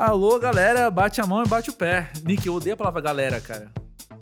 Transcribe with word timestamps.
Alô, 0.00 0.38
galera, 0.38 0.90
bate 0.90 1.20
a 1.20 1.26
mão 1.26 1.44
e 1.44 1.46
bate 1.46 1.68
o 1.68 1.74
pé. 1.74 2.10
Nick, 2.24 2.46
eu 2.46 2.54
odeio 2.54 2.72
a 2.72 2.76
palavra 2.76 3.02
galera, 3.02 3.38
cara. 3.38 3.70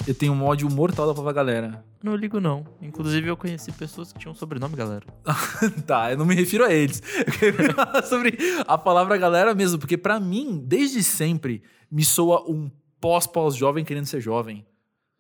Eu 0.09 0.13
tenho 0.13 0.33
um 0.33 0.45
ódio 0.45 0.69
mortal 0.69 1.07
da 1.07 1.15
palavra 1.15 1.33
galera. 1.33 1.85
Não 2.03 2.17
ligo, 2.17 2.41
não. 2.41 2.67
Inclusive, 2.83 3.29
eu 3.29 3.37
conheci 3.37 3.71
pessoas 3.71 4.13
que 4.13 4.19
tinham 4.19 4.35
sobrenome 4.35 4.75
galera. 4.75 5.07
tá, 5.87 6.11
eu 6.11 6.19
não 6.19 6.27
me 6.27 6.35
refiro 6.35 6.65
a 6.65 6.73
eles. 6.73 7.01
Eu 7.41 7.55
quero 7.55 7.75
falar 7.75 8.03
sobre 8.03 8.37
a 8.67 8.77
palavra 8.77 9.17
galera 9.17 9.55
mesmo, 9.55 9.79
porque 9.79 9.97
para 9.97 10.19
mim, 10.19 10.61
desde 10.67 11.01
sempre, 11.01 11.63
me 11.89 12.05
soa 12.05 12.43
um 12.51 12.69
pós-pós-jovem 13.01 13.85
querendo 13.85 14.07
ser 14.07 14.21
jovem. 14.21 14.67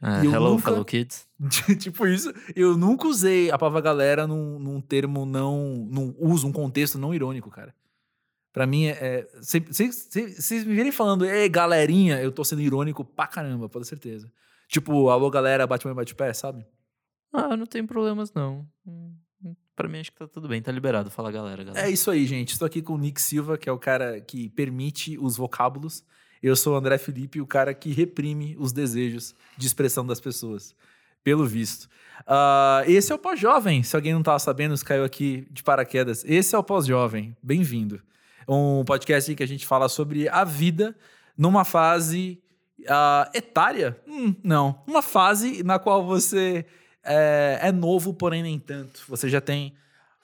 Uh, 0.02 0.24
hello, 0.24 0.50
nunca, 0.50 0.70
fellow 0.72 0.84
kids. 0.84 1.28
tipo 1.78 2.04
isso. 2.04 2.34
Eu 2.56 2.76
nunca 2.76 3.06
usei 3.06 3.48
a 3.52 3.56
palavra 3.56 3.80
galera 3.80 4.26
num, 4.26 4.58
num 4.58 4.80
termo 4.80 5.24
não. 5.24 5.86
num 5.88 6.12
uso, 6.18 6.48
um 6.48 6.52
contexto 6.52 6.98
não 6.98 7.14
irônico, 7.14 7.48
cara. 7.48 7.72
Pra 8.58 8.66
mim, 8.66 8.86
é. 8.86 9.24
Se 9.40 9.60
vocês 9.60 10.64
me 10.64 10.74
virem 10.74 10.90
falando, 10.90 11.24
ei, 11.24 11.48
galerinha, 11.48 12.20
eu 12.20 12.32
tô 12.32 12.42
sendo 12.42 12.60
irônico 12.60 13.04
pra 13.04 13.24
caramba, 13.24 13.68
pode 13.68 13.84
ter 13.84 13.90
certeza. 13.90 14.32
Tipo, 14.66 15.10
alô, 15.10 15.30
galera, 15.30 15.64
bate 15.64 15.86
bate 15.86 16.12
pé, 16.12 16.32
sabe? 16.32 16.66
Ah, 17.32 17.56
não 17.56 17.66
tem 17.66 17.86
problemas, 17.86 18.32
não. 18.32 18.66
Hum, 18.84 19.14
pra 19.76 19.88
mim, 19.88 20.00
acho 20.00 20.10
que 20.10 20.18
tá 20.18 20.26
tudo 20.26 20.48
bem, 20.48 20.60
tá 20.60 20.72
liberado. 20.72 21.08
Fala, 21.08 21.30
galera, 21.30 21.62
galera. 21.62 21.86
É 21.86 21.88
isso 21.88 22.10
aí, 22.10 22.26
gente. 22.26 22.50
Estou 22.50 22.66
aqui 22.66 22.82
com 22.82 22.94
o 22.94 22.98
Nick 22.98 23.22
Silva, 23.22 23.56
que 23.56 23.68
é 23.68 23.72
o 23.72 23.78
cara 23.78 24.20
que 24.20 24.48
permite 24.48 25.16
os 25.20 25.36
vocábulos. 25.36 26.02
Eu 26.42 26.56
sou 26.56 26.74
o 26.74 26.76
André 26.76 26.98
Felipe, 26.98 27.40
o 27.40 27.46
cara 27.46 27.72
que 27.72 27.92
reprime 27.92 28.56
os 28.58 28.72
desejos 28.72 29.36
de 29.56 29.68
expressão 29.68 30.04
das 30.04 30.18
pessoas, 30.18 30.74
pelo 31.22 31.46
visto. 31.46 31.84
Uh, 32.22 32.90
esse 32.90 33.12
é 33.12 33.14
o 33.14 33.18
Pós-Jovem. 33.20 33.84
Se 33.84 33.94
alguém 33.94 34.14
não 34.14 34.20
estava 34.20 34.40
sabendo, 34.40 34.74
caiu 34.84 35.04
aqui 35.04 35.46
de 35.48 35.62
paraquedas. 35.62 36.24
Esse 36.24 36.56
é 36.56 36.58
o 36.58 36.64
Pós-Jovem. 36.64 37.36
Bem-vindo. 37.40 38.02
Um 38.48 38.84
podcast 38.84 39.34
que 39.34 39.42
a 39.42 39.46
gente 39.46 39.66
fala 39.66 39.88
sobre 39.88 40.28
a 40.28 40.42
vida 40.42 40.96
numa 41.36 41.64
fase 41.64 42.40
uh, 42.80 43.30
etária? 43.34 44.00
Hum, 44.06 44.34
não. 44.42 44.82
Uma 44.86 45.02
fase 45.02 45.62
na 45.62 45.78
qual 45.78 46.04
você 46.04 46.64
é, 47.04 47.58
é, 47.62 47.72
novo, 47.72 48.14
porém 48.14 48.42
nem 48.42 48.58
tanto. 48.58 49.02
Você 49.08 49.28
já 49.28 49.40
tem 49.40 49.74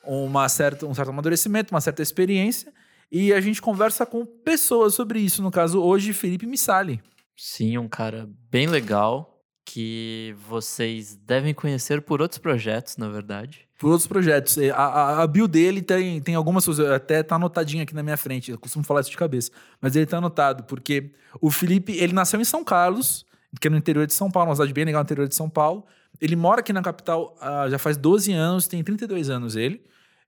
uma 0.04 0.48
certa, 0.48 0.86
um 0.86 0.94
certo 0.94 1.10
amadurecimento, 1.10 1.74
uma 1.74 1.80
certa 1.80 2.02
experiência 2.02 2.72
e 3.10 3.32
a 3.32 3.40
gente 3.40 3.62
conversa 3.62 4.04
com 4.04 4.24
pessoas 4.26 4.94
sobre 4.94 5.20
isso. 5.20 5.42
No 5.42 5.50
caso, 5.50 5.80
hoje, 5.80 6.12
Felipe 6.12 6.46
Missali. 6.46 7.00
Sim, 7.36 7.78
um 7.78 7.88
cara 7.88 8.28
bem 8.50 8.66
legal 8.66 9.42
que 9.64 10.36
vocês 10.48 11.16
devem 11.16 11.54
conhecer 11.54 12.02
por 12.02 12.20
outros 12.20 12.38
projetos, 12.38 12.96
na 12.96 13.08
verdade. 13.08 13.63
Por 13.78 13.90
outros 13.90 14.06
projetos. 14.06 14.56
A, 14.58 14.76
a, 14.76 15.22
a 15.22 15.26
bio 15.26 15.48
dele 15.48 15.82
tem, 15.82 16.20
tem 16.20 16.34
algumas 16.34 16.64
coisas, 16.64 16.90
até 16.90 17.22
tá 17.22 17.36
anotadinho 17.36 17.82
aqui 17.82 17.94
na 17.94 18.02
minha 18.02 18.16
frente, 18.16 18.50
eu 18.50 18.58
costumo 18.58 18.84
falar 18.84 19.00
isso 19.00 19.10
de 19.10 19.16
cabeça, 19.16 19.50
mas 19.80 19.96
ele 19.96 20.06
tá 20.06 20.18
anotado, 20.18 20.64
porque 20.64 21.10
o 21.40 21.50
Felipe, 21.50 21.92
ele 21.92 22.12
nasceu 22.12 22.40
em 22.40 22.44
São 22.44 22.62
Carlos, 22.62 23.26
que 23.60 23.66
é 23.68 23.70
no 23.70 23.76
interior 23.76 24.06
de 24.06 24.14
São 24.14 24.30
Paulo, 24.30 24.50
uma 24.50 24.56
cidade 24.56 24.72
bem 24.72 24.84
legal 24.84 25.00
no 25.00 25.06
interior 25.06 25.28
de 25.28 25.34
São 25.34 25.48
Paulo. 25.48 25.84
Ele 26.20 26.36
mora 26.36 26.60
aqui 26.60 26.72
na 26.72 26.82
capital 26.82 27.36
uh, 27.40 27.68
já 27.68 27.78
faz 27.78 27.96
12 27.96 28.32
anos, 28.32 28.66
tem 28.66 28.82
32 28.82 29.30
anos 29.30 29.56
ele. 29.56 29.82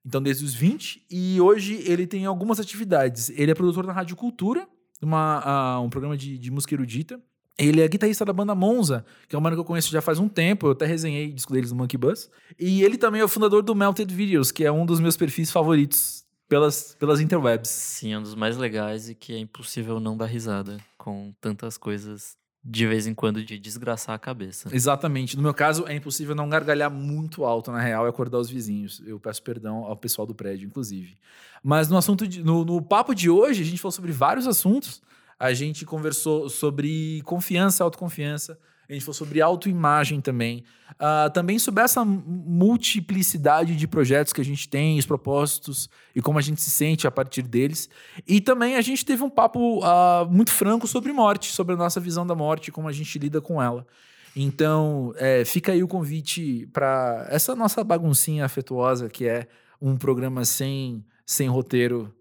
Então, 0.04 0.22
desde 0.22 0.44
os 0.44 0.54
20. 0.54 1.04
E 1.10 1.40
hoje 1.40 1.82
ele 1.84 2.06
tem 2.06 2.26
algumas 2.26 2.60
atividades. 2.60 3.30
Ele 3.30 3.50
é 3.50 3.54
produtor 3.54 3.84
na 3.84 3.92
Rádio 3.92 4.14
Cultura, 4.14 4.66
uma, 5.02 5.78
uh, 5.78 5.84
um 5.84 5.90
programa 5.90 6.16
de, 6.16 6.38
de 6.38 6.50
música 6.50 6.74
erudita. 6.74 7.20
Ele 7.58 7.80
é 7.80 7.88
guitarrista 7.88 8.24
da 8.24 8.32
banda 8.32 8.54
Monza, 8.54 9.04
que 9.28 9.34
é 9.34 9.38
uma 9.38 9.42
banda 9.42 9.56
que 9.56 9.60
eu 9.60 9.64
conheço 9.64 9.90
já 9.90 10.02
faz 10.02 10.18
um 10.18 10.28
tempo. 10.28 10.66
Eu 10.66 10.72
até 10.72 10.84
resenhei 10.84 11.30
o 11.30 11.32
disco 11.32 11.52
deles 11.52 11.70
no 11.70 11.78
Monkey 11.78 11.96
Bus. 11.96 12.30
E 12.58 12.82
ele 12.82 12.98
também 12.98 13.20
é 13.20 13.24
o 13.24 13.28
fundador 13.28 13.62
do 13.62 13.74
Melted 13.74 14.12
Videos, 14.14 14.52
que 14.52 14.64
é 14.64 14.70
um 14.70 14.84
dos 14.84 15.00
meus 15.00 15.16
perfis 15.16 15.50
favoritos 15.50 16.24
pelas, 16.48 16.94
pelas 16.98 17.20
interwebs. 17.20 17.70
Sim, 17.70 18.12
é 18.12 18.18
um 18.18 18.22
dos 18.22 18.34
mais 18.34 18.56
legais 18.56 19.08
e 19.08 19.14
que 19.14 19.32
é 19.32 19.38
impossível 19.38 19.98
não 19.98 20.16
dar 20.16 20.26
risada 20.26 20.78
com 20.98 21.32
tantas 21.40 21.78
coisas 21.78 22.36
de 22.68 22.84
vez 22.84 23.06
em 23.06 23.14
quando 23.14 23.44
de 23.44 23.58
desgraçar 23.58 24.14
a 24.14 24.18
cabeça. 24.18 24.68
Exatamente. 24.72 25.36
No 25.36 25.42
meu 25.42 25.54
caso, 25.54 25.86
é 25.86 25.94
impossível 25.94 26.34
não 26.34 26.48
gargalhar 26.48 26.90
muito 26.90 27.44
alto, 27.44 27.70
na 27.70 27.80
real, 27.80 28.06
e 28.06 28.08
acordar 28.08 28.38
os 28.38 28.50
vizinhos. 28.50 29.00
Eu 29.06 29.20
peço 29.20 29.40
perdão 29.40 29.84
ao 29.84 29.96
pessoal 29.96 30.26
do 30.26 30.34
prédio, 30.34 30.66
inclusive. 30.66 31.16
Mas 31.62 31.88
no 31.88 31.96
assunto 31.96 32.26
de, 32.26 32.42
no, 32.42 32.64
no 32.64 32.82
papo 32.82 33.14
de 33.14 33.30
hoje, 33.30 33.62
a 33.62 33.64
gente 33.64 33.80
falou 33.80 33.92
sobre 33.92 34.10
vários 34.10 34.48
assuntos. 34.48 35.00
A 35.38 35.52
gente 35.52 35.84
conversou 35.84 36.48
sobre 36.48 37.20
confiança, 37.24 37.84
autoconfiança. 37.84 38.58
A 38.88 38.92
gente 38.92 39.02
falou 39.04 39.14
sobre 39.14 39.40
autoimagem 39.40 40.20
também. 40.20 40.64
Uh, 40.92 41.28
também 41.32 41.58
sobre 41.58 41.82
essa 41.82 42.04
multiplicidade 42.04 43.74
de 43.74 43.86
projetos 43.86 44.32
que 44.32 44.40
a 44.40 44.44
gente 44.44 44.68
tem, 44.68 44.98
os 44.98 45.04
propósitos 45.04 45.90
e 46.14 46.22
como 46.22 46.38
a 46.38 46.42
gente 46.42 46.62
se 46.62 46.70
sente 46.70 47.06
a 47.06 47.10
partir 47.10 47.42
deles. 47.42 47.90
E 48.26 48.40
também 48.40 48.76
a 48.76 48.80
gente 48.80 49.04
teve 49.04 49.22
um 49.22 49.30
papo 49.30 49.80
uh, 49.80 50.30
muito 50.30 50.52
franco 50.52 50.86
sobre 50.86 51.12
morte, 51.12 51.52
sobre 51.52 51.74
a 51.74 51.76
nossa 51.76 52.00
visão 52.00 52.26
da 52.26 52.34
morte, 52.34 52.70
como 52.70 52.88
a 52.88 52.92
gente 52.92 53.18
lida 53.18 53.40
com 53.40 53.60
ela. 53.60 53.86
Então, 54.34 55.14
é, 55.16 55.44
fica 55.44 55.72
aí 55.72 55.82
o 55.82 55.88
convite 55.88 56.68
para 56.72 57.26
essa 57.30 57.56
nossa 57.56 57.82
baguncinha 57.82 58.44
afetuosa 58.44 59.08
que 59.08 59.26
é 59.26 59.48
um 59.80 59.96
programa 59.96 60.44
sem, 60.44 61.04
sem 61.24 61.48
roteiro 61.48 62.14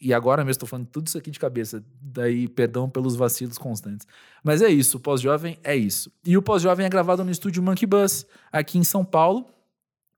e 0.00 0.14
agora 0.14 0.42
mesmo 0.42 0.52
estou 0.52 0.68
falando 0.68 0.86
tudo 0.86 1.08
isso 1.08 1.18
aqui 1.18 1.30
de 1.30 1.38
cabeça, 1.38 1.84
daí 2.00 2.48
perdão 2.48 2.88
pelos 2.88 3.16
vacilos 3.16 3.58
constantes. 3.58 4.06
Mas 4.42 4.62
é 4.62 4.68
isso, 4.68 4.96
o 4.96 5.00
Pós-Jovem 5.00 5.58
é 5.62 5.76
isso. 5.76 6.10
E 6.24 6.36
o 6.36 6.42
Pós-Jovem 6.42 6.86
é 6.86 6.88
gravado 6.88 7.22
no 7.22 7.30
estúdio 7.30 7.62
Monkey 7.62 7.86
Bus, 7.86 8.26
aqui 8.50 8.78
em 8.78 8.84
São 8.84 9.04
Paulo. 9.04 9.46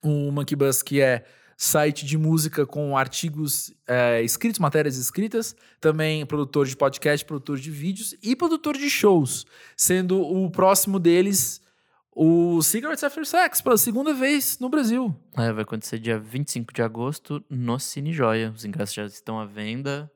O 0.03 0.31
Monkey 0.31 0.55
Bus 0.55 0.83
que 0.83 1.01
é 1.01 1.25
site 1.57 2.05
de 2.05 2.19
música 2.19 2.67
com 2.67 2.97
artigos 2.97 3.73
é, 3.87 4.23
escritos, 4.23 4.59
matérias 4.59 4.97
escritas, 4.97 5.55
também 5.81 6.25
produtor 6.27 6.67
de 6.67 6.77
podcast, 6.77 7.25
produtor 7.25 7.59
de 7.59 7.71
vídeos 7.71 8.17
e 8.23 8.35
produtor 8.35 8.77
de 8.77 8.91
shows, 8.91 9.47
sendo 9.77 10.21
o 10.21 10.51
próximo 10.51 10.99
deles 10.99 11.61
o 12.15 12.61
Cigarettes 12.63 13.03
After 13.03 13.25
Sex 13.25 13.61
pela 13.63 13.77
segunda 13.79 14.13
vez 14.13 14.59
no 14.61 14.69
Brasil. 14.69 15.15
É, 15.37 15.51
vai 15.53 15.63
acontecer 15.63 15.99
dia 15.99 16.19
25 16.19 16.73
de 16.73 16.83
agosto 16.83 17.43
no 17.49 17.79
Cine 17.79 18.13
Joia. 18.13 18.53
Os 18.55 18.65
ingressos 18.65 18.95
já 18.95 19.07
estão 19.07 19.41
à 19.41 19.47
venda 19.47 20.11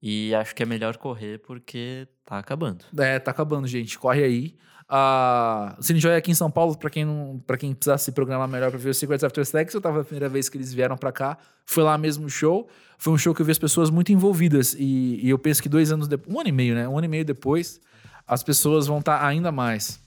e 0.00 0.34
acho 0.34 0.54
que 0.54 0.62
é 0.62 0.66
melhor 0.66 0.96
correr 0.98 1.38
porque 1.38 2.06
tá 2.24 2.38
acabando. 2.38 2.84
É, 2.98 3.18
tá 3.18 3.30
acabando, 3.30 3.66
gente. 3.66 3.98
Corre 3.98 4.22
aí. 4.22 4.56
Uh, 4.90 5.78
o 5.78 5.82
Cine 5.82 5.98
Joia 5.98 6.14
é 6.14 6.18
aqui 6.18 6.30
em 6.30 6.34
São 6.34 6.50
Paulo, 6.50 6.76
para 6.76 6.90
quem 6.90 7.02
não, 7.02 7.42
para 7.46 7.56
quem 7.56 7.72
precisar 7.72 7.96
se 7.96 8.12
programar 8.12 8.46
melhor 8.46 8.68
para 8.68 8.78
ver 8.78 8.90
o 8.90 8.94
Cigarettes 8.94 9.24
After 9.24 9.46
Sex, 9.46 9.72
eu 9.72 9.80
tava 9.80 10.02
a 10.02 10.04
primeira 10.04 10.28
vez 10.28 10.50
que 10.50 10.58
eles 10.58 10.74
vieram 10.74 10.98
para 10.98 11.10
cá, 11.10 11.38
foi 11.64 11.82
lá 11.82 11.96
mesmo 11.96 12.26
o 12.26 12.28
show. 12.28 12.68
Foi 12.98 13.10
um 13.10 13.16
show 13.16 13.34
que 13.34 13.40
eu 13.40 13.46
vi 13.46 13.52
as 13.52 13.58
pessoas 13.58 13.88
muito 13.88 14.12
envolvidas 14.12 14.74
e, 14.78 15.18
e 15.22 15.30
eu 15.30 15.38
penso 15.38 15.62
que 15.62 15.68
dois 15.68 15.90
anos 15.90 16.08
depois, 16.08 16.36
um 16.36 16.38
ano 16.38 16.48
e 16.50 16.52
meio, 16.52 16.74
né? 16.74 16.86
Um 16.86 16.98
ano 16.98 17.06
e 17.06 17.08
meio 17.08 17.24
depois, 17.24 17.80
as 18.26 18.42
pessoas 18.42 18.86
vão 18.86 18.98
estar 18.98 19.18
tá 19.18 19.26
ainda 19.26 19.50
mais 19.50 20.01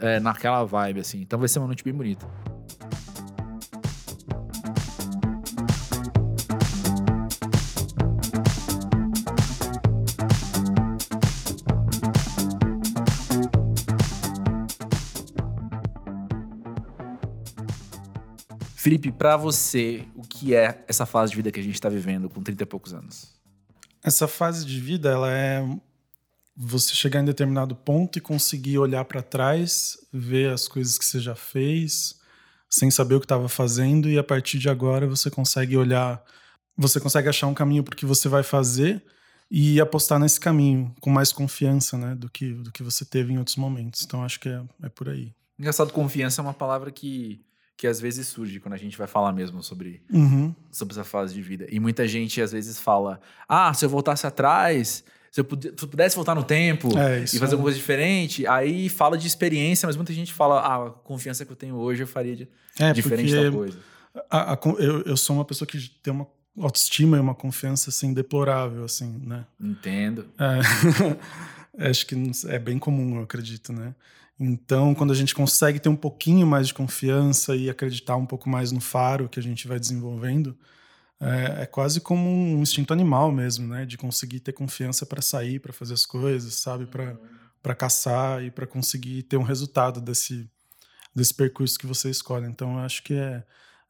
é, 0.00 0.20
naquela 0.20 0.64
vibe, 0.64 1.00
assim. 1.00 1.20
Então 1.20 1.38
vai 1.38 1.48
ser 1.48 1.58
uma 1.58 1.66
noite 1.66 1.84
bem 1.84 1.94
bonita. 1.94 2.26
Felipe, 18.86 19.10
para 19.10 19.36
você, 19.36 20.06
o 20.14 20.22
que 20.22 20.54
é 20.54 20.84
essa 20.86 21.04
fase 21.04 21.30
de 21.32 21.36
vida 21.36 21.50
que 21.50 21.58
a 21.58 21.62
gente 21.62 21.74
está 21.74 21.88
vivendo 21.88 22.30
com 22.30 22.40
30 22.40 22.62
e 22.62 22.66
poucos 22.66 22.94
anos? 22.94 23.34
Essa 24.00 24.28
fase 24.28 24.64
de 24.64 24.80
vida, 24.80 25.10
ela 25.10 25.28
é 25.28 25.60
você 26.56 26.94
chegar 26.94 27.20
em 27.20 27.24
determinado 27.24 27.76
ponto 27.76 28.16
e 28.18 28.20
conseguir 28.20 28.78
olhar 28.78 29.04
para 29.04 29.22
trás, 29.22 29.98
ver 30.12 30.52
as 30.52 30.66
coisas 30.66 30.96
que 30.96 31.04
você 31.04 31.20
já 31.20 31.34
fez, 31.34 32.18
sem 32.68 32.90
saber 32.90 33.14
o 33.16 33.20
que 33.20 33.26
estava 33.26 33.48
fazendo, 33.48 34.08
e 34.08 34.18
a 34.18 34.24
partir 34.24 34.58
de 34.58 34.68
agora 34.68 35.06
você 35.06 35.30
consegue 35.30 35.76
olhar, 35.76 36.24
você 36.76 36.98
consegue 36.98 37.28
achar 37.28 37.46
um 37.46 37.54
caminho 37.54 37.84
para 37.84 37.94
que 37.94 38.06
você 38.06 38.28
vai 38.28 38.42
fazer 38.42 39.04
e 39.50 39.80
apostar 39.80 40.18
nesse 40.18 40.40
caminho 40.40 40.94
com 41.00 41.10
mais 41.10 41.32
confiança, 41.32 41.98
né, 41.98 42.14
do 42.14 42.28
que 42.30 42.52
do 42.54 42.72
que 42.72 42.82
você 42.82 43.04
teve 43.04 43.32
em 43.32 43.38
outros 43.38 43.56
momentos. 43.56 44.02
Então 44.02 44.24
acho 44.24 44.40
que 44.40 44.48
é, 44.48 44.62
é 44.82 44.88
por 44.88 45.08
aí. 45.08 45.32
Engraçado, 45.58 45.92
confiança 45.92 46.40
é 46.40 46.42
uma 46.42 46.54
palavra 46.54 46.90
que 46.90 47.44
que 47.76 47.86
às 47.86 48.00
vezes 48.00 48.26
surge 48.28 48.58
quando 48.58 48.72
a 48.72 48.78
gente 48.78 48.96
vai 48.96 49.06
falar 49.06 49.32
mesmo 49.32 49.62
sobre, 49.62 50.02
uhum. 50.10 50.54
sobre 50.72 50.94
essa 50.94 51.04
fase 51.04 51.34
de 51.34 51.42
vida. 51.42 51.66
E 51.68 51.78
muita 51.78 52.08
gente 52.08 52.40
às 52.40 52.52
vezes 52.52 52.80
fala: 52.80 53.20
ah, 53.46 53.72
se 53.74 53.84
eu 53.84 53.88
voltasse 53.88 54.26
atrás, 54.26 55.04
se 55.30 55.40
eu 55.40 55.44
pudesse 55.44 56.16
voltar 56.16 56.34
no 56.34 56.42
tempo 56.42 56.96
é, 56.98 57.24
e 57.24 57.26
fazer 57.26 57.36
é. 57.36 57.50
alguma 57.52 57.64
coisa 57.64 57.78
diferente, 57.78 58.46
aí 58.46 58.88
fala 58.88 59.18
de 59.18 59.26
experiência, 59.26 59.86
mas 59.86 59.96
muita 59.96 60.12
gente 60.12 60.32
fala, 60.32 60.60
ah, 60.60 60.86
a 60.86 60.90
confiança 60.90 61.44
que 61.44 61.52
eu 61.52 61.56
tenho 61.56 61.76
hoje 61.76 62.02
eu 62.02 62.06
faria 62.06 62.34
de, 62.34 62.48
é, 62.78 62.92
diferente 62.92 63.34
da 63.34 63.50
coisa. 63.50 63.78
A, 64.30 64.54
a, 64.54 64.58
eu, 64.78 65.02
eu 65.02 65.16
sou 65.16 65.36
uma 65.36 65.44
pessoa 65.44 65.66
que 65.66 65.78
tem 66.02 66.12
uma 66.12 66.26
autoestima 66.58 67.16
e 67.16 67.20
uma 67.20 67.34
confiança 67.34 67.90
assim 67.90 68.14
deplorável, 68.14 68.84
assim, 68.84 69.20
né? 69.24 69.44
Entendo. 69.60 70.26
É, 71.78 71.88
acho 71.90 72.06
que 72.06 72.14
é 72.46 72.58
bem 72.58 72.78
comum, 72.78 73.16
eu 73.16 73.22
acredito, 73.22 73.72
né? 73.72 73.94
Então, 74.38 74.94
quando 74.94 75.12
a 75.12 75.16
gente 75.16 75.34
consegue 75.34 75.78
ter 75.78 75.88
um 75.88 75.96
pouquinho 75.96 76.46
mais 76.46 76.66
de 76.68 76.74
confiança 76.74 77.56
e 77.56 77.70
acreditar 77.70 78.16
um 78.16 78.26
pouco 78.26 78.48
mais 78.48 78.70
no 78.70 78.80
faro 78.80 79.28
que 79.28 79.40
a 79.40 79.42
gente 79.42 79.66
vai 79.66 79.80
desenvolvendo, 79.80 80.56
é, 81.20 81.62
é, 81.62 81.66
quase 81.66 82.00
como 82.00 82.28
um 82.28 82.60
instinto 82.60 82.92
animal 82.92 83.32
mesmo, 83.32 83.66
né? 83.66 83.86
De 83.86 83.96
conseguir 83.96 84.40
ter 84.40 84.52
confiança 84.52 85.06
para 85.06 85.22
sair, 85.22 85.58
para 85.58 85.72
fazer 85.72 85.94
as 85.94 86.04
coisas, 86.04 86.54
sabe? 86.54 86.86
Para 86.86 87.16
para 87.62 87.74
caçar 87.74 88.44
e 88.44 88.50
para 88.50 88.64
conseguir 88.64 89.24
ter 89.24 89.36
um 89.36 89.42
resultado 89.42 90.00
desse 90.00 90.48
desse 91.12 91.34
percurso 91.34 91.78
que 91.78 91.86
você 91.86 92.10
escolhe. 92.10 92.46
Então, 92.46 92.74
eu 92.74 92.78
acho 92.80 93.02
que 93.02 93.14
é 93.14 93.42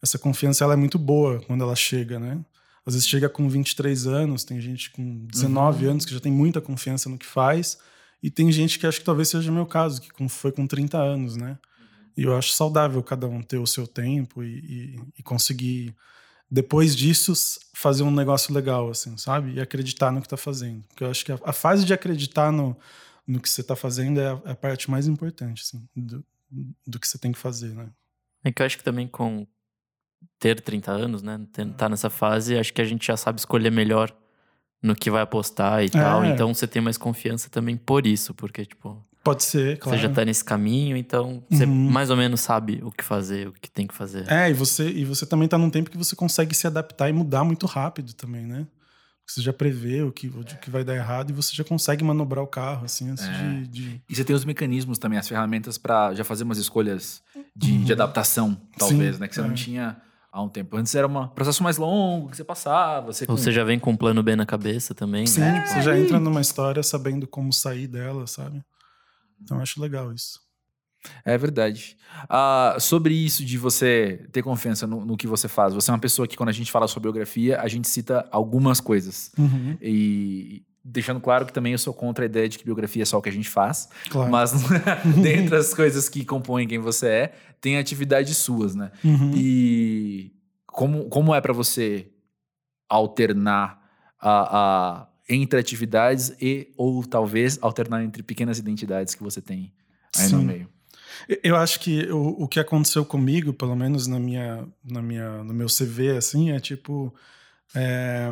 essa 0.03 0.19
confiança 0.19 0.65
ela 0.65 0.75
é 0.75 0.77
muito 0.77 0.99
boa 0.99 1.43
quando 1.47 1.63
ela 1.63 1.77
chega, 1.77 2.19
né? 2.19 2.43
Às 2.87 2.95
vezes 2.95 3.09
chega 3.09 3.29
com 3.29 3.49
23 3.49 4.07
anos, 4.07 4.45
tem 4.45 4.61
gente 4.61 4.91
com 4.93 5.27
19 5.27 5.85
uhum. 5.85 5.91
anos 5.91 6.05
que 6.05 6.15
já 6.15 6.21
tem 6.21 6.31
muita 6.33 6.61
confiança 6.61 7.09
no 7.09 7.19
que 7.19 7.27
faz, 7.27 7.79
e 8.23 8.31
tem 8.31 8.51
gente 8.53 8.79
que 8.79 8.87
acho 8.87 9.01
que 9.01 9.05
talvez 9.05 9.29
seja 9.29 9.51
o 9.51 9.55
meu 9.55 9.67
caso, 9.67 10.01
que 10.01 10.29
foi 10.29 10.53
com 10.53 10.67
30 10.67 10.97
anos, 10.97 11.37
né? 11.37 11.59
E 12.17 12.23
eu 12.23 12.35
acho 12.37 12.53
saudável 12.53 13.03
cada 13.03 13.27
um 13.27 13.43
ter 13.43 13.59
o 13.59 13.67
seu 13.67 13.87
tempo 13.87 14.43
e, 14.43 14.59
e, 14.59 15.01
e 15.19 15.23
conseguir 15.23 15.95
depois 16.51 16.95
disso 16.95 17.33
fazer 17.75 18.03
um 18.03 18.11
negócio 18.11 18.55
legal, 18.55 18.89
assim, 18.89 19.17
sabe? 19.17 19.55
E 19.55 19.61
acreditar 19.61 20.11
no 20.11 20.21
que 20.21 20.27
está 20.27 20.37
fazendo. 20.37 20.83
Porque 20.89 21.05
eu 21.05 21.11
acho 21.11 21.25
que 21.25 21.33
a, 21.33 21.39
a, 21.45 21.53
fase 21.53 21.85
de 21.85 21.93
acreditar 21.93 22.53
no, 22.53 22.77
no 23.27 23.41
que 23.41 23.49
você 23.49 23.61
está 23.61 23.75
fazendo 23.75 24.21
é 24.21 24.29
a, 24.29 24.41
é 24.45 24.51
a, 24.53 24.55
parte 24.55 24.91
mais 24.91 25.07
importante, 25.07 25.63
assim, 25.63 25.87
do, 25.95 26.25
do 26.87 26.99
que 26.99 27.07
você 27.07 27.19
tem 27.19 27.33
que 27.33 27.39
fazer, 27.39 27.75
né? 27.75 27.89
É 28.45 28.53
que 28.53 28.63
eu 28.63 28.67
acho 28.67 28.79
que 28.79 28.85
também 28.85 29.09
com 29.09 29.47
ter 30.39 30.61
30 30.61 30.93
anos, 30.93 31.23
né? 31.23 31.41
Estar 31.59 31.89
nessa 31.89 32.09
fase, 32.09 32.57
acho 32.57 32.73
que 32.73 32.81
a 32.81 32.85
gente 32.85 33.07
já 33.07 33.17
sabe 33.17 33.39
escolher 33.39 33.71
melhor 33.71 34.15
no 34.83 34.95
que 34.95 35.11
vai 35.11 35.23
apostar 35.23 35.83
e 35.83 35.87
é. 35.87 35.91
tal. 35.91 36.25
Então 36.25 36.55
você 36.55 36.67
tem 36.67 36.81
mais 36.81 36.97
confiança 36.97 37.51
também 37.51 37.77
por 37.77 38.07
isso, 38.07 38.33
porque, 38.35 38.65
tipo. 38.65 39.05
Pode 39.27 39.43
ser, 39.43 39.77
claro. 39.79 39.99
Você 39.99 40.07
já 40.07 40.09
tá 40.09 40.25
nesse 40.25 40.45
caminho, 40.45 40.97
então 40.97 41.43
você 41.51 41.65
uhum. 41.65 41.91
mais 41.91 42.11
ou 42.11 42.17
menos 42.17 42.41
sabe 42.41 42.81
o 42.85 42.93
que 42.93 43.03
fazer, 43.03 43.49
o 43.49 43.53
que 43.53 43.69
tem 43.69 43.85
que 43.85 43.93
fazer. 43.93 44.31
É, 44.31 44.49
e 44.49 44.53
você, 44.53 44.89
e 44.89 45.05
você 45.05 45.27
também 45.27 45.49
tá 45.49 45.59
num 45.59 45.69
tempo 45.69 45.91
que 45.91 45.99
você 45.99 46.15
consegue 46.15 46.55
se 46.55 46.65
adaptar 46.65 47.11
e 47.11 47.13
mudar 47.13 47.43
muito 47.43 47.67
rápido 47.67 48.13
também, 48.13 48.47
né? 48.47 48.69
Você 49.27 49.43
já 49.43 49.53
prevê 49.53 50.03
o 50.03 50.13
que, 50.13 50.29
o 50.29 50.45
que 50.45 50.71
vai 50.71 50.85
dar 50.85 50.95
errado 50.95 51.31
e 51.31 51.33
você 51.33 51.57
já 51.57 51.65
consegue 51.65 52.05
manobrar 52.05 52.45
o 52.45 52.47
carro, 52.47 52.85
assim, 52.85 53.11
antes 53.11 53.25
é. 53.25 53.31
de, 53.33 53.67
de, 53.67 54.03
E 54.09 54.15
você 54.15 54.23
tem 54.23 54.37
os 54.37 54.45
mecanismos 54.45 54.97
também, 54.97 55.19
as 55.19 55.27
ferramentas 55.27 55.77
para 55.77 56.15
já 56.15 56.23
fazer 56.23 56.45
umas 56.45 56.59
escolhas 56.59 57.21
de, 57.57 57.73
uhum. 57.73 57.83
de 57.83 57.93
adaptação, 57.93 58.57
talvez, 58.79 59.17
Sim, 59.17 59.21
né? 59.21 59.27
Que 59.27 59.35
você 59.35 59.41
é. 59.41 59.45
não 59.45 59.55
tinha 59.55 59.97
há 60.31 60.41
um 60.41 60.49
tempo. 60.49 60.77
Antes 60.77 60.95
era 60.95 61.09
um 61.09 61.27
processo 61.27 61.65
mais 61.65 61.79
longo 61.79 62.31
que 62.31 62.37
você 62.37 62.45
passava. 62.45 63.13
Você, 63.13 63.25
Ou 63.27 63.37
você 63.37 63.51
já 63.51 63.65
vem 63.65 63.81
com 63.81 63.91
um 63.91 63.97
plano 63.97 64.23
B 64.23 64.37
na 64.37 64.47
cabeça 64.47 64.95
também. 64.95 65.27
Sim, 65.27 65.41
né? 65.41 65.67
você 65.67 65.83
já 65.83 65.99
entra 65.99 66.21
numa 66.21 66.41
história 66.41 66.81
sabendo 66.85 67.27
como 67.27 67.53
sair 67.53 67.89
dela, 67.89 68.29
sabe? 68.29 68.63
Então 69.43 69.59
eu 69.59 69.63
acho 69.63 69.81
legal 69.81 70.13
isso. 70.13 70.41
É 71.25 71.37
verdade. 71.39 71.97
Ah, 72.29 72.77
sobre 72.81 73.15
isso 73.15 73.45
de 73.45 73.59
você 73.59 74.27
ter 74.33 74.43
confiança 74.43 74.87
no, 74.87 75.05
no, 75.05 75.17
que 75.17 75.27
você 75.27 75.49
faz, 75.49 75.75
você 75.75 75.91
é 75.91 75.95
uma 75.95 76.01
pessoa 76.01 76.27
que, 76.27 76.37
quando 76.37 76.49
a 76.49 76.53
gente 76.53 76.71
fala 76.71 76.89
sobre 76.89 77.07
biografia, 77.09 77.61
a 77.61 77.69
gente 77.69 77.89
cita 77.89 78.27
algumas 78.31 78.81
coisas. 78.81 79.31
Uhum. 79.39 79.77
E 79.81 80.65
deixando 80.85 81.21
claro 81.21 81.45
que 81.45 81.53
também 81.53 81.73
eu 81.73 81.79
sou 81.79 81.93
contra 81.93 82.25
a 82.25 82.27
ideia 82.27 82.49
de 82.49 82.59
que 82.59 82.65
biografia 82.65 83.03
é 83.03 83.07
só 83.07 83.19
o 83.19 83.23
que 83.23 83.29
a 83.29 83.33
gente 83.33 83.49
faz. 83.49 83.89
Claro. 84.09 84.31
Mas, 84.31 84.53
dentre 85.23 85.57
as 85.57 85.75
coisas 85.75 86.09
que 86.09 86.25
compõem 86.25 86.67
quem 86.67 86.79
você 86.79 87.07
é, 87.09 87.35
tem 87.61 87.77
atividades 87.77 88.37
suas, 88.37 88.75
né? 88.75 88.91
Uhum. 89.05 89.33
E 89.35 90.33
como, 90.67 91.09
como 91.09 91.35
é 91.35 91.41
para 91.41 91.53
você 91.53 92.11
alternar 92.89 93.83
a, 94.21 94.59
a 94.59 95.09
entre 95.29 95.59
atividades 95.59 96.33
e 96.41 96.73
ou 96.77 97.05
talvez 97.05 97.59
alternar 97.61 98.05
entre 98.05 98.23
pequenas 98.23 98.59
identidades 98.59 99.15
que 99.15 99.23
você 99.23 99.41
tem 99.41 99.73
aí 100.17 100.29
Sim. 100.29 100.37
no 100.37 100.43
meio. 100.43 100.69
Eu 101.43 101.57
acho 101.57 101.81
que 101.81 102.11
o, 102.11 102.45
o 102.45 102.49
que 102.49 102.61
aconteceu 102.61 103.05
comigo, 103.05 103.53
pelo 103.53 103.75
menos 103.75 104.07
na 104.07 104.21
minha, 104.21 104.67
na 104.85 105.03
minha, 105.03 105.43
no 105.43 105.55
meu 105.55 105.67
CV, 105.67 106.17
assim, 106.17 106.51
é 106.51 106.61
tipo 106.61 107.13
é, 107.75 108.29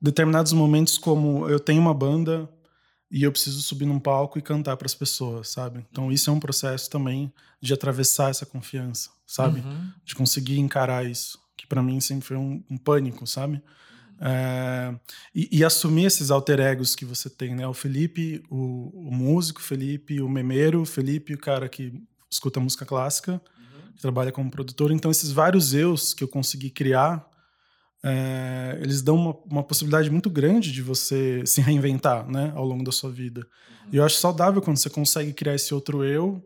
determinados 0.00 0.52
momentos 0.52 0.96
como 0.96 1.48
eu 1.48 1.58
tenho 1.58 1.80
uma 1.80 1.94
banda 1.94 2.48
e 3.10 3.22
eu 3.22 3.32
preciso 3.32 3.60
subir 3.62 3.86
num 3.86 3.98
palco 3.98 4.38
e 4.38 4.42
cantar 4.42 4.76
para 4.76 4.86
as 4.86 4.94
pessoas, 4.94 5.48
sabe? 5.48 5.84
Então 5.90 6.10
isso 6.10 6.30
é 6.30 6.32
um 6.32 6.40
processo 6.40 6.90
também 6.90 7.32
de 7.60 7.72
atravessar 7.72 8.30
essa 8.30 8.46
confiança, 8.46 9.10
sabe? 9.26 9.60
Uhum. 9.60 9.92
De 10.04 10.14
conseguir 10.14 10.58
encarar 10.58 11.04
isso, 11.04 11.38
que 11.56 11.66
para 11.66 11.82
mim 11.82 12.00
sempre 12.00 12.26
foi 12.26 12.36
um, 12.36 12.62
um 12.70 12.76
pânico, 12.76 13.26
sabe? 13.26 13.62
É, 14.20 14.94
e, 15.34 15.58
e, 15.58 15.64
assumir 15.64 16.06
esses 16.06 16.30
alter 16.30 16.58
egos 16.58 16.94
que 16.94 17.04
você 17.04 17.28
tem, 17.28 17.54
né? 17.54 17.66
O 17.66 17.74
Felipe, 17.74 18.42
o, 18.48 19.08
o, 19.08 19.14
músico, 19.14 19.60
Felipe, 19.60 20.22
o 20.22 20.28
memeiro, 20.28 20.84
Felipe, 20.86 21.34
o 21.34 21.38
cara 21.38 21.68
que 21.68 21.92
escuta 22.30 22.58
música 22.58 22.86
clássica, 22.86 23.32
uhum. 23.32 23.92
que 23.94 24.00
trabalha 24.00 24.32
como 24.32 24.50
produtor. 24.50 24.90
Então, 24.90 25.10
esses 25.10 25.30
vários 25.30 25.74
eus 25.74 26.14
que 26.14 26.24
eu 26.24 26.28
consegui 26.28 26.70
criar, 26.70 27.28
é, 28.02 28.78
eles 28.80 29.02
dão 29.02 29.16
uma, 29.16 29.36
uma, 29.50 29.62
possibilidade 29.62 30.10
muito 30.10 30.30
grande 30.30 30.72
de 30.72 30.80
você 30.80 31.44
se 31.44 31.60
reinventar, 31.60 32.26
né? 32.26 32.52
Ao 32.54 32.64
longo 32.64 32.84
da 32.84 32.92
sua 32.92 33.10
vida. 33.10 33.40
Uhum. 33.40 33.88
E 33.92 33.96
eu 33.96 34.04
acho 34.04 34.16
saudável 34.16 34.62
quando 34.62 34.78
você 34.78 34.88
consegue 34.88 35.32
criar 35.34 35.54
esse 35.54 35.74
outro 35.74 36.02
eu. 36.02 36.42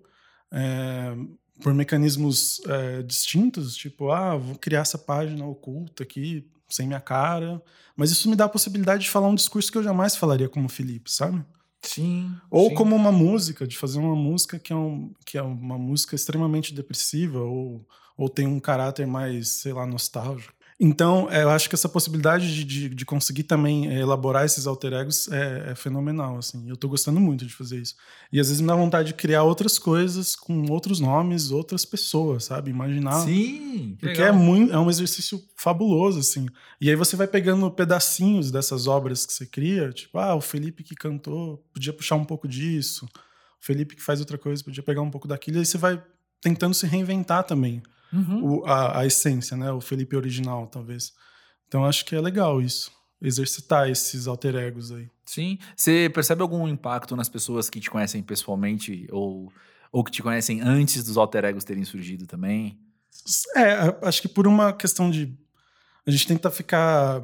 É, 0.53 1.15
por 1.63 1.75
mecanismos 1.75 2.61
é, 2.67 3.03
distintos, 3.03 3.77
tipo, 3.77 4.11
ah, 4.11 4.37
vou 4.37 4.57
criar 4.57 4.81
essa 4.81 4.99
página 4.99 5.45
oculta 5.47 6.03
aqui, 6.03 6.51
sem 6.75 6.87
minha 6.87 7.01
cara. 7.01 7.63
Mas 7.97 8.11
isso 8.11 8.29
me 8.29 8.37
dá 8.37 8.47
a 8.47 8.49
possibilidade 8.49 9.05
de 9.05 9.11
falar 9.11 9.29
um 9.29 9.35
discurso 9.35 9.71
que 9.71 9.79
eu 9.79 9.83
jamais 9.83 10.17
falaria 10.17 10.49
como 10.49 10.69
Felipe, 10.69 11.11
sabe? 11.11 11.45
Sim. 11.83 12.35
Ou 12.51 12.69
sim. 12.69 12.75
como 12.75 12.95
uma 12.95 13.13
música, 13.13 13.67
de 13.67 13.77
fazer 13.77 13.99
uma 13.99 14.17
música 14.17 14.59
que 14.59 14.73
é, 14.73 14.77
um, 14.77 15.13
que 15.25 15.39
é 15.39 15.43
uma 15.43 15.79
música 15.79 16.15
extremamente 16.15 16.75
depressiva, 16.75 17.41
ou, 17.41 17.87
ou 18.17 18.29
tem 18.29 18.47
um 18.47 18.61
caráter 18.61 19.07
mais, 19.07 19.49
sei 19.49 19.73
lá, 19.73 19.87
nostálgico. 19.87 20.55
Então, 20.83 21.29
é, 21.31 21.43
eu 21.43 21.51
acho 21.51 21.69
que 21.69 21.75
essa 21.75 21.91
possibilidade 21.91 22.55
de, 22.55 22.65
de, 22.65 22.89
de 22.89 23.05
conseguir 23.05 23.43
também 23.43 23.93
é, 23.93 24.01
elaborar 24.01 24.47
esses 24.47 24.67
alter 24.67 24.95
egos 24.95 25.29
é, 25.29 25.73
é, 25.73 25.75
fenomenal, 25.75 26.39
assim. 26.39 26.67
Eu 26.67 26.75
tô 26.75 26.89
gostando 26.89 27.21
muito 27.21 27.45
de 27.45 27.53
fazer 27.53 27.83
isso. 27.83 27.97
E 28.33 28.41
às 28.41 28.47
vezes 28.49 28.63
me 28.63 28.67
dá 28.67 28.75
vontade 28.75 29.09
de 29.09 29.15
criar 29.15 29.43
outras 29.43 29.79
coisas 29.79 30.35
com 30.35 30.65
outros 30.71 30.99
nomes, 30.99 31.51
outras 31.51 31.85
pessoas, 31.85 32.45
sabe? 32.45 32.71
Imaginar. 32.71 33.27
Sim. 33.27 33.95
Porque 34.01 34.23
é, 34.23 34.33
muito, 34.33 34.73
é 34.73 34.79
um 34.79 34.89
exercício 34.89 35.39
fabuloso, 35.55 36.21
assim. 36.21 36.47
E 36.81 36.89
aí 36.89 36.97
você 36.97 37.15
vai 37.15 37.27
pegando 37.27 37.71
pedacinhos 37.71 38.51
dessas 38.51 38.87
obras 38.87 39.27
que 39.27 39.35
você 39.35 39.45
cria, 39.45 39.93
tipo, 39.93 40.17
ah, 40.17 40.35
o 40.35 40.41
Felipe 40.41 40.83
que 40.83 40.95
cantou 40.95 41.63
podia 41.75 41.93
puxar 41.93 42.17
um 42.17 42.25
pouco 42.25 42.49
disso. 42.49 43.05
O 43.05 43.67
Felipe 43.67 43.95
que 43.95 44.03
faz 44.03 44.19
outra 44.19 44.39
coisa 44.39 44.65
podia 44.65 44.83
pegar 44.83 45.03
um 45.03 45.11
pouco 45.11 45.29
daquilo. 45.29 45.59
E 45.59 45.61
aí 45.61 45.67
você 45.67 45.77
vai 45.77 46.03
tentando 46.41 46.73
se 46.73 46.87
reinventar 46.87 47.45
também 47.45 47.83
uhum. 48.13 48.45
o, 48.45 48.67
a, 48.67 49.01
a, 49.01 49.07
essência, 49.07 49.57
né? 49.57 49.71
O 49.71 49.81
Felipe 49.81 50.17
original, 50.17 50.67
talvez. 50.67 51.13
Então 51.67 51.85
acho 51.85 52.05
que 52.05 52.15
é 52.15 52.21
legal 52.21 52.61
isso. 52.61 52.91
Exercitar 53.23 53.89
esses 53.89 54.27
alter 54.27 54.55
egos 54.55 54.91
aí. 54.91 55.09
Sim. 55.25 55.59
Você 55.77 56.11
percebe 56.13 56.43
algum 56.43 56.67
impacto 56.67 57.15
nas 57.15 57.29
pessoas 57.29 57.69
que 57.69 57.81
te 57.81 57.91
conhecem 57.91 58.23
pessoalmente 58.23 59.07
ou, 59.11 59.53
ou 59.93 60.03
que 60.03 60.11
te 60.11 60.23
conhecem 60.23 60.61
antes 60.61 61.05
dos 61.05 61.17
alter 61.17 61.45
egos 61.45 61.65
terem 61.65 61.85
surgido 61.85 62.27
também? 62.27 62.79
É, 63.57 63.97
acho 64.03 64.23
que 64.23 64.29
por 64.29 64.47
uma 64.47 64.73
questão 64.73 65.11
de. 65.11 65.37
A 66.07 66.11
gente 66.11 66.27
tenta 66.27 66.51
ficar. 66.51 67.23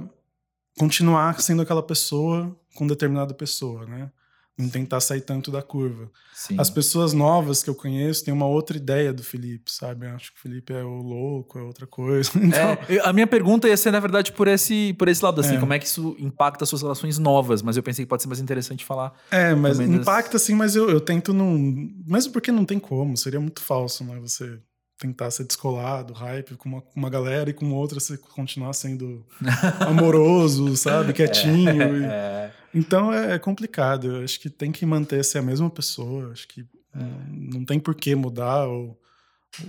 continuar 0.78 1.40
sendo 1.40 1.62
aquela 1.62 1.82
pessoa 1.82 2.54
com 2.74 2.86
determinada 2.86 3.32
pessoa, 3.32 3.86
né? 3.86 4.12
Não 4.58 4.70
tentar 4.70 5.00
sair 5.00 5.20
tanto 5.20 5.50
da 5.50 5.60
curva. 5.60 6.10
Sim. 6.34 6.56
As 6.58 6.70
pessoas 6.70 7.12
novas 7.12 7.62
que 7.62 7.68
eu 7.68 7.74
conheço 7.74 8.24
têm 8.24 8.32
uma 8.32 8.46
outra 8.46 8.76
ideia 8.76 9.12
do 9.12 9.22
Felipe, 9.22 9.70
sabe? 9.70 10.06
Eu 10.06 10.14
acho 10.14 10.32
que 10.32 10.38
o 10.38 10.42
Felipe 10.42 10.72
é 10.72 10.82
o 10.82 11.02
louco, 11.02 11.58
é 11.58 11.62
outra 11.62 11.86
coisa. 11.86 12.30
Então... 12.46 12.78
É, 12.88 13.00
a 13.02 13.12
minha 13.12 13.26
pergunta 13.26 13.68
ia 13.68 13.76
ser, 13.76 13.90
na 13.90 13.98
verdade, 14.00 14.32
por 14.32 14.46
esse, 14.46 14.94
por 14.94 15.08
esse 15.08 15.22
lado, 15.22 15.40
assim, 15.40 15.56
é. 15.56 15.60
como 15.60 15.72
é 15.72 15.78
que 15.78 15.86
isso 15.86 16.16
impacta 16.18 16.64
as 16.64 16.70
suas 16.70 16.80
relações 16.80 17.18
novas, 17.18 17.60
mas 17.60 17.76
eu 17.76 17.82
pensei 17.82 18.04
que 18.04 18.08
pode 18.08 18.22
ser 18.22 18.28
mais 18.28 18.40
interessante 18.40 18.84
falar. 18.84 19.12
É, 19.30 19.54
mas 19.54 19.80
impacta 19.80 20.34
das... 20.34 20.42
sim, 20.42 20.54
mas 20.54 20.76
eu, 20.76 20.88
eu 20.88 21.00
tento 21.00 21.34
não. 21.34 21.58
Mesmo 22.06 22.32
porque 22.32 22.52
não 22.52 22.64
tem 22.64 22.78
como, 22.78 23.16
seria 23.16 23.40
muito 23.40 23.60
falso, 23.60 24.04
né? 24.04 24.18
Você 24.20 24.58
tentar 24.98 25.30
ser 25.30 25.44
descolado, 25.44 26.14
hype 26.14 26.56
com 26.56 26.68
uma, 26.68 26.82
uma 26.94 27.10
galera 27.10 27.50
e 27.50 27.52
com 27.52 27.70
outra 27.72 28.00
você 28.00 28.16
continuar 28.16 28.72
sendo 28.72 29.24
amoroso, 29.80 30.76
sabe? 30.76 31.12
Quietinho. 31.12 32.04
É, 32.04 32.50
e... 32.65 32.65
é. 32.76 32.78
Então 32.78 33.12
é, 33.12 33.34
é 33.34 33.38
complicado. 33.38 34.16
Eu 34.16 34.24
acho 34.24 34.40
que 34.40 34.50
tem 34.50 34.70
que 34.70 34.84
manter 34.84 35.24
ser 35.24 35.38
a 35.38 35.42
mesma 35.42 35.70
pessoa. 35.70 36.32
Acho 36.32 36.46
que 36.48 36.60
é. 36.94 36.98
não, 36.98 37.58
não 37.58 37.64
tem 37.64 37.80
por 37.80 37.94
que 37.94 38.14
mudar 38.14 38.66
ou, 38.66 39.00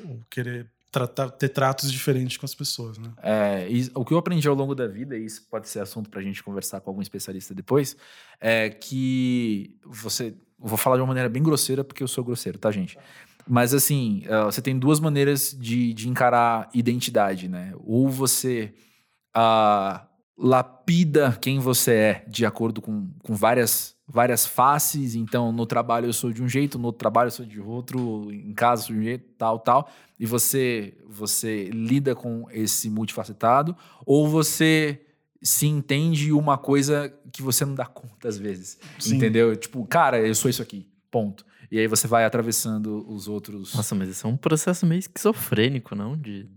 ou 0.05 0.21
querer 0.29 0.69
tratar, 0.91 1.29
ter 1.29 1.49
tratos 1.49 1.91
diferentes 1.91 2.37
com 2.37 2.45
as 2.45 2.55
pessoas, 2.55 2.97
né? 2.97 3.11
É, 3.21 3.67
o 3.93 4.05
que 4.05 4.13
eu 4.13 4.17
aprendi 4.17 4.47
ao 4.47 4.55
longo 4.55 4.73
da 4.73 4.87
vida, 4.87 5.17
e 5.17 5.25
isso 5.25 5.47
pode 5.49 5.67
ser 5.69 5.79
assunto 5.79 6.09
para 6.09 6.19
a 6.19 6.23
gente 6.23 6.43
conversar 6.43 6.81
com 6.81 6.89
algum 6.89 7.01
especialista 7.01 7.53
depois, 7.53 7.95
é 8.39 8.69
que 8.69 9.75
você. 9.85 10.35
Vou 10.59 10.77
falar 10.77 10.95
de 10.95 11.01
uma 11.03 11.07
maneira 11.07 11.29
bem 11.29 11.43
grosseira, 11.43 11.83
porque 11.83 12.01
eu 12.01 12.07
sou 12.07 12.23
grosseiro, 12.23 12.57
tá, 12.57 12.71
gente? 12.71 12.97
Mas 13.47 13.75
assim, 13.75 14.23
uh, 14.25 14.45
você 14.45 14.59
tem 14.59 14.77
duas 14.77 14.99
maneiras 14.99 15.55
de, 15.57 15.93
de 15.93 16.09
encarar 16.09 16.67
identidade, 16.73 17.47
né? 17.47 17.73
Ou 17.77 18.09
você 18.09 18.73
uh, 19.35 19.99
lapida 20.37 21.37
quem 21.41 21.59
você 21.59 21.91
é 21.91 22.25
de 22.27 22.45
acordo 22.45 22.81
com, 22.81 23.09
com 23.23 23.33
várias 23.33 23.97
várias 24.07 24.45
faces. 24.45 25.15
Então, 25.15 25.51
no 25.51 25.65
trabalho 25.65 26.05
eu 26.05 26.13
sou 26.13 26.31
de 26.31 26.41
um 26.41 26.47
jeito, 26.47 26.79
no 26.79 26.85
outro 26.85 26.99
trabalho 26.99 27.27
eu 27.27 27.31
sou 27.31 27.45
de 27.45 27.59
outro, 27.59 28.31
em 28.31 28.53
casa 28.53 28.83
eu 28.83 28.85
sou 28.87 28.95
de 28.95 29.01
um 29.01 29.03
jeito, 29.03 29.25
tal, 29.37 29.59
tal. 29.59 29.91
E 30.19 30.25
você, 30.25 30.93
você 31.05 31.65
lida 31.65 32.15
com 32.15 32.47
esse 32.51 32.89
multifacetado, 32.89 33.75
ou 34.05 34.27
você 34.27 35.01
se 35.41 35.67
entende 35.67 36.31
uma 36.31 36.57
coisa 36.57 37.13
que 37.31 37.41
você 37.41 37.65
não 37.65 37.75
dá 37.75 37.85
conta 37.85 38.27
às 38.27 38.37
vezes. 38.37 38.79
Sim. 38.97 39.17
Entendeu? 39.17 39.55
Tipo, 39.55 39.85
cara, 39.85 40.19
eu 40.19 40.33
sou 40.33 40.49
isso 40.49 40.61
aqui. 40.61 40.87
Ponto. 41.11 41.45
E 41.69 41.77
aí 41.77 41.87
você 41.87 42.07
vai 42.07 42.23
atravessando 42.23 43.05
os 43.09 43.27
outros. 43.27 43.75
Nossa, 43.75 43.93
mas 43.93 44.09
isso 44.09 44.25
é 44.25 44.29
um 44.29 44.37
processo 44.37 44.85
meio 44.85 44.99
esquizofrênico, 44.99 45.93
não? 45.95 46.17
De, 46.17 46.49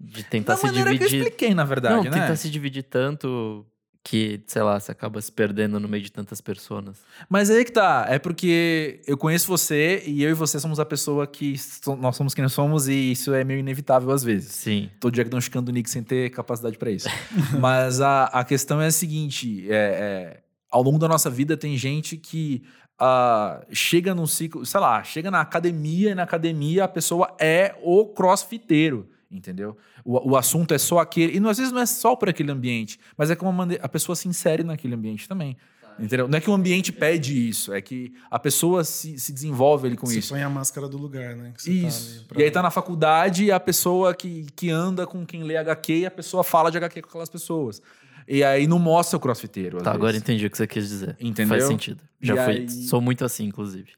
de 0.00 0.22
tentar 0.24 0.54
da 0.54 0.58
se 0.58 0.66
maneira 0.66 0.90
que 0.90 0.96
eu 0.96 0.98
dividir. 0.98 1.18
expliquei, 1.22 1.54
na 1.54 1.64
verdade, 1.64 1.94
não, 1.96 2.04
né? 2.04 2.10
tentar 2.10 2.36
se 2.36 2.50
dividir 2.50 2.82
tanto 2.84 3.64
que, 4.06 4.42
sei 4.46 4.60
lá, 4.60 4.78
você 4.78 4.92
acaba 4.92 5.18
se 5.22 5.32
perdendo 5.32 5.80
no 5.80 5.88
meio 5.88 6.02
de 6.02 6.12
tantas 6.12 6.38
pessoas. 6.38 7.00
Mas 7.26 7.48
aí 7.50 7.64
que 7.64 7.72
tá. 7.72 8.04
É 8.06 8.18
porque 8.18 9.00
eu 9.06 9.16
conheço 9.16 9.46
você 9.46 10.02
e 10.04 10.22
eu 10.22 10.28
e 10.30 10.34
você 10.34 10.60
somos 10.60 10.78
a 10.78 10.84
pessoa 10.84 11.26
que 11.26 11.56
so- 11.56 11.96
nós 11.96 12.14
somos 12.14 12.34
quem 12.34 12.42
nós 12.42 12.52
somos 12.52 12.86
e 12.86 13.12
isso 13.12 13.32
é 13.32 13.42
meio 13.44 13.60
inevitável 13.60 14.10
às 14.10 14.22
vezes. 14.22 14.52
Sim. 14.52 14.90
Tô 15.00 15.10
diagnosticando 15.10 15.70
o 15.70 15.74
Nick 15.74 15.88
sem 15.88 16.02
ter 16.02 16.28
capacidade 16.30 16.76
pra 16.76 16.90
isso. 16.90 17.08
Mas 17.58 18.02
a, 18.02 18.24
a 18.24 18.44
questão 18.44 18.78
é 18.78 18.88
a 18.88 18.90
seguinte: 18.92 19.64
é, 19.70 19.74
é, 19.74 20.42
ao 20.70 20.82
longo 20.82 20.98
da 20.98 21.08
nossa 21.08 21.30
vida 21.30 21.56
tem 21.56 21.74
gente 21.78 22.18
que 22.18 22.62
ah, 22.98 23.64
chega 23.72 24.14
num 24.14 24.26
ciclo, 24.26 24.66
sei 24.66 24.80
lá, 24.80 25.02
chega 25.02 25.30
na 25.30 25.40
academia 25.40 26.10
e 26.10 26.14
na 26.14 26.24
academia 26.24 26.84
a 26.84 26.88
pessoa 26.88 27.34
é 27.40 27.74
o 27.82 28.04
crossfiteiro. 28.08 29.08
Entendeu? 29.30 29.76
O, 30.04 30.30
o 30.32 30.36
assunto 30.36 30.72
é 30.74 30.78
só 30.78 30.98
aquele. 30.98 31.36
E 31.36 31.40
não, 31.40 31.50
às 31.50 31.58
vezes 31.58 31.72
não 31.72 31.80
é 31.80 31.86
só 31.86 32.14
por 32.14 32.28
aquele 32.28 32.50
ambiente, 32.52 32.98
mas 33.16 33.30
é 33.30 33.36
como 33.36 33.50
uma 33.50 33.56
mane- 33.66 33.78
a 33.82 33.88
pessoa 33.88 34.14
se 34.14 34.28
insere 34.28 34.62
naquele 34.62 34.94
ambiente 34.94 35.28
também. 35.28 35.56
Entendeu? 35.96 36.26
Não 36.26 36.36
é 36.36 36.40
que 36.40 36.50
o 36.50 36.52
ambiente 36.52 36.90
pede 36.92 37.48
isso, 37.48 37.72
é 37.72 37.80
que 37.80 38.12
a 38.28 38.36
pessoa 38.36 38.82
se, 38.82 39.16
se 39.16 39.32
desenvolve 39.32 39.86
ali 39.86 39.96
com 39.96 40.06
Você 40.08 40.18
isso. 40.18 40.30
põe 40.30 40.42
a 40.42 40.48
máscara 40.50 40.88
do 40.88 40.98
lugar, 40.98 41.36
né? 41.36 41.52
que 41.56 41.62
você 41.62 41.70
tá 41.82 41.86
Isso. 41.86 42.16
ali 42.18 42.24
pra- 42.26 42.40
E 42.40 42.44
aí 42.44 42.50
tá 42.50 42.60
na 42.62 42.70
faculdade 42.72 43.44
e 43.44 43.52
a 43.52 43.60
pessoa 43.60 44.12
que, 44.12 44.44
que 44.56 44.70
anda 44.70 45.06
com 45.06 45.24
quem 45.24 45.44
lê 45.44 45.56
HQ 45.56 45.98
e 46.00 46.06
a 46.06 46.10
pessoa 46.10 46.42
fala 46.42 46.68
de 46.68 46.78
HQ 46.78 47.00
com 47.00 47.08
aquelas 47.10 47.28
pessoas. 47.30 47.80
E 48.26 48.42
aí 48.42 48.66
não 48.66 48.80
mostra 48.80 49.16
o 49.16 49.20
crossfiteiro. 49.20 49.78
Tá, 49.82 49.92
agora 49.92 50.10
vezes. 50.10 50.22
entendi 50.22 50.44
o 50.46 50.50
que 50.50 50.56
você 50.56 50.66
quis 50.66 50.88
dizer. 50.88 51.16
Entendeu? 51.20 51.50
Faz 51.58 51.64
sentido. 51.64 52.00
Já 52.20 52.34
E 52.34 52.44
fui. 52.44 52.52
aí- 52.62 52.68
Sou 52.70 53.00
muito 53.00 53.24
assim, 53.24 53.44
inclusive. 53.44 53.92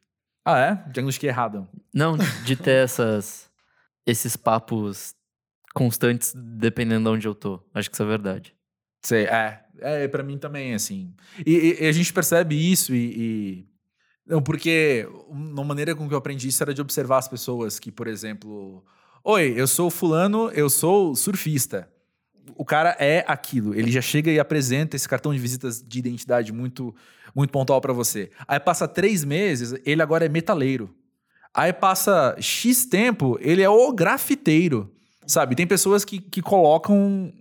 Ah, 0.45 0.59
é? 0.59 0.75
Diagnostiquei 0.93 1.31
errado. 1.31 1.67
Não, 1.95 2.17
de 2.45 2.57
ter 2.57 2.85
essas, 2.85 3.46
esses 4.07 4.37
papos 4.37 5.15
constantes 5.75 6.33
dependendo 6.35 7.11
de 7.11 7.17
onde 7.17 7.29
eu 7.29 7.35
tô. 7.35 7.61
Acho 7.75 7.91
que 7.91 7.97
isso 7.97 8.03
é 8.03 8.07
verdade. 8.07 8.55
Sei, 9.03 9.25
é. 9.25 9.63
É, 9.79 10.09
pra 10.09 10.23
mim 10.23 10.39
também, 10.39 10.73
assim. 10.75 11.13
E, 11.45 11.77
e- 11.81 11.87
a 11.87 11.93
gente 11.93 12.13
percebe 12.13 12.55
isso 12.55 12.95
e. 12.95 12.99
e- 12.99 13.67
Não, 14.27 14.41
porque 14.43 15.07
uma 15.29 15.63
maneira 15.65 15.95
com 15.95 16.09
que 16.09 16.15
eu 16.15 16.19
aprendi 16.19 16.49
isso 16.49 16.63
era 16.63 16.73
de 16.73 16.81
observar 16.81 17.19
as 17.19 17.29
pessoas 17.29 17.79
que, 17.79 17.93
por 17.93 18.07
exemplo. 18.07 18.83
Oi, 19.23 19.53
eu 19.57 19.67
sou 19.67 19.91
fulano, 19.91 20.51
eu 20.51 20.71
sou 20.71 21.15
surfista. 21.15 21.89
O 22.57 22.65
cara 22.65 22.97
é 22.99 23.25
aquilo. 23.29 23.75
Ele 23.75 23.91
já 23.91 24.01
chega 24.01 24.31
e 24.31 24.39
apresenta 24.39 24.97
esse 24.97 25.09
cartão 25.09 25.33
de 25.35 25.39
visitas 25.41 25.83
de 25.83 25.99
identidade 25.99 26.53
muito, 26.53 26.95
muito 27.35 27.51
pontual 27.51 27.81
pra 27.81 27.93
você. 27.93 28.31
Aí 28.49 28.59
passa 28.61 28.87
três 28.89 29.25
meses, 29.25 29.75
ele 29.85 30.01
agora 30.01 30.25
é 30.25 30.29
metaleiro. 30.29 30.95
Aí 31.57 31.73
passa 31.73 32.37
X 32.39 32.85
tempo, 32.85 33.39
ele 33.41 33.63
é 33.63 33.69
o 33.71 33.91
grafiteiro. 33.93 34.93
Sabe? 35.27 35.57
Tem 35.57 35.67
pessoas 35.67 36.05
que, 36.05 36.21
que 36.21 36.41
colocam 36.43 37.33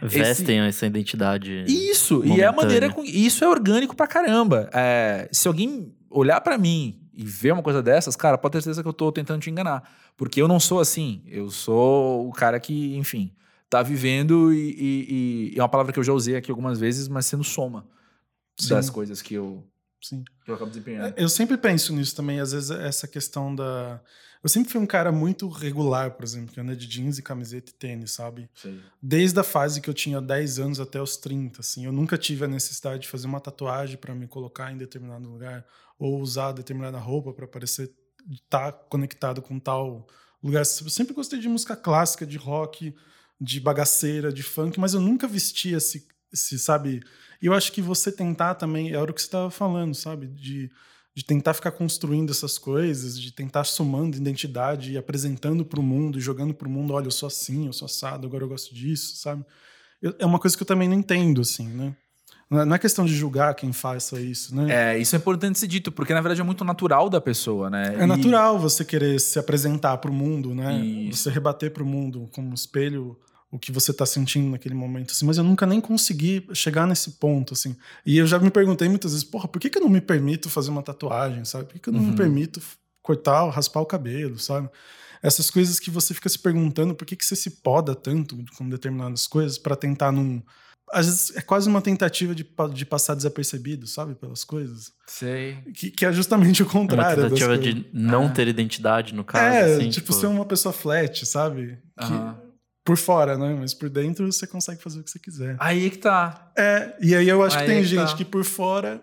Vestem 0.00 0.60
essa 0.60 0.86
identidade. 0.86 1.64
isso, 1.66 2.22
e 2.24 2.40
é 2.40 2.44
a 2.46 2.52
momentânea. 2.52 2.52
maneira 2.52 2.90
com. 2.92 3.02
Isso 3.02 3.42
é 3.42 3.48
orgânico 3.48 3.96
pra 3.96 4.06
caramba. 4.06 4.68
É, 4.72 5.28
se 5.32 5.48
alguém 5.48 5.92
olhar 6.10 6.40
pra 6.42 6.58
mim 6.58 7.00
e 7.14 7.24
ver 7.24 7.52
uma 7.52 7.62
coisa 7.62 7.82
dessas, 7.82 8.14
cara, 8.14 8.36
pode 8.36 8.52
ter 8.52 8.62
certeza 8.62 8.82
que 8.82 8.88
eu 8.88 8.92
tô 8.92 9.10
tentando 9.10 9.40
te 9.40 9.50
enganar. 9.50 9.82
Porque 10.16 10.40
eu 10.40 10.46
não 10.46 10.60
sou 10.60 10.78
assim. 10.80 11.22
Eu 11.26 11.50
sou 11.50 12.28
o 12.28 12.32
cara 12.32 12.60
que, 12.60 12.94
enfim, 12.96 13.32
tá 13.70 13.82
vivendo 13.82 14.52
e, 14.52 14.58
e- 14.58 15.06
e- 15.50 15.52
e 15.54 15.58
é 15.58 15.62
uma 15.62 15.68
palavra 15.68 15.92
que 15.92 15.98
eu 15.98 16.04
já 16.04 16.12
usei 16.12 16.36
aqui 16.36 16.50
algumas 16.50 16.78
vezes, 16.78 17.08
mas 17.08 17.24
sendo 17.26 17.42
soma 17.42 17.86
Sim. 18.60 18.68
das 18.68 18.88
coisas 18.90 19.20
que 19.22 19.34
eu, 19.34 19.64
Sim. 20.08 20.24
que 20.44 20.50
eu 20.50 20.54
acabo 20.54 20.70
desempenhando. 20.70 21.14
Eu 21.16 21.28
sempre 21.28 21.56
penso 21.56 21.92
nisso 21.92 22.14
também, 22.14 22.38
às 22.40 22.52
vezes 22.52 22.70
essa 22.70 23.08
questão 23.08 23.54
da. 23.54 24.00
Eu 24.42 24.48
sempre 24.48 24.70
fui 24.70 24.80
um 24.80 24.86
cara 24.86 25.10
muito 25.10 25.48
regular, 25.48 26.12
por 26.12 26.22
exemplo, 26.22 26.54
que 26.54 26.60
anda 26.60 26.76
de 26.76 26.86
jeans 26.86 27.18
e 27.18 27.22
camiseta 27.22 27.72
e 27.72 27.74
tênis, 27.74 28.12
sabe? 28.12 28.48
Sei. 28.54 28.80
Desde 29.02 29.40
a 29.40 29.42
fase 29.42 29.80
que 29.80 29.90
eu 29.90 29.94
tinha 29.94 30.20
10 30.20 30.60
anos 30.60 30.78
até 30.78 31.02
os 31.02 31.16
30, 31.16 31.60
assim. 31.60 31.84
Eu 31.84 31.92
nunca 31.92 32.16
tive 32.16 32.44
a 32.44 32.48
necessidade 32.48 33.02
de 33.02 33.08
fazer 33.08 33.26
uma 33.26 33.40
tatuagem 33.40 33.96
para 33.96 34.14
me 34.14 34.28
colocar 34.28 34.70
em 34.70 34.76
determinado 34.76 35.28
lugar 35.28 35.66
ou 35.98 36.20
usar 36.20 36.52
determinada 36.52 36.98
roupa 36.98 37.32
para 37.32 37.48
parecer 37.48 37.90
estar 38.30 38.72
conectado 38.88 39.42
com 39.42 39.58
tal 39.58 40.06
lugar. 40.42 40.60
Eu 40.60 40.90
sempre 40.90 41.14
gostei 41.14 41.40
de 41.40 41.48
música 41.48 41.74
clássica, 41.74 42.24
de 42.24 42.36
rock, 42.36 42.94
de 43.40 43.60
bagaceira, 43.60 44.32
de 44.32 44.42
funk, 44.42 44.78
mas 44.78 44.94
eu 44.94 45.00
nunca 45.00 45.26
vestia 45.26 45.76
esse, 45.76 46.06
esse 46.32 46.58
sabe? 46.58 47.02
E 47.40 47.46
eu 47.46 47.54
acho 47.54 47.72
que 47.72 47.80
você 47.82 48.10
tentar 48.10 48.54
também, 48.54 48.92
era 48.92 49.10
o 49.10 49.14
que 49.14 49.20
você 49.20 49.26
estava 49.26 49.50
falando, 49.50 49.94
sabe? 49.94 50.26
De, 50.28 50.70
de 51.14 51.24
tentar 51.24 51.54
ficar 51.54 51.70
construindo 51.70 52.30
essas 52.30 52.58
coisas, 52.58 53.18
de 53.20 53.32
tentar 53.32 53.64
somando 53.64 54.16
identidade 54.16 54.92
e 54.92 54.98
apresentando 54.98 55.64
para 55.64 55.80
o 55.80 55.82
mundo, 55.82 56.18
e 56.18 56.20
jogando 56.20 56.52
para 56.54 56.68
o 56.68 56.70
mundo, 56.70 56.92
olha, 56.92 57.06
eu 57.06 57.10
sou 57.10 57.26
assim, 57.26 57.66
eu 57.66 57.72
sou 57.72 57.86
assado, 57.86 58.26
agora 58.26 58.44
eu 58.44 58.48
gosto 58.48 58.74
disso, 58.74 59.16
sabe? 59.16 59.44
Eu- 60.02 60.14
é 60.18 60.26
uma 60.26 60.38
coisa 60.38 60.56
que 60.56 60.62
eu 60.62 60.66
também 60.66 60.88
não 60.88 60.96
entendo, 60.96 61.40
assim, 61.40 61.68
né? 61.68 61.94
Não 62.48 62.60
é- 62.60 62.64
não 62.64 62.76
é 62.76 62.78
questão 62.78 63.04
de 63.04 63.14
julgar 63.14 63.54
quem 63.54 63.72
faça 63.72 64.20
isso, 64.20 64.54
né? 64.54 64.92
É, 64.94 64.98
isso 64.98 65.16
é 65.16 65.18
importante 65.18 65.58
ser 65.58 65.66
dito, 65.66 65.90
porque 65.90 66.14
na 66.14 66.20
verdade 66.20 66.40
é 66.40 66.44
muito 66.44 66.64
natural 66.64 67.08
da 67.10 67.20
pessoa, 67.20 67.68
né? 67.68 67.96
É, 67.98 68.02
E- 68.04 68.06
natural 68.06 68.58
você 68.58 68.84
querer 68.84 69.18
se 69.20 69.38
apresentar 69.38 69.96
para 69.98 70.10
o 70.10 70.14
mundo, 70.14 70.54
né? 70.54 70.78
Isso. 70.84 71.22
Você 71.24 71.30
rebater 71.30 71.72
para 71.72 71.82
o 71.82 71.86
mundo 71.86 72.28
como 72.32 72.48
um 72.50 72.54
espelho 72.54 73.18
o 73.50 73.58
que 73.58 73.70
você 73.70 73.90
está 73.92 74.04
sentindo 74.04 74.50
naquele 74.50 74.74
momento, 74.74 75.12
assim. 75.12 75.24
Mas 75.24 75.38
eu 75.38 75.44
nunca 75.44 75.64
nem 75.66 75.80
consegui 75.80 76.46
chegar 76.52 76.86
nesse 76.86 77.12
ponto, 77.12 77.54
assim. 77.54 77.76
E 78.04 78.18
eu 78.18 78.26
já 78.26 78.38
me 78.38 78.50
perguntei 78.50 78.88
muitas 78.88 79.12
vezes, 79.12 79.24
porra, 79.24 79.46
por 79.48 79.60
que, 79.60 79.70
que 79.70 79.78
eu 79.78 79.82
não 79.82 79.88
me 79.88 80.00
permito 80.00 80.50
fazer 80.50 80.70
uma 80.70 80.82
tatuagem, 80.82 81.44
sabe? 81.44 81.64
Por 81.66 81.74
que, 81.74 81.78
que 81.80 81.88
eu 81.88 81.92
não 81.92 82.00
Uhum. 82.00 82.10
me 82.10 82.16
permito 82.16 82.60
cortar, 83.02 83.48
raspar 83.50 83.80
o 83.80 83.86
cabelo, 83.86 84.38
sabe? 84.38 84.68
Essas 85.22 85.50
coisas 85.50 85.78
que 85.78 85.90
você 85.90 86.12
fica 86.12 86.28
se 86.28 86.38
perguntando 86.38 86.94
por 86.94 87.06
que, 87.06 87.16
que 87.16 87.24
você 87.24 87.36
se 87.36 87.50
poda 87.62 87.94
tanto 87.94 88.36
com 88.58 88.68
determinadas 88.68 89.26
coisas 89.26 89.56
para 89.58 89.76
tentar 89.76 90.10
não... 90.12 90.42
Às 90.92 91.06
vezes 91.06 91.36
é 91.36 91.40
quase 91.40 91.68
uma 91.68 91.80
tentativa 91.82 92.32
de, 92.32 92.46
de 92.74 92.84
passar 92.86 93.14
desapercebido, 93.16 93.86
sabe? 93.88 94.14
Pelas 94.14 94.44
coisas. 94.44 94.92
Sei. 95.08 95.56
Que, 95.74 95.90
que 95.90 96.04
é 96.06 96.12
justamente 96.12 96.62
o 96.62 96.66
É 96.66 96.68
uma 96.68 96.72
contrário 96.72 97.22
tentativa 97.24 97.58
de 97.58 97.86
não 97.92 98.26
Ah. 98.26 98.30
ter 98.30 98.46
identidade, 98.46 99.12
no 99.14 99.24
caso. 99.24 99.44
É, 99.44 99.74
assim, 99.76 99.90
tipo, 99.90 100.12
ser 100.12 100.26
uma 100.26 100.44
pessoa 100.44 100.72
flat, 100.72 101.24
sabe? 101.26 101.78
Que, 101.98 102.04
Aham. 102.04 102.45
Por 102.86 102.96
fora, 102.96 103.36
né? 103.36 103.54
Mas 103.58 103.74
por 103.74 103.90
dentro 103.90 104.30
você 104.30 104.46
consegue 104.46 104.80
fazer 104.80 105.00
o 105.00 105.02
que 105.02 105.10
você 105.10 105.18
quiser. 105.18 105.56
Aí 105.58 105.90
que 105.90 105.98
tá. 105.98 106.52
É, 106.56 106.96
e 107.00 107.14
aí 107.14 107.28
eu 107.28 107.42
acho 107.42 107.56
Aí 107.56 107.62
que 107.62 107.68
tem 107.68 107.78
é 107.78 107.82
que 107.82 107.88
gente 107.88 108.10
tá. 108.10 108.16
que 108.16 108.24
por 108.24 108.44
fora 108.44 109.02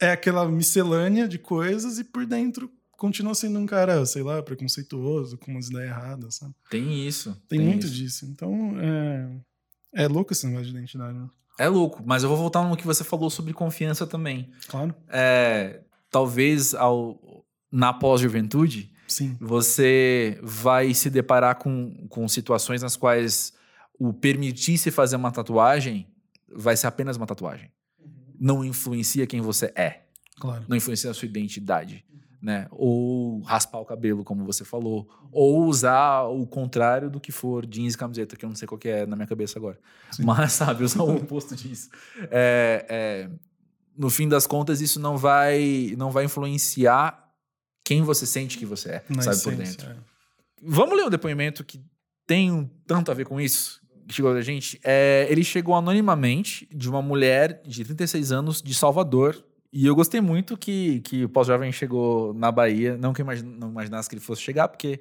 é 0.00 0.10
aquela 0.10 0.46
miscelânea 0.48 1.28
de 1.28 1.38
coisas 1.38 1.98
e 1.98 2.04
por 2.04 2.26
dentro 2.26 2.70
continua 2.96 3.34
sendo 3.34 3.58
um 3.58 3.66
cara, 3.66 4.04
sei 4.04 4.22
lá, 4.22 4.42
preconceituoso, 4.42 5.38
com 5.38 5.52
umas 5.52 5.68
ideias 5.68 5.90
erradas, 5.90 6.34
sabe? 6.36 6.54
Tem 6.68 7.06
isso. 7.06 7.40
Tem, 7.48 7.60
muito 7.60 7.86
isso. 7.86 7.94
disso. 7.94 8.26
Então, 8.26 8.74
é, 8.80 10.02
é 10.04 10.08
louco 10.08 10.32
esse 10.32 10.46
negócio 10.46 10.66
de 10.66 10.76
identidade, 10.76 11.16
né? 11.16 11.28
É 11.58 11.68
louco, 11.68 12.02
mas 12.04 12.22
eu 12.22 12.28
vou 12.28 12.36
voltar 12.36 12.62
no 12.68 12.76
que 12.76 12.86
você 12.86 13.04
falou 13.04 13.30
sobre 13.30 13.52
confiança 13.52 14.06
também. 14.06 14.50
Claro. 14.68 14.94
É, 15.08 15.80
talvez 16.10 16.74
ao, 16.74 17.44
na 17.70 17.92
pós-juventude, 17.92 18.92
Sim. 19.06 19.36
você 19.40 20.38
vai 20.42 20.92
se 20.94 21.08
deparar 21.10 21.56
com, 21.56 22.06
com 22.08 22.26
situações 22.28 22.82
nas 22.82 22.96
quais 22.96 23.52
o 23.98 24.12
permitir-se 24.12 24.90
fazer 24.90 25.16
uma 25.16 25.30
tatuagem 25.30 26.06
vai 26.48 26.76
ser 26.76 26.86
apenas 26.86 27.16
uma 27.16 27.26
tatuagem. 27.26 27.70
Não 28.38 28.64
influencia 28.64 29.26
quem 29.26 29.40
você 29.40 29.72
é. 29.74 30.02
Claro. 30.38 30.64
Não 30.68 30.76
influencia 30.76 31.10
a 31.10 31.14
sua 31.14 31.26
identidade. 31.26 32.04
Né? 32.42 32.68
Ou 32.70 33.40
raspar 33.40 33.80
o 33.80 33.84
cabelo, 33.84 34.22
como 34.22 34.44
você 34.44 34.64
falou. 34.64 35.08
Ou 35.32 35.64
usar 35.64 36.24
o 36.24 36.46
contrário 36.46 37.10
do 37.10 37.18
que 37.18 37.32
for 37.32 37.66
jeans 37.66 37.94
e 37.94 37.98
camiseta, 37.98 38.36
que 38.36 38.44
eu 38.44 38.48
não 38.48 38.56
sei 38.56 38.68
qual 38.68 38.78
é 38.84 39.06
na 39.06 39.16
minha 39.16 39.26
cabeça 39.26 39.58
agora. 39.58 39.78
Sim. 40.12 40.24
Mas, 40.24 40.52
sabe, 40.52 40.84
usar 40.84 41.02
o 41.02 41.16
oposto 41.16 41.56
disso. 41.56 41.88
É, 42.30 42.86
é, 42.88 43.30
no 43.96 44.10
fim 44.10 44.28
das 44.28 44.46
contas, 44.46 44.80
isso 44.80 45.00
não 45.00 45.16
vai, 45.16 45.94
não 45.96 46.10
vai 46.10 46.24
influenciar 46.24 47.25
quem 47.86 48.02
você 48.02 48.26
sente 48.26 48.58
que 48.58 48.66
você 48.66 48.88
é, 48.90 49.04
Na 49.08 49.22
sabe, 49.22 49.40
por 49.44 49.52
essência, 49.52 49.76
dentro. 49.86 49.90
é. 49.90 49.96
Vamos 50.60 50.96
ler 50.96 51.04
um 51.04 51.10
depoimento 51.10 51.62
que 51.62 51.80
tem 52.26 52.50
um 52.50 52.68
tanto 52.84 53.12
a 53.12 53.14
ver 53.14 53.24
com 53.24 53.40
isso? 53.40 53.80
Que 54.08 54.14
chegou 54.14 54.34
da 54.34 54.40
gente. 54.40 54.80
É, 54.82 55.24
ele 55.30 55.44
chegou 55.44 55.72
anonimamente 55.72 56.68
de 56.74 56.90
uma 56.90 57.00
mulher 57.00 57.62
de 57.64 57.84
36 57.84 58.32
anos 58.32 58.60
de 58.60 58.74
Salvador. 58.74 59.40
E 59.72 59.86
eu 59.86 59.94
gostei 59.94 60.20
muito 60.20 60.56
que, 60.56 61.00
que 61.02 61.24
o 61.24 61.28
pós-jovem 61.28 61.70
chegou 61.70 62.34
na 62.34 62.50
Bahia. 62.50 62.96
Não 62.96 63.12
que 63.12 63.20
eu 63.20 63.24
imagin, 63.24 63.44
não 63.44 63.68
imaginasse 63.70 64.08
que 64.08 64.16
ele 64.16 64.22
fosse 64.22 64.42
chegar, 64.42 64.66
porque, 64.66 65.00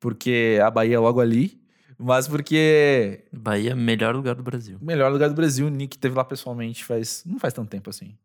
porque 0.00 0.58
a 0.64 0.70
Bahia 0.70 0.96
é 0.96 0.98
logo 0.98 1.20
ali. 1.20 1.60
Mas 1.98 2.26
porque 2.26 3.24
Bahia, 3.30 3.76
melhor 3.76 4.14
lugar 4.16 4.34
do 4.34 4.42
Brasil. 4.42 4.78
melhor 4.80 5.12
lugar 5.12 5.28
do 5.28 5.34
Brasil, 5.34 5.66
o 5.66 5.70
Nick 5.70 5.98
teve 5.98 6.14
lá 6.16 6.24
pessoalmente 6.24 6.82
faz. 6.84 7.22
Não 7.26 7.38
faz 7.38 7.52
tanto 7.52 7.68
tempo 7.68 7.90
assim. 7.90 8.16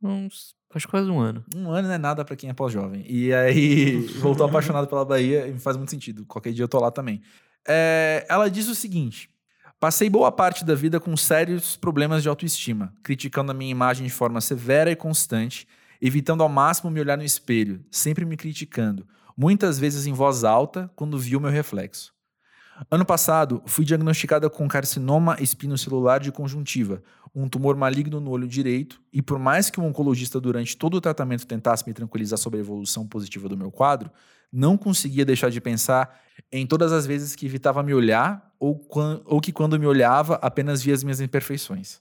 Uns. 0.00 0.54
Que 0.70 0.86
quase 0.86 1.10
um 1.10 1.18
ano. 1.18 1.44
Um 1.56 1.70
ano 1.70 1.88
não 1.88 1.94
é 1.94 1.98
nada 1.98 2.24
pra 2.24 2.36
quem 2.36 2.50
é 2.50 2.52
pós-jovem. 2.52 3.04
E 3.08 3.32
aí, 3.32 4.00
voltou 4.20 4.46
apaixonado 4.46 4.86
pela 4.86 5.04
Bahia 5.04 5.48
e 5.48 5.58
faz 5.58 5.76
muito 5.76 5.90
sentido. 5.90 6.26
Qualquer 6.26 6.52
dia 6.52 6.64
eu 6.64 6.68
tô 6.68 6.78
lá 6.78 6.90
também. 6.90 7.22
É, 7.66 8.26
ela 8.28 8.50
diz 8.50 8.68
o 8.68 8.74
seguinte: 8.74 9.30
Passei 9.80 10.10
boa 10.10 10.32
parte 10.32 10.64
da 10.64 10.74
vida 10.74 10.98
com 10.98 11.16
sérios 11.16 11.76
problemas 11.76 12.22
de 12.22 12.28
autoestima, 12.28 12.92
criticando 13.02 13.52
a 13.52 13.54
minha 13.54 13.70
imagem 13.70 14.06
de 14.06 14.12
forma 14.12 14.40
severa 14.40 14.90
e 14.90 14.96
constante, 14.96 15.68
evitando 16.02 16.42
ao 16.42 16.48
máximo 16.48 16.90
me 16.90 17.00
olhar 17.00 17.16
no 17.16 17.24
espelho, 17.24 17.84
sempre 17.90 18.24
me 18.24 18.36
criticando, 18.36 19.06
muitas 19.36 19.78
vezes 19.78 20.06
em 20.06 20.12
voz 20.12 20.42
alta, 20.42 20.90
quando 20.96 21.18
vi 21.18 21.36
o 21.36 21.40
meu 21.40 21.50
reflexo. 21.50 22.12
Ano 22.90 23.04
passado, 23.04 23.60
fui 23.66 23.84
diagnosticada 23.84 24.48
com 24.48 24.68
carcinoma 24.68 25.36
espinocelular 25.40 26.20
de 26.20 26.30
conjuntiva, 26.30 27.02
um 27.34 27.48
tumor 27.48 27.76
maligno 27.76 28.20
no 28.20 28.30
olho 28.30 28.46
direito, 28.46 29.00
e 29.12 29.20
por 29.20 29.38
mais 29.38 29.68
que 29.68 29.80
o 29.80 29.84
oncologista 29.84 30.40
durante 30.40 30.76
todo 30.76 30.94
o 30.94 31.00
tratamento 31.00 31.46
tentasse 31.46 31.84
me 31.86 31.92
tranquilizar 31.92 32.38
sobre 32.38 32.58
a 32.58 32.62
evolução 32.62 33.06
positiva 33.06 33.48
do 33.48 33.56
meu 33.56 33.70
quadro, 33.70 34.10
não 34.52 34.76
conseguia 34.76 35.24
deixar 35.24 35.50
de 35.50 35.60
pensar 35.60 36.20
em 36.52 36.66
todas 36.66 36.92
as 36.92 37.04
vezes 37.04 37.34
que 37.34 37.46
evitava 37.46 37.82
me 37.82 37.92
olhar 37.92 38.54
ou, 38.60 38.80
ou 39.24 39.40
que 39.40 39.52
quando 39.52 39.78
me 39.78 39.86
olhava 39.86 40.36
apenas 40.36 40.80
via 40.80 40.94
as 40.94 41.02
minhas 41.02 41.20
imperfeições. 41.20 42.00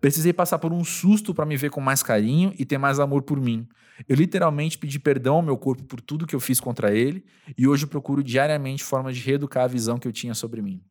Precisei 0.00 0.32
passar 0.32 0.58
por 0.58 0.72
um 0.72 0.84
susto 0.84 1.34
para 1.34 1.46
me 1.46 1.56
ver 1.56 1.70
com 1.70 1.80
mais 1.80 2.02
carinho 2.02 2.52
e 2.58 2.64
ter 2.64 2.78
mais 2.78 2.98
amor 2.98 3.22
por 3.22 3.40
mim. 3.40 3.66
Eu 4.08 4.16
literalmente 4.16 4.76
pedi 4.76 4.98
perdão 4.98 5.36
ao 5.36 5.42
meu 5.42 5.56
corpo 5.56 5.84
por 5.84 6.00
tudo 6.00 6.26
que 6.26 6.34
eu 6.34 6.40
fiz 6.40 6.60
contra 6.60 6.94
ele 6.94 7.24
e 7.56 7.66
hoje 7.66 7.86
procuro 7.86 8.22
diariamente 8.22 8.84
formas 8.84 9.16
de 9.16 9.22
reeducar 9.22 9.64
a 9.64 9.68
visão 9.68 9.98
que 9.98 10.06
eu 10.06 10.12
tinha 10.12 10.34
sobre 10.34 10.60
mim. 10.60 10.82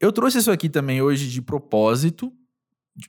Eu 0.00 0.12
trouxe 0.12 0.38
isso 0.38 0.50
aqui 0.50 0.68
também 0.68 1.00
hoje 1.00 1.28
de 1.28 1.40
propósito, 1.40 2.32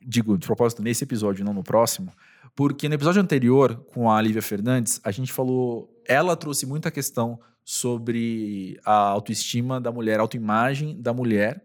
digo, 0.06 0.38
de 0.38 0.46
propósito 0.46 0.82
nesse 0.82 1.04
episódio, 1.04 1.44
não 1.44 1.54
no 1.54 1.64
próximo, 1.64 2.12
porque 2.56 2.88
no 2.88 2.96
episódio 2.96 3.22
anterior 3.22 3.84
com 3.94 4.12
a 4.12 4.22
Lívia 4.22 4.42
Fernandes, 4.42 5.02
a 5.04 5.12
gente 5.12 5.34
falou, 5.34 5.90
ela 6.06 6.36
trouxe 6.36 6.66
muita 6.66 6.92
questão 6.92 7.40
sobre 7.66 8.80
a 8.86 8.94
autoestima 8.94 9.80
da 9.80 9.92
mulher, 9.92 10.20
a 10.20 10.22
autoimagem 10.22 11.02
da 11.02 11.14
mulher, 11.14 11.64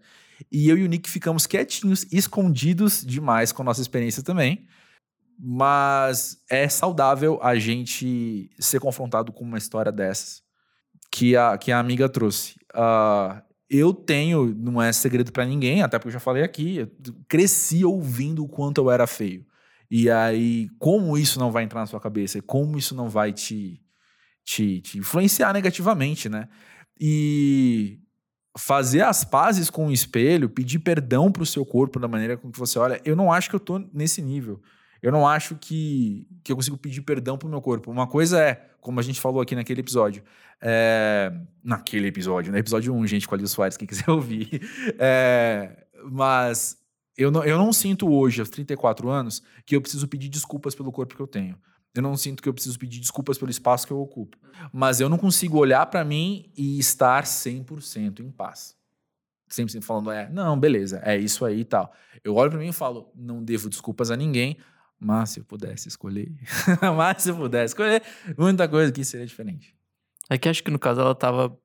e 0.50 0.68
eu 0.68 0.78
e 0.78 0.84
o 0.84 0.88
Nick 0.88 1.08
ficamos 1.08 1.46
quietinhos, 1.46 2.06
escondidos 2.12 3.04
demais 3.04 3.52
com 3.52 3.62
a 3.62 3.64
nossa 3.64 3.80
experiência 3.80 4.22
também. 4.22 4.66
Mas 5.38 6.38
é 6.50 6.68
saudável 6.68 7.38
a 7.42 7.56
gente 7.56 8.50
ser 8.58 8.80
confrontado 8.80 9.32
com 9.32 9.44
uma 9.44 9.58
história 9.58 9.92
dessas 9.92 10.42
que 11.10 11.36
a, 11.36 11.56
que 11.56 11.70
a 11.70 11.78
amiga 11.78 12.08
trouxe. 12.08 12.56
Uh, 12.74 13.40
eu 13.70 13.92
tenho, 13.92 14.54
não 14.54 14.80
é 14.80 14.92
segredo 14.92 15.30
para 15.30 15.44
ninguém, 15.44 15.82
até 15.82 15.98
porque 15.98 16.08
eu 16.08 16.12
já 16.12 16.20
falei 16.20 16.42
aqui, 16.42 16.78
eu 16.78 16.88
cresci 17.28 17.84
ouvindo 17.84 18.42
o 18.42 18.48
quanto 18.48 18.78
eu 18.78 18.90
era 18.90 19.06
feio. 19.06 19.46
E 19.90 20.10
aí, 20.10 20.68
como 20.78 21.16
isso 21.16 21.38
não 21.38 21.50
vai 21.50 21.64
entrar 21.64 21.80
na 21.80 21.86
sua 21.86 22.00
cabeça? 22.00 22.40
Como 22.42 22.76
isso 22.76 22.94
não 22.94 23.08
vai 23.08 23.32
te, 23.32 23.80
te, 24.44 24.80
te 24.80 24.98
influenciar 24.98 25.52
negativamente, 25.52 26.28
né? 26.28 26.48
E 27.00 27.98
fazer 28.56 29.02
as 29.02 29.24
pazes 29.24 29.70
com 29.70 29.88
o 29.88 29.92
espelho, 29.92 30.48
pedir 30.48 30.78
perdão 30.78 31.30
pro 31.30 31.46
seu 31.46 31.64
corpo 31.64 31.98
da 31.98 32.08
maneira 32.08 32.36
com 32.36 32.50
que 32.50 32.58
você 32.58 32.78
olha, 32.78 33.00
eu 33.04 33.14
não 33.14 33.32
acho 33.32 33.48
que 33.48 33.56
eu 33.56 33.60
tô 33.60 33.78
nesse 33.92 34.22
nível. 34.22 34.60
Eu 35.00 35.12
não 35.12 35.26
acho 35.26 35.54
que, 35.54 36.26
que 36.42 36.50
eu 36.50 36.56
consigo 36.56 36.76
pedir 36.76 37.02
perdão 37.02 37.38
pro 37.38 37.48
meu 37.48 37.60
corpo. 37.60 37.90
Uma 37.90 38.06
coisa 38.06 38.40
é, 38.40 38.54
como 38.80 38.98
a 38.98 39.02
gente 39.02 39.20
falou 39.20 39.40
aqui 39.40 39.54
naquele 39.54 39.80
episódio, 39.80 40.24
é, 40.60 41.32
naquele 41.62 42.08
episódio, 42.08 42.50
no 42.50 42.58
episódio 42.58 42.92
1, 42.94 43.06
gente, 43.06 43.28
com 43.28 43.34
a 43.34 43.38
Liz 43.38 43.50
Soares, 43.50 43.76
quem 43.76 43.86
quiser 43.86 44.10
ouvir. 44.10 44.60
É, 44.98 45.86
mas 46.10 46.76
eu 47.16 47.30
não, 47.30 47.44
eu 47.44 47.56
não 47.56 47.72
sinto 47.72 48.10
hoje, 48.10 48.40
aos 48.40 48.50
34 48.50 49.08
anos, 49.08 49.42
que 49.64 49.76
eu 49.76 49.80
preciso 49.80 50.08
pedir 50.08 50.28
desculpas 50.28 50.74
pelo 50.74 50.90
corpo 50.90 51.14
que 51.14 51.22
eu 51.22 51.26
tenho. 51.26 51.56
Eu 51.94 52.02
não 52.02 52.16
sinto 52.16 52.42
que 52.42 52.48
eu 52.48 52.54
preciso 52.54 52.78
pedir 52.78 53.00
desculpas 53.00 53.38
pelo 53.38 53.50
espaço 53.50 53.86
que 53.86 53.92
eu 53.92 54.00
ocupo. 54.00 54.36
Mas 54.72 55.00
eu 55.00 55.08
não 55.08 55.18
consigo 55.18 55.58
olhar 55.58 55.84
para 55.86 56.04
mim 56.04 56.50
e 56.56 56.78
estar 56.78 57.24
100% 57.24 58.20
em 58.20 58.30
paz. 58.30 58.76
100% 59.50 59.82
falando, 59.82 60.10
é, 60.10 60.28
não, 60.30 60.58
beleza, 60.58 61.00
é 61.04 61.16
isso 61.16 61.44
aí 61.44 61.60
e 61.60 61.64
tal. 61.64 61.92
Eu 62.22 62.34
olho 62.34 62.50
para 62.50 62.60
mim 62.60 62.68
e 62.68 62.72
falo, 62.72 63.10
não 63.14 63.42
devo 63.42 63.68
desculpas 63.68 64.10
a 64.10 64.16
ninguém, 64.16 64.58
mas 65.00 65.30
se 65.30 65.40
eu 65.40 65.44
pudesse 65.44 65.88
escolher, 65.88 66.30
mas 66.96 67.22
se 67.22 67.30
eu 67.30 67.36
pudesse 67.36 67.72
escolher, 67.72 68.02
muita 68.36 68.68
coisa 68.68 68.90
aqui 68.90 69.04
seria 69.04 69.26
diferente. 69.26 69.74
É 70.28 70.36
que 70.36 70.48
acho 70.48 70.62
que 70.62 70.70
no 70.70 70.78
caso 70.78 71.00
ela 71.00 71.14
tava 71.14 71.58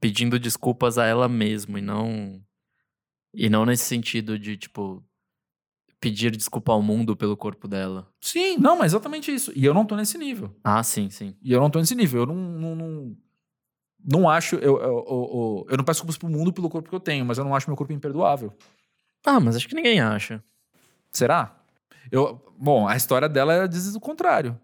pedindo 0.00 0.38
desculpas 0.38 0.98
a 0.98 1.04
ela 1.04 1.28
mesma 1.28 1.78
e 1.78 1.82
não 1.82 2.42
e 3.32 3.48
não 3.48 3.64
nesse 3.66 3.84
sentido 3.84 4.38
de 4.38 4.56
tipo 4.56 5.04
pedir 6.00 6.36
desculpa 6.36 6.72
ao 6.72 6.82
mundo 6.82 7.16
pelo 7.16 7.36
corpo 7.36 7.66
dela. 7.66 8.08
Sim, 8.20 8.58
não, 8.58 8.76
mas 8.76 8.92
exatamente 8.92 9.34
isso. 9.34 9.52
E 9.54 9.64
eu 9.64 9.74
não 9.74 9.84
tô 9.84 9.96
nesse 9.96 10.18
nível. 10.18 10.54
Ah, 10.62 10.82
sim, 10.82 11.10
sim. 11.10 11.34
E 11.42 11.52
eu 11.52 11.60
não 11.60 11.70
tô 11.70 11.78
nesse 11.78 11.94
nível. 11.94 12.22
Eu 12.22 12.26
não, 12.26 12.34
não, 12.34 12.76
não, 12.76 13.16
não 14.04 14.28
acho. 14.28 14.56
Eu, 14.56 14.78
eu, 14.78 15.04
eu, 15.08 15.66
eu 15.70 15.76
não 15.76 15.84
peço 15.84 15.98
desculpas 15.98 16.18
pro 16.18 16.28
mundo 16.28 16.52
pelo 16.52 16.68
corpo 16.68 16.88
que 16.88 16.94
eu 16.94 17.00
tenho, 17.00 17.24
mas 17.24 17.38
eu 17.38 17.44
não 17.44 17.54
acho 17.54 17.68
meu 17.68 17.76
corpo 17.76 17.92
imperdoável. 17.92 18.52
Ah, 19.24 19.40
mas 19.40 19.56
acho 19.56 19.68
que 19.68 19.74
ninguém 19.74 20.00
acha. 20.00 20.42
Será? 21.12 21.56
Eu, 22.10 22.40
bom, 22.58 22.86
a 22.86 22.96
história 22.96 23.28
dela 23.28 23.66
diz 23.66 23.94
o 23.94 24.00
contrário. 24.00 24.58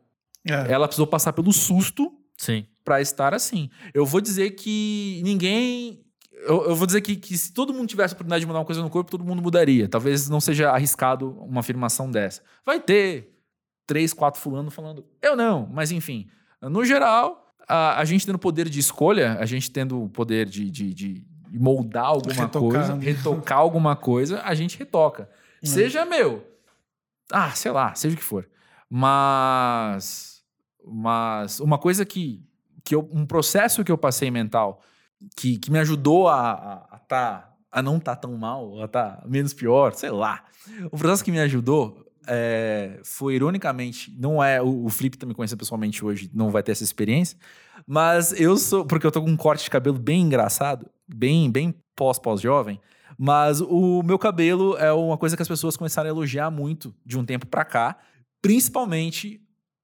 É. 0.49 0.73
Ela 0.73 0.87
precisou 0.87 1.07
passar 1.07 1.33
pelo 1.33 1.53
susto 1.53 2.12
Sim. 2.37 2.66
para 2.85 3.01
estar 3.01 3.35
assim. 3.35 3.71
Eu 3.95 4.05
vou 4.05 4.21
dizer 4.21 4.53
que 4.53 5.21
ninguém 5.25 6.05
eu, 6.46 6.64
eu, 6.68 6.76
vou 6.76 6.87
dizer 6.87 7.00
que, 7.00 7.16
que, 7.16 7.37
se 7.37 7.52
todo 7.52 7.72
mundo 7.72 7.88
tivesse 7.88 8.14
a 8.14 8.16
oportunidade 8.16 8.40
de 8.40 8.46
mudar 8.46 8.61
uma 8.61 8.64
coisa 8.64 8.83
no 8.83 8.90
corpo, 8.90 9.11
todo 9.11 9.24
mundo 9.24 9.42
mudaria. 9.42 9.88
Talvez 9.88 10.28
não 10.28 10.40
seja 10.40 10.70
arriscado 10.70 11.31
uma 11.40 11.61
afirmação 11.61 12.11
dessa. 12.11 12.42
Vai 12.64 12.81
ter 12.81 13.33
três, 13.87 14.12
quatro 14.12 14.40
fulano 14.40 14.70
falando, 14.70 15.05
eu 15.20 15.37
não, 15.37 15.68
mas 15.72 15.90
enfim. 15.90 16.28
No 16.61 16.85
geral, 16.85 17.55
a, 17.68 17.98
a 17.98 18.05
gente 18.05 18.26
tendo 18.26 18.38
poder 18.38 18.68
de 18.68 18.78
escolha, 18.78 19.37
a 19.38 19.46
gente 19.46 19.70
tendo 19.70 20.05
o 20.05 20.09
poder 20.09 20.46
de, 20.46 20.70
de, 20.70 20.94
de 20.94 21.24
moldar 21.52 22.07
alguma 22.07 22.35
retocar, 22.35 22.61
coisa, 22.61 22.94
retocar 22.94 23.59
alguma 23.59 23.96
coisa, 23.96 24.42
a 24.44 24.55
gente 24.55 24.78
retoca. 24.78 25.28
Hum. 25.62 25.66
Seja 25.66 26.05
meu. 26.05 26.46
Ah, 27.31 27.50
sei 27.50 27.70
lá, 27.70 27.94
seja 27.94 28.14
o 28.14 28.18
que 28.18 28.24
for. 28.24 28.48
Mas. 28.88 30.42
Mas 30.85 31.61
uma 31.61 31.78
coisa 31.78 32.05
que. 32.05 32.44
que 32.85 32.94
eu, 32.94 33.09
um 33.12 33.24
processo 33.24 33.85
que 33.85 33.92
eu 33.92 33.98
passei 33.98 34.31
mental 34.31 34.83
que, 35.37 35.58
que 35.58 35.70
me 35.70 35.78
ajudou 35.78 36.28
a, 36.28 36.52
a, 36.52 36.74
a, 36.96 36.98
tá, 36.98 37.52
a 37.70 37.82
não 37.82 37.96
estar 37.96 38.16
tá 38.16 38.22
tão 38.22 38.37
mal, 38.37 38.80
a 38.80 38.85
estar 38.85 39.16
tá 39.16 39.28
menos 39.28 39.52
pior, 39.52 39.94
sei 39.94 40.11
lá. 40.11 40.44
O 40.90 40.96
processo 40.96 41.24
que 41.24 41.32
me 41.32 41.40
ajudou 41.40 42.06
é, 42.26 43.00
foi, 43.04 43.35
ironicamente, 43.35 44.14
não 44.18 44.42
é. 44.42 44.62
O, 44.62 44.85
o 44.85 44.88
Flip 44.88 45.16
também 45.16 45.35
conhece 45.35 45.56
pessoalmente 45.56 46.04
hoje, 46.04 46.30
não 46.32 46.50
vai 46.50 46.62
ter 46.62 46.72
essa 46.72 46.85
experiência, 46.85 47.37
mas 47.87 48.38
eu 48.40 48.56
sou. 48.56 48.85
Porque 48.85 49.06
eu 49.06 49.11
tô 49.11 49.22
com 49.22 49.30
um 49.30 49.37
corte 49.37 49.64
de 49.64 49.70
cabelo 49.70 49.98
bem 49.98 50.22
engraçado, 50.22 50.88
bem, 51.08 51.50
bem 51.50 51.74
pós-pós-jovem. 51.96 52.80
Mas 53.18 53.61
o 53.61 54.02
meu 54.02 54.18
cabelo 54.18 54.76
é 54.78 54.92
uma 54.92 55.18
coisa 55.18 55.37
que 55.37 55.42
as 55.42 55.48
pessoas 55.48 55.76
começaram 55.76 56.08
a 56.08 56.12
elogiar 56.12 56.50
muito 56.50 56.94
de 57.04 57.18
um 57.18 57.24
tempo 57.24 57.46
para 57.46 57.64
cá, 57.64 57.96
principalmente 58.40 59.40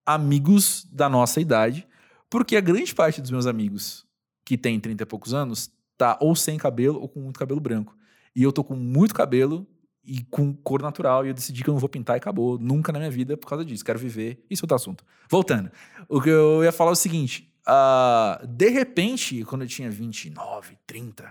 amigos 0.06 0.86
da 0.90 1.08
nossa 1.08 1.40
idade, 1.40 1.86
porque 2.30 2.56
a 2.56 2.60
grande 2.60 2.94
parte 2.94 3.20
dos 3.20 3.30
meus 3.30 3.46
amigos 3.46 4.07
que 4.48 4.56
tem 4.56 4.80
30 4.80 5.02
e 5.02 5.06
poucos 5.06 5.34
anos 5.34 5.70
tá 5.98 6.16
ou 6.22 6.34
sem 6.34 6.56
cabelo 6.56 6.98
ou 6.98 7.06
com 7.06 7.20
muito 7.20 7.38
cabelo 7.38 7.60
branco. 7.60 7.94
E 8.34 8.42
eu 8.42 8.50
tô 8.50 8.64
com 8.64 8.74
muito 8.74 9.14
cabelo 9.14 9.66
e 10.02 10.24
com 10.30 10.54
cor 10.54 10.80
natural 10.80 11.26
e 11.26 11.28
eu 11.28 11.34
decidi 11.34 11.62
que 11.62 11.68
eu 11.68 11.74
não 11.74 11.78
vou 11.78 11.88
pintar 11.88 12.16
e 12.16 12.18
acabou. 12.18 12.58
Nunca 12.58 12.90
na 12.90 12.98
minha 12.98 13.10
vida 13.10 13.36
por 13.36 13.46
causa 13.46 13.62
disso. 13.62 13.84
Quero 13.84 13.98
viver. 13.98 14.42
Isso 14.48 14.62
é 14.62 14.64
outro 14.64 14.76
assunto. 14.76 15.04
Voltando. 15.30 15.70
O 16.08 16.18
que 16.18 16.30
eu 16.30 16.64
ia 16.64 16.72
falar 16.72 16.92
é 16.92 16.94
o 16.94 16.96
seguinte. 16.96 17.52
Uh, 17.66 18.46
de 18.46 18.70
repente, 18.70 19.44
quando 19.44 19.62
eu 19.62 19.68
tinha 19.68 19.90
29, 19.90 20.78
30, 20.86 21.30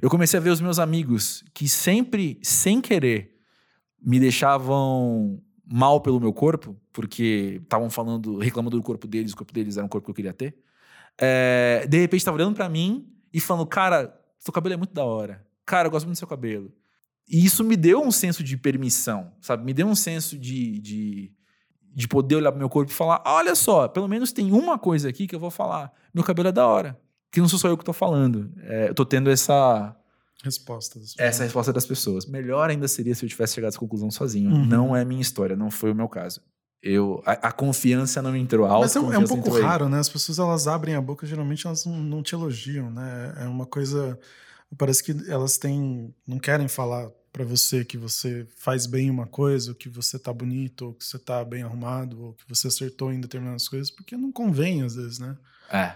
eu 0.00 0.08
comecei 0.08 0.40
a 0.40 0.42
ver 0.42 0.48
os 0.48 0.60
meus 0.62 0.78
amigos 0.78 1.44
que 1.52 1.68
sempre, 1.68 2.38
sem 2.42 2.80
querer, 2.80 3.36
me 4.02 4.18
deixavam 4.18 5.38
mal 5.70 6.00
pelo 6.00 6.18
meu 6.18 6.32
corpo, 6.32 6.74
porque 6.94 7.60
estavam 7.62 7.90
falando, 7.90 8.38
reclamando 8.38 8.78
do 8.78 8.82
corpo 8.82 9.06
deles, 9.06 9.34
o 9.34 9.36
corpo 9.36 9.52
deles 9.52 9.76
era 9.76 9.84
um 9.84 9.88
corpo 9.88 10.06
que 10.06 10.10
eu 10.12 10.14
queria 10.14 10.32
ter 10.32 10.56
é, 11.20 11.86
de 11.88 11.98
repente 11.98 12.24
tava 12.24 12.36
olhando 12.36 12.54
para 12.54 12.68
mim 12.68 13.08
e 13.32 13.40
falando, 13.40 13.66
cara, 13.66 14.18
seu 14.38 14.52
cabelo 14.52 14.74
é 14.74 14.76
muito 14.76 14.92
da 14.92 15.04
hora. 15.04 15.44
Cara, 15.64 15.88
eu 15.88 15.90
gosto 15.90 16.06
muito 16.06 16.16
do 16.16 16.18
seu 16.18 16.28
cabelo. 16.28 16.72
E 17.28 17.44
isso 17.44 17.64
me 17.64 17.76
deu 17.76 18.02
um 18.02 18.10
senso 18.10 18.42
de 18.44 18.56
permissão, 18.56 19.32
sabe? 19.40 19.64
Me 19.64 19.72
deu 19.72 19.86
um 19.86 19.94
senso 19.94 20.38
de, 20.38 20.78
de, 20.80 21.32
de 21.94 22.06
poder 22.06 22.36
olhar 22.36 22.52
pro 22.52 22.58
meu 22.58 22.68
corpo 22.68 22.92
e 22.92 22.94
falar: 22.94 23.22
olha 23.26 23.54
só, 23.54 23.88
pelo 23.88 24.06
menos 24.06 24.32
tem 24.32 24.52
uma 24.52 24.78
coisa 24.78 25.08
aqui 25.08 25.26
que 25.26 25.34
eu 25.34 25.40
vou 25.40 25.50
falar. 25.50 25.92
Meu 26.12 26.22
cabelo 26.22 26.48
é 26.48 26.52
da 26.52 26.66
hora. 26.66 27.00
Que 27.32 27.40
não 27.40 27.48
sou 27.48 27.58
só 27.58 27.68
eu 27.68 27.78
que 27.78 27.84
tô 27.84 27.92
falando. 27.92 28.52
É, 28.62 28.90
eu 28.90 28.94
tô 28.94 29.06
tendo 29.06 29.30
essa. 29.30 29.96
Resposta 30.44 31.00
Essa 31.18 31.44
resposta 31.44 31.72
das 31.72 31.86
pessoas. 31.86 32.26
Melhor 32.26 32.68
ainda 32.68 32.86
seria 32.86 33.14
se 33.14 33.24
eu 33.24 33.28
tivesse 33.28 33.54
chegado 33.54 33.68
a 33.68 33.70
essa 33.70 33.78
conclusão 33.78 34.10
sozinho. 34.10 34.50
Uhum. 34.50 34.66
Não 34.66 34.94
é 34.94 35.02
minha 35.02 35.22
história, 35.22 35.56
não 35.56 35.70
foi 35.70 35.90
o 35.90 35.94
meu 35.94 36.08
caso 36.08 36.42
eu 36.84 37.22
a, 37.24 37.32
a, 37.48 37.52
confiança 37.52 38.20
não 38.20 38.36
entrou 38.36 38.66
alto. 38.66 38.82
Mas 38.82 38.94
é, 38.94 38.98
é 38.98 39.18
um 39.18 39.26
pouco 39.26 39.58
raro, 39.58 39.88
né? 39.88 39.98
As 39.98 40.08
pessoas 40.08 40.38
elas 40.38 40.68
abrem 40.68 40.94
a 40.94 41.00
boca, 41.00 41.26
geralmente 41.26 41.66
elas 41.66 41.86
não, 41.86 41.96
não, 41.96 42.22
te 42.22 42.34
elogiam, 42.34 42.90
né? 42.90 43.34
É 43.40 43.44
uma 43.46 43.64
coisa. 43.64 44.18
Parece 44.76 45.02
que 45.02 45.30
elas 45.30 45.56
têm. 45.56 46.14
não 46.26 46.38
querem 46.38 46.68
falar 46.68 47.08
para 47.32 47.44
você 47.44 47.84
que 47.84 47.96
você 47.96 48.46
faz 48.58 48.86
bem 48.86 49.10
uma 49.10 49.26
coisa, 49.26 49.70
ou 49.70 49.74
que 49.74 49.88
você 49.88 50.18
tá 50.18 50.32
bonito, 50.32 50.86
ou 50.86 50.94
que 50.94 51.04
você 51.04 51.18
tá 51.18 51.42
bem 51.42 51.62
arrumado, 51.62 52.22
ou 52.22 52.32
que 52.34 52.44
você 52.46 52.68
acertou 52.68 53.12
em 53.12 53.20
determinadas 53.20 53.66
coisas, 53.66 53.90
porque 53.90 54.16
não 54.16 54.30
convém 54.30 54.82
às 54.82 54.94
vezes, 54.94 55.18
né? 55.18 55.36
É. 55.72 55.94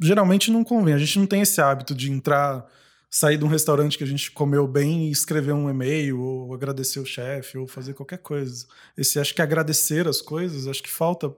Geralmente 0.00 0.50
não 0.50 0.62
convém. 0.62 0.94
A 0.94 0.98
gente 0.98 1.18
não 1.18 1.26
tem 1.26 1.40
esse 1.40 1.60
hábito 1.60 1.94
de 1.94 2.12
entrar, 2.12 2.66
sair 3.10 3.38
de 3.38 3.44
um 3.44 3.48
restaurante 3.48 3.96
que 3.96 4.04
a 4.04 4.06
gente 4.06 4.30
comeu 4.30 4.66
bem 4.66 5.08
e 5.08 5.10
escrever 5.10 5.52
um 5.52 5.68
e-mail, 5.70 6.20
ou 6.20 6.54
agradecer 6.54 7.00
o 7.00 7.06
chefe, 7.06 7.56
ou 7.58 7.66
fazer 7.66 7.94
qualquer 7.94 8.18
coisa. 8.18 8.66
Esse 8.96 9.18
acho 9.18 9.34
que 9.34 9.42
agradecer 9.42 10.06
as 10.06 10.20
coisas, 10.20 10.66
acho 10.66 10.82
que 10.82 10.90
falta 10.90 11.34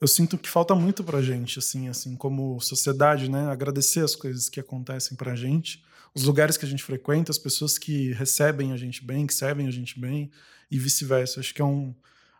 eu 0.00 0.08
sinto 0.08 0.36
que 0.36 0.48
falta 0.48 0.74
muito 0.74 1.02
pra 1.04 1.22
gente, 1.22 1.58
assim, 1.58 1.88
assim, 1.88 2.16
como 2.16 2.60
sociedade, 2.60 3.30
né? 3.30 3.46
Agradecer 3.46 4.00
as 4.00 4.14
coisas 4.14 4.48
que 4.48 4.60
acontecem 4.60 5.16
pra 5.16 5.34
gente, 5.34 5.82
os 6.14 6.24
lugares 6.24 6.56
que 6.56 6.66
a 6.66 6.68
gente 6.68 6.82
frequenta, 6.82 7.30
as 7.30 7.38
pessoas 7.38 7.78
que 7.78 8.12
recebem 8.12 8.72
a 8.72 8.76
gente 8.76 9.04
bem, 9.04 9.26
que 9.26 9.32
servem 9.32 9.66
a 9.66 9.70
gente 9.70 9.98
bem, 9.98 10.30
e 10.70 10.78
vice-versa. 10.78 11.40
Acho 11.40 11.54
que 11.54 11.62
é 11.62 11.64
um, 11.64 11.94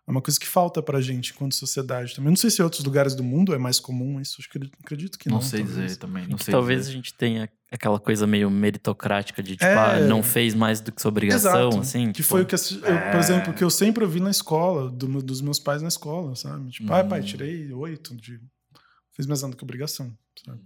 é 0.06 0.10
uma 0.10 0.20
coisa 0.20 0.38
que 0.38 0.46
falta 0.46 0.82
pra 0.82 1.00
gente 1.00 1.32
enquanto 1.32 1.54
sociedade 1.54 2.14
também. 2.14 2.30
Não 2.30 2.36
sei 2.36 2.50
se 2.50 2.60
em 2.60 2.64
outros 2.64 2.84
lugares 2.84 3.14
do 3.14 3.24
mundo 3.24 3.54
é 3.54 3.58
mais 3.58 3.80
comum 3.80 4.20
isso, 4.20 4.36
acho 4.38 4.50
que 4.50 4.58
acredito 4.84 5.18
que 5.18 5.28
não. 5.28 5.36
Não 5.36 5.42
sei 5.42 5.60
talvez. 5.64 5.82
dizer 5.86 5.96
também. 5.98 6.26
Não 6.28 6.38
sei 6.38 6.52
Talvez 6.52 6.80
dizer. 6.80 6.90
a 6.90 6.94
gente 6.94 7.14
tenha 7.14 7.48
aquela 7.72 7.98
coisa 7.98 8.26
meio 8.26 8.50
meritocrática 8.50 9.42
de 9.42 9.52
tipo, 9.52 9.64
É. 9.64 9.74
ah, 9.74 10.00
não 10.00 10.22
fez 10.22 10.54
mais 10.54 10.80
do 10.80 10.92
que 10.92 11.00
sua 11.00 11.08
obrigação, 11.08 11.68
Exato. 11.68 11.80
assim. 11.80 12.06
Que 12.08 12.12
tipo, 12.22 12.28
foi 12.28 12.42
o 12.42 12.46
que, 12.46 12.54
eu, 12.54 12.58
É. 12.84 13.10
por 13.12 13.18
exemplo, 13.20 13.52
que 13.54 13.64
eu 13.64 13.70
sempre 13.70 14.04
ouvi 14.04 14.20
na 14.20 14.30
escola, 14.30 14.90
do 14.90 15.22
dos 15.22 15.40
meus 15.40 15.58
pais 15.58 15.80
na 15.82 15.88
escola, 15.88 16.36
sabe? 16.36 16.70
Tipo, 16.70 16.92
ai, 16.92 17.06
pai, 17.08 17.20
Hum. 17.20 17.24
tirei 17.24 17.72
oito 17.72 18.14
de. 18.16 18.38
Fez 19.14 19.26
mais 19.26 19.42
nada 19.42 19.56
que 19.56 19.64
obrigação, 19.64 20.12
sabe? 20.44 20.60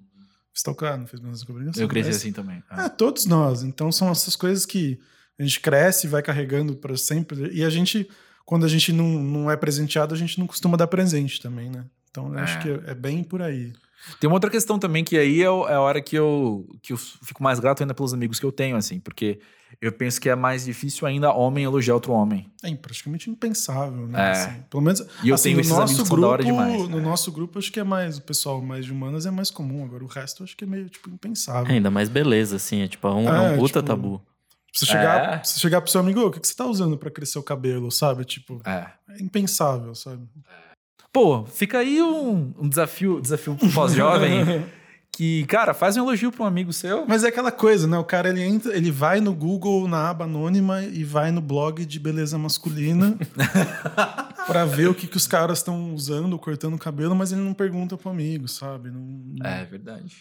Fiz 0.52 0.62
tal 0.62 0.74
cara, 0.74 0.96
não 0.96 1.06
fez 1.06 1.20
mais 1.22 1.34
nada 1.34 1.46
que 1.46 1.52
obrigação. 1.52 1.82
Eu 1.82 1.88
cresci 1.88 2.08
Mas- 2.08 2.16
assim 2.16 2.32
também. 2.32 2.62
É, 2.70 2.88
todos 2.88 3.24
nós. 3.26 3.62
Então 3.62 3.92
são 3.92 4.10
essas 4.10 4.34
coisas 4.34 4.66
que 4.66 4.98
a 5.38 5.42
gente 5.44 5.60
cresce 5.60 6.06
e 6.06 6.10
vai 6.10 6.22
carregando 6.22 6.74
para 6.74 6.96
sempre. 6.96 7.50
E 7.54 7.62
a 7.62 7.70
gente, 7.70 8.08
quando 8.48 8.64
a 8.64 8.68
gente 8.68 8.94
não, 8.94 9.04
não 9.06 9.50
é 9.50 9.58
presenteado, 9.58 10.14
a 10.14 10.16
gente 10.16 10.38
não 10.38 10.46
costuma 10.46 10.74
dar 10.74 10.86
presente 10.86 11.38
também, 11.38 11.68
né? 11.68 11.84
Então 12.10 12.32
eu 12.32 12.38
É. 12.38 12.42
acho 12.44 12.58
que 12.60 12.70
é 12.86 12.94
bem 12.94 13.22
por 13.22 13.42
aí. 13.42 13.74
Tem 14.18 14.26
uma 14.26 14.36
outra 14.36 14.48
questão 14.48 14.78
também 14.78 15.04
que 15.04 15.18
aí 15.18 15.40
é, 15.42 15.44
é 15.44 15.48
a 15.74 15.80
hora 15.82 16.00
que 16.00 16.16
eu, 16.16 16.66
que 16.82 16.94
eu 16.94 16.96
fico 16.96 17.42
mais 17.42 17.60
grato 17.60 17.82
ainda 17.82 17.92
pelos 17.92 18.14
amigos 18.14 18.40
que 18.40 18.46
eu 18.46 18.50
tenho, 18.52 18.74
assim, 18.76 19.00
porque 19.00 19.38
eu 19.82 19.92
penso 19.92 20.18
que 20.18 20.30
é 20.30 20.34
mais 20.34 20.64
difícil 20.64 21.06
ainda 21.06 21.30
homem 21.30 21.64
elogiar 21.64 21.92
outro 21.92 22.12
homem. 22.12 22.50
É 22.64 22.74
praticamente 22.74 23.28
impensável, 23.28 24.06
né? 24.06 24.18
É. 24.18 24.30
Assim, 24.30 24.62
pelo 24.70 24.82
menos 24.82 25.00
E 25.22 25.28
eu 25.28 25.34
assim, 25.34 25.44
tenho 25.50 25.56
no 25.56 25.60
esses 25.60 25.70
nosso 25.72 25.82
amigos 25.82 26.02
que 26.02 26.08
são 26.08 26.16
grupo, 26.16 26.22
da 26.22 26.28
hora 26.32 26.42
demais. 26.44 26.88
No 26.88 26.98
É. 26.98 27.02
nosso 27.02 27.30
grupo, 27.32 27.58
acho 27.58 27.70
que 27.70 27.80
é 27.80 27.84
mais 27.84 28.16
o 28.16 28.22
pessoal 28.22 28.62
mais 28.62 28.86
de 28.86 28.92
humanas 28.92 29.26
é 29.26 29.30
mais 29.30 29.50
comum. 29.50 29.84
Agora 29.84 30.02
o 30.02 30.06
resto 30.06 30.42
acho 30.42 30.56
que 30.56 30.64
é 30.64 30.66
meio 30.66 30.88
tipo 30.88 31.10
impensável. 31.10 31.70
é, 31.70 31.74
ainda 31.74 31.90
mais 31.90 32.08
beleza, 32.08 32.56
assim. 32.56 32.80
É 32.80 32.88
tipo, 32.88 33.06
é 33.08 33.12
um, 33.14 33.28
é 33.28 33.52
É, 33.52 33.54
um 33.54 33.58
puta 33.58 33.80
tipo, 33.80 33.82
tabu. 33.82 34.22
Você 34.72 34.86
chegar, 34.86 35.34
É. 35.40 35.44
você 35.44 35.58
chegar 35.60 35.80
pro 35.80 35.90
seu 35.90 36.00
amigo, 36.00 36.20
"Ô, 36.20 36.26
o 36.26 36.30
que 36.30 36.40
que 36.40 36.46
você 36.48 36.54
tá 36.54 36.66
usando 36.66 36.96
para 36.98 37.10
crescer 37.10 37.38
o 37.38 37.42
cabelo, 37.42 37.90
sabe? 37.90 38.24
Tipo, 38.24 38.60
É. 38.64 38.86
é 39.08 39.22
impensável, 39.22 39.94
sabe? 39.94 40.22
Pô, 41.12 41.44
fica 41.46 41.78
aí 41.78 42.00
um, 42.02 42.52
um 42.58 42.68
desafio, 42.68 43.20
desafio 43.20 43.56
pro 43.56 43.70
pós-jovem 43.72 44.44
que, 45.10 45.44
cara, 45.46 45.72
faz 45.74 45.96
um 45.96 46.00
elogio 46.02 46.30
pra 46.30 46.44
um 46.44 46.46
amigo 46.46 46.72
seu. 46.72 47.04
Mas 47.06 47.24
é 47.24 47.28
aquela 47.28 47.50
coisa, 47.50 47.88
né? 47.88 47.98
O 47.98 48.04
cara 48.04 48.28
ele 48.28 48.42
entra, 48.42 48.76
ele 48.76 48.90
vai 48.92 49.20
no 49.20 49.34
Google 49.34 49.88
na 49.88 50.10
aba 50.10 50.26
anônima 50.26 50.82
e 50.84 51.02
vai 51.02 51.32
no 51.32 51.40
blog 51.40 51.84
de 51.84 51.98
beleza 51.98 52.38
masculina 52.38 53.16
pra 54.46 54.64
ver 54.64 54.88
o 54.88 54.94
que, 54.94 55.06
que 55.06 55.16
os 55.16 55.26
caras 55.26 55.58
estão 55.58 55.92
usando, 55.94 56.38
cortando 56.38 56.74
o 56.74 56.78
cabelo, 56.78 57.16
mas 57.16 57.32
ele 57.32 57.40
não 57.40 57.54
pergunta 57.54 57.96
pro 57.96 58.10
amigo, 58.10 58.46
sabe? 58.46 58.90
Não, 58.90 59.00
não- 59.00 59.46
É 59.46 59.64
verdade. 59.64 60.14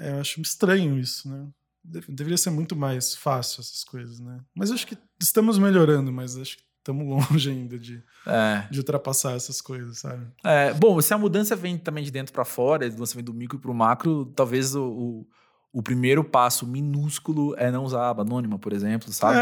é, 0.00 0.12
eu 0.12 0.20
acho 0.20 0.40
estranho 0.40 0.98
isso, 0.98 1.28
né? 1.28 1.46
De- 1.88 2.04
Deveria 2.08 2.36
ser 2.36 2.50
muito 2.50 2.74
mais 2.74 3.14
fácil 3.14 3.60
essas 3.60 3.84
coisas, 3.84 4.18
né? 4.20 4.38
Mas 4.54 4.70
acho 4.70 4.86
que 4.86 4.96
estamos 5.20 5.58
melhorando, 5.58 6.10
mas 6.12 6.36
acho 6.36 6.56
que 6.56 6.62
estamos 6.78 7.06
longe 7.30 7.50
ainda 7.50 7.78
de, 7.78 8.02
É. 8.26 8.66
de 8.70 8.78
ultrapassar 8.78 9.32
essas 9.36 9.60
coisas, 9.60 9.98
sabe? 9.98 10.26
É, 10.44 10.72
bom, 10.74 11.00
se 11.00 11.12
a 11.14 11.18
mudança 11.18 11.54
vem 11.56 11.78
também 11.78 12.04
de 12.04 12.10
dentro 12.10 12.32
pra 12.32 12.44
fora, 12.44 12.86
a 12.86 12.90
mudança 12.90 13.14
vem 13.14 13.24
do 13.24 13.32
micro 13.34 13.58
pro 13.58 13.72
macro, 13.74 14.26
talvez 14.36 14.74
o, 14.74 14.84
o, 14.84 15.26
o 15.72 15.82
primeiro 15.82 16.24
passo 16.24 16.66
minúsculo 16.66 17.54
é 17.58 17.70
não 17.70 17.84
usar 17.84 18.02
a 18.02 18.10
aba 18.10 18.22
anônima, 18.22 18.58
por 18.58 18.72
exemplo, 18.72 19.12
sabe? 19.12 19.38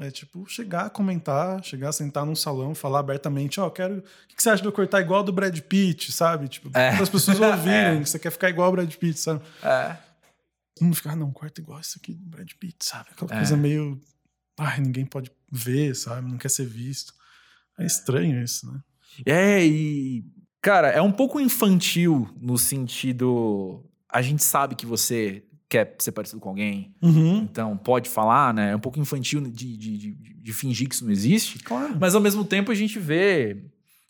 É, 0.00 0.06
é 0.06 0.10
tipo 0.10 0.44
chegar 0.46 0.86
a 0.86 0.90
comentar, 0.90 1.62
chegar 1.64 1.88
a 1.88 1.92
sentar 1.92 2.26
num 2.26 2.34
salão, 2.36 2.74
falar 2.74 2.98
abertamente, 3.00 3.60
ó, 3.60 3.70
quero. 3.70 3.98
O 3.98 4.02
que 4.28 4.36
que 4.36 4.42
você 4.42 4.50
acha 4.50 4.62
de 4.62 4.68
eu 4.68 4.72
cortar 4.72 5.00
igual 5.00 5.22
do 5.24 5.32
Brad 5.32 5.58
Pitt, 5.60 6.12
sabe? 6.12 6.48
Tipo, 6.48 6.68
É. 6.76 6.92
para 6.92 7.02
as 7.02 7.08
pessoas 7.08 7.40
ouvirem 7.40 8.00
que 8.02 8.08
você 8.10 8.18
quer 8.18 8.30
ficar 8.30 8.48
igual 8.50 8.66
ao 8.66 8.72
Brad 8.72 8.92
Pitt, 8.94 9.18
sabe? 9.18 9.40
É. 9.62 9.96
Não 10.80 10.92
ficar, 10.92 11.12
ah, 11.12 11.16
não, 11.16 11.30
corta 11.32 11.60
igual 11.60 11.80
isso 11.80 11.98
aqui 12.00 12.12
do 12.14 12.24
Brad 12.28 12.50
Pitt, 12.58 12.76
sabe? 12.84 13.10
Aquela 13.12 13.32
É. 13.32 13.36
coisa 13.36 13.56
meio. 13.56 14.00
Ai, 14.58 14.80
ninguém 14.80 15.04
pode 15.06 15.30
ver, 15.50 15.94
sabe? 15.94 16.28
Não 16.30 16.38
quer 16.38 16.48
ser 16.50 16.66
visto. 16.66 17.12
É 17.78 17.84
estranho 17.86 18.42
isso, 18.42 18.70
né? 18.72 18.80
É, 19.26 19.64
e. 19.64 20.24
Cara, 20.60 20.88
é 20.88 21.00
um 21.02 21.12
pouco 21.12 21.38
infantil 21.40 22.28
no 22.40 22.56
sentido. 22.56 23.84
A 24.08 24.22
gente 24.22 24.42
sabe 24.42 24.74
que 24.74 24.86
você 24.86 25.44
quer 25.68 25.96
ser 25.98 26.12
parecido 26.12 26.40
com 26.40 26.48
alguém, 26.50 26.94
Uhum. 27.02 27.38
então 27.42 27.76
pode 27.76 28.08
falar, 28.08 28.54
né? 28.54 28.70
É 28.70 28.76
um 28.76 28.80
pouco 28.80 28.98
infantil 29.00 29.40
de, 29.40 29.76
de, 29.76 29.98
de, 29.98 30.12
de 30.14 30.52
fingir 30.52 30.88
que 30.88 30.94
isso 30.94 31.04
não 31.04 31.10
existe. 31.12 31.58
Claro. 31.58 31.96
Mas 32.00 32.14
ao 32.14 32.20
mesmo 32.20 32.44
tempo 32.44 32.70
a 32.70 32.74
gente 32.74 32.98
vê. 32.98 33.64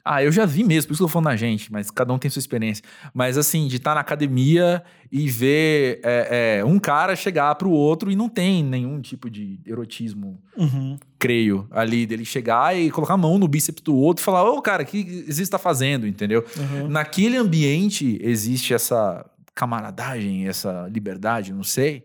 Ah, 0.04 0.22
eu 0.22 0.30
já 0.30 0.44
vi 0.44 0.62
mesmo, 0.62 0.88
por 0.88 0.92
isso 0.92 0.98
que 0.98 1.04
eu 1.04 1.08
tô 1.08 1.12
falando 1.12 1.28
da 1.28 1.36
gente, 1.36 1.72
mas 1.72 1.90
cada 1.90 2.12
um 2.12 2.18
tem 2.18 2.30
sua 2.30 2.38
experiência. 2.40 2.84
Mas 3.14 3.38
assim, 3.38 3.66
de 3.66 3.76
estar 3.76 3.94
na 3.94 4.02
academia 4.02 4.82
e 5.10 5.30
ver 5.30 6.00
é, 6.04 6.58
é, 6.58 6.64
um 6.64 6.78
cara 6.78 7.16
chegar 7.16 7.54
pro 7.54 7.70
outro 7.70 8.10
e 8.10 8.16
não 8.16 8.28
tem 8.28 8.62
nenhum 8.62 9.00
tipo 9.00 9.30
de 9.30 9.58
erotismo, 9.64 10.38
Uhum. 10.58 10.98
creio, 11.18 11.66
ali, 11.70 12.04
dele 12.06 12.24
chegar 12.24 12.76
e 12.78 12.90
colocar 12.90 13.14
a 13.14 13.16
mão 13.16 13.38
no 13.38 13.48
bíceps 13.48 13.82
do 13.82 13.96
outro 13.96 14.22
e 14.22 14.24
falar: 14.24 14.44
Ô, 14.44 14.60
cara, 14.60 14.82
o 14.82 14.86
que 14.86 15.24
você 15.26 15.40
está 15.42 15.58
fazendo? 15.58 16.06
Entendeu? 16.06 16.44
Uhum. 16.56 16.88
Naquele 16.88 17.36
ambiente 17.38 18.18
existe 18.20 18.74
essa 18.74 19.24
camaradagem, 19.54 20.46
essa 20.46 20.86
liberdade, 20.92 21.52
não 21.52 21.64
sei. 21.64 22.04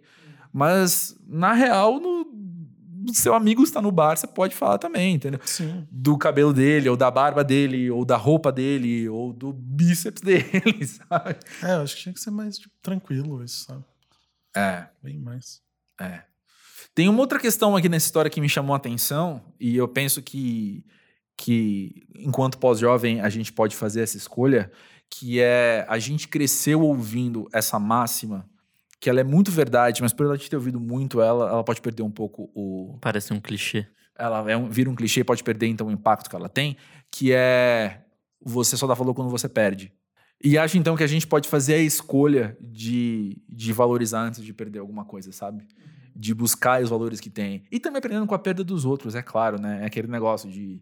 Mas, 0.51 1.15
na 1.27 1.53
real, 1.53 1.99
no, 1.99 2.18
no 3.09 3.15
seu 3.15 3.33
amigo 3.33 3.63
está 3.63 3.81
no 3.81 3.91
bar, 3.91 4.17
você 4.17 4.27
pode 4.27 4.55
falar 4.55 4.77
também, 4.77 5.15
entendeu? 5.15 5.39
Sim. 5.45 5.87
Do 5.91 6.17
cabelo 6.17 6.53
dele, 6.53 6.89
ou 6.89 6.95
da 6.97 7.11
barba 7.11 7.43
dele, 7.43 7.89
ou 7.91 8.05
da 8.05 8.17
roupa 8.17 8.51
dele, 8.51 9.07
ou 9.09 9.33
do 9.33 9.51
bíceps 9.53 10.21
dele, 10.23 10.85
sabe? 10.87 11.35
É, 11.63 11.73
eu 11.73 11.81
acho 11.81 11.95
que 11.95 12.03
tinha 12.03 12.13
que 12.13 12.19
ser 12.19 12.31
mais 12.31 12.57
tipo, 12.57 12.73
tranquilo 12.81 13.43
isso, 13.43 13.65
sabe? 13.65 13.83
É, 14.55 14.87
Bem 15.03 15.17
mais. 15.19 15.61
é. 15.99 16.23
Tem 16.95 17.07
uma 17.07 17.19
outra 17.19 17.39
questão 17.39 17.75
aqui 17.75 17.87
nessa 17.87 18.07
história 18.07 18.31
que 18.31 18.41
me 18.41 18.49
chamou 18.49 18.73
a 18.73 18.77
atenção, 18.77 19.41
e 19.59 19.75
eu 19.77 19.87
penso 19.87 20.21
que, 20.21 20.83
que 21.37 22.03
enquanto 22.15 22.57
pós-jovem, 22.57 23.21
a 23.21 23.29
gente 23.29 23.53
pode 23.53 23.75
fazer 23.75 24.01
essa 24.01 24.17
escolha, 24.17 24.71
que 25.09 25.39
é 25.39 25.85
a 25.87 25.97
gente 25.99 26.27
cresceu 26.27 26.81
ouvindo 26.81 27.47
essa 27.53 27.79
máxima, 27.79 28.49
que 28.99 29.09
ela 29.09 29.21
é 29.21 29.23
muito 29.23 29.51
verdade, 29.51 30.01
mas 30.01 30.11
por 30.11 30.25
ela 30.25 30.37
ter 30.37 30.55
ouvido 30.55 30.79
muito 30.79 31.21
ela, 31.21 31.49
ela 31.49 31.63
pode 31.63 31.81
perder 31.81 32.03
um 32.03 32.11
pouco 32.11 32.51
o, 32.53 32.97
Parece 32.99 33.33
um 33.33 33.39
clichê. 33.39 33.87
ela 34.17 34.49
é 34.51 34.57
um, 34.57 34.69
vira 34.69 34.89
um 34.89 34.95
clichê, 34.95 35.23
pode 35.23 35.43
perder 35.43 35.67
então 35.67 35.87
o 35.87 35.91
impacto 35.91 36.29
que 36.29 36.35
ela 36.35 36.49
tem, 36.49 36.75
que 37.11 37.31
é 37.31 38.03
você 38.41 38.75
só 38.75 38.85
dá 38.87 38.93
valor 38.93 39.13
quando 39.13 39.29
você 39.29 39.47
perde. 39.47 39.93
E 40.41 40.57
acho 40.57 40.77
então 40.77 40.95
que 40.95 41.03
a 41.03 41.07
gente 41.07 41.27
pode 41.27 41.49
fazer 41.49 41.75
a 41.75 41.79
escolha 41.79 42.57
de, 42.61 43.41
de 43.47 43.73
valorizar 43.73 44.21
antes 44.21 44.43
de 44.43 44.53
perder 44.53 44.79
alguma 44.79 45.03
coisa, 45.03 45.31
sabe? 45.33 45.65
De 46.15 46.33
buscar 46.33 46.81
os 46.81 46.89
valores 46.89 47.19
que 47.19 47.29
tem. 47.29 47.65
E 47.69 47.79
também 47.79 47.99
aprendendo 47.99 48.25
com 48.25 48.35
a 48.35 48.39
perda 48.39 48.63
dos 48.63 48.85
outros, 48.85 49.15
é 49.15 49.21
claro, 49.21 49.59
né? 49.59 49.81
É 49.81 49.85
aquele 49.85 50.07
negócio 50.07 50.49
de, 50.49 50.81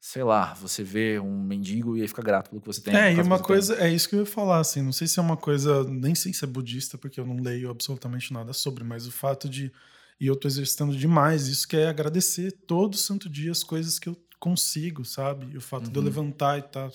sei 0.00 0.22
lá, 0.24 0.54
você 0.54 0.82
vê 0.84 1.18
um 1.20 1.42
mendigo 1.42 1.96
e 1.96 2.02
aí 2.02 2.08
fica 2.08 2.22
grato 2.22 2.50
pelo 2.50 2.60
que 2.60 2.66
você 2.66 2.80
tem. 2.82 3.06
É, 3.06 3.12
e 3.12 3.20
uma 3.20 3.38
você 3.38 3.44
tem. 3.44 3.46
coisa, 3.46 3.74
é 3.82 3.90
isso 3.92 4.08
que 4.08 4.14
eu 4.14 4.20
ia 4.20 4.26
falar, 4.26 4.60
assim, 4.60 4.80
não 4.80 4.92
sei 4.92 5.06
se 5.06 5.18
é 5.18 5.22
uma 5.22 5.36
coisa, 5.36 5.84
nem 5.84 6.14
sei 6.14 6.32
se 6.32 6.42
é 6.44 6.46
budista, 6.48 6.96
porque 6.96 7.20
eu 7.20 7.26
não 7.26 7.36
leio 7.36 7.68
absolutamente 7.70 8.32
nada 8.32 8.52
sobre, 8.54 8.82
mas 8.82 9.06
o 9.06 9.12
fato 9.12 9.46
de, 9.48 9.70
e 10.18 10.26
eu 10.26 10.34
tô 10.34 10.48
exercitando 10.48 10.96
demais 10.96 11.48
isso, 11.48 11.68
que 11.68 11.76
é 11.76 11.86
agradecer 11.88 12.50
todo 12.66 12.96
santo 12.96 13.28
dia 13.28 13.50
as 13.52 13.62
coisas 13.62 13.98
que 13.98 14.08
eu 14.08 14.16
consigo, 14.40 15.04
sabe? 15.04 15.52
E 15.52 15.56
o 15.58 15.60
fato 15.60 15.90
de 15.90 15.98
eu 15.98 16.02
Uhum. 16.02 16.06
levantar 16.06 16.56
e 16.56 16.60
estar 16.60 16.90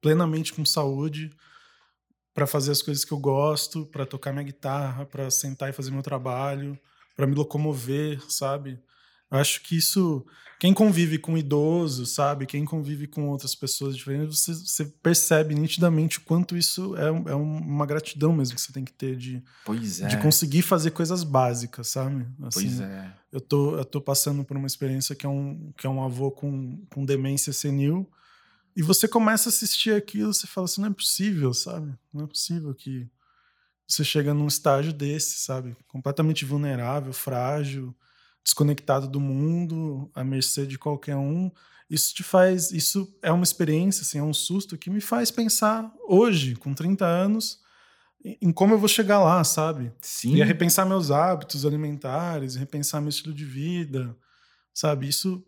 plenamente 0.00 0.52
com 0.54 0.64
saúde 0.64 1.30
para 2.32 2.46
fazer 2.46 2.72
as 2.72 2.82
coisas 2.82 3.04
que 3.04 3.12
eu 3.12 3.18
gosto, 3.18 3.86
para 3.86 4.04
tocar 4.06 4.32
minha 4.32 4.44
guitarra, 4.44 5.06
para 5.06 5.30
sentar 5.30 5.70
e 5.70 5.72
fazer 5.72 5.90
meu 5.90 6.02
trabalho, 6.02 6.78
para 7.14 7.26
me 7.26 7.34
locomover, 7.34 8.20
sabe? 8.30 8.80
Eu 9.34 9.40
acho 9.40 9.62
que 9.62 9.76
isso, 9.76 10.24
quem 10.60 10.72
convive 10.72 11.18
com 11.18 11.36
idoso, 11.36 12.06
sabe? 12.06 12.46
Quem 12.46 12.64
convive 12.64 13.08
com 13.08 13.28
outras 13.28 13.52
pessoas 13.52 13.96
diferentes, 13.96 14.38
você, 14.38 14.54
você 14.54 14.84
percebe 14.84 15.56
nitidamente 15.56 16.18
o 16.18 16.20
quanto 16.20 16.56
isso 16.56 16.96
é, 16.96 17.08
é 17.08 17.34
uma 17.34 17.84
gratidão 17.84 18.32
mesmo 18.32 18.54
que 18.54 18.60
você 18.60 18.72
tem 18.72 18.84
que 18.84 18.92
ter 18.92 19.16
de, 19.16 19.42
é. 20.02 20.06
de 20.06 20.16
conseguir 20.18 20.62
fazer 20.62 20.92
coisas 20.92 21.24
básicas, 21.24 21.88
sabe? 21.88 22.24
Pois 22.52 22.80
é. 22.80 23.12
Eu 23.32 23.40
tô, 23.40 23.76
eu 23.76 23.84
tô 23.84 24.00
passando 24.00 24.44
por 24.44 24.56
uma 24.56 24.68
experiência 24.68 25.16
que 25.16 25.26
é 25.26 25.28
um, 25.28 25.72
que 25.76 25.84
é 25.84 25.90
um 25.90 26.02
avô 26.02 26.30
com, 26.30 26.80
com 26.88 27.04
demência 27.04 27.52
senil. 27.52 28.08
E 28.76 28.82
você 28.82 29.08
começa 29.08 29.48
a 29.48 29.50
assistir 29.50 29.94
aquilo, 29.94 30.32
você 30.32 30.46
fala 30.46 30.66
assim, 30.66 30.80
não 30.80 30.88
é 30.90 30.94
possível, 30.94 31.52
sabe? 31.52 31.92
Não 32.12 32.24
é 32.24 32.26
possível 32.28 32.72
que 32.72 33.10
você 33.84 34.04
chega 34.04 34.32
num 34.32 34.46
estágio 34.46 34.92
desse, 34.92 35.40
sabe? 35.40 35.76
Completamente 35.88 36.44
vulnerável, 36.44 37.12
frágil, 37.12 37.94
desconectado 38.44 39.08
do 39.08 39.18
mundo, 39.18 40.10
à 40.14 40.22
mercê 40.22 40.66
de 40.66 40.78
qualquer 40.78 41.16
um. 41.16 41.50
Isso 41.88 42.14
te 42.14 42.22
faz, 42.22 42.70
isso 42.70 43.16
é 43.22 43.32
uma 43.32 43.44
experiência, 43.44 44.02
assim, 44.02 44.18
é 44.18 44.22
um 44.22 44.34
susto 44.34 44.76
que 44.76 44.90
me 44.90 45.00
faz 45.00 45.30
pensar 45.30 45.92
hoje, 46.06 46.54
com 46.54 46.74
30 46.74 47.04
anos, 47.06 47.60
em 48.24 48.52
como 48.52 48.74
eu 48.74 48.78
vou 48.78 48.88
chegar 48.88 49.22
lá, 49.22 49.42
sabe? 49.44 49.92
Sim. 50.00 50.36
E 50.36 50.42
repensar 50.42 50.86
meus 50.86 51.10
hábitos 51.10 51.66
alimentares, 51.66 52.54
repensar 52.54 53.00
meu 53.00 53.10
estilo 53.10 53.34
de 53.34 53.44
vida, 53.44 54.16
sabe? 54.72 55.08
Isso 55.08 55.44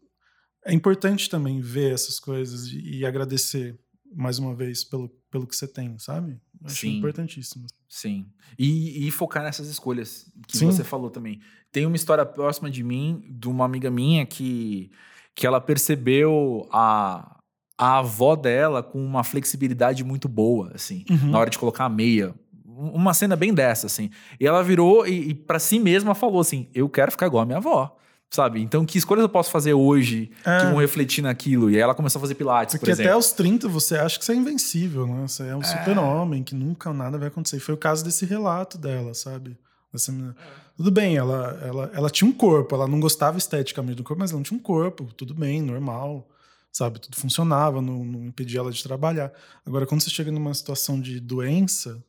é 0.64 0.74
importante 0.74 1.30
também 1.30 1.60
ver 1.60 1.94
essas 1.94 2.18
coisas 2.18 2.66
e, 2.66 2.98
e 2.98 3.06
agradecer 3.06 3.78
mais 4.14 4.38
uma 4.38 4.54
vez 4.54 4.84
pelo, 4.84 5.08
pelo 5.30 5.46
que 5.46 5.56
você 5.56 5.66
tem, 5.66 5.98
sabe? 5.98 6.40
Acho 6.66 6.80
Sim. 6.82 6.98
importantíssimo. 6.98 7.66
Sim. 7.88 8.26
E, 8.58 9.06
e 9.06 9.10
focar 9.10 9.42
nessas 9.42 9.68
escolhas 9.68 10.30
que 10.46 10.56
Sim. 10.58 10.66
você 10.66 10.82
falou 10.84 11.10
também. 11.10 11.40
Tem 11.72 11.86
uma 11.86 11.96
história 11.96 12.24
próxima 12.26 12.70
de 12.70 12.82
mim, 12.82 13.22
de 13.30 13.48
uma 13.48 13.64
amiga 13.64 13.90
minha 13.90 14.24
que, 14.26 14.90
que 15.34 15.46
ela 15.46 15.60
percebeu 15.60 16.66
a, 16.72 17.38
a 17.78 17.98
avó 17.98 18.34
dela 18.36 18.82
com 18.82 19.04
uma 19.04 19.22
flexibilidade 19.24 20.02
muito 20.04 20.28
boa, 20.28 20.72
assim, 20.74 21.04
Uhum. 21.10 21.30
na 21.30 21.38
hora 21.38 21.50
de 21.50 21.58
colocar 21.58 21.84
a 21.84 21.88
meia. 21.88 22.34
Um- 22.66 22.90
Uma 22.90 23.14
cena 23.14 23.36
bem 23.36 23.54
dessa, 23.54 23.86
assim. 23.86 24.10
E 24.40 24.46
ela 24.46 24.62
virou 24.62 25.06
e, 25.06 25.30
e 25.30 25.34
para 25.34 25.58
si 25.58 25.78
mesma 25.78 26.14
falou 26.14 26.40
assim: 26.40 26.68
Eu 26.74 26.88
quero 26.88 27.10
ficar 27.10 27.26
igual 27.26 27.42
a 27.42 27.46
minha 27.46 27.58
avó. 27.58 27.96
Sabe? 28.30 28.60
Então, 28.60 28.84
que 28.84 28.98
escolhas 28.98 29.22
eu 29.22 29.28
posso 29.28 29.50
fazer 29.50 29.72
hoje 29.72 30.30
É. 30.44 30.58
que 30.60 30.66
vão 30.66 30.76
refletir 30.78 31.22
naquilo? 31.22 31.70
E 31.70 31.76
aí 31.76 31.80
ela 31.80 31.94
começou 31.94 32.18
a 32.18 32.22
fazer 32.22 32.34
pilates, 32.34 32.74
Porque 32.74 32.86
por 32.86 32.90
exemplo. 32.92 33.10
até 33.10 33.14
aos 33.14 33.32
30 33.32 33.68
você 33.68 33.96
acha 33.96 34.18
que 34.18 34.24
você 34.24 34.32
é 34.32 34.36
invencível, 34.36 35.06
né? 35.06 35.26
Você 35.28 35.44
é 35.46 35.54
um 35.56 35.62
super-homem, 35.62 36.42
que 36.42 36.54
nunca 36.54 36.92
nada 36.92 37.16
vai 37.18 37.28
acontecer. 37.28 37.56
E 37.56 37.60
foi 37.60 37.74
o 37.74 37.78
caso 37.78 38.04
desse 38.04 38.26
relato 38.26 38.76
dela, 38.76 39.14
sabe? 39.14 39.56
Dessa 39.92 40.10
menina. 40.12 40.36
Tudo 40.76 40.90
bem, 40.90 41.16
ela, 41.16 41.58
ela, 41.64 41.90
ela 41.94 42.10
tinha 42.10 42.28
um 42.28 42.32
corpo, 42.32 42.74
ela 42.74 42.86
não 42.86 43.00
gostava 43.00 43.38
esteticamente 43.38 43.96
do 43.96 44.02
corpo, 44.04 44.20
mas 44.20 44.30
ela 44.30 44.38
não 44.38 44.44
tinha 44.44 44.58
um 44.58 44.62
corpo, 44.62 45.04
tudo 45.16 45.32
bem, 45.32 45.62
normal, 45.62 46.28
sabe? 46.72 46.98
Tudo 46.98 47.16
funcionava, 47.16 47.80
não, 47.80 48.04
não 48.04 48.24
impedia 48.26 48.58
ela 48.60 48.70
de 48.72 48.82
trabalhar. 48.82 49.32
Agora, 49.64 49.86
quando 49.86 50.02
você 50.02 50.10
chega 50.10 50.30
numa 50.30 50.52
situação 50.52 51.00
de 51.00 51.18
doença, 51.20 52.02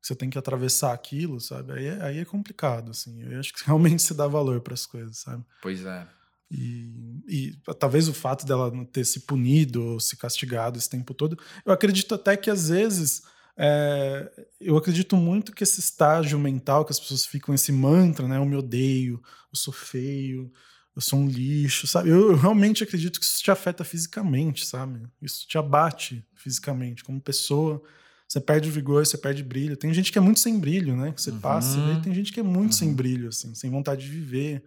você 0.00 0.14
tem 0.14 0.30
que 0.30 0.38
atravessar 0.38 0.92
aquilo, 0.92 1.40
sabe? 1.40 1.72
Aí 1.72 1.86
é, 1.86 2.02
aí 2.02 2.18
é 2.18 2.24
complicado, 2.24 2.90
assim. 2.90 3.22
Eu 3.22 3.38
acho 3.38 3.52
que 3.52 3.62
realmente 3.66 4.02
se 4.02 4.14
dá 4.14 4.26
valor 4.26 4.60
para 4.60 4.74
as 4.74 4.86
coisas, 4.86 5.18
sabe? 5.18 5.44
Pois 5.60 5.84
é. 5.84 6.06
E, 6.50 7.22
e 7.28 7.56
talvez 7.78 8.08
o 8.08 8.14
fato 8.14 8.44
dela 8.44 8.70
não 8.70 8.84
ter 8.84 9.04
se 9.04 9.20
punido 9.20 9.84
ou 9.84 10.00
se 10.00 10.16
castigado 10.16 10.78
esse 10.78 10.90
tempo 10.90 11.14
todo, 11.14 11.38
eu 11.64 11.72
acredito 11.72 12.14
até 12.14 12.36
que 12.36 12.50
às 12.50 12.68
vezes. 12.68 13.22
é, 13.56 14.30
eu 14.60 14.76
acredito 14.76 15.16
muito 15.16 15.52
que 15.52 15.62
esse 15.62 15.80
estágio 15.80 16.38
mental 16.38 16.84
que 16.84 16.92
as 16.92 16.98
pessoas 16.98 17.24
ficam, 17.26 17.54
esse 17.54 17.70
mantra, 17.70 18.26
né? 18.26 18.38
Eu 18.38 18.44
me 18.46 18.56
odeio, 18.56 19.22
eu 19.52 19.56
sou 19.56 19.72
feio, 19.72 20.50
eu 20.94 21.00
sou 21.00 21.18
um 21.18 21.28
lixo, 21.28 21.86
sabe? 21.86 22.08
Eu, 22.08 22.30
eu 22.30 22.36
realmente 22.36 22.82
acredito 22.82 23.20
que 23.20 23.24
isso 23.24 23.42
te 23.42 23.50
afeta 23.50 23.84
fisicamente, 23.84 24.66
sabe? 24.66 25.00
Isso 25.22 25.46
te 25.46 25.56
abate 25.56 26.24
fisicamente, 26.34 27.04
como 27.04 27.20
pessoa. 27.20 27.82
Você 28.30 28.38
perde 28.40 28.68
o 28.68 28.72
vigor, 28.72 29.04
você 29.04 29.18
perde 29.18 29.42
brilho. 29.42 29.76
Tem 29.76 29.92
gente 29.92 30.12
que 30.12 30.18
é 30.18 30.20
muito 30.20 30.38
sem 30.38 30.56
brilho, 30.56 30.94
né? 30.96 31.10
Que 31.10 31.20
você 31.20 31.32
Uhum. 31.32 31.40
passa, 31.40 31.80
e 31.80 31.96
tem 31.96 32.14
gente 32.14 32.32
que 32.32 32.38
é 32.38 32.42
muito 32.44 32.76
sem 32.76 32.90
Uhum. 32.90 32.94
brilho, 32.94 33.28
assim, 33.28 33.52
sem 33.56 33.68
vontade 33.68 34.02
de 34.04 34.08
viver, 34.08 34.62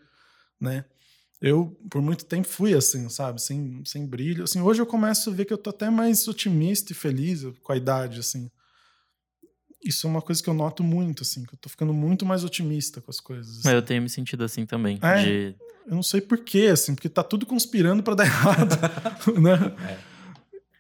né? 0.60 0.84
Eu, 1.42 1.68
por 1.90 2.02
muito 2.02 2.26
tempo, 2.26 2.46
fui 2.46 2.74
assim, 2.74 3.08
sabe? 3.08 3.42
Sem, 3.42 3.82
sem 3.86 4.06
brilho. 4.06 4.44
Assim, 4.44 4.60
hoje 4.60 4.82
eu 4.82 4.86
começo 4.86 5.30
a 5.30 5.34
ver 5.34 5.46
que 5.46 5.54
eu 5.54 5.58
tô 5.58 5.70
até 5.70 5.90
mais 5.90 6.28
otimista 6.28 6.92
e 6.92 6.96
feliz 6.96 7.46
com 7.62 7.72
a 7.72 7.78
idade, 7.78 8.20
assim. 8.20 8.52
Isso 9.82 10.08
é 10.08 10.10
uma 10.10 10.22
coisa 10.22 10.44
que 10.44 10.50
eu 10.50 10.54
noto 10.54 10.84
muito, 10.84 11.24
assim, 11.24 11.44
que 11.46 11.54
eu 11.54 11.58
tô 11.58 11.70
ficando 11.70 11.94
muito 11.94 12.26
mais 12.26 12.44
otimista 12.44 13.00
com 13.02 13.12
as 13.12 13.20
coisas. 13.22 13.60
assim. 13.60 13.70
Eu 13.76 13.82
tenho 13.82 14.02
me 14.02 14.10
sentido 14.10 14.44
assim 14.44 14.66
também. 14.66 15.00
É? 15.02 15.22
de- 15.22 15.56
Eu 15.88 15.96
não 15.96 16.04
sei 16.04 16.20
porquê, 16.22 16.68
assim, 16.72 16.96
porque 16.96 17.08
tá 17.10 17.24
tudo 17.24 17.46
conspirando 17.46 18.02
pra 18.04 18.14
dar 18.16 18.24
errado, 18.28 18.76
né? 19.42 19.76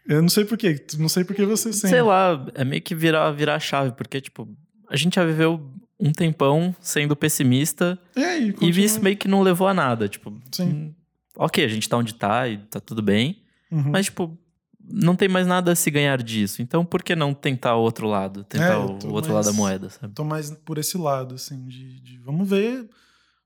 Eu 0.06 0.22
não 0.22 0.30
sei 0.30 0.44
porquê, 0.46 0.86
não 0.98 1.08
sei 1.10 1.24
porquê 1.24 1.46
você 1.46 1.72
sente. 1.72 1.90
Sei 1.90 2.02
lá, 2.02 2.46
é 2.56 2.64
meio 2.66 2.82
que 2.82 2.94
virar, 2.94 3.32
virar 3.32 3.56
a 3.56 3.60
chave, 3.60 3.92
porque, 3.94 4.20
tipo, 4.20 4.48
a 4.90 4.96
gente 4.96 5.16
já 5.16 5.26
viveu 5.26 5.72
um 6.00 6.12
tempão 6.12 6.76
sendo 6.82 7.16
pessimista 7.16 7.98
E 8.16 8.24
aí, 8.24 8.50
e 8.50 8.54
continua. 8.54 8.86
isso 8.86 9.02
meio 9.02 9.16
que 9.16 9.28
não 9.28 9.42
levou 9.42 9.68
a 9.68 9.74
nada. 9.74 10.10
Tipo, 10.10 10.38
Sim. 10.52 10.64
hum, 10.70 10.94
ok, 11.38 11.64
a 11.64 11.68
gente 11.68 11.88
tá 11.88 11.98
onde 11.98 12.14
tá 12.16 12.48
e 12.50 12.58
tá 12.58 12.80
tudo 12.80 13.02
bem, 13.02 13.42
Uhum. 13.72 13.92
mas, 13.92 14.06
tipo, 14.08 14.38
não 14.86 15.16
tem 15.16 15.30
mais 15.30 15.48
nada 15.48 15.72
a 15.72 15.76
se 15.76 15.90
ganhar 15.90 16.22
disso. 16.22 16.62
Então, 16.62 16.84
por 16.84 17.02
que 17.02 17.16
não 17.16 17.34
tentar 17.34 17.76
o 17.78 17.82
outro 17.82 18.06
lado? 18.08 18.44
Tentar 18.44 18.74
É, 18.74 18.76
o 18.78 18.90
outro 18.92 19.14
mais- 19.14 19.28
lado 19.28 19.46
da 19.46 19.54
moeda, 19.54 19.90
sabe? 19.90 20.14
Tô 20.14 20.26
mais 20.26 20.52
por 20.52 20.78
esse 20.78 20.98
lado, 20.98 21.36
assim, 21.36 21.66
de, 21.68 22.02
de 22.02 22.18
vamos 22.20 22.50
ver 22.50 22.90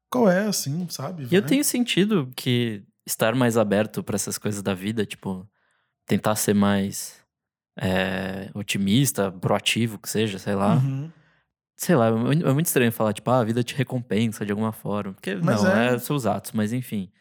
qual 0.09 0.27
é, 0.27 0.47
assim, 0.47 0.87
sabe? 0.89 1.27
E 1.29 1.35
eu 1.35 1.43
tenho 1.43 1.63
sentido 1.63 2.31
que 2.35 2.81
estar 3.05 3.35
mais 3.35 3.55
aberto 3.57 4.01
pra 4.01 4.15
essas 4.15 4.39
coisas 4.39 4.63
da 4.63 4.73
vida, 4.73 5.05
tipo, 5.05 5.47
tentar 6.07 6.35
ser 6.35 6.55
mais 6.55 7.21
é, 7.77 8.49
otimista, 8.55 9.31
proativo, 9.31 9.99
que 9.99 10.09
seja, 10.09 10.39
sei 10.39 10.55
lá. 10.55 10.75
Uhum. 10.77 11.11
Sei 11.75 11.95
lá, 11.95 12.07
é 12.07 12.49
é 12.49 12.53
muito 12.53 12.65
estranho 12.65 12.91
falar, 12.91 13.13
tipo, 13.13 13.29
ah, 13.29 13.39
a 13.39 13.43
vida 13.43 13.63
te 13.63 13.75
recompensa 13.75 14.43
de 14.43 14.51
alguma 14.51 14.71
forma. 14.71 15.13
Porque 15.13 15.35
Mas 15.35 15.61
não, 15.63 15.71
é. 15.71 15.93
é... 15.93 15.99
seus 15.99 16.25
atos, 16.25 16.51
mas 16.53 16.73
enfim. 16.73 17.11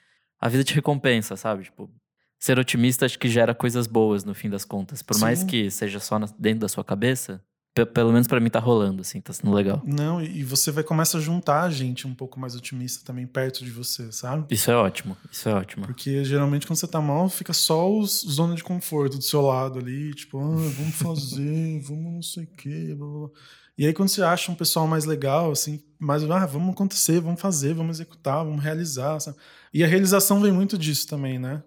A 0.40 0.48
vida 0.48 0.64
te 0.64 0.74
recompensa, 0.74 1.36
sabe? 1.36 1.64
Tipo, 1.64 1.90
ser 2.38 2.58
otimista 2.58 3.04
acho 3.04 3.18
que 3.18 3.28
gera 3.28 3.54
coisas 3.54 3.86
boas 3.86 4.24
no 4.24 4.34
fim 4.34 4.48
das 4.48 4.64
contas. 4.64 5.02
Por 5.02 5.18
mais 5.18 5.40
Sim. 5.40 5.46
que 5.46 5.70
seja 5.70 6.00
só 6.00 6.18
na- 6.18 6.28
dentro 6.38 6.60
da 6.60 6.68
sua 6.68 6.82
cabeça, 6.84 7.42
pelo 7.84 8.12
menos 8.12 8.26
pra 8.26 8.40
mim 8.40 8.48
tá 8.48 8.58
rolando, 8.58 9.02
assim, 9.02 9.20
tá 9.20 9.32
sendo 9.32 9.52
legal. 9.52 9.82
Não, 9.84 10.22
e 10.22 10.42
você 10.42 10.70
vai 10.70 10.82
começar 10.82 11.18
a 11.18 11.20
juntar 11.20 11.68
gente 11.70 12.06
um 12.06 12.14
pouco 12.14 12.40
mais 12.40 12.54
otimista 12.54 13.04
também 13.04 13.26
perto 13.26 13.64
de 13.64 13.70
você, 13.70 14.10
sabe? 14.10 14.46
Isso 14.54 14.70
é 14.70 14.76
ótimo, 14.76 15.16
isso 15.30 15.48
é 15.48 15.54
ótimo. 15.54 15.84
Porque 15.84 16.24
geralmente 16.24 16.66
quando 16.66 16.78
você 16.78 16.86
tá 16.86 17.00
mal, 17.00 17.28
fica 17.28 17.52
só 17.52 17.92
os 17.92 18.22
zona 18.22 18.54
de 18.54 18.64
conforto 18.64 19.18
do 19.18 19.22
seu 19.22 19.42
lado 19.42 19.78
ali, 19.78 20.14
tipo, 20.14 20.38
ah, 20.38 20.54
vamos 20.54 20.94
fazer, 20.94 21.80
vamos 21.84 22.14
não 22.14 22.22
sei 22.22 22.44
o 22.44 22.48
quê, 22.56 22.94
blá, 22.96 23.06
blá. 23.06 23.28
E 23.76 23.86
aí 23.86 23.92
quando 23.92 24.08
você 24.08 24.22
acha 24.22 24.50
um 24.50 24.54
pessoal 24.54 24.86
mais 24.86 25.04
legal, 25.04 25.50
assim, 25.50 25.82
mais, 25.98 26.24
ah, 26.24 26.46
vamos 26.46 26.70
acontecer, 26.70 27.20
vamos 27.20 27.40
fazer, 27.40 27.74
vamos 27.74 27.96
executar, 27.96 28.44
vamos 28.44 28.62
realizar, 28.62 29.20
sabe? 29.20 29.36
E 29.74 29.84
a 29.84 29.86
realização 29.86 30.40
vem 30.40 30.52
muito 30.52 30.78
disso 30.78 31.06
também, 31.06 31.38
né? 31.38 31.62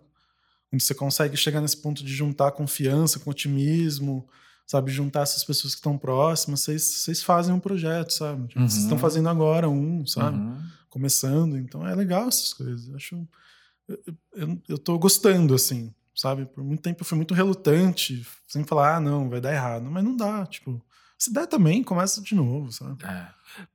Quando 0.69 0.81
você 0.81 0.93
consegue 0.95 1.37
chegar 1.37 1.61
nesse 1.61 1.77
ponto 1.77 2.03
de 2.03 2.13
juntar 2.13 2.51
confiança 2.51 3.19
com 3.19 3.29
otimismo, 3.29 4.27
sabe? 4.69 4.91
Juntar 4.91 5.21
essas 5.23 5.43
pessoas 5.43 5.73
que 5.73 5.79
estão 5.79 5.97
próximas, 5.97 6.60
vocês, 6.62 7.23
fazem 7.23 7.53
um 7.55 7.60
projeto, 7.60 8.13
sabe? 8.13 8.47
Tipo, 8.49 8.60
Vocês 8.62 8.75
Uhum. 8.77 8.84
estão 8.84 8.97
fazendo 8.99 9.27
agora 9.27 9.67
um, 9.67 10.05
sabe? 10.05 10.38
Uhum. 10.38 10.62
começando, 10.91 11.58
então 11.58 11.88
é 11.88 11.93
legal 11.95 12.27
essas 12.27 12.53
coisas. 12.53 12.88
Eu 12.88 12.95
acho. 12.95 13.27
Eu, 13.88 13.97
eu, 14.36 14.62
eu 14.69 14.77
tô 14.77 14.97
gostando, 14.99 15.53
assim, 15.55 15.91
sabe? 16.15 16.45
Por 16.45 16.63
muito 16.63 16.82
tempo 16.84 17.01
eu 17.01 17.05
fui 17.05 17.15
muito 17.15 17.34
relutante, 17.34 18.25
sem 18.47 18.63
falar, 18.63 18.97
ah, 18.97 18.99
não, 18.99 19.27
vai 19.29 19.41
dar 19.41 19.51
errado. 19.53 19.84
Mas 19.89 20.03
não 20.03 20.15
dá, 20.15 20.45
tipo. 20.45 20.79
Se 21.17 21.34
der 21.34 21.47
também, 21.47 21.84
começa 21.84 22.21
de 22.21 22.34
novo, 22.34 22.71
sabe? 22.71 23.03
É. 23.03 23.27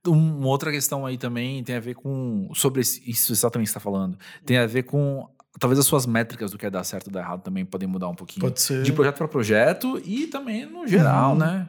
Um- 0.08 0.38
Uma 0.38 0.46
outra 0.46 0.70
questão 0.70 1.04
aí 1.04 1.18
também 1.18 1.62
tem 1.62 1.76
a 1.76 1.80
ver 1.80 1.94
com. 1.94 2.48
Sobre 2.54 2.80
isso 2.80 3.32
exatamente 3.32 3.66
que 3.68 3.72
você 3.72 3.78
está 3.78 3.80
falando. 3.80 4.16
Tem 4.46 4.56
a 4.56 4.66
ver 4.66 4.84
com. 4.84 5.28
Talvez 5.58 5.78
as 5.78 5.86
suas 5.86 6.04
métricas 6.06 6.50
do 6.50 6.58
que 6.58 6.66
é 6.66 6.70
dar 6.70 6.82
certo 6.84 7.06
ou 7.06 7.12
dar 7.12 7.20
errado 7.20 7.42
também 7.42 7.64
podem 7.64 7.88
mudar 7.88 8.08
um 8.08 8.14
pouquinho. 8.14 8.40
Pode 8.40 8.60
ser 8.60 8.78
De 8.78 8.84
de, 8.86 8.92
projeto 8.92 9.16
para 9.18 9.28
projeto 9.28 10.00
e 10.04 10.26
também 10.26 10.66
no 10.66 10.86
geral, 10.86 11.32
Uhum. 11.32 11.38
né? 11.38 11.68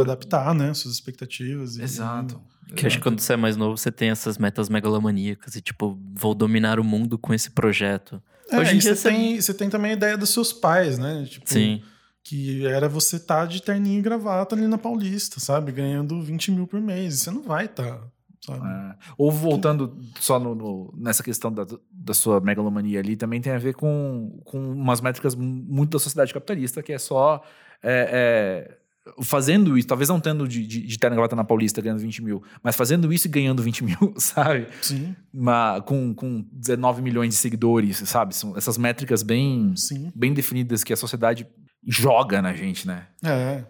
adaptar, 0.00 0.54
né? 0.54 0.72
Suas 0.74 0.94
expectativas. 0.94 1.76
e- 1.76 1.82
Exato. 1.82 2.40
Que 2.76 2.86
acho 2.86 2.96
que 2.98 3.02
quando 3.02 3.20
você 3.20 3.32
é 3.34 3.36
mais 3.36 3.56
novo, 3.56 3.76
você 3.76 3.90
tem 3.92 4.10
essas 4.10 4.38
metas 4.38 4.68
megalomaníacas 4.68 5.56
e, 5.56 5.60
tipo, 5.60 5.98
vou 6.14 6.34
dominar 6.34 6.78
o 6.80 6.84
mundo 6.84 7.18
com 7.18 7.34
esse 7.34 7.50
projeto. 7.50 8.22
É, 8.50 8.58
Hoje 8.58 8.76
em 8.76 8.78
dia 8.78 8.94
você 8.94 9.02
você- 9.02 9.08
tem, 9.10 9.40
você 9.40 9.54
tem 9.54 9.68
também 9.68 9.90
a 9.90 9.94
ideia 9.94 10.16
dos 10.16 10.30
seus 10.30 10.52
pais, 10.52 10.98
né? 10.98 11.26
Tipo, 11.28 11.48
Sim. 11.50 11.82
Que 12.24 12.64
era 12.66 12.88
você 12.88 13.16
estar 13.16 13.46
de 13.46 13.60
terninho 13.60 13.98
e 13.98 14.02
gravata 14.02 14.54
ali 14.54 14.66
na 14.68 14.78
Paulista, 14.78 15.40
sabe? 15.40 15.72
Ganhando 15.72 16.22
20 16.22 16.50
mil 16.52 16.66
por 16.68 16.80
mês. 16.80 17.20
Você 17.20 17.30
não 17.30 17.42
vai 17.42 17.64
estar, 17.64 17.84
sabe? 17.84 18.02
É. 18.50 18.94
Ou 19.16 19.30
voltando 19.30 19.96
só 20.18 20.38
no, 20.38 20.54
no- 20.54 20.94
nessa 20.96 21.22
questão 21.22 21.52
da, 21.52 21.64
da 21.90 22.12
sua 22.14 22.40
megalomania 22.40 22.98
ali, 22.98 23.14
também 23.16 23.40
tem 23.40 23.52
a 23.52 23.58
ver 23.58 23.74
com, 23.74 24.40
com 24.44 24.58
umas 24.72 25.00
métricas 25.00 25.34
muito 25.34 25.90
da 25.92 25.98
sociedade 25.98 26.34
capitalista, 26.34 26.82
que 26.82 26.92
é 26.92 26.98
só 26.98 27.40
é, 27.82 28.68
é, 29.08 29.22
fazendo 29.22 29.78
isso, 29.78 29.86
talvez 29.86 30.08
não 30.08 30.18
tendo 30.20 30.46
de, 30.48 30.66
de, 30.66 30.86
de 30.86 30.98
terno 30.98 31.14
gravata 31.16 31.36
na 31.36 31.44
Paulista 31.44 31.80
ganhando 31.80 32.00
20 32.00 32.22
mil, 32.22 32.42
mas 32.62 32.74
fazendo 32.74 33.12
isso 33.12 33.28
e 33.28 33.30
ganhando 33.30 33.62
20 33.62 33.82
mil, 33.84 34.14
sabe? 34.16 34.66
Sim, 34.80 35.14
Uma, 35.32 35.80
com, 35.80 36.12
com 36.14 36.44
19 36.52 37.00
milhões 37.00 37.28
de 37.30 37.36
seguidores, 37.36 37.98
sabe? 38.08 38.34
São 38.34 38.56
essas 38.56 38.76
métricas 38.76 39.22
bem, 39.22 39.72
sim. 39.76 40.10
bem 40.14 40.32
definidas 40.34 40.82
que 40.82 40.92
a 40.92 40.96
sociedade 40.96 41.46
joga 41.86 42.40
na 42.42 42.52
gente, 42.54 42.86
né? 42.86 43.06
É. 43.24 43.64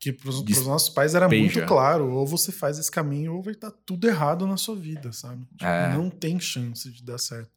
Que 0.00 0.12
Des- 0.12 0.20
pros 0.20 0.66
nossos 0.66 0.88
pais 0.88 1.14
era 1.14 1.28
muito 1.28 1.66
claro. 1.66 2.10
Ou 2.12 2.26
você 2.26 2.52
faz 2.52 2.78
esse 2.78 2.90
caminho, 2.90 3.34
ou 3.34 3.42
vai 3.42 3.54
estar 3.54 3.70
tudo 3.84 4.06
errado 4.08 4.46
na 4.46 4.56
sua 4.56 4.76
vida, 4.76 5.12
sabe? 5.12 5.44
Tipo, 5.52 5.64
É. 5.64 5.92
Não 5.94 6.08
tem 6.08 6.38
chance 6.38 6.90
de 6.90 7.02
dar 7.04 7.18
certo. 7.18 7.50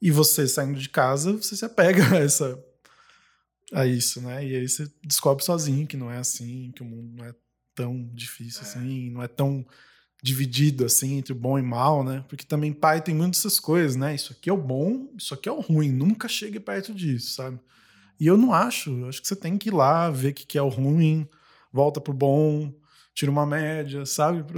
E 0.00 0.10
você 0.10 0.46
saindo 0.48 0.78
de 0.78 0.88
casa, 0.88 1.32
você 1.32 1.56
se 1.56 1.64
apega 1.64 2.02
a 2.14 2.18
essa. 2.18 2.58
A 3.72 3.84
isso, 3.86 4.20
né? 4.20 4.46
E 4.46 4.54
aí 4.56 4.68
você 4.68 4.88
descobre 5.04 5.44
sozinho 5.44 5.86
que 5.86 5.96
não 5.96 6.10
é 6.10 6.18
assim, 6.18 6.70
que 6.74 6.82
o 6.82 6.86
mundo 6.86 7.16
não 7.16 7.24
é 7.24 7.34
tão 7.74 8.08
difícil 8.14 8.62
assim, 8.62 9.10
não 9.10 9.22
é 9.22 9.28
tão 9.28 9.66
dividido 10.22 10.84
assim 10.84 11.18
entre 11.18 11.32
o 11.32 11.36
bom 11.36 11.58
e 11.58 11.62
mal, 11.62 12.02
né? 12.04 12.24
Porque 12.28 12.44
também 12.46 12.72
pai 12.72 13.02
tem 13.02 13.14
muitas 13.14 13.40
essas 13.40 13.58
coisas, 13.60 13.96
né? 13.96 14.14
Isso 14.14 14.32
aqui 14.32 14.48
é 14.48 14.52
o 14.52 14.56
bom, 14.56 15.08
isso 15.18 15.34
aqui 15.34 15.48
é 15.48 15.52
o 15.52 15.60
ruim. 15.60 15.90
Nunca 15.90 16.28
chegue 16.28 16.58
perto 16.60 16.94
disso, 16.94 17.34
sabe? 17.34 17.58
E 18.20 18.26
eu 18.26 18.36
não 18.36 18.52
acho. 18.52 18.90
Eu 18.98 19.08
acho 19.08 19.20
que 19.20 19.28
você 19.28 19.36
tem 19.36 19.58
que 19.58 19.68
ir 19.68 19.72
lá 19.74 20.10
ver 20.10 20.28
o 20.30 20.34
que, 20.34 20.46
que 20.46 20.56
é 20.58 20.62
o 20.62 20.68
ruim, 20.68 21.28
volta 21.76 22.00
pro 22.00 22.14
bom, 22.14 22.72
tira 23.14 23.30
uma 23.30 23.46
média, 23.46 24.06
sabe? 24.06 24.42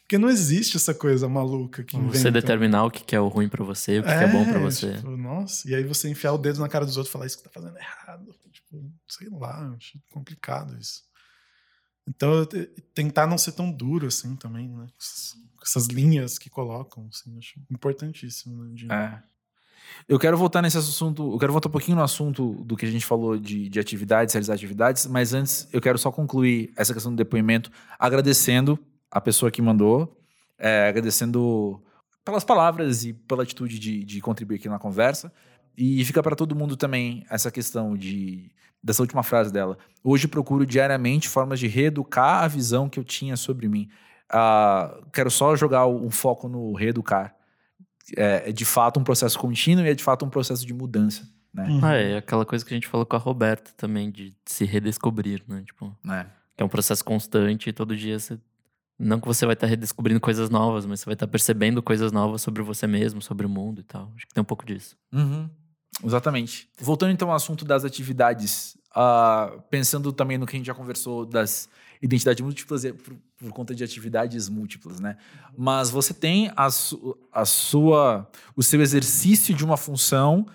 Porque 0.00 0.18
não 0.18 0.28
existe 0.28 0.76
essa 0.76 0.94
coisa 0.94 1.28
maluca 1.28 1.82
que 1.82 1.96
inventa. 1.96 2.18
Você 2.18 2.30
determinar 2.30 2.84
o 2.84 2.90
que 2.90 3.16
é 3.16 3.20
o 3.20 3.28
ruim 3.28 3.48
para 3.48 3.64
você, 3.64 4.00
o 4.00 4.02
que 4.02 4.10
é, 4.10 4.24
é 4.24 4.26
bom 4.26 4.44
para 4.44 4.58
você. 4.58 4.96
Tipo, 4.96 5.16
nossa, 5.16 5.68
e 5.70 5.74
aí 5.74 5.82
você 5.82 6.10
enfiar 6.10 6.32
o 6.32 6.38
dedo 6.38 6.60
na 6.60 6.68
cara 6.68 6.84
dos 6.84 6.96
outros 6.96 7.10
e 7.10 7.12
falar 7.12 7.26
isso 7.26 7.38
que 7.38 7.44
tá 7.44 7.50
fazendo 7.50 7.76
errado. 7.78 8.34
Tipo, 8.52 8.84
sei 9.08 9.28
lá, 9.30 9.74
acho 9.76 9.98
complicado 10.10 10.76
isso. 10.78 11.02
Então, 12.06 12.46
tentar 12.92 13.26
não 13.26 13.38
ser 13.38 13.52
tão 13.52 13.70
duro 13.70 14.06
assim 14.06 14.36
também, 14.36 14.68
né? 14.68 14.86
Essas, 15.00 15.36
essas 15.62 15.86
linhas 15.86 16.38
que 16.38 16.50
colocam, 16.50 17.08
assim, 17.10 17.38
acho 17.38 17.58
importantíssimo. 17.70 18.62
Né? 18.62 18.74
De... 18.74 18.92
É. 18.92 19.22
Eu 20.08 20.18
quero 20.18 20.36
voltar 20.36 20.60
nesse 20.62 20.76
assunto, 20.76 21.32
eu 21.32 21.38
quero 21.38 21.52
voltar 21.52 21.68
um 21.68 21.72
pouquinho 21.72 21.96
no 21.96 22.02
assunto 22.02 22.62
do 22.64 22.76
que 22.76 22.86
a 22.86 22.90
gente 22.90 23.04
falou 23.04 23.38
de, 23.38 23.68
de 23.68 23.80
atividades, 23.80 24.34
realizar 24.34 24.54
atividades, 24.54 25.06
mas 25.06 25.32
antes 25.32 25.68
eu 25.72 25.80
quero 25.80 25.98
só 25.98 26.10
concluir 26.10 26.72
essa 26.76 26.92
questão 26.92 27.12
do 27.12 27.16
depoimento 27.16 27.70
agradecendo 27.98 28.78
a 29.10 29.20
pessoa 29.20 29.50
que 29.50 29.62
mandou, 29.62 30.20
é, 30.58 30.88
agradecendo 30.88 31.82
pelas 32.24 32.44
palavras 32.44 33.04
e 33.04 33.12
pela 33.12 33.42
atitude 33.42 33.78
de, 33.78 34.04
de 34.04 34.20
contribuir 34.20 34.56
aqui 34.56 34.68
na 34.68 34.78
conversa. 34.78 35.32
E 35.76 36.04
fica 36.04 36.22
para 36.22 36.36
todo 36.36 36.54
mundo 36.54 36.76
também 36.76 37.24
essa 37.28 37.50
questão 37.50 37.96
de 37.96 38.50
dessa 38.82 39.02
última 39.02 39.22
frase 39.22 39.50
dela. 39.50 39.78
Hoje 40.02 40.28
procuro 40.28 40.66
diariamente 40.66 41.26
formas 41.26 41.58
de 41.58 41.66
reeducar 41.66 42.44
a 42.44 42.48
visão 42.48 42.86
que 42.86 43.00
eu 43.00 43.04
tinha 43.04 43.34
sobre 43.34 43.66
mim. 43.66 43.88
Uh, 44.30 45.06
quero 45.10 45.30
só 45.30 45.56
jogar 45.56 45.86
um 45.86 46.10
foco 46.10 46.48
no 46.48 46.74
reeducar. 46.74 47.34
É, 48.16 48.50
é, 48.50 48.52
de 48.52 48.64
fato 48.64 49.00
um 49.00 49.04
processo 49.04 49.38
contínuo 49.38 49.84
e 49.84 49.88
é 49.88 49.94
de 49.94 50.04
fato 50.04 50.24
um 50.24 50.28
processo 50.28 50.66
de 50.66 50.74
mudança. 50.74 51.26
Né? 51.52 51.66
Uhum. 51.68 51.80
Ah, 51.82 51.94
é 51.94 52.16
aquela 52.18 52.44
coisa 52.44 52.64
que 52.64 52.74
a 52.74 52.76
gente 52.76 52.88
falou 52.88 53.06
com 53.06 53.16
a 53.16 53.18
Roberta 53.18 53.70
também, 53.76 54.10
de 54.10 54.34
se 54.44 54.64
redescobrir, 54.64 55.42
né? 55.46 55.62
Tipo, 55.64 55.96
é. 56.10 56.26
Que 56.56 56.62
é 56.62 56.64
um 56.64 56.68
processo 56.68 57.04
constante 57.04 57.68
e 57.68 57.72
todo 57.72 57.96
dia 57.96 58.18
você. 58.18 58.38
Não 58.98 59.18
que 59.18 59.26
você 59.26 59.44
vai 59.44 59.54
estar 59.54 59.66
redescobrindo 59.66 60.20
coisas 60.20 60.50
novas, 60.50 60.86
mas 60.86 61.00
você 61.00 61.06
vai 61.06 61.14
estar 61.14 61.26
percebendo 61.26 61.82
coisas 61.82 62.12
novas 62.12 62.42
sobre 62.42 62.62
você 62.62 62.86
mesmo, 62.86 63.20
sobre 63.20 63.44
o 63.44 63.48
mundo 63.48 63.80
e 63.80 63.84
tal. 63.84 64.12
Acho 64.14 64.26
que 64.26 64.34
tem 64.34 64.40
um 64.42 64.44
pouco 64.44 64.64
disso. 64.64 64.96
Uhum. 65.12 65.48
Exatamente. 66.04 66.68
Voltando 66.78 67.12
então 67.12 67.30
ao 67.30 67.36
assunto 67.36 67.64
das 67.64 67.84
atividades, 67.84 68.76
uh, 68.90 69.60
pensando 69.70 70.12
também 70.12 70.38
no 70.38 70.46
que 70.46 70.56
a 70.56 70.58
gente 70.58 70.66
já 70.66 70.74
conversou 70.74 71.24
das 71.24 71.68
identidades 72.04 72.42
múltiplas 72.42 72.84
por, 72.84 73.16
por 73.38 73.50
conta 73.50 73.74
de 73.74 73.82
atividades 73.82 74.48
múltiplas, 74.48 75.00
né? 75.00 75.16
Mas 75.56 75.88
você 75.88 76.12
tem 76.12 76.52
a, 76.54 76.70
su, 76.70 77.16
a 77.32 77.46
sua, 77.46 78.30
o 78.54 78.62
seu 78.62 78.82
exercício 78.82 79.54
de 79.54 79.64
uma 79.64 79.76
função 79.76 80.46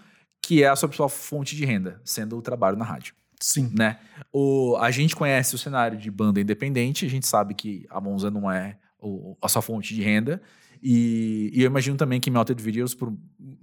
que 0.42 0.64
é 0.64 0.68
a 0.70 0.76
sua 0.76 0.88
principal 0.88 1.10
fonte 1.10 1.56
de 1.56 1.66
renda, 1.66 2.00
sendo 2.06 2.38
o 2.38 2.42
trabalho 2.42 2.78
na 2.78 2.86
rádio. 2.86 3.16
Sim. 3.40 3.72
Né? 3.76 3.98
O, 4.32 4.78
a 4.80 4.92
gente 4.92 5.16
conhece 5.16 5.56
o 5.56 5.58
cenário 5.58 5.98
de 5.98 6.12
banda 6.12 6.40
independente, 6.40 7.06
a 7.06 7.10
gente 7.10 7.26
sabe 7.26 7.54
que 7.56 7.86
a 7.90 8.00
Monza 8.00 8.30
não 8.30 8.52
é 8.52 8.78
o, 9.00 9.36
a 9.42 9.50
sua 9.50 9.62
fonte 9.62 9.96
de 9.96 10.02
renda. 10.04 10.42
E, 10.82 11.52
e, 11.54 11.62
eu 11.62 11.66
imagino 11.66 11.98
também 11.98 12.22
que 12.22 12.30
Melted 12.30 12.62
Videos, 12.62 12.94
por 12.94 13.14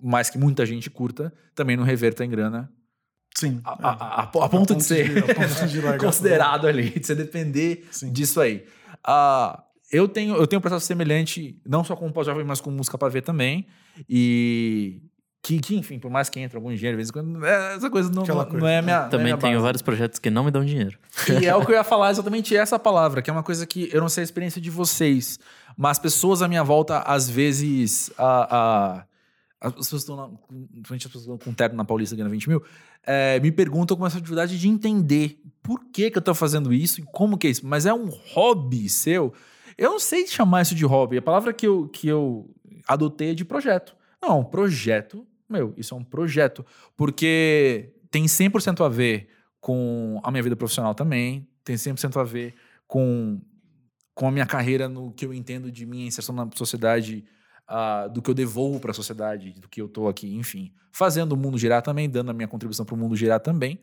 mais 0.03 0.29
que 0.29 0.39
muita 0.39 0.67
gente 0.67 0.91
curta, 0.91 1.33
também 1.55 1.77
não 1.77 1.85
reverta 1.85 2.25
em 2.25 2.29
grana. 2.29 2.71
Sim. 3.39 3.61
A, 3.65 3.71
a, 3.71 3.91
a, 3.91 4.23
a 4.23 4.27
ponto, 4.27 4.49
ponto, 4.49 4.75
de 4.77 4.83
ser 4.83 5.13
de, 5.13 5.35
ponto 5.35 5.67
de 5.67 5.99
considerado 5.99 6.67
ali, 6.67 6.91
de 6.91 7.07
você 7.07 7.15
depender 7.15 7.87
Sim. 7.91 8.11
disso 8.11 8.41
aí. 8.41 8.65
Uh, 9.07 9.61
eu 9.93 10.09
tenho 10.09 10.35
eu 10.37 10.47
tenho 10.47 10.59
um 10.59 10.63
processo 10.63 10.87
semelhante, 10.87 11.61
não 11.67 11.85
só 11.85 11.95
com 11.95 12.07
o 12.07 12.13
pós-jovem, 12.13 12.45
mas 12.45 12.61
com 12.61 12.71
música 12.71 12.97
para 12.97 13.09
ver 13.09 13.23
também. 13.23 13.67
E 14.09 15.03
que, 15.43 15.61
que, 15.61 15.77
enfim, 15.77 15.99
por 15.99 16.11
mais 16.11 16.29
que 16.29 16.41
entre 16.41 16.57
algum 16.57 16.75
dinheiro, 16.75 16.97
às 16.97 16.99
vezes 16.99 17.11
quando, 17.13 17.45
é, 17.45 17.77
essa 17.77 17.89
coisa 17.89 18.11
não, 18.11 18.25
coisa. 18.25 18.47
não 18.53 18.67
é 18.67 18.83
minha. 18.83 19.03
Também 19.03 19.21
é 19.21 19.25
minha 19.25 19.37
tenho 19.37 19.53
base. 19.53 19.63
vários 19.63 19.83
projetos 19.83 20.19
que 20.19 20.29
não 20.29 20.43
me 20.43 20.51
dão 20.51 20.65
dinheiro. 20.65 20.99
E 21.41 21.47
é 21.47 21.55
o 21.55 21.65
que 21.65 21.71
eu 21.71 21.77
ia 21.77 21.85
falar 21.85 22.11
exatamente 22.11 22.57
essa 22.59 22.79
palavra, 22.79 23.23
que 23.23 23.31
é 23.31 23.33
uma 23.33 23.45
coisa 23.45 23.65
que 23.65 23.89
eu 23.93 24.01
não 24.01 24.09
sei 24.09 24.23
a 24.23 24.25
experiência 24.25 24.61
de 24.61 24.71
vocês, 24.71 25.39
mas 25.77 25.99
pessoas 25.99 26.43
à 26.43 26.49
minha 26.49 26.65
volta, 26.65 26.99
às 26.99 27.29
vezes. 27.29 28.11
A, 28.19 28.57
a, 28.57 29.05
as 29.61 29.73
pessoas 29.73 30.03
estão, 30.03 30.39
principalmente 30.49 31.07
as 31.07 31.13
pessoas 31.13 31.43
com 31.43 31.53
terno 31.53 31.77
na 31.77 31.85
Paulista 31.85 32.15
ganhando 32.15 32.31
20 32.31 32.49
mil, 32.49 32.63
é, 33.03 33.41
me 33.41 33.51
perguntam 33.51 33.97
com 33.97 34.07
essa 34.07 34.17
dificuldade 34.17 34.59
de 34.59 34.69
entender 34.69 35.41
por 35.63 35.85
que, 35.87 36.11
que 36.11 36.19
eu 36.19 36.21
estou 36.21 36.35
fazendo 36.35 36.73
isso 36.73 37.01
e 37.01 37.05
como 37.05 37.39
que 37.39 37.47
é 37.47 37.51
isso. 37.51 37.67
Mas 37.67 37.87
é 37.87 37.95
um 37.95 38.09
hobby 38.35 38.89
seu. 38.89 39.33
Eu 39.79 39.93
não 39.93 39.99
sei 39.99 40.27
chamar 40.27 40.63
isso 40.63 40.75
de 40.75 40.85
hobby. 40.85 41.19
A 41.19 41.23
palavra 41.23 41.53
que 41.53 41.67
eu, 41.67 41.89
que 41.89 42.07
eu 42.07 42.55
adotei 42.87 43.31
é 43.31 43.35
de 43.35 43.45
projeto. 43.45 43.97
Não, 44.23 44.45
projeto 44.45 45.27
meu, 45.49 45.73
isso 45.77 45.95
é 45.95 45.97
um 45.97 46.05
projeto. 46.05 46.65
Porque 46.97 47.93
tem 48.11 48.25
100% 48.25 48.85
a 48.85 48.89
ver 48.89 49.29
com 49.61 50.21
a 50.23 50.31
minha 50.31 50.43
vida 50.43 50.57
profissional 50.57 50.95
também, 50.95 51.49
tem 51.65 51.77
100% 51.77 52.21
a 52.21 52.25
ver 52.25 52.55
com, 52.87 53.41
com 54.15 54.29
a 54.29 54.31
minha 54.31 54.47
carreira 54.47 54.89
no 54.89 55.13
que 55.13 55.25
eu 55.25 55.35
entendo 55.35 55.71
de 55.71 55.85
minha 55.87 56.07
inserção 56.07 56.35
na 56.35 56.49
sociedade, 56.55 57.25
uh, 57.69 58.11
do 58.11 58.23
que 58.23 58.31
eu 58.31 58.35
devolvo 58.35 58.81
para 58.81 58.91
a 58.91 58.95
sociedade, 58.95 59.53
do 59.53 59.69
que 59.69 59.81
eu 59.81 59.87
estou 59.87 60.09
aqui, 60.09 60.35
enfim, 60.35 60.73
fazendo 60.93 61.33
o 61.33 61.37
mundo 61.37 61.59
girar 61.59 61.83
também, 61.83 62.09
dando 62.09 62.31
a 62.31 62.35
minha 62.35 62.49
contribuição 62.49 62.85
para 62.85 62.95
o 62.95 62.99
mundo 62.99 63.17
girar 63.17 63.41
também. 63.41 63.79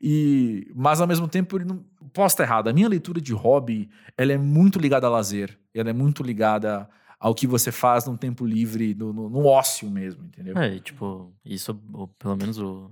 E, 0.00 0.70
mas 0.74 1.00
ao 1.00 1.06
mesmo 1.06 1.28
tempo, 1.28 1.58
não, 1.58 1.84
posso 2.12 2.34
estar 2.34 2.44
errado. 2.44 2.68
A 2.68 2.72
minha 2.72 2.88
leitura 2.88 3.20
de 3.20 3.32
hobby, 3.32 3.88
ela 4.16 4.32
é 4.32 4.38
muito 4.38 4.78
ligada 4.78 5.06
a 5.06 5.10
lazer, 5.10 5.58
ela 5.72 5.90
é 5.90 5.92
muito 5.92 6.22
ligada 6.22 6.88
ao 7.18 7.34
que 7.34 7.46
você 7.46 7.72
faz 7.72 8.06
no 8.06 8.16
tempo 8.16 8.44
livre, 8.44 8.94
no, 8.94 9.12
no, 9.12 9.28
no 9.28 9.46
ócio 9.46 9.88
mesmo, 9.90 10.24
entendeu? 10.24 10.56
É, 10.58 10.78
tipo, 10.78 11.32
isso, 11.44 11.74
pelo 12.18 12.36
menos 12.36 12.58
o, 12.58 12.90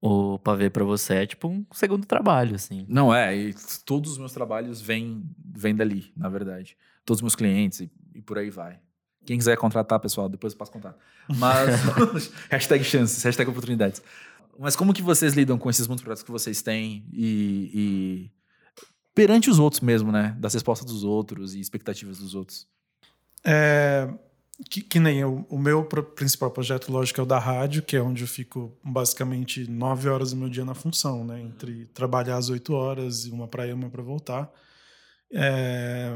o 0.00 0.38
pavê 0.38 0.70
para 0.70 0.84
você 0.84 1.14
é 1.14 1.26
tipo 1.26 1.48
um 1.48 1.66
segundo 1.72 2.06
trabalho, 2.06 2.54
assim. 2.54 2.86
Não, 2.88 3.14
é, 3.14 3.36
e 3.36 3.54
todos 3.84 4.12
os 4.12 4.18
meus 4.18 4.32
trabalhos 4.32 4.80
vêm, 4.80 5.22
vêm 5.44 5.74
dali, 5.74 6.12
na 6.16 6.28
verdade. 6.28 6.76
Todos 7.04 7.18
os 7.18 7.22
meus 7.22 7.36
clientes 7.36 7.80
e, 7.80 7.90
e 8.14 8.22
por 8.22 8.38
aí 8.38 8.48
vai. 8.48 8.80
Quem 9.24 9.36
quiser 9.36 9.56
contratar, 9.56 10.00
pessoal, 10.00 10.28
depois 10.28 10.52
eu 10.52 10.58
passo 10.58 10.72
contato. 10.72 10.98
Mas, 11.28 12.30
hashtag 12.50 12.82
chances, 12.82 13.22
hashtag 13.22 13.50
oportunidades. 13.50 14.02
Mas 14.58 14.74
como 14.74 14.92
que 14.92 15.02
vocês 15.02 15.34
lidam 15.34 15.58
com 15.58 15.70
esses 15.70 15.86
muitos 15.86 16.02
projetos 16.02 16.22
que 16.22 16.30
vocês 16.30 16.62
têm 16.62 17.06
e, 17.12 17.70
e 17.74 18.30
perante 19.14 19.50
os 19.50 19.58
outros 19.58 19.80
mesmo, 19.80 20.10
né? 20.10 20.36
Das 20.38 20.54
respostas 20.54 20.86
dos 20.86 21.04
outros 21.04 21.54
e 21.54 21.60
expectativas 21.60 22.18
dos 22.18 22.34
outros? 22.34 22.66
É, 23.44 24.08
que, 24.68 24.80
que, 24.80 24.98
nem 24.98 25.18
eu, 25.18 25.46
o 25.48 25.58
meu 25.58 25.84
principal 25.84 26.50
projeto, 26.50 26.90
lógico, 26.90 27.20
é 27.20 27.22
o 27.22 27.26
da 27.26 27.38
rádio, 27.38 27.82
que 27.82 27.96
é 27.96 28.02
onde 28.02 28.24
eu 28.24 28.28
fico 28.28 28.76
basicamente 28.82 29.70
nove 29.70 30.08
horas 30.08 30.32
do 30.32 30.36
meu 30.36 30.48
dia 30.48 30.64
na 30.64 30.74
função, 30.74 31.24
né? 31.24 31.40
Entre 31.40 31.86
trabalhar 31.86 32.36
às 32.36 32.48
oito 32.48 32.74
horas 32.74 33.26
e 33.26 33.30
uma 33.30 33.46
para 33.46 33.66
ir, 33.66 33.74
uma 33.74 33.88
para 33.88 34.02
voltar. 34.02 34.50
É, 35.32 36.10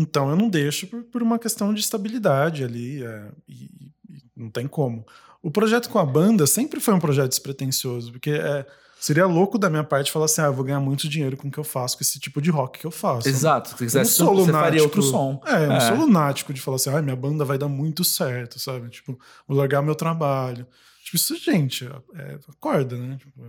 então 0.00 0.30
eu 0.30 0.36
não 0.36 0.48
deixo 0.48 0.86
por, 0.86 1.02
por, 1.04 1.22
uma 1.22 1.38
questão 1.38 1.74
de 1.74 1.80
estabilidade 1.80 2.64
ali, 2.64 3.04
é, 3.04 3.28
e, 3.48 3.64
e, 4.10 4.22
não 4.36 4.50
tem 4.50 4.66
como. 4.66 5.06
O 5.42 5.50
projeto 5.50 5.88
com 5.88 5.98
a 5.98 6.06
banda 6.06 6.46
sempre 6.46 6.80
foi 6.80 6.94
um 6.94 7.00
projeto 7.00 7.30
despretensioso, 7.30 8.12
porque 8.12 8.30
é 8.30 8.66
Seria 9.00 9.26
louco 9.26 9.58
da 9.58 9.70
minha 9.70 9.84
parte 9.84 10.10
falar 10.10 10.24
assim: 10.24 10.40
ah, 10.40 10.46
eu 10.46 10.52
vou 10.52 10.64
ganhar 10.64 10.80
muito 10.80 11.08
dinheiro 11.08 11.36
com 11.36 11.46
o 11.46 11.50
que 11.50 11.58
eu 11.58 11.64
faço, 11.64 11.96
com 11.96 12.02
esse 12.02 12.18
tipo 12.18 12.42
de 12.42 12.50
rock 12.50 12.80
que 12.80 12.86
eu 12.86 12.90
faço. 12.90 13.28
Exato. 13.28 13.70
Se 13.70 13.76
quisesse, 13.76 14.20
eu 14.20 14.26
não 14.26 14.34
sou 14.34 14.44
lunático, 14.44 14.64
faria 14.64 14.82
outro 14.82 15.02
som. 15.02 15.40
É, 15.46 15.64
eu 15.64 15.68
não 15.68 15.80
sou 15.80 15.94
é. 15.94 15.98
lunático 15.98 16.52
de 16.52 16.60
falar 16.60 16.76
assim: 16.76 16.90
ah, 16.90 17.00
minha 17.00 17.14
banda 17.14 17.44
vai 17.44 17.56
dar 17.56 17.68
muito 17.68 18.02
certo, 18.02 18.58
sabe? 18.58 18.88
Tipo, 18.88 19.16
vou 19.46 19.56
largar 19.56 19.82
meu 19.82 19.94
trabalho. 19.94 20.66
Tipo, 21.04 21.16
isso, 21.16 21.36
gente, 21.36 21.88
é, 22.14 22.38
acorda, 22.48 22.96
né? 22.96 23.16
Tipo, 23.18 23.40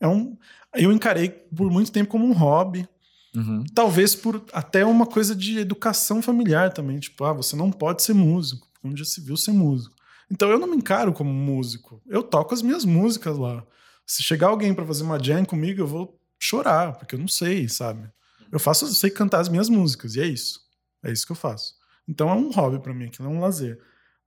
é 0.00 0.08
um, 0.08 0.36
eu 0.74 0.90
encarei 0.90 1.28
por 1.28 1.70
muito 1.70 1.92
tempo 1.92 2.10
como 2.10 2.26
um 2.26 2.32
hobby. 2.32 2.88
Uhum. 3.34 3.64
Talvez 3.74 4.14
por 4.14 4.44
até 4.52 4.84
uma 4.84 5.06
coisa 5.06 5.34
de 5.34 5.58
educação 5.58 6.20
familiar 6.20 6.72
também. 6.72 6.98
Tipo, 6.98 7.24
ah, 7.24 7.32
você 7.32 7.54
não 7.54 7.70
pode 7.70 8.02
ser 8.02 8.14
músico. 8.14 8.68
Onde 8.82 8.98
já 9.00 9.04
se 9.04 9.20
viu 9.20 9.36
ser 9.36 9.52
músico. 9.52 9.94
Então 10.30 10.50
eu 10.50 10.58
não 10.58 10.68
me 10.68 10.76
encaro 10.76 11.12
como 11.12 11.32
músico. 11.32 12.00
Eu 12.06 12.22
toco 12.22 12.54
as 12.54 12.62
minhas 12.62 12.84
músicas 12.84 13.36
lá. 13.36 13.64
Se 14.06 14.22
chegar 14.22 14.48
alguém 14.48 14.74
para 14.74 14.86
fazer 14.86 15.02
uma 15.02 15.22
jam 15.22 15.44
comigo, 15.44 15.80
eu 15.80 15.86
vou 15.86 16.18
chorar, 16.38 16.94
porque 16.94 17.14
eu 17.14 17.18
não 17.18 17.28
sei, 17.28 17.68
sabe? 17.68 18.08
Eu 18.50 18.58
faço, 18.58 18.86
eu 18.86 18.88
sei 18.88 19.10
cantar 19.10 19.40
as 19.40 19.48
minhas 19.48 19.68
músicas, 19.68 20.14
e 20.16 20.20
é 20.20 20.26
isso. 20.26 20.60
É 21.04 21.12
isso 21.12 21.26
que 21.26 21.32
eu 21.32 21.36
faço. 21.36 21.74
Então 22.08 22.28
é 22.28 22.34
um 22.34 22.50
hobby 22.50 22.80
para 22.80 22.94
mim, 22.94 23.06
aquilo 23.06 23.28
é 23.28 23.30
um 23.30 23.40
lazer. 23.40 23.78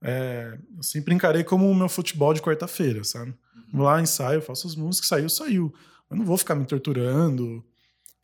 É, 0.02 0.58
eu 0.76 0.82
sempre 0.82 1.14
encarei 1.14 1.42
como 1.44 1.68
o 1.68 1.74
meu 1.74 1.88
futebol 1.88 2.32
de 2.32 2.40
quarta-feira, 2.40 3.02
sabe? 3.04 3.30
Uhum. 3.30 3.64
Vou 3.72 3.86
lá, 3.86 4.00
ensaio, 4.00 4.40
faço 4.40 4.66
as 4.66 4.74
músicas, 4.74 5.08
saiu, 5.08 5.28
saiu. 5.28 5.74
Eu 6.10 6.16
não 6.16 6.24
vou 6.24 6.36
ficar 6.36 6.54
me 6.54 6.64
torturando 6.64 7.64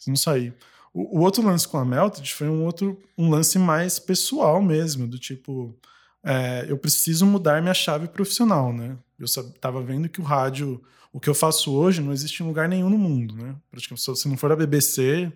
não 0.09 0.16
sair. 0.16 0.55
O, 0.92 1.18
o, 1.18 1.22
outro 1.22 1.42
lance 1.42 1.68
com 1.68 1.78
a 1.78 1.84
Melted 1.84 2.32
foi 2.34 2.48
um 2.48 2.64
outro 2.64 3.01
um 3.16 3.28
lance 3.28 3.59
mais 3.59 3.98
pessoal 3.98 4.62
mesmo, 4.62 5.07
do 5.07 5.18
tipo, 5.18 5.78
é, 6.24 6.66
eu 6.68 6.76
preciso 6.78 7.26
mudar 7.26 7.62
minha 7.62 7.74
chave 7.74 8.09
profissional, 8.09 8.72
né? 8.72 8.96
Eu 9.18 9.26
estava 9.26 9.82
vendo 9.82 10.09
que 10.09 10.20
o 10.20 10.24
rádio 10.24 10.82
o 11.12 11.18
que 11.18 11.28
eu 11.28 11.34
faço 11.34 11.72
hoje 11.72 12.01
não 12.01 12.12
existe 12.12 12.42
em 12.42 12.46
lugar 12.46 12.68
nenhum 12.68 12.88
no 12.88 12.98
mundo, 12.98 13.34
né? 13.34 13.57
Praticamente, 13.70 14.16
se 14.16 14.28
não 14.28 14.36
for 14.36 14.53
a 14.53 14.57
BBC, 14.57 15.32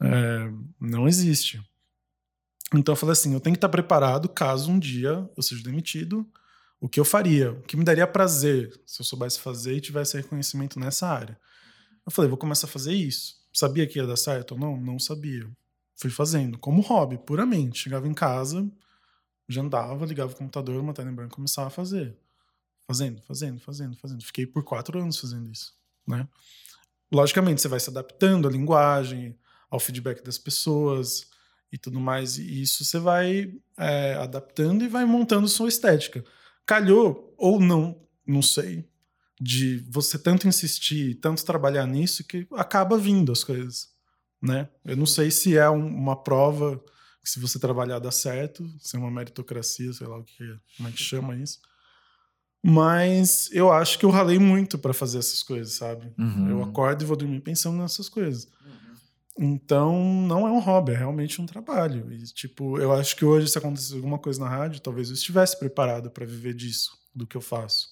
é, 0.00 0.50
não 0.80 1.06
existe. 1.06 1.62
Então 2.74 2.92
eu 2.92 2.96
falei 2.96 3.12
assim: 3.12 3.34
eu 3.34 3.40
tenho 3.40 3.54
que 3.54 3.58
estar 3.58 3.68
preparado 3.68 4.28
caso 4.28 4.70
um 4.70 4.78
dia 4.78 5.28
eu 5.36 5.42
seja 5.42 5.62
demitido. 5.62 6.26
O 6.80 6.88
que 6.88 7.00
eu 7.00 7.04
faria? 7.04 7.52
O 7.52 7.62
que 7.62 7.76
me 7.76 7.84
daria 7.84 8.06
prazer 8.06 8.78
se 8.86 9.00
eu 9.00 9.06
soubesse 9.06 9.40
fazer 9.40 9.74
e 9.74 9.80
tivesse 9.80 10.16
reconhecimento 10.16 10.78
nessa 10.78 11.06
área? 11.08 11.38
Eu 12.04 12.12
falei: 12.12 12.28
vou 12.28 12.38
começar 12.38 12.66
a 12.66 12.70
fazer 12.70 12.94
isso. 12.94 13.43
Sabia 13.54 13.86
que 13.86 13.98
ia 13.98 14.06
dar 14.06 14.16
certo 14.16 14.52
ou 14.52 14.58
não? 14.58 14.76
Não 14.76 14.98
sabia. 14.98 15.48
Fui 15.94 16.10
fazendo, 16.10 16.58
como 16.58 16.82
hobby, 16.82 17.16
puramente. 17.18 17.78
Chegava 17.78 18.08
em 18.08 18.12
casa, 18.12 18.68
já 19.48 19.62
andava, 19.62 20.04
ligava 20.04 20.32
o 20.32 20.36
computador, 20.36 20.82
matéria 20.82 21.08
em 21.08 21.14
branco, 21.14 21.36
começava 21.36 21.68
a 21.68 21.70
fazer. 21.70 22.16
Fazendo, 22.86 23.22
fazendo, 23.22 23.60
fazendo, 23.60 23.96
fazendo. 23.96 24.24
Fiquei 24.24 24.44
por 24.44 24.64
quatro 24.64 25.00
anos 25.00 25.18
fazendo 25.18 25.48
isso, 25.50 25.72
né? 26.06 26.28
Logicamente, 27.12 27.62
você 27.62 27.68
vai 27.68 27.78
se 27.78 27.88
adaptando 27.88 28.48
à 28.48 28.50
linguagem, 28.50 29.38
ao 29.70 29.78
feedback 29.78 30.22
das 30.22 30.36
pessoas 30.36 31.30
e 31.70 31.78
tudo 31.78 32.00
mais. 32.00 32.38
E 32.38 32.60
isso 32.60 32.84
você 32.84 32.98
vai 32.98 33.54
é, 33.78 34.14
adaptando 34.14 34.84
e 34.84 34.88
vai 34.88 35.04
montando 35.04 35.46
sua 35.46 35.68
estética. 35.68 36.24
Calhou 36.66 37.32
ou 37.38 37.60
não, 37.60 38.04
não 38.26 38.42
sei, 38.42 38.88
de 39.40 39.78
você 39.90 40.18
tanto 40.18 40.46
insistir, 40.46 41.16
tanto 41.16 41.44
trabalhar 41.44 41.86
nisso 41.86 42.24
que 42.24 42.46
acaba 42.52 42.96
vindo 42.96 43.32
as 43.32 43.42
coisas, 43.42 43.88
né? 44.40 44.68
Eu 44.84 44.96
não 44.96 45.06
sei 45.06 45.30
se 45.30 45.56
é 45.56 45.68
um, 45.68 45.86
uma 45.86 46.16
prova 46.16 46.82
que 47.22 47.30
se 47.30 47.40
você 47.40 47.58
trabalhar 47.58 47.98
dá 47.98 48.10
certo, 48.10 48.68
se 48.78 48.96
é 48.96 48.98
uma 48.98 49.10
meritocracia, 49.10 49.92
sei 49.92 50.06
lá 50.06 50.18
o 50.18 50.24
que, 50.24 50.44
como 50.76 50.88
é 50.88 50.92
que 50.92 51.02
chama 51.02 51.36
isso. 51.36 51.58
Mas 52.62 53.50
eu 53.52 53.70
acho 53.72 53.98
que 53.98 54.06
eu 54.06 54.10
ralei 54.10 54.38
muito 54.38 54.78
para 54.78 54.94
fazer 54.94 55.18
essas 55.18 55.42
coisas, 55.42 55.74
sabe? 55.74 56.12
Uhum. 56.18 56.48
Eu 56.48 56.62
acordo 56.62 57.02
e 57.02 57.06
vou 57.06 57.16
dormir 57.16 57.40
pensando 57.40 57.76
nessas 57.78 58.08
coisas. 58.08 58.48
Então, 59.38 60.00
não 60.26 60.46
é 60.46 60.50
um 60.50 60.60
hobby, 60.60 60.92
é 60.92 60.96
realmente 60.96 61.42
um 61.42 61.46
trabalho. 61.46 62.10
E, 62.12 62.22
tipo, 62.24 62.78
eu 62.78 62.92
acho 62.92 63.16
que 63.16 63.24
hoje, 63.24 63.48
se 63.48 63.58
acontecesse 63.58 63.94
alguma 63.94 64.18
coisa 64.18 64.40
na 64.40 64.48
rádio, 64.48 64.80
talvez 64.80 65.08
eu 65.08 65.14
estivesse 65.14 65.58
preparado 65.58 66.10
para 66.10 66.24
viver 66.24 66.54
disso, 66.54 66.96
do 67.14 67.26
que 67.26 67.36
eu 67.36 67.40
faço. 67.40 67.88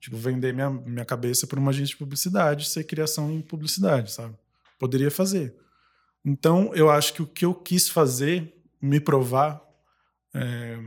Tipo, 0.00 0.16
vender 0.16 0.54
minha, 0.54 0.70
minha 0.70 1.04
cabeça 1.04 1.46
para 1.46 1.58
uma 1.58 1.70
agência 1.70 1.92
de 1.92 1.96
publicidade, 1.96 2.68
ser 2.68 2.84
criação 2.84 3.30
em 3.32 3.40
publicidade, 3.40 4.12
sabe? 4.12 4.34
Poderia 4.78 5.10
fazer. 5.10 5.56
Então, 6.24 6.72
eu 6.74 6.90
acho 6.90 7.14
que 7.14 7.22
o 7.22 7.26
que 7.26 7.44
eu 7.44 7.54
quis 7.54 7.88
fazer, 7.88 8.54
me 8.80 9.00
provar, 9.00 9.60
é, 10.34 10.78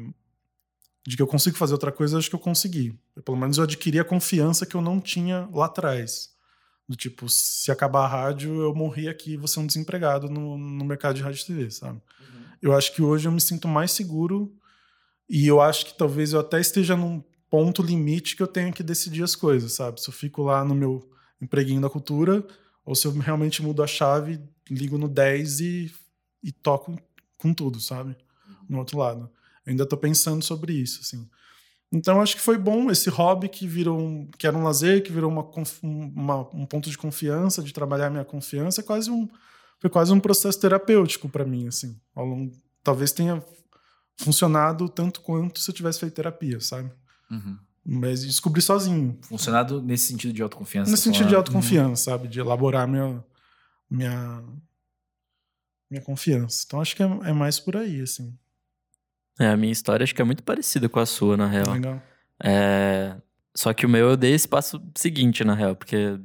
de 1.06 1.16
que 1.16 1.22
eu 1.22 1.28
consigo 1.28 1.58
fazer 1.58 1.74
outra 1.74 1.92
coisa, 1.92 2.16
eu 2.16 2.20
acho 2.20 2.30
que 2.30 2.36
eu 2.36 2.40
consegui. 2.40 2.98
Pelo 3.26 3.38
menos 3.38 3.58
eu 3.58 3.64
adquiri 3.64 4.00
a 4.00 4.06
confiança 4.06 4.66
que 4.66 4.76
eu 4.76 4.82
não 4.82 5.00
tinha 5.00 5.50
lá 5.52 5.66
atrás. 5.66 6.30
Do 6.88 6.96
tipo, 6.96 7.28
se 7.30 7.72
acabar 7.72 8.06
a 8.06 8.08
rádio, 8.08 8.62
eu 8.62 8.76
morri 8.76 9.08
aqui, 9.08 9.38
você 9.38 9.60
é 9.60 9.62
um 9.62 9.68
desempregado 9.68 10.30
no, 10.30 10.58
no 10.58 10.86
mercado 10.86 11.16
de 11.16 11.22
rádio 11.22 11.42
e 11.42 11.46
TV, 11.46 11.72
sabe? 11.72 12.02
Eu 12.62 12.76
acho 12.76 12.94
que 12.94 13.02
hoje 13.02 13.28
eu 13.28 13.32
me 13.32 13.42
sinto 13.42 13.68
mais 13.68 13.92
seguro 13.92 14.54
e 15.28 15.48
eu 15.48 15.60
acho 15.62 15.86
que 15.86 15.98
talvez 15.98 16.34
eu 16.34 16.40
até 16.40 16.60
esteja 16.60 16.96
num 16.96 17.24
ponto 17.52 17.84
limite 17.84 18.38
que 18.38 18.42
eu 18.42 18.48
tenho 18.48 18.72
que 18.72 18.82
decidir 18.82 19.22
as 19.22 19.36
coisas, 19.36 19.74
sabe? 19.74 20.02
Se 20.02 20.08
eu 20.08 20.14
fico 20.14 20.42
lá 20.42 20.64
no 20.64 20.74
meu 20.74 21.12
empreguinho 21.42 21.82
da 21.82 21.90
cultura 21.90 22.44
ou 22.86 22.96
se 22.96 23.06
eu 23.06 23.12
realmente 23.12 23.62
mudo 23.62 23.84
a 23.84 23.88
chave, 23.88 24.40
ligo 24.70 24.98
no 24.98 25.10
10 25.10 25.60
e, 25.60 25.94
e 26.42 26.52
toco 26.54 26.98
com 27.38 27.54
tudo, 27.54 27.82
sabe? 27.82 28.16
No 28.70 28.80
outro 28.80 28.98
lado. 28.98 29.30
Eu 29.66 29.72
ainda 29.72 29.86
tô 29.86 29.98
pensando 29.98 30.42
sobre 30.42 30.72
isso, 30.72 31.02
assim. 31.02 31.30
Então 31.92 32.22
acho 32.22 32.38
que 32.38 32.42
foi 32.42 32.58
bom 32.58 32.90
esse 32.90 33.10
hobby 33.10 33.50
que 33.50 33.68
virou 33.68 34.00
um, 34.00 34.32
que 34.38 34.48
era 34.48 34.58
um 34.58 34.64
lazer, 34.64 35.04
que 35.04 35.12
virou 35.12 35.30
uma, 35.30 35.46
uma, 35.84 36.40
um 36.56 36.66
ponto 36.66 36.90
de 36.90 36.98
confiança, 36.98 37.62
de 37.62 37.74
trabalhar 37.74 38.10
minha 38.10 38.24
confiança, 38.24 38.80
é 38.80 38.84
quase 38.84 39.12
um 39.12 39.28
foi 39.78 39.90
quase 39.90 40.14
um 40.14 40.20
processo 40.20 40.60
terapêutico 40.60 41.28
para 41.28 41.44
mim, 41.44 41.68
assim. 41.68 42.00
Ao 42.16 42.24
longo, 42.24 42.56
talvez 42.84 43.12
tenha 43.12 43.44
funcionado 44.16 44.88
tanto 44.88 45.22
quanto 45.22 45.60
se 45.60 45.72
eu 45.72 45.74
tivesse 45.74 46.00
feito 46.00 46.14
terapia, 46.14 46.62
sabe? 46.62 46.92
Uhum. 47.32 47.58
Mas 47.84 48.24
descobri 48.24 48.62
sozinho. 48.62 49.18
Funcionado 49.22 49.82
nesse 49.82 50.08
sentido 50.08 50.34
de 50.34 50.44
autoconfiança. 50.44 50.92
Nesse 50.92 51.04
sentido 51.04 51.30
de 51.30 51.36
autoconfiança, 51.36 52.12
sabe? 52.12 52.28
De 52.28 52.40
elaborar 52.40 52.88
minha, 52.88 53.24
minha, 53.90 54.44
minha 55.90 56.02
confiança. 56.02 56.64
Então 56.66 56.80
acho 56.80 56.96
que 56.96 57.02
é, 57.02 57.06
é 57.06 57.34
mais 57.34 57.60
por 57.60 57.76
aí, 57.76 58.02
assim. 58.02 58.38
É, 59.40 59.48
a 59.48 59.58
minha 59.58 59.72
história 59.72 60.04
acho 60.04 60.14
que 60.14 60.22
é 60.22 60.26
muito 60.26 60.44
parecida 60.44 60.88
com 60.88 61.00
a 61.00 61.06
sua, 61.06 61.36
na 61.36 61.48
real. 61.48 61.74
Legal. 61.74 62.02
É... 62.44 63.16
Só 63.56 63.74
que 63.74 63.86
o 63.86 63.90
meu 63.90 64.10
eu 64.10 64.18
dei 64.18 64.34
esse 64.34 64.48
passo 64.48 64.82
seguinte, 64.96 65.44
na 65.44 65.54
real, 65.54 65.76
porque 65.76 66.18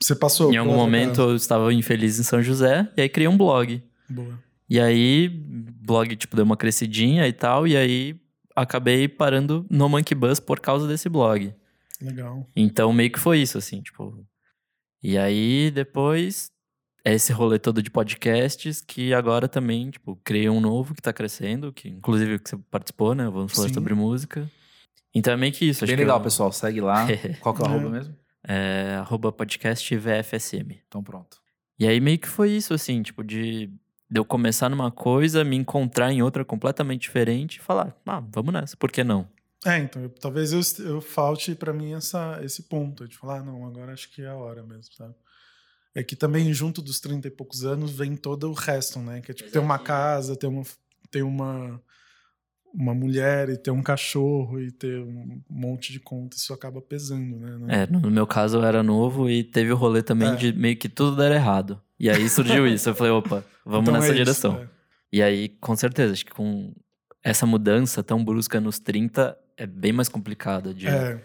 Você 0.00 0.14
passou. 0.14 0.52
em 0.52 0.56
algum 0.56 0.74
momento 0.74 1.20
eu 1.22 1.36
estava 1.36 1.72
infeliz 1.72 2.18
em 2.18 2.22
São 2.22 2.42
José, 2.42 2.90
e 2.96 3.02
aí 3.02 3.08
criei 3.08 3.28
um 3.28 3.36
blog. 3.36 3.82
Boa. 4.08 4.38
E 4.68 4.78
aí, 4.78 5.28
blog, 5.28 6.14
tipo, 6.16 6.36
deu 6.36 6.44
uma 6.44 6.56
crescidinha 6.56 7.26
e 7.26 7.32
tal, 7.32 7.66
e 7.66 7.76
aí 7.76 8.20
acabei 8.60 9.08
parando 9.08 9.66
no 9.70 9.88
Monkey 9.88 10.14
Bus 10.14 10.38
por 10.40 10.60
causa 10.60 10.86
desse 10.86 11.08
blog. 11.08 11.54
Legal. 12.00 12.46
Então, 12.56 12.92
meio 12.92 13.10
que 13.12 13.18
foi 13.18 13.38
isso, 13.40 13.58
assim, 13.58 13.82
tipo... 13.82 14.24
E 15.02 15.16
aí, 15.16 15.70
depois, 15.70 16.50
é 17.04 17.14
esse 17.14 17.32
rolê 17.32 17.58
todo 17.58 17.82
de 17.82 17.90
podcasts, 17.90 18.80
que 18.82 19.14
agora 19.14 19.48
também, 19.48 19.90
tipo, 19.90 20.14
criei 20.22 20.48
um 20.50 20.60
novo 20.60 20.94
que 20.94 21.00
tá 21.00 21.12
crescendo, 21.12 21.72
que 21.72 21.88
inclusive 21.88 22.38
que 22.38 22.50
você 22.50 22.56
participou, 22.70 23.14
né? 23.14 23.24
Vamos 23.24 23.52
falar 23.52 23.68
Sim. 23.68 23.74
sobre 23.74 23.94
música. 23.94 24.50
Então 25.14 25.32
é 25.32 25.36
meio 25.38 25.52
que 25.52 25.64
isso. 25.64 25.84
acho 25.84 25.90
Bem 25.90 25.96
que 25.96 26.02
legal, 26.02 26.18
eu- 26.18 26.22
pessoal. 26.22 26.52
Segue 26.52 26.80
lá. 26.82 27.06
Qual 27.40 27.54
que 27.54 27.62
é 27.62 27.64
o 27.64 27.68
É. 27.68 27.70
arroba 27.70 27.88
mesmo? 27.90 28.16
É, 28.46 28.96
arroba 29.00 29.32
podcast 29.32 29.96
VFSM. 29.96 30.78
Então 30.86 31.02
pronto. 31.02 31.38
E 31.78 31.86
aí 31.86 31.98
meio 32.00 32.18
que 32.18 32.28
foi 32.28 32.50
isso, 32.50 32.74
assim, 32.74 33.02
tipo, 33.02 33.24
de, 33.24 33.70
de 34.10 34.18
eu 34.18 34.24
começar 34.24 34.68
numa 34.68 34.90
coisa, 34.90 35.44
me 35.44 35.56
encontrar 35.56 36.10
em 36.12 36.20
outra 36.22 36.44
completamente 36.44 37.02
diferente 37.02 37.56
e 37.56 37.60
falar, 37.60 37.96
ah, 38.06 38.22
vamos 38.32 38.52
nessa, 38.52 38.76
por 38.76 38.90
que 38.90 39.04
não? 39.04 39.28
É, 39.64 39.78
então, 39.78 40.02
eu- 40.02 40.08
talvez 40.08 40.52
eu, 40.52 40.60
eu 40.86 41.00
falte 41.00 41.54
pra 41.54 41.72
mim 41.72 41.92
essa, 41.92 42.40
esse 42.42 42.62
ponto 42.64 43.06
de 43.06 43.16
falar, 43.16 43.40
ah, 43.40 43.44
não, 43.44 43.66
agora 43.66 43.92
acho 43.92 44.10
que 44.10 44.22
é 44.22 44.26
a 44.28 44.34
hora 44.34 44.62
mesmo, 44.62 44.92
sabe? 44.94 45.14
É 45.94 46.02
que 46.02 46.16
também 46.16 46.52
junto 46.52 46.80
dos 46.80 46.98
30 47.00 47.28
e 47.28 47.30
poucos 47.30 47.64
anos 47.64 47.90
vem 47.90 48.16
todo 48.16 48.48
o 48.48 48.52
resto, 48.52 48.98
né? 49.00 49.20
Que 49.20 49.32
é 49.32 49.34
tipo 49.34 49.50
ter 49.50 49.58
uma 49.58 49.78
casa, 49.78 50.34
ter 50.36 50.46
uma, 50.46 50.62
ter 51.10 51.22
uma, 51.22 51.80
uma 52.72 52.94
mulher 52.94 53.48
e 53.48 53.56
ter 53.56 53.70
um 53.72 53.82
cachorro 53.82 54.60
e 54.60 54.70
ter 54.70 55.00
um 55.00 55.42
monte 55.50 55.92
de 55.92 55.98
conta, 56.00 56.36
isso 56.36 56.52
acaba 56.54 56.80
pesando, 56.80 57.36
né? 57.38 57.56
Não- 57.58 57.68
É, 57.70 57.86
no 57.86 58.10
meu 58.10 58.26
caso 58.26 58.58
eu 58.58 58.64
era 58.64 58.82
novo 58.82 59.28
e 59.28 59.42
teve 59.44 59.72
o 59.72 59.76
rolê 59.76 60.02
também 60.02 60.28
É. 60.30 60.36
de 60.36 60.52
meio 60.52 60.76
que 60.76 60.88
tudo 60.88 61.16
dar 61.16 61.30
errado. 61.32 61.80
E 62.00 62.08
aí 62.08 62.28
surgiu 62.30 62.66
isso, 62.66 62.88
eu 62.88 62.94
falei, 62.94 63.12
opa, 63.12 63.44
vamos 63.64 63.82
Então 63.88 63.92
nessa 63.94 64.06
é 64.06 64.08
isso, 64.10 64.24
direção. 64.24 64.56
é. 64.58 64.68
E 65.12 65.22
aí, 65.22 65.48
com 65.50 65.76
certeza, 65.76 66.12
acho 66.14 66.24
que 66.24 66.32
com 66.32 66.72
essa 67.22 67.44
mudança 67.44 68.02
tão 68.02 68.24
brusca 68.24 68.58
nos 68.60 68.78
30 68.78 69.36
é 69.56 69.66
bem 69.66 69.92
mais 69.92 70.08
complicado 70.08 70.72
de, 70.72 70.86
É. 70.88 71.16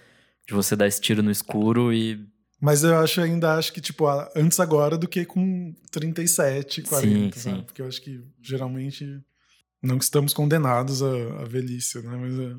de 0.47 0.53
você 0.53 0.75
dar 0.75 0.85
esse 0.87 0.99
tiro 0.99 1.23
no 1.23 1.31
escuro 1.31 1.93
e 1.93 2.19
Mas 2.59 2.83
eu 2.83 2.97
acho 2.97 3.21
ainda 3.21 3.55
acho 3.57 3.71
que, 3.71 3.79
tipo, 3.79 4.05
antes 4.35 4.59
agora 4.59 4.97
do 4.97 5.07
que 5.07 5.23
com 5.23 5.73
37, 5.91 6.81
40, 6.81 7.07
Sim, 7.07 7.31
sabe? 7.39 7.57
sim. 7.57 7.63
Porque 7.63 7.81
eu 7.81 7.87
acho 7.87 8.01
que 8.01 8.21
geralmente 8.41 9.05
não 9.81 9.97
que 9.97 10.03
estamos 10.03 10.33
condenados 10.33 11.01
à, 11.03 11.07
à 11.41 11.45
velhice, 11.45 12.01
né? 12.01 12.17
Mas 12.17 12.37
é, 12.39 12.53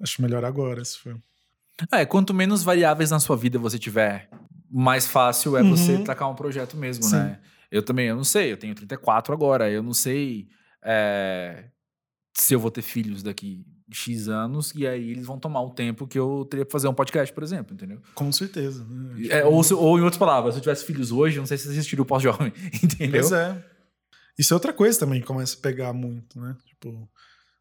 acho 0.00 0.22
melhor 0.22 0.44
agora, 0.44 0.82
se 0.84 0.98
for. 0.98 1.20
É, 1.92 2.06
quanto 2.06 2.32
menos 2.32 2.62
variáveis 2.62 3.10
na 3.10 3.20
sua 3.20 3.36
vida 3.36 3.58
você 3.58 3.78
tiver, 3.78 4.30
mais 4.70 5.06
fácil 5.06 5.56
é 5.56 5.62
Uhum. 5.62 5.70
você 5.76 5.98
tacar 5.98 6.30
um 6.30 6.34
projeto 6.34 6.76
mesmo, 6.76 7.04
Sim. 7.04 7.16
né? 7.16 7.40
Eu 7.70 7.82
também, 7.82 8.06
eu 8.08 8.16
não 8.16 8.24
sei, 8.24 8.52
eu 8.52 8.56
tenho 8.56 8.74
34 8.74 9.32
agora, 9.34 9.70
eu 9.70 9.82
não 9.82 9.92
sei 9.94 10.48
é, 10.84 11.64
se 12.36 12.54
eu 12.54 12.60
vou 12.60 12.70
ter 12.70 12.82
filhos 12.82 13.22
daqui 13.22 13.64
X 13.92 14.28
anos, 14.28 14.72
e 14.74 14.86
aí 14.86 15.10
eles 15.10 15.26
vão 15.26 15.38
tomar 15.38 15.62
o 15.62 15.70
tempo 15.70 16.06
que 16.06 16.18
eu 16.18 16.46
teria 16.50 16.64
pra 16.64 16.72
fazer 16.72 16.88
um 16.88 16.94
podcast, 16.94 17.32
por 17.34 17.42
exemplo, 17.42 17.74
entendeu? 17.74 18.00
Com 18.14 18.30
certeza. 18.32 18.84
Né? 18.84 19.26
É, 19.28 19.44
ou, 19.44 19.62
se- 19.64 19.74
ou, 19.74 19.98
em 19.98 20.02
outras 20.02 20.18
palavras, 20.18 20.54
se 20.54 20.58
eu 20.58 20.62
tivesse 20.62 20.84
filhos 20.84 21.10
hoje, 21.12 21.38
não 21.38 21.46
sei 21.46 21.56
se 21.56 21.64
vocês 21.64 21.76
assistiram 21.78 22.02
o 22.02 22.06
pós-jovem, 22.06 22.52
entendeu? 22.82 23.20
Pois 23.22 23.32
é. 23.32 23.64
Isso 24.38 24.52
é 24.52 24.56
outra 24.56 24.72
coisa 24.72 24.98
também 24.98 25.20
que 25.20 25.26
começa 25.26 25.56
a 25.56 25.60
pegar 25.60 25.92
muito, 25.92 26.38
né? 26.38 26.56
Tipo, 26.66 27.08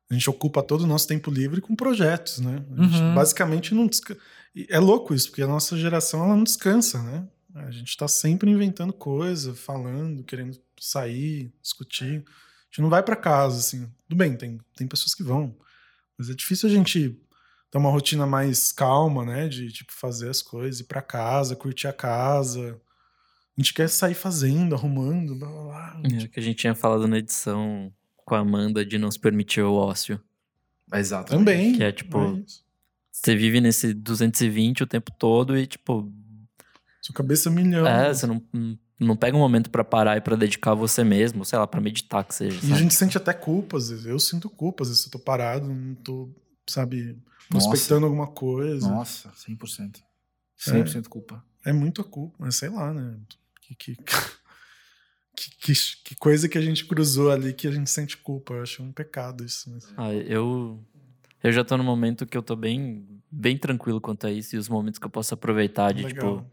a 0.09 0.13
gente 0.13 0.29
ocupa 0.29 0.61
todo 0.61 0.81
o 0.81 0.87
nosso 0.87 1.07
tempo 1.07 1.31
livre 1.31 1.61
com 1.61 1.75
projetos, 1.75 2.39
né? 2.39 2.63
A 2.77 2.83
gente 2.83 2.99
Uhum. 3.01 3.15
basicamente 3.15 3.73
não 3.73 3.87
descansa. 4.55 4.73
É 4.73 4.79
louco 4.79 5.13
isso, 5.13 5.29
porque 5.29 5.41
a 5.41 5.47
nossa 5.47 5.77
geração 5.77 6.23
ela 6.23 6.35
não 6.35 6.43
descansa, 6.43 7.01
né? 7.03 7.27
A 7.55 7.71
gente 7.71 7.95
tá 7.95 8.07
sempre 8.07 8.49
inventando 8.51 8.91
coisa, 8.91 9.53
falando, 9.55 10.23
querendo 10.23 10.59
sair, 10.79 11.53
discutir. 11.61 12.23
A 12.27 12.65
gente 12.69 12.81
não 12.81 12.89
vai 12.89 13.01
para 13.01 13.15
casa, 13.15 13.59
assim. 13.59 13.89
Tudo 14.07 14.17
bem, 14.17 14.35
tem, 14.35 14.59
tem 14.75 14.87
pessoas 14.87 15.15
que 15.15 15.23
vão. 15.23 15.55
Mas 16.17 16.29
é 16.29 16.33
difícil 16.33 16.67
a 16.67 16.71
gente 16.71 17.17
ter 17.71 17.77
uma 17.77 17.89
rotina 17.89 18.25
mais 18.25 18.73
calma, 18.73 19.23
né? 19.23 19.47
De, 19.47 19.71
tipo, 19.71 19.93
fazer 19.93 20.29
as 20.29 20.41
coisas, 20.41 20.81
ir 20.81 20.85
para 20.85 21.01
casa, 21.01 21.55
curtir 21.55 21.87
a 21.87 21.93
casa. 21.93 22.79
A 23.57 23.61
gente 23.61 23.73
quer 23.73 23.87
sair 23.87 24.15
fazendo, 24.15 24.75
arrumando, 24.75 25.33
blá 25.35 25.47
blá 25.47 25.63
blá. 25.63 26.01
é, 26.03 26.27
que 26.27 26.39
a 26.39 26.43
gente 26.43 26.57
tinha 26.57 26.75
falado 26.75 27.07
na 27.07 27.19
edição 27.19 27.93
com 28.17 28.35
a 28.35 28.39
Amanda 28.39 28.85
de 28.85 28.97
não 28.97 29.09
se 29.09 29.19
permitir 29.19 29.61
o 29.61 29.75
ócio. 29.75 30.19
Exato. 30.93 31.31
Também. 31.31 31.73
Que 31.73 31.83
é, 31.83 31.91
tipo, 31.93 32.19
é 32.19 32.43
isso. 32.45 32.64
Você 33.23 33.35
vive 33.35 33.61
nesse 33.61 33.93
220 33.93 34.83
o 34.83 34.87
tempo 34.87 35.11
todo 35.11 35.57
e, 35.57 35.65
tipo, 35.65 36.11
Sua 37.01 37.15
cabeça 37.15 37.49
é 37.49 37.51
milhão. 37.51 37.87
é, 37.87 38.13
você 38.13 38.27
não, 38.27 38.43
não 38.51 38.77
não 38.99 39.15
pega 39.15 39.35
um 39.35 39.39
momento 39.39 39.69
para 39.69 39.83
parar 39.83 40.17
e 40.17 40.21
para 40.21 40.35
dedicar 40.35 40.71
a 40.71 40.75
você 40.75 41.03
mesmo, 41.03 41.43
sei 41.43 41.59
lá, 41.59 41.67
para 41.67 41.81
meditar 41.81 42.23
que 42.23 42.33
seja. 42.33 42.57
E 42.57 42.61
sabe? 42.61 42.73
a 42.73 42.77
gente 42.77 42.93
sente 42.93 43.17
até 43.17 43.33
culpa, 43.33 43.77
às 43.77 43.89
vezes. 43.89 44.05
Eu 44.05 44.17
sinto 44.19 44.49
culpa, 44.49 44.83
às 44.83 44.89
vezes 44.89 45.05
eu 45.05 45.11
tô 45.11 45.19
parado, 45.19 45.67
não 45.67 45.95
tô, 45.95 46.29
sabe, 46.67 47.17
prospectando 47.49 48.05
alguma 48.05 48.27
coisa. 48.27 48.87
Nossa, 48.87 49.29
100%. 49.31 50.01
100% 50.57 51.07
culpa. 51.09 51.43
É 51.65 51.73
muita 51.73 52.03
culpa, 52.03 52.35
mas 52.39 52.55
sei 52.55 52.69
lá, 52.69 52.93
né? 52.93 53.17
Que, 53.61 53.75
que, 53.75 53.95
que, 55.35 55.49
que, 55.57 55.73
que 56.03 56.15
coisa 56.15 56.47
que 56.47 56.57
a 56.57 56.61
gente 56.61 56.85
cruzou 56.85 57.31
ali 57.31 57.53
que 57.53 57.67
a 57.67 57.71
gente 57.71 57.89
sente 57.89 58.15
culpa. 58.15 58.53
Eu 58.53 58.63
acho 58.63 58.81
um 58.81 58.93
pecado 58.93 59.43
isso. 59.43 59.69
Mas... 59.71 59.87
Ah, 59.97 60.13
eu, 60.13 60.81
eu 61.45 61.51
já 61.51 61.63
tô 61.63 61.77
no 61.77 61.83
momento 61.83 62.25
que 62.25 62.37
eu 62.37 62.41
tô 62.41 62.55
bem, 62.55 63.07
bem 63.29 63.57
tranquilo 63.57 64.01
quanto 64.01 64.25
a 64.27 64.31
isso 64.31 64.55
e 64.55 64.59
os 64.59 64.67
momentos 64.67 64.99
que 64.99 65.05
eu 65.05 65.09
posso 65.09 65.33
aproveitar 65.33 65.93
de 65.93 66.03
Legal. 66.03 66.37
tipo. 66.39 66.51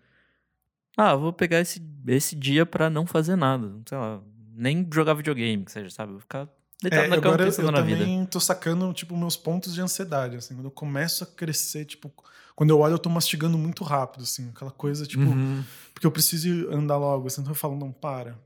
Ah, 0.96 1.14
vou 1.14 1.32
pegar 1.32 1.60
esse, 1.60 1.82
esse 2.06 2.36
dia 2.36 2.66
pra 2.66 2.90
não 2.90 3.06
fazer 3.06 3.34
nada. 3.36 3.72
Sei 3.88 3.96
lá, 3.96 4.20
nem 4.54 4.86
jogar 4.92 5.14
videogame, 5.14 5.64
que 5.64 5.72
seja, 5.72 5.88
sabe? 5.88 6.12
Vou 6.12 6.20
ficar 6.20 6.46
deitado 6.82 7.04
É, 7.04 7.08
na 7.08 7.16
cama 7.16 7.28
agora 7.28 7.42
eu, 7.42 7.46
pensando 7.46 7.68
eu 7.68 7.72
na 7.72 7.80
vida. 7.80 8.00
também 8.00 8.26
tô 8.26 8.38
sacando, 8.38 8.92
tipo, 8.92 9.16
meus 9.16 9.36
pontos 9.36 9.72
de 9.72 9.80
ansiedade, 9.80 10.36
assim. 10.36 10.54
Quando 10.54 10.66
eu 10.66 10.70
começo 10.70 11.24
a 11.24 11.26
crescer, 11.26 11.86
tipo... 11.86 12.12
Quando 12.54 12.68
eu 12.68 12.78
olho, 12.80 12.92
eu 12.92 12.98
tô 12.98 13.08
mastigando 13.08 13.56
muito 13.56 13.82
rápido, 13.82 14.24
assim. 14.24 14.50
Aquela 14.50 14.70
coisa, 14.70 15.06
tipo... 15.06 15.22
Uhum. 15.24 15.64
Porque 15.94 16.06
eu 16.06 16.10
preciso 16.10 16.70
andar 16.70 16.98
logo, 16.98 17.26
assim. 17.26 17.40
Então 17.40 17.52
eu 17.52 17.56
falo, 17.56 17.74
não, 17.76 17.90
para. 17.90 18.38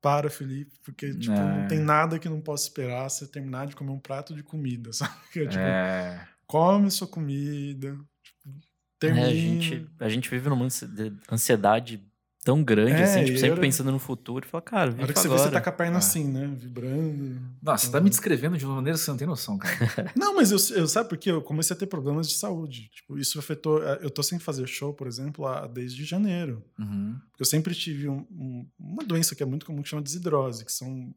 Para, 0.00 0.30
Felipe. 0.30 0.72
Porque, 0.82 1.14
tipo, 1.14 1.32
É. 1.34 1.60
não 1.60 1.68
tem 1.68 1.78
nada 1.78 2.18
que 2.18 2.28
não 2.28 2.40
possa 2.40 2.64
esperar 2.64 3.08
você 3.08 3.26
terminar 3.26 3.66
de 3.66 3.76
comer 3.76 3.90
um 3.92 3.98
prato 4.00 4.34
de 4.34 4.42
comida, 4.42 4.90
sabe? 4.94 5.14
Que 5.32 5.40
é, 5.40 5.46
tipo, 5.46 5.62
É. 5.62 6.28
come 6.46 6.90
sua 6.90 7.06
comida. 7.06 7.92
Tipo, 8.22 8.60
termina. 8.98 9.26
É, 9.26 9.30
a, 9.30 9.34
gente, 9.34 9.86
a 10.00 10.08
gente 10.08 10.30
vive 10.30 10.48
numa 10.48 10.64
ansi- 10.64 10.86
de- 10.88 11.16
ansiedade 11.30 12.02
tão 12.42 12.64
grande, 12.64 12.92
É, 12.92 13.04
assim, 13.04 13.24
tipo, 13.24 13.38
sempre 13.38 13.52
era- 13.52 13.60
pensando 13.60 13.92
no 13.92 13.98
futuro. 13.98 14.46
E 14.46 14.48
fala, 14.48 14.62
cara, 14.62 14.90
vive 14.90 15.02
hora 15.02 15.12
que 15.12 15.18
você 15.20 15.26
agora. 15.26 15.42
vê, 15.42 15.46
você 15.48 15.52
tá 15.52 15.60
com 15.60 15.68
a 15.68 15.72
perna 15.72 15.96
É. 15.96 15.98
assim, 15.98 16.24
né? 16.24 16.46
Vibrando. 16.56 17.40
Nossa, 17.62 17.86
você 17.86 17.92
tá 17.92 18.00
me 18.00 18.08
descrevendo 18.10 18.56
de 18.56 18.64
uma 18.64 18.76
maneira 18.76 18.98
que 18.98 19.04
você 19.04 19.10
não 19.10 19.18
tem 19.18 19.26
noção, 19.26 19.58
cara. 19.58 19.70
Não, 20.16 20.34
mas 20.34 20.50
eu, 20.50 20.76
eu 20.76 20.88
sabe 20.88 21.08
por 21.08 21.18
quê? 21.18 21.30
Eu 21.30 21.42
comecei 21.42 21.76
a 21.76 21.78
ter 21.78 21.86
problemas 21.86 22.28
de 22.28 22.34
saúde. 22.34 22.88
Tipo, 22.94 23.18
isso 23.18 23.38
afetou. 23.38 23.82
Eu 23.82 24.10
tô 24.10 24.22
sem 24.22 24.38
fazer 24.38 24.66
show, 24.66 24.94
por 24.94 25.06
exemplo, 25.06 25.46
há- 25.46 25.66
desde 25.66 26.04
janeiro. 26.04 26.64
Uhum. 26.78 27.18
Eu 27.38 27.44
sempre 27.44 27.74
tive 27.74 28.08
um- 28.08 28.26
um- 28.30 28.66
uma 28.78 29.04
doença 29.04 29.34
que 29.34 29.42
é 29.42 29.46
muito 29.46 29.66
comum 29.66 29.82
que 29.82 29.88
chama 29.88 30.02
desidrose, 30.02 30.64
que 30.64 30.72
são 30.72 31.14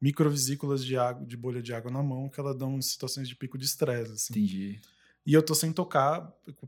microvesículas 0.00 0.84
de 0.84 0.96
água, 0.96 1.26
de 1.26 1.36
bolha 1.36 1.60
de 1.62 1.72
água 1.74 1.90
na 1.90 2.02
mão, 2.02 2.28
que 2.28 2.38
ela 2.38 2.54
dão 2.54 2.76
em 2.78 2.82
situações 2.82 3.28
de 3.28 3.34
pico 3.34 3.58
de 3.58 3.64
estresse. 3.64 4.12
Assim. 4.12 4.32
Entendi. 4.34 4.80
E 5.26 5.34
eu 5.34 5.42
tô 5.42 5.54
sem 5.54 5.72
tocar 5.72 6.22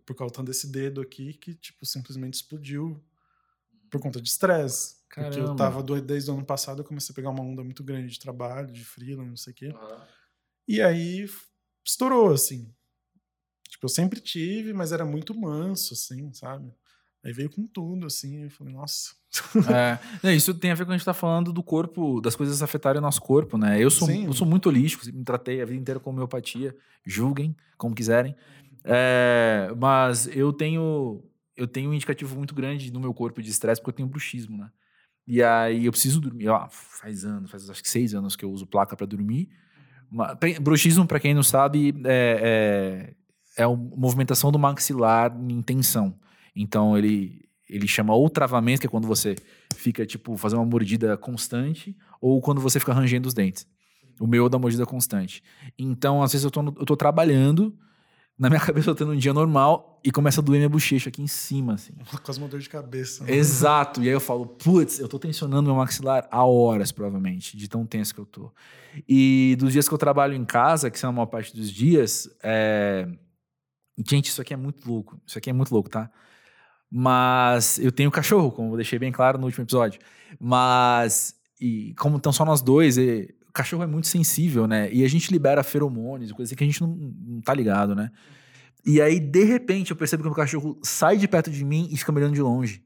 por 0.04 0.14
causa 0.14 0.42
desse 0.42 0.66
dedo 0.66 1.00
aqui 1.00 1.32
que, 1.34 1.54
tipo, 1.54 1.86
simplesmente 1.86 2.34
explodiu 2.34 3.00
por 3.90 4.00
conta 4.00 4.20
de 4.20 4.28
estresse. 4.28 4.96
Porque 5.08 5.40
eu 5.40 5.56
tava, 5.56 5.82
do- 5.82 6.00
desde 6.00 6.30
o 6.30 6.34
ano 6.34 6.44
passado, 6.44 6.80
eu 6.80 6.84
comecei 6.84 7.12
a 7.12 7.16
pegar 7.16 7.30
uma 7.30 7.42
onda 7.42 7.64
muito 7.64 7.82
grande 7.82 8.12
de 8.12 8.20
trabalho, 8.20 8.72
de 8.72 8.84
freela, 8.84 9.24
não 9.24 9.36
sei 9.36 9.52
o 9.52 9.56
quê. 9.56 9.74
E 10.68 10.80
aí 10.80 11.28
estourou, 11.84 12.32
assim. 12.32 12.72
Tipo, 13.68 13.86
eu 13.86 13.88
sempre 13.88 14.20
tive, 14.20 14.72
mas 14.72 14.92
era 14.92 15.04
muito 15.04 15.34
manso, 15.38 15.94
assim, 15.94 16.32
sabe? 16.32 16.72
Aí 17.24 17.32
veio 17.32 17.50
com 17.50 17.66
tudo, 17.66 18.06
assim, 18.06 18.40
e 18.40 18.44
eu 18.44 18.50
falei, 18.50 18.72
nossa. 18.72 19.14
É, 20.24 20.34
isso 20.34 20.54
tem 20.54 20.70
a 20.70 20.74
ver 20.74 20.84
com 20.84 20.92
a 20.92 20.96
gente 20.96 21.04
tá 21.04 21.12
falando 21.14 21.52
do 21.52 21.62
corpo, 21.62 22.20
das 22.20 22.34
coisas 22.34 22.62
afetarem 22.62 22.98
o 22.98 23.02
nosso 23.02 23.20
corpo, 23.20 23.58
né? 23.58 23.82
Eu 23.82 23.90
sou, 23.90 24.08
Sim. 24.08 24.26
eu 24.26 24.32
sou 24.32 24.46
muito 24.46 24.68
holístico, 24.68 25.04
me 25.14 25.24
tratei 25.24 25.60
a 25.60 25.64
vida 25.64 25.80
inteira 25.80 26.00
com 26.00 26.10
homeopatia, 26.10 26.74
julguem 27.04 27.54
como 27.76 27.94
quiserem. 27.94 28.34
É, 28.84 29.72
mas 29.76 30.26
eu 30.28 30.52
tenho 30.52 31.22
eu 31.60 31.68
tenho 31.68 31.90
um 31.90 31.94
indicativo 31.94 32.34
muito 32.34 32.54
grande 32.54 32.90
no 32.90 32.98
meu 32.98 33.12
corpo 33.12 33.42
de 33.42 33.50
estresse 33.50 33.80
porque 33.80 33.90
eu 33.90 33.96
tenho 33.96 34.08
bruxismo, 34.08 34.56
né? 34.56 34.70
E 35.26 35.42
aí 35.42 35.84
eu 35.84 35.92
preciso 35.92 36.20
dormir. 36.20 36.48
Ó, 36.48 36.66
faz 36.70 37.24
anos, 37.24 37.50
faz 37.50 37.68
acho 37.68 37.82
que 37.82 37.88
seis 37.90 38.14
anos 38.14 38.34
que 38.34 38.44
eu 38.44 38.50
uso 38.50 38.66
placa 38.66 38.96
para 38.96 39.06
dormir. 39.06 39.50
Bruxismo, 40.60 41.06
para 41.06 41.20
quem 41.20 41.34
não 41.34 41.42
sabe, 41.42 41.94
é, 42.04 43.14
é, 43.56 43.62
é 43.62 43.64
a 43.64 43.68
movimentação 43.68 44.50
do 44.50 44.58
maxilar 44.58 45.36
em 45.48 45.60
tensão. 45.62 46.18
Então 46.56 46.96
ele 46.96 47.48
ele 47.68 47.86
chama 47.86 48.12
ou 48.12 48.28
travamento, 48.28 48.80
que 48.80 48.88
é 48.88 48.90
quando 48.90 49.06
você 49.06 49.36
fica 49.76 50.04
tipo 50.04 50.36
fazer 50.36 50.56
uma 50.56 50.64
mordida 50.64 51.16
constante, 51.16 51.96
ou 52.20 52.40
quando 52.40 52.60
você 52.60 52.80
fica 52.80 52.92
rangendo 52.92 53.28
os 53.28 53.34
dentes. 53.34 53.64
O 54.18 54.26
meu 54.26 54.46
é 54.46 54.48
da 54.48 54.58
mordida 54.58 54.84
constante. 54.84 55.40
Então, 55.78 56.20
às 56.20 56.32
vezes 56.32 56.44
eu 56.44 56.50
tô, 56.50 56.60
eu 56.60 56.84
tô 56.84 56.96
trabalhando, 56.96 57.78
na 58.36 58.48
minha 58.48 58.58
cabeça 58.60 58.90
eu 58.90 58.94
tô 58.94 59.04
tendo 59.04 59.12
um 59.12 59.16
dia 59.16 59.32
normal 59.32 59.89
e 60.02 60.10
começa 60.10 60.40
a 60.40 60.44
doer 60.44 60.58
minha 60.58 60.68
bochecha 60.68 61.08
aqui 61.08 61.22
em 61.22 61.26
cima, 61.26 61.74
assim. 61.74 61.92
Quase 62.22 62.38
uma 62.38 62.48
dor 62.48 62.60
de 62.60 62.68
cabeça. 62.68 63.24
né? 63.24 63.34
Exato. 63.34 64.02
E 64.02 64.08
aí 64.08 64.14
eu 64.14 64.20
falo, 64.20 64.46
putz, 64.46 64.98
eu 64.98 65.08
tô 65.08 65.18
tensionando 65.18 65.62
meu 65.64 65.74
maxilar 65.74 66.26
há 66.30 66.44
horas, 66.44 66.90
provavelmente, 66.92 67.56
de 67.56 67.68
tão 67.68 67.84
tenso 67.86 68.14
que 68.14 68.20
eu 68.20 68.26
tô. 68.26 68.50
E 69.08 69.56
dos 69.58 69.72
dias 69.72 69.86
que 69.88 69.94
eu 69.94 69.98
trabalho 69.98 70.34
em 70.34 70.44
casa, 70.44 70.90
que 70.90 70.98
são 70.98 71.10
a 71.10 71.12
maior 71.12 71.26
parte 71.26 71.54
dos 71.54 71.70
dias, 71.70 72.28
é... 72.42 73.06
gente, 74.08 74.28
isso 74.28 74.40
aqui 74.40 74.54
é 74.54 74.56
muito 74.56 74.88
louco. 74.88 75.20
Isso 75.26 75.36
aqui 75.38 75.50
é 75.50 75.52
muito 75.52 75.72
louco, 75.72 75.88
tá? 75.88 76.10
Mas 76.90 77.78
eu 77.78 77.92
tenho 77.92 78.10
cachorro, 78.10 78.50
como 78.50 78.72
eu 78.72 78.76
deixei 78.76 78.98
bem 78.98 79.12
claro 79.12 79.38
no 79.38 79.44
último 79.46 79.64
episódio. 79.64 80.00
Mas, 80.40 81.36
e 81.60 81.94
como 81.98 82.16
estão 82.16 82.32
só 82.32 82.44
nós 82.44 82.60
dois, 82.62 82.98
e- 82.98 83.32
o 83.48 83.52
cachorro 83.52 83.82
é 83.82 83.86
muito 83.86 84.06
sensível, 84.06 84.66
né? 84.66 84.92
E 84.92 85.04
a 85.04 85.08
gente 85.08 85.30
libera 85.32 85.62
feromônios, 85.62 86.30
coisa 86.32 86.54
que 86.54 86.62
a 86.62 86.66
gente 86.66 86.80
não, 86.80 86.88
não 86.96 87.40
tá 87.40 87.52
ligado, 87.52 87.94
né? 87.94 88.10
E 88.84 89.00
aí, 89.00 89.20
de 89.20 89.44
repente, 89.44 89.90
eu 89.90 89.96
percebo 89.96 90.22
que 90.22 90.28
o 90.28 90.30
meu 90.30 90.36
cachorro 90.36 90.78
sai 90.82 91.16
de 91.16 91.28
perto 91.28 91.50
de 91.50 91.64
mim 91.64 91.88
e 91.90 91.96
fica 91.96 92.12
me 92.12 92.18
olhando 92.18 92.34
de 92.34 92.42
longe. 92.42 92.82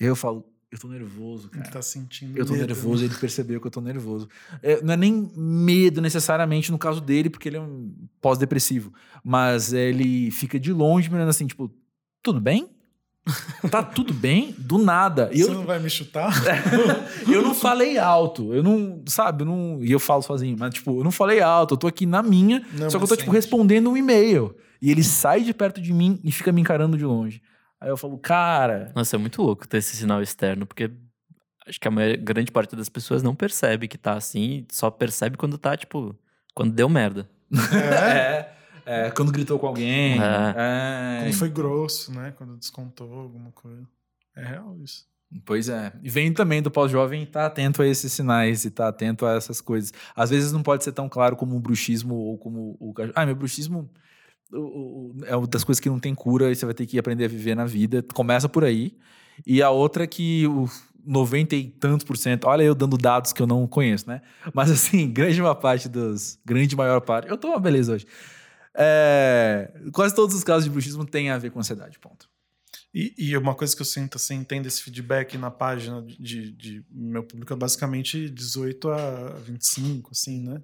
E 0.00 0.04
aí 0.04 0.10
eu 0.10 0.16
falo, 0.16 0.44
eu 0.70 0.78
tô 0.78 0.88
nervoso, 0.88 1.50
Ele 1.52 1.60
cara. 1.60 1.72
tá 1.74 1.82
sentindo 1.82 2.38
Eu 2.38 2.46
tô 2.46 2.54
medo, 2.54 2.66
nervoso, 2.66 3.04
ele 3.04 3.14
percebeu 3.14 3.60
que 3.60 3.66
eu 3.66 3.70
tô 3.70 3.80
nervoso. 3.82 4.26
É, 4.62 4.80
não 4.82 4.94
é 4.94 4.96
nem 4.96 5.30
medo 5.36 6.00
necessariamente 6.00 6.72
no 6.72 6.78
caso 6.78 6.98
dele, 7.00 7.28
porque 7.28 7.48
ele 7.48 7.58
é 7.58 7.60
um 7.60 7.94
pós-depressivo. 8.22 8.90
Mas 9.22 9.74
ele 9.74 10.30
fica 10.30 10.58
de 10.58 10.72
longe 10.72 11.10
me 11.10 11.16
olhando 11.16 11.28
assim, 11.28 11.46
tipo, 11.46 11.70
tudo 12.22 12.40
bem? 12.40 12.70
Tá 13.70 13.82
tudo 13.82 14.12
bem? 14.12 14.54
Do 14.58 14.78
nada. 14.78 15.30
E 15.32 15.42
Você 15.42 15.50
eu, 15.50 15.54
não 15.54 15.64
vai 15.64 15.78
me 15.78 15.88
chutar? 15.88 16.32
eu 17.30 17.40
não 17.42 17.54
falei 17.54 17.96
alto. 17.96 18.52
Eu 18.52 18.62
não, 18.62 19.02
sabe, 19.06 19.42
eu 19.42 19.46
não. 19.46 19.78
E 19.82 19.92
eu 19.92 20.00
falo 20.00 20.22
sozinho, 20.22 20.56
mas 20.58 20.74
tipo, 20.74 20.98
eu 21.00 21.04
não 21.04 21.12
falei 21.12 21.40
alto, 21.40 21.74
eu 21.74 21.78
tô 21.78 21.86
aqui 21.86 22.04
na 22.04 22.22
minha, 22.22 22.64
Não, 22.72 22.90
só 22.90 22.98
que 22.98 23.04
eu 23.04 23.08
tô, 23.08 23.14
tipo, 23.16 23.30
sente. 23.30 23.36
respondendo 23.36 23.90
um 23.90 23.96
e-mail. 23.96 24.56
E 24.80 24.90
ele 24.90 25.04
sai 25.04 25.42
de 25.42 25.54
perto 25.54 25.80
de 25.80 25.92
mim 25.92 26.18
e 26.24 26.32
fica 26.32 26.50
me 26.50 26.60
encarando 26.60 26.98
de 26.98 27.04
longe. 27.04 27.40
Aí 27.80 27.88
eu 27.88 27.96
falo, 27.96 28.18
cara. 28.18 28.90
Nossa, 28.94 29.14
é 29.14 29.18
muito 29.18 29.40
louco 29.40 29.66
ter 29.68 29.78
esse 29.78 29.96
sinal 29.96 30.20
externo, 30.20 30.66
porque 30.66 30.90
acho 31.66 31.78
que 31.78 31.86
a 31.86 31.90
maior- 31.90 32.16
grande 32.16 32.50
parte 32.50 32.74
das 32.74 32.88
pessoas 32.88 33.22
não 33.22 33.34
percebe 33.36 33.86
que 33.86 33.96
tá 33.96 34.14
assim, 34.14 34.66
só 34.70 34.90
percebe 34.90 35.36
quando 35.36 35.56
tá, 35.56 35.76
tipo, 35.76 36.14
quando 36.54 36.72
deu 36.72 36.88
merda. 36.88 37.28
É? 37.52 37.52
É, 37.78 38.52
é, 38.86 39.10
quando 39.10 39.32
gritou 39.32 39.58
com 39.58 39.66
alguém. 39.66 40.20
É. 40.20 40.54
É. 40.56 41.22
Quando 41.24 41.34
foi 41.34 41.48
grosso, 41.48 42.12
né? 42.12 42.32
Quando 42.36 42.56
descontou 42.56 43.12
alguma 43.12 43.50
coisa. 43.52 43.86
É 44.36 44.44
real 44.44 44.76
isso. 44.82 45.06
Pois 45.44 45.68
é. 45.68 45.92
E 46.02 46.10
vem 46.10 46.32
também 46.32 46.60
do 46.60 46.70
pós-jovem 46.70 47.22
estar 47.22 47.46
atento 47.46 47.80
a 47.82 47.86
esses 47.86 48.12
sinais 48.12 48.64
e 48.64 48.68
estar 48.68 48.88
atento 48.88 49.24
a 49.24 49.34
essas 49.34 49.60
coisas. 49.60 49.92
Às 50.14 50.30
vezes 50.30 50.52
não 50.52 50.62
pode 50.62 50.84
ser 50.84 50.92
tão 50.92 51.08
claro 51.08 51.36
como 51.36 51.56
o 51.56 51.60
bruxismo 51.60 52.14
ou 52.14 52.38
como 52.38 52.76
o. 52.78 52.92
cachorro. 52.92 53.14
Ah, 53.16 53.24
meu 53.24 53.34
bruxismo 53.34 53.90
é 55.26 55.34
uma 55.34 55.46
das 55.46 55.64
coisas 55.64 55.80
que 55.80 55.88
não 55.88 55.98
tem 55.98 56.14
cura 56.14 56.50
e 56.50 56.54
você 56.54 56.66
vai 56.66 56.74
ter 56.74 56.86
que 56.86 56.98
aprender 56.98 57.24
a 57.24 57.28
viver 57.28 57.54
na 57.54 57.64
vida. 57.64 58.04
Começa 58.14 58.48
por 58.48 58.64
aí. 58.64 58.94
E 59.46 59.62
a 59.62 59.70
outra 59.70 60.04
é 60.04 60.06
que 60.06 60.46
o 60.46 60.68
90 61.04 61.56
e 61.56 61.64
tantos 61.68 62.04
por 62.04 62.16
cento, 62.16 62.46
olha 62.46 62.62
eu 62.62 62.74
dando 62.74 62.96
dados 62.96 63.32
que 63.32 63.40
eu 63.40 63.46
não 63.46 63.66
conheço, 63.66 64.08
né? 64.08 64.20
Mas 64.52 64.70
assim, 64.70 65.08
grande 65.10 65.40
uma 65.40 65.54
parte 65.54 65.88
dos. 65.88 66.38
Grande 66.44 66.76
maior 66.76 67.00
parte. 67.00 67.28
Eu 67.28 67.36
tô 67.36 67.48
uma 67.48 67.60
beleza 67.60 67.94
hoje. 67.94 68.06
É, 68.74 69.72
quase 69.92 70.14
todos 70.14 70.34
os 70.34 70.44
casos 70.44 70.64
de 70.64 70.70
bruxismo 70.70 71.04
têm 71.04 71.30
a 71.30 71.38
ver 71.38 71.50
com 71.50 71.58
ansiedade, 71.58 71.98
ponto. 71.98 72.28
E, 72.94 73.14
e 73.16 73.36
uma 73.36 73.54
coisa 73.54 73.74
que 73.74 73.80
eu 73.80 73.86
sinto, 73.86 74.16
assim, 74.16 74.44
tendo 74.44 74.66
esse 74.66 74.82
feedback 74.82 75.38
na 75.38 75.50
página 75.50 76.02
de, 76.02 76.52
de 76.52 76.84
meu 76.90 77.22
público 77.22 77.52
é 77.52 77.56
basicamente 77.56 78.28
18 78.28 78.90
a 78.90 79.28
25, 79.38 80.10
assim, 80.12 80.42
né? 80.42 80.62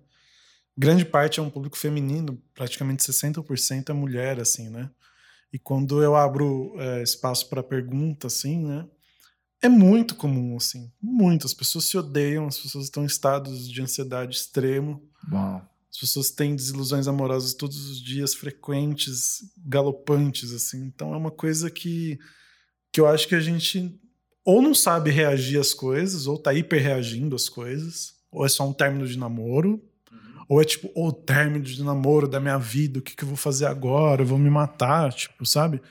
Grande 0.76 1.04
parte 1.04 1.40
é 1.40 1.42
um 1.42 1.50
público 1.50 1.76
feminino, 1.76 2.40
praticamente 2.54 3.02
60% 3.02 3.88
é 3.88 3.92
mulher, 3.92 4.38
assim, 4.38 4.68
né? 4.68 4.90
E 5.52 5.58
quando 5.58 6.02
eu 6.02 6.14
abro 6.14 6.74
é, 6.78 7.02
espaço 7.02 7.48
para 7.48 7.62
pergunta, 7.62 8.26
assim, 8.26 8.64
né? 8.64 8.86
É 9.60 9.68
muito 9.68 10.14
comum, 10.14 10.56
assim, 10.56 10.92
muito. 11.02 11.46
As 11.46 11.54
pessoas 11.54 11.86
se 11.86 11.96
odeiam, 11.96 12.46
as 12.46 12.58
pessoas 12.58 12.84
estão 12.84 13.02
em 13.02 13.06
estados 13.06 13.68
de 13.68 13.82
ansiedade 13.82 14.36
extremo. 14.36 15.02
Bom. 15.26 15.60
As 15.90 15.98
pessoas 15.98 16.30
têm 16.30 16.54
desilusões 16.54 17.08
amorosas 17.08 17.54
todos 17.54 17.88
os 17.88 18.00
dias, 18.00 18.34
frequentes, 18.34 19.38
galopantes, 19.56 20.52
assim. 20.52 20.84
Então 20.84 21.14
é 21.14 21.16
uma 21.16 21.30
coisa 21.30 21.70
que, 21.70 22.18
que 22.92 23.00
eu 23.00 23.06
acho 23.06 23.26
que 23.26 23.34
a 23.34 23.40
gente 23.40 23.98
ou 24.44 24.62
não 24.62 24.74
sabe 24.74 25.10
reagir 25.10 25.60
às 25.60 25.74
coisas, 25.74 26.26
ou 26.26 26.38
tá 26.38 26.54
hiperreagindo 26.54 27.36
às 27.36 27.50
coisas, 27.50 28.14
ou 28.32 28.46
é 28.46 28.48
só 28.48 28.66
um 28.66 28.72
término 28.72 29.06
de 29.06 29.18
namoro, 29.18 29.78
ou 30.48 30.62
é 30.62 30.64
tipo, 30.64 30.90
o 30.94 31.12
término 31.12 31.62
de 31.62 31.82
namoro 31.82 32.26
da 32.26 32.40
minha 32.40 32.56
vida, 32.56 32.98
o 32.98 33.02
que, 33.02 33.14
que 33.14 33.24
eu 33.24 33.28
vou 33.28 33.36
fazer 33.36 33.66
agora? 33.66 34.22
Eu 34.22 34.26
vou 34.26 34.38
me 34.38 34.48
matar, 34.48 35.12
tipo, 35.12 35.44
sabe? 35.44 35.82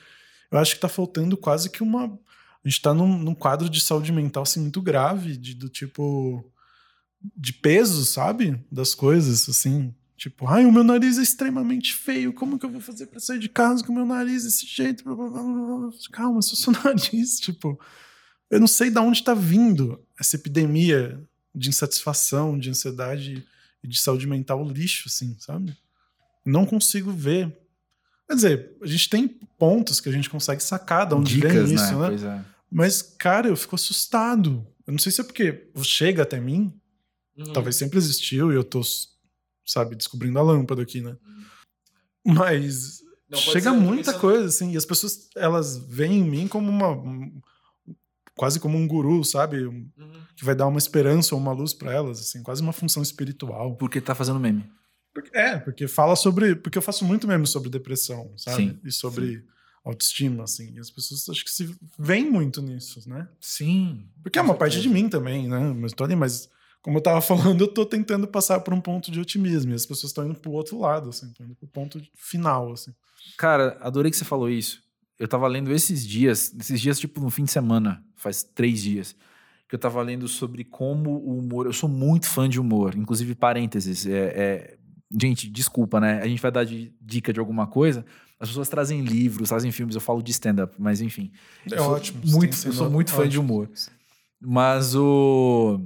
Eu 0.52 0.58
acho 0.58 0.74
que 0.74 0.82
tá 0.82 0.90
faltando 0.90 1.38
quase 1.38 1.70
que 1.70 1.84
uma. 1.84 2.06
A 2.06 2.68
gente 2.68 2.82
tá 2.82 2.96
num, 2.96 3.20
num 3.20 3.36
quadro 3.36 3.70
de 3.70 3.80
saúde 3.80 4.12
mental 4.12 4.42
assim, 4.42 4.62
muito 4.62 4.82
grave, 4.82 5.38
de, 5.38 5.54
do 5.54 5.70
tipo. 5.70 6.44
De 7.36 7.54
peso, 7.54 8.06
sabe? 8.06 8.60
Das 8.72 8.94
coisas, 8.94 9.48
assim. 9.50 9.94
Tipo, 10.18 10.48
ai, 10.48 10.66
o 10.66 10.72
meu 10.72 10.84
nariz 10.84 11.20
é 11.20 11.22
extremamente 11.22 11.94
feio, 11.94 12.34
como 12.34 12.58
que 12.58 12.66
eu 12.66 12.72
vou 12.72 12.82
fazer 12.82 13.06
pra 13.06 13.20
sair 13.20 13.38
de 13.38 13.48
casa 13.48 13.84
com 13.84 13.92
o 13.92 13.96
meu 13.96 14.06
nariz 14.06 14.44
desse 14.44 14.66
jeito? 14.66 15.04
Calma, 16.12 16.42
só 16.42 16.56
seu 16.56 16.74
nariz, 16.84 17.40
tipo. 17.40 17.80
Eu 18.50 18.60
não 18.60 18.68
sei 18.68 18.90
de 18.90 18.98
onde 18.98 19.24
tá 19.24 19.34
vindo 19.34 20.02
essa 20.20 20.36
epidemia 20.36 21.22
de 21.54 21.70
insatisfação, 21.70 22.58
de 22.58 22.70
ansiedade 22.70 23.46
e 23.84 23.88
de 23.88 24.00
saúde 24.00 24.26
mental 24.26 24.68
lixo, 24.68 25.04
assim, 25.08 25.36
sabe? 25.40 25.78
Não 26.46 26.66
consigo 26.66 27.12
ver. 27.12 27.56
Quer 28.28 28.36
dizer, 28.36 28.78
a 28.82 28.88
gente 28.88 29.10
tem 29.10 29.28
pontos 29.28 30.00
que 30.00 30.10
a 30.10 30.12
gente 30.12 30.30
consegue 30.30 30.64
sacar 30.64 31.06
de 31.06 31.14
onde 31.14 31.36
Dicas, 31.36 31.54
vem 31.54 31.64
né? 31.64 31.74
isso, 31.74 32.00
né? 32.00 32.08
Pois 32.08 32.24
é. 32.24 32.46
Mas, 32.72 33.02
cara, 33.02 33.48
eu 33.48 33.56
fico 33.56 33.76
assustado. 33.76 34.66
Eu 34.86 34.92
não 34.92 35.00
sei 35.00 35.12
se 35.12 35.22
é 35.22 35.24
porque 35.24 35.70
chega 35.84 36.24
até 36.24 36.40
mim, 36.40 36.74
Uhum. 37.38 37.54
talvez 37.54 37.76
sempre 37.76 37.98
existiu 37.98 38.52
e 38.52 38.56
eu 38.56 38.64
tô, 38.64 38.82
sabe, 39.66 39.96
descobrindo 39.96 40.40
a 40.40 40.42
lâmpada 40.42 40.82
aqui, 40.82 41.02
né? 41.02 41.16
Mas 42.26 43.02
Não, 43.30 43.38
chega 43.38 43.72
ser, 43.72 43.78
muita 43.78 44.12
isso- 44.12 44.20
coisa, 44.20 44.46
assim, 44.46 44.72
e 44.74 44.78
as 44.78 44.86
pessoas, 44.86 45.30
elas 45.36 45.78
veem 45.78 46.20
em 46.20 46.30
mim 46.30 46.48
como 46.48 46.70
uma. 46.70 46.90
um- 46.92 47.42
quase 48.36 48.60
como 48.60 48.78
um 48.78 48.88
guru, 48.88 49.24
sabe? 49.24 49.66
Um- 49.66 49.90
Que 50.36 50.46
vai 50.46 50.54
dar 50.54 50.68
uma 50.68 50.78
esperança 50.78 51.34
ou 51.34 51.42
uma 51.42 51.52
luz 51.52 51.74
pra 51.74 51.92
elas, 51.92 52.20
assim, 52.20 52.44
quase 52.44 52.62
uma 52.62 52.72
função 52.74 53.02
espiritual. 53.02 53.76
Porque 53.76 54.00
tá 54.00 54.14
fazendo 54.14 54.40
meme. 54.40 54.64
Porque- 55.12 55.36
é, 55.36 55.58
porque 55.58 55.88
fala 55.88 56.16
sobre. 56.16 56.56
Porque 56.56 56.78
eu 56.78 56.82
faço 56.82 57.04
muito 57.04 57.28
mesmo 57.28 57.48
sobre 57.48 57.70
depressão, 57.70 58.32
sabe? 58.38 58.58
Sim, 58.64 58.80
e 58.84 58.92
sobre 58.92 59.44
autoestima, 59.84 60.44
assim. 60.44 60.72
E 60.76 60.80
as 60.80 60.92
pessoas 60.92 61.28
acho 61.30 61.44
que 61.44 61.50
se 61.50 61.76
veem 61.98 62.30
muito 62.30 62.62
nisso, 62.62 63.02
né? 63.10 63.28
Sim. 63.42 64.08
Porque 64.22 64.38
é 64.38 64.42
uma 64.44 64.54
parte 64.54 64.80
de 64.80 64.90
mim 64.90 65.10
também, 65.10 65.48
né? 65.48 65.74
Mas 65.74 65.92
tô 65.94 66.04
ali, 66.04 66.16
mas 66.16 66.48
como 66.82 66.98
eu 66.98 67.02
tava 67.02 67.20
falando, 67.22 67.62
eu 67.62 67.68
tô 67.68 67.86
tentando 67.86 68.28
passar 68.28 68.60
por 68.62 68.74
um 68.74 68.82
ponto 68.82 69.12
de 69.12 69.20
otimismo. 69.20 69.72
E 69.72 69.76
as 69.76 69.86
pessoas 69.86 70.12
estão 70.12 70.26
indo 70.26 70.36
pro 70.36 70.52
outro 70.52 70.80
lado, 70.80 71.10
assim, 71.10 71.28
estão 71.28 71.46
indo 71.46 71.56
pro 71.56 71.68
ponto 71.68 72.02
final, 72.16 72.72
assim. 72.74 72.92
Cara, 73.38 73.78
adorei 73.82 74.10
que 74.12 74.18
você 74.18 74.26
falou 74.26 74.50
isso. 74.50 74.82
Eu 75.20 75.28
tava 75.28 75.48
lendo 75.48 75.72
esses 75.72 76.06
dias, 76.08 76.54
esses 76.60 76.80
dias, 76.80 77.00
tipo, 77.00 77.20
no 77.20 77.30
fim 77.30 77.44
de 77.44 77.52
semana, 77.52 78.04
faz 78.16 78.44
três 78.44 78.82
dias, 78.82 79.16
que 79.68 79.74
eu 79.76 79.80
tava 79.80 80.02
lendo 80.02 80.28
sobre 80.28 80.64
como 80.64 81.10
o 81.12 81.38
humor. 81.40 81.66
Eu 81.66 81.74
sou 81.74 81.90
muito 81.90 82.28
fã 82.28 82.48
de 82.48 82.60
humor, 82.60 82.96
inclusive 82.96 83.34
parênteses. 83.36 84.06
É, 84.06 84.12
é- 84.12 84.78
gente, 85.20 85.50
desculpa, 85.50 86.00
né? 86.00 86.22
A 86.22 86.28
gente 86.28 86.42
vai 86.42 86.52
dar 86.52 86.64
de- 86.64 86.94
dica 87.02 87.34
de 87.34 87.40
alguma 87.40 87.66
coisa. 87.68 88.06
As 88.40 88.50
pessoas 88.50 88.70
trazem 88.70 89.02
livros, 89.02 89.50
trazem 89.50 89.72
filmes, 89.72 89.96
eu 89.96 90.02
falo 90.02 90.22
de 90.22 90.30
stand-up, 90.32 90.76
mas 90.78 91.02
enfim. 91.02 91.32
É 91.72 91.82
ótimo. 91.82 92.22
Muito, 92.24 92.56
eu 92.68 92.72
sou 92.74 92.90
muito 92.90 93.12
fã 93.12 93.28
de 93.28 93.40
ótimo. 93.40 93.44
humor. 93.56 93.70
Mas 94.40 94.94
o. 94.96 95.82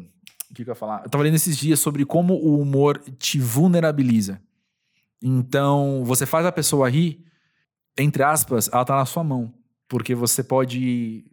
O 0.52 0.54
que, 0.54 0.66
que 0.66 0.70
eu 0.70 0.74
ia 0.74 0.76
falar? 0.76 1.04
Eu 1.06 1.10
tava 1.10 1.24
lendo 1.24 1.36
esses 1.36 1.56
dias 1.56 1.80
sobre 1.80 2.06
como 2.06 2.34
o 2.34 2.60
humor 2.60 3.02
te 3.18 3.40
vulnerabiliza. 3.40 4.42
Então, 5.22 6.04
você 6.04 6.26
faz 6.26 6.46
a 6.46 6.52
pessoa 6.52 6.90
rir, 6.90 7.24
entre 7.98 8.22
aspas, 8.22 8.70
ela 8.72 8.84
tá 8.84 8.98
na 8.98 9.06
sua 9.06 9.24
mão. 9.24 9.54
Porque 9.88 10.14
você 10.14 10.44
pode 10.44 11.26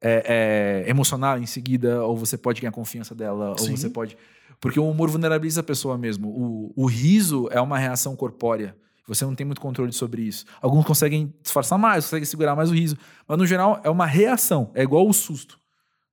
é, 0.00 0.82
é, 0.86 0.90
emocionar 0.90 1.40
em 1.40 1.46
seguida, 1.46 2.04
ou 2.04 2.16
você 2.16 2.36
pode 2.36 2.60
ganhar 2.60 2.72
confiança 2.72 3.14
dela, 3.14 3.50
ou 3.50 3.58
Sim. 3.58 3.76
você 3.76 3.88
pode. 3.88 4.16
Porque 4.60 4.80
o 4.80 4.90
humor 4.90 5.08
vulnerabiliza 5.08 5.60
a 5.60 5.64
pessoa 5.64 5.96
mesmo. 5.96 6.28
O, 6.28 6.72
o 6.74 6.86
riso 6.86 7.48
é 7.52 7.60
uma 7.60 7.78
reação 7.78 8.16
corpórea. 8.16 8.76
Você 9.06 9.24
não 9.24 9.34
tem 9.34 9.46
muito 9.46 9.60
controle 9.60 9.92
sobre 9.92 10.22
isso. 10.22 10.46
Alguns 10.60 10.84
conseguem 10.84 11.32
disfarçar 11.42 11.78
mais, 11.78 12.06
conseguem 12.06 12.24
segurar 12.24 12.56
mais 12.56 12.70
o 12.70 12.74
riso. 12.74 12.96
Mas, 13.28 13.38
no 13.38 13.46
geral, 13.46 13.80
é 13.84 13.90
uma 13.90 14.06
reação. 14.06 14.72
É 14.74 14.82
igual 14.82 15.06
o 15.06 15.12
susto, 15.12 15.60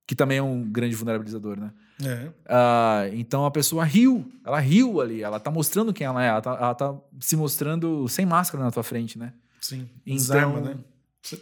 que 0.06 0.14
também 0.14 0.38
é 0.38 0.44
um 0.44 0.64
grande 0.70 0.96
vulnerabilizador, 0.96 1.60
né? 1.60 1.72
É. 2.06 2.30
Ah, 2.48 3.04
então 3.14 3.46
a 3.46 3.52
pessoa 3.52 3.84
riu, 3.84 4.32
ela 4.46 4.60
riu 4.60 5.00
ali, 5.02 5.22
ela 5.22 5.40
tá 5.40 5.50
mostrando 5.52 5.94
quem 5.94 6.06
ela 6.08 6.24
é, 6.24 6.28
ela 6.30 6.42
tá, 6.42 6.52
ela 6.52 6.76
tá 6.76 6.96
se 7.20 7.36
mostrando 7.36 8.08
sem 8.08 8.26
máscara 8.26 8.64
na 8.64 8.72
tua 8.72 8.84
frente, 8.84 9.18
né? 9.20 9.34
Sim. 9.60 9.88
Então- 10.06 10.16
Desarma, 10.16 10.62
né? 10.62 10.78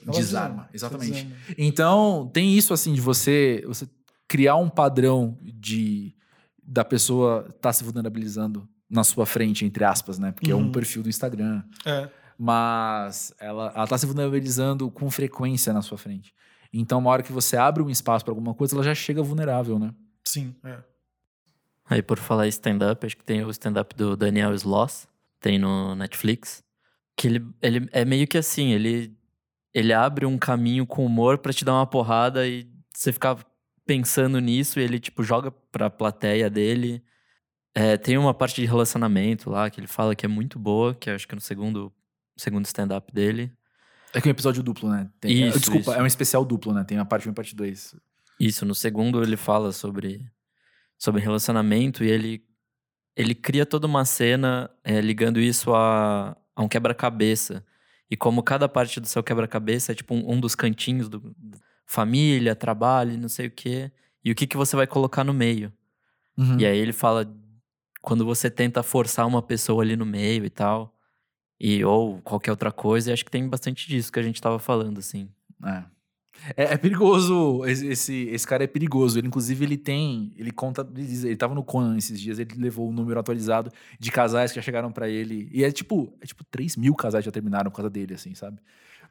Ela 0.05 0.13
Desarma, 0.17 0.69
exatamente. 0.73 1.11
desarma. 1.23 1.35
Então 1.57 2.29
tem 2.33 2.53
isso 2.57 2.73
assim 2.73 2.93
de 2.93 2.99
você, 3.01 3.63
você 3.65 3.87
criar 4.27 4.55
um 4.57 4.69
padrão 4.69 5.37
de 5.41 6.13
da 6.61 6.83
pessoa 6.85 7.47
estar 7.49 7.73
se 7.73 7.83
vulnerabilizando 7.83 8.67
na 8.89 9.03
sua 9.03 9.25
frente, 9.25 9.65
entre 9.65 9.83
aspas, 9.83 10.19
né? 10.19 10.31
Porque 10.31 10.51
é 10.51 10.55
um 10.55 10.63
Uhum. 10.65 10.71
perfil 10.71 11.01
do 11.01 11.09
Instagram. 11.09 11.63
É. 11.85 12.09
Mas 12.37 13.33
ela, 13.39 13.71
ela 13.75 13.87
tá 13.87 13.97
se 13.97 14.05
vulnerabilizando 14.05 14.89
com 14.91 15.09
frequência 15.11 15.71
na 15.73 15.81
sua 15.81 15.97
frente. 15.97 16.33
Então, 16.73 16.99
uma 16.99 17.09
hora 17.09 17.23
que 17.23 17.31
você 17.31 17.57
abre 17.57 17.81
um 17.81 17.89
espaço 17.89 18.23
para 18.23 18.31
alguma 18.31 18.53
coisa, 18.53 18.75
ela 18.75 18.83
já 18.83 18.93
chega 18.95 19.21
vulnerável, 19.23 19.79
né? 19.79 19.91
Sim, 20.29 20.55
é. 20.63 20.77
Aí, 21.85 22.03
por 22.03 22.19
falar 22.19 22.45
em 22.45 22.49
stand-up, 22.49 23.03
acho 23.03 23.17
que 23.17 23.23
tem 23.23 23.43
o 23.43 23.49
stand-up 23.49 23.95
do 23.95 24.15
Daniel 24.15 24.53
Sloss, 24.53 25.07
tem 25.39 25.57
no 25.57 25.95
Netflix. 25.95 26.63
Que 27.17 27.27
ele, 27.27 27.45
ele 27.61 27.89
é 27.91 28.05
meio 28.05 28.27
que 28.27 28.37
assim, 28.37 28.71
ele, 28.71 29.17
ele 29.73 29.91
abre 29.91 30.23
um 30.27 30.37
caminho 30.37 30.85
com 30.85 31.03
humor 31.03 31.39
pra 31.39 31.51
te 31.51 31.65
dar 31.65 31.73
uma 31.73 31.87
porrada 31.87 32.47
e 32.47 32.69
você 32.93 33.11
ficar 33.11 33.43
pensando 33.87 34.39
nisso 34.39 34.79
e 34.79 34.83
ele, 34.83 34.99
tipo, 34.99 35.23
joga 35.23 35.49
pra 35.49 35.89
plateia 35.89 36.47
dele. 36.47 37.03
É, 37.73 37.97
tem 37.97 38.15
uma 38.19 38.35
parte 38.35 38.61
de 38.61 38.67
relacionamento 38.67 39.49
lá 39.49 39.67
que 39.67 39.79
ele 39.79 39.87
fala 39.87 40.15
que 40.15 40.27
é 40.27 40.29
muito 40.29 40.59
boa, 40.59 40.93
que 40.93 41.09
acho 41.09 41.27
que 41.27 41.33
é 41.33 41.37
no 41.37 41.41
segundo, 41.41 41.91
segundo 42.37 42.65
stand-up 42.65 43.11
dele. 43.11 43.51
É 44.13 44.21
que 44.21 44.27
é 44.27 44.29
um 44.29 44.33
episódio 44.33 44.61
duplo, 44.61 44.89
né? 44.91 45.09
Tem- 45.19 45.47
Isso, 45.47 45.59
desculpa, 45.59 45.91
isso. 45.91 45.99
é 45.99 46.03
um 46.03 46.05
especial 46.05 46.45
duplo, 46.45 46.71
né? 46.71 46.83
Tem 46.83 46.99
a 46.99 47.05
parte 47.05 47.27
1 47.27 47.31
e 47.31 47.31
a 47.31 47.35
parte 47.35 47.55
2. 47.55 47.95
Isso, 48.39 48.65
no 48.65 48.73
segundo 48.73 49.21
ele 49.21 49.35
fala 49.35 49.71
sobre, 49.71 50.25
sobre 50.97 51.21
relacionamento 51.21 52.03
e 52.03 52.09
ele, 52.09 52.43
ele 53.15 53.35
cria 53.35 53.65
toda 53.65 53.85
uma 53.85 54.05
cena 54.05 54.69
é, 54.83 55.01
ligando 55.01 55.39
isso 55.39 55.73
a, 55.73 56.37
a 56.55 56.63
um 56.63 56.67
quebra-cabeça. 56.67 57.65
E 58.09 58.15
como 58.15 58.41
cada 58.41 58.67
parte 58.67 58.99
do 58.99 59.07
seu 59.07 59.21
quebra-cabeça 59.21 59.91
é 59.91 59.95
tipo 59.95 60.15
um, 60.15 60.33
um 60.33 60.39
dos 60.39 60.55
cantinhos 60.55 61.09
do 61.09 61.35
família, 61.85 62.55
trabalho, 62.55 63.17
não 63.17 63.29
sei 63.29 63.47
o 63.47 63.51
quê. 63.51 63.91
E 64.23 64.31
o 64.31 64.35
que, 64.35 64.47
que 64.47 64.57
você 64.57 64.75
vai 64.75 64.87
colocar 64.87 65.23
no 65.23 65.33
meio. 65.33 65.73
Uhum. 66.37 66.59
E 66.59 66.65
aí 66.65 66.77
ele 66.77 66.93
fala 66.93 67.29
quando 68.01 68.25
você 68.25 68.49
tenta 68.49 68.81
forçar 68.81 69.27
uma 69.27 69.41
pessoa 69.41 69.83
ali 69.83 69.95
no 69.95 70.05
meio 70.05 70.45
e 70.45 70.49
tal. 70.49 70.95
E, 71.59 71.83
ou 71.83 72.21
qualquer 72.21 72.51
outra 72.51 72.71
coisa, 72.71 73.09
e 73.09 73.13
acho 73.13 73.25
que 73.25 73.31
tem 73.31 73.47
bastante 73.47 73.85
disso 73.87 74.11
que 74.11 74.19
a 74.19 74.23
gente 74.23 74.41
tava 74.41 74.59
falando, 74.59 74.99
assim. 74.99 75.29
É. 75.65 75.83
É, 76.55 76.73
é 76.73 76.77
perigoso, 76.77 77.65
esse, 77.65 77.87
esse, 77.87 78.47
cara 78.47 78.63
é 78.63 78.67
perigoso. 78.67 79.19
Ele, 79.19 79.27
inclusive, 79.27 79.63
ele 79.65 79.77
tem. 79.77 80.31
Ele 80.37 80.51
conta. 80.51 80.87
Ele, 80.95 81.05
diz- 81.05 81.23
ele 81.23 81.35
tava 81.35 81.53
no 81.55 81.63
Conan 81.63 81.97
esses 81.97 82.19
dias, 82.19 82.39
ele 82.39 82.51
levou 82.57 82.89
o 82.89 82.91
número 82.93 83.19
atualizado 83.19 83.71
de 83.99 84.11
casais 84.11 84.51
que 84.51 84.55
já 84.55 84.61
chegaram 84.61 84.91
pra 84.91 85.07
ele. 85.09 85.49
E 85.51 85.63
é 85.63 85.71
tipo, 85.71 86.13
é 86.21 86.25
tipo 86.25 86.43
3 86.51 86.75
mil 86.77 86.95
casais 86.95 87.23
já 87.25 87.31
terminaram 87.31 87.69
por 87.69 87.77
causa 87.77 87.89
dele, 87.89 88.13
assim, 88.13 88.33
sabe? 88.35 88.57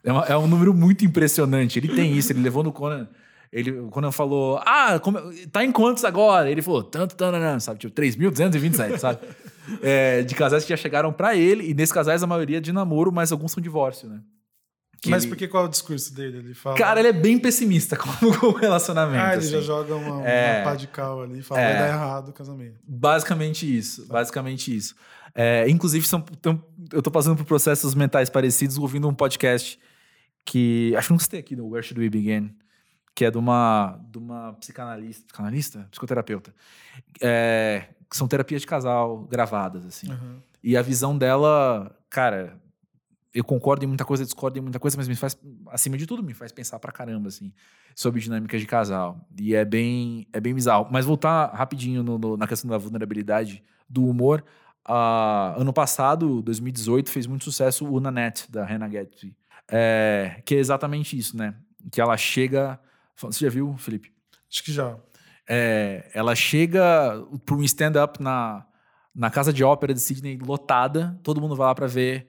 É, 0.05 0.13
uma- 0.13 0.25
é 0.25 0.37
um 0.37 0.47
número 0.47 0.73
muito 0.75 1.05
impressionante. 1.05 1.79
Ele 1.79 1.89
tem 1.89 2.13
isso, 2.17 2.33
ele 2.33 2.41
levou 2.41 2.63
no 2.63 2.73
Conan. 2.73 3.09
Ele, 3.53 3.71
o 3.73 3.89
Conan 3.89 4.13
falou: 4.13 4.59
Ah, 4.65 4.99
como- 5.01 5.19
tá 5.51 5.65
em 5.65 5.73
quantos 5.73 6.05
agora? 6.05 6.51
Ele 6.51 6.61
falou: 6.63 6.83
tanto, 6.83 7.17
tanto, 7.17 7.61
sabe? 7.61 7.79
Tipo, 7.81 7.95
3.227, 7.95 8.99
sabe? 8.99 9.19
É, 9.83 10.23
de 10.23 10.35
casais 10.35 10.65
que 10.65 10.71
já 10.71 10.77
chegaram 10.77 11.13
pra 11.13 11.35
ele. 11.37 11.71
E 11.71 11.75
nesses 11.75 11.93
casais, 11.93 12.23
a 12.23 12.27
maioria 12.27 12.59
é 12.59 12.61
de 12.61 12.73
namoro, 12.73 13.11
mas 13.13 13.33
alguns 13.33 13.53
são 13.53 13.63
divórcio, 13.63 14.09
né? 14.09 14.21
Que 15.01 15.11
Mas 15.11 15.23
ele- 15.23 15.31
porque 15.31 15.47
qual 15.47 15.65
é 15.65 15.67
o 15.67 15.71
discurso 15.71 16.13
dele? 16.13 16.39
Ele 16.39 16.55
fala. 16.55 16.77
Cara, 16.77 16.99
ele 16.99 17.09
é 17.09 17.13
bem 17.13 17.39
pessimista 17.39 17.97
com, 17.97 18.09
o 18.47 18.53
relacionamento. 18.53 19.23
Ah, 19.23 19.29
ele 19.35 19.39
assim. 19.39 19.51
já 19.51 19.61
joga 19.61 19.95
uma, 19.95 20.27
É. 20.29 20.57
uma 20.63 20.65
pá 20.71 20.75
de 20.75 20.89
cal 20.89 21.23
ali 21.23 21.39
e 21.39 21.43
fala, 21.43 21.61
É. 21.61 21.65
vai 21.73 21.79
dar 21.83 21.89
errado 21.95 22.29
o 22.31 22.33
casamento. 22.33 22.79
Basicamente 22.85 23.79
isso. 23.79 24.07
Basicamente 24.07 24.75
isso. 24.77 24.97
É, 25.35 25.69
inclusive, 25.71 26.05
são, 26.07 26.21
tão- 26.21 26.61
eu 26.93 27.01
tô 27.01 27.11
passando 27.13 27.37
por 27.37 27.45
processos 27.45 27.95
mentais 27.95 28.29
parecidos 28.29 28.77
ouvindo 28.77 29.09
um 29.09 29.15
podcast 29.15 29.79
que. 30.45 30.93
Acho 30.97 31.09
que 31.09 31.13
não 31.13 31.19
citei 31.21 31.41
aqui 31.41 31.55
no 31.55 31.69
Where 31.69 31.87
Should 31.87 32.01
We 32.01 32.09
Begin? 32.11 32.55
Que 33.15 33.25
é 33.27 33.31
de 33.31 33.39
uma, 33.39 34.01
de 34.11 34.19
uma 34.19 34.55
psicanalista. 34.55 35.25
Psicanalista? 35.27 35.89
Psicoterapeuta. 35.93 36.53
É, 37.21 37.85
que 38.11 38.17
são 38.17 38.27
terapias 38.27 38.63
de 38.63 38.67
casal 38.67 39.19
gravadas, 39.31 39.85
assim. 39.87 40.11
Uhum. 40.11 40.41
E 40.63 40.77
a 40.77 40.83
visão 40.83 41.17
dela, 41.17 41.97
cara, 42.11 42.57
eu 43.39 43.45
concordo 43.45 43.85
em 43.85 43.89
muita 43.89 44.05
coisa, 44.05 44.25
discordo 44.25 44.59
em 44.59 44.63
muita 44.63 44.79
coisa, 44.79 44.97
mas 44.97 45.09
me 45.09 45.15
faz, 45.15 45.39
acima 45.69 45.97
de 45.97 46.07
tudo, 46.07 46.23
me 46.23 46.35
faz 46.35 46.51
pensar 46.53 46.79
pra 46.79 46.91
caramba, 46.93 47.29
assim, 47.29 47.53
sobre 47.95 48.21
dinâmicas 48.21 48.61
de 48.61 48.67
casal. 48.67 49.21
E 49.39 49.55
é 49.55 49.65
bem, 49.65 50.27
é 50.33 50.41
bem 50.41 50.55
bizarro. 50.55 50.89
Mas 50.91 51.05
voltar 51.05 51.47
rapidinho 51.55 52.03
no- 52.03 52.19
no- 52.19 52.37
na 52.37 52.47
questão 52.47 52.69
da 52.71 52.79
vulnerabilidade 52.79 53.63
do 53.89 54.05
humor. 54.07 54.45
ah, 54.91 55.55
ano 55.59 55.71
passado, 55.71 56.41
2018, 56.41 57.11
fez 57.11 57.27
muito 57.27 57.45
sucesso 57.45 57.87
o 57.87 58.01
Nanette, 58.01 58.51
da 58.51 58.65
Hannah 58.65 58.89
Gatsby. 58.89 59.37
É, 59.71 60.41
que 60.47 60.55
é 60.55 60.59
exatamente 60.59 61.15
isso, 61.19 61.37
né? 61.37 61.55
Que 61.93 62.01
ela 62.01 62.17
chega. 62.17 62.81
Você 63.15 63.45
já 63.45 63.51
viu, 63.51 63.77
Felipe? 63.77 64.11
Acho 64.51 64.65
que 64.65 64.73
já. 64.73 64.97
É, 65.47 66.11
ela 66.15 66.35
chega 66.35 67.23
para 67.45 67.55
um 67.55 67.63
stand-up 67.65 68.23
na, 68.23 68.65
na 69.15 69.31
casa 69.31 69.53
de 69.53 69.63
ópera 69.63 69.93
de 69.93 70.01
Sydney 70.01 70.39
lotada, 70.39 71.19
todo 71.23 71.39
mundo 71.41 71.55
vai 71.55 71.67
lá 71.67 71.75
para 71.75 71.87
ver 71.87 72.27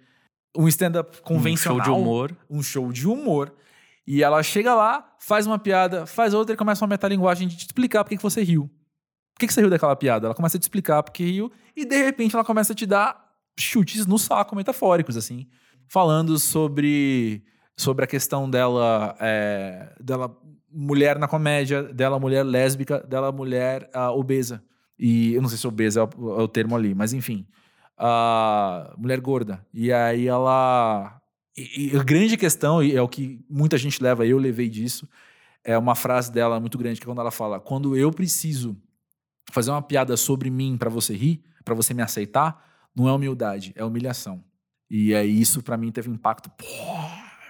um 0.57 0.67
stand-up 0.67 1.21
convencional, 1.21 1.79
Um 1.79 1.83
show 1.83 1.93
de 1.93 2.01
humor. 2.01 2.37
um 2.49 2.63
show 2.63 2.91
de 2.91 3.07
humor. 3.07 3.53
E 4.05 4.23
ela 4.23 4.41
chega 4.41 4.73
lá, 4.73 5.15
faz 5.19 5.45
uma 5.45 5.59
piada, 5.59 6.05
faz 6.05 6.33
outra 6.33 6.53
e 6.53 6.57
começa 6.57 6.83
uma 6.83 6.89
metalinguagem 6.89 7.47
de 7.47 7.55
te 7.57 7.65
explicar 7.67 8.03
por 8.03 8.09
que 8.09 8.17
que 8.17 8.23
você 8.23 8.41
riu. 8.43 8.63
Por 9.33 9.39
que, 9.39 9.47
que 9.47 9.53
você 9.53 9.61
riu 9.61 9.69
daquela 9.69 9.95
piada? 9.95 10.27
Ela 10.27 10.35
começa 10.35 10.57
a 10.57 10.59
te 10.59 10.63
explicar 10.63 11.03
porque 11.03 11.23
riu 11.23 11.51
e 11.75 11.85
de 11.85 12.03
repente 12.03 12.35
ela 12.35 12.43
começa 12.43 12.73
a 12.73 12.75
te 12.75 12.85
dar 12.85 13.29
chutes 13.57 14.05
no 14.05 14.17
saco 14.17 14.55
metafóricos, 14.55 15.15
assim, 15.15 15.47
falando 15.87 16.37
sobre, 16.39 17.43
sobre 17.77 18.03
a 18.03 18.07
questão 18.07 18.49
dela, 18.49 19.15
é, 19.19 19.93
dela 19.99 20.35
mulher 20.71 21.17
na 21.17 21.27
comédia, 21.27 21.83
dela 21.83 22.19
mulher 22.19 22.43
lésbica, 22.43 22.99
dela 23.07 23.31
mulher 23.31 23.89
uh, 23.95 24.09
obesa. 24.17 24.63
E 24.97 25.33
eu 25.33 25.41
não 25.41 25.49
sei 25.49 25.57
se 25.57 25.67
obesa 25.67 26.01
é 26.01 26.03
o, 26.03 26.39
é 26.39 26.43
o 26.43 26.47
termo 26.47 26.75
ali, 26.75 26.93
mas 26.93 27.13
enfim. 27.13 27.47
Uh, 27.99 28.97
mulher 28.97 29.19
gorda. 29.19 29.65
E 29.73 29.91
aí 29.91 30.27
ela. 30.27 31.19
E, 31.57 31.91
e 31.93 31.97
a 31.97 32.03
grande 32.03 32.37
questão, 32.37 32.81
e 32.81 32.95
é 32.95 33.01
o 33.01 33.07
que 33.07 33.43
muita 33.49 33.77
gente 33.77 34.01
leva, 34.01 34.25
eu 34.25 34.37
levei 34.37 34.69
disso, 34.69 35.07
é 35.63 35.77
uma 35.77 35.95
frase 35.95 36.31
dela 36.31 36.59
muito 36.59 36.77
grande, 36.77 36.99
que 36.99 37.05
é 37.05 37.09
quando 37.09 37.21
ela 37.21 37.31
fala: 37.31 37.59
Quando 37.59 37.95
eu 37.97 38.11
preciso 38.11 38.77
fazer 39.51 39.71
uma 39.71 39.81
piada 39.81 40.15
sobre 40.15 40.49
mim 40.49 40.77
para 40.77 40.89
você 40.89 41.13
rir, 41.13 41.43
para 41.65 41.75
você 41.75 41.93
me 41.93 42.01
aceitar, 42.01 42.63
não 42.95 43.07
é 43.07 43.11
humildade, 43.11 43.73
é 43.75 43.83
humilhação. 43.83 44.43
E 44.89 45.13
aí 45.13 45.39
isso 45.39 45.61
para 45.61 45.77
mim 45.77 45.91
teve 45.91 46.09
um 46.09 46.13
impacto 46.13 46.49
pô, 46.49 46.65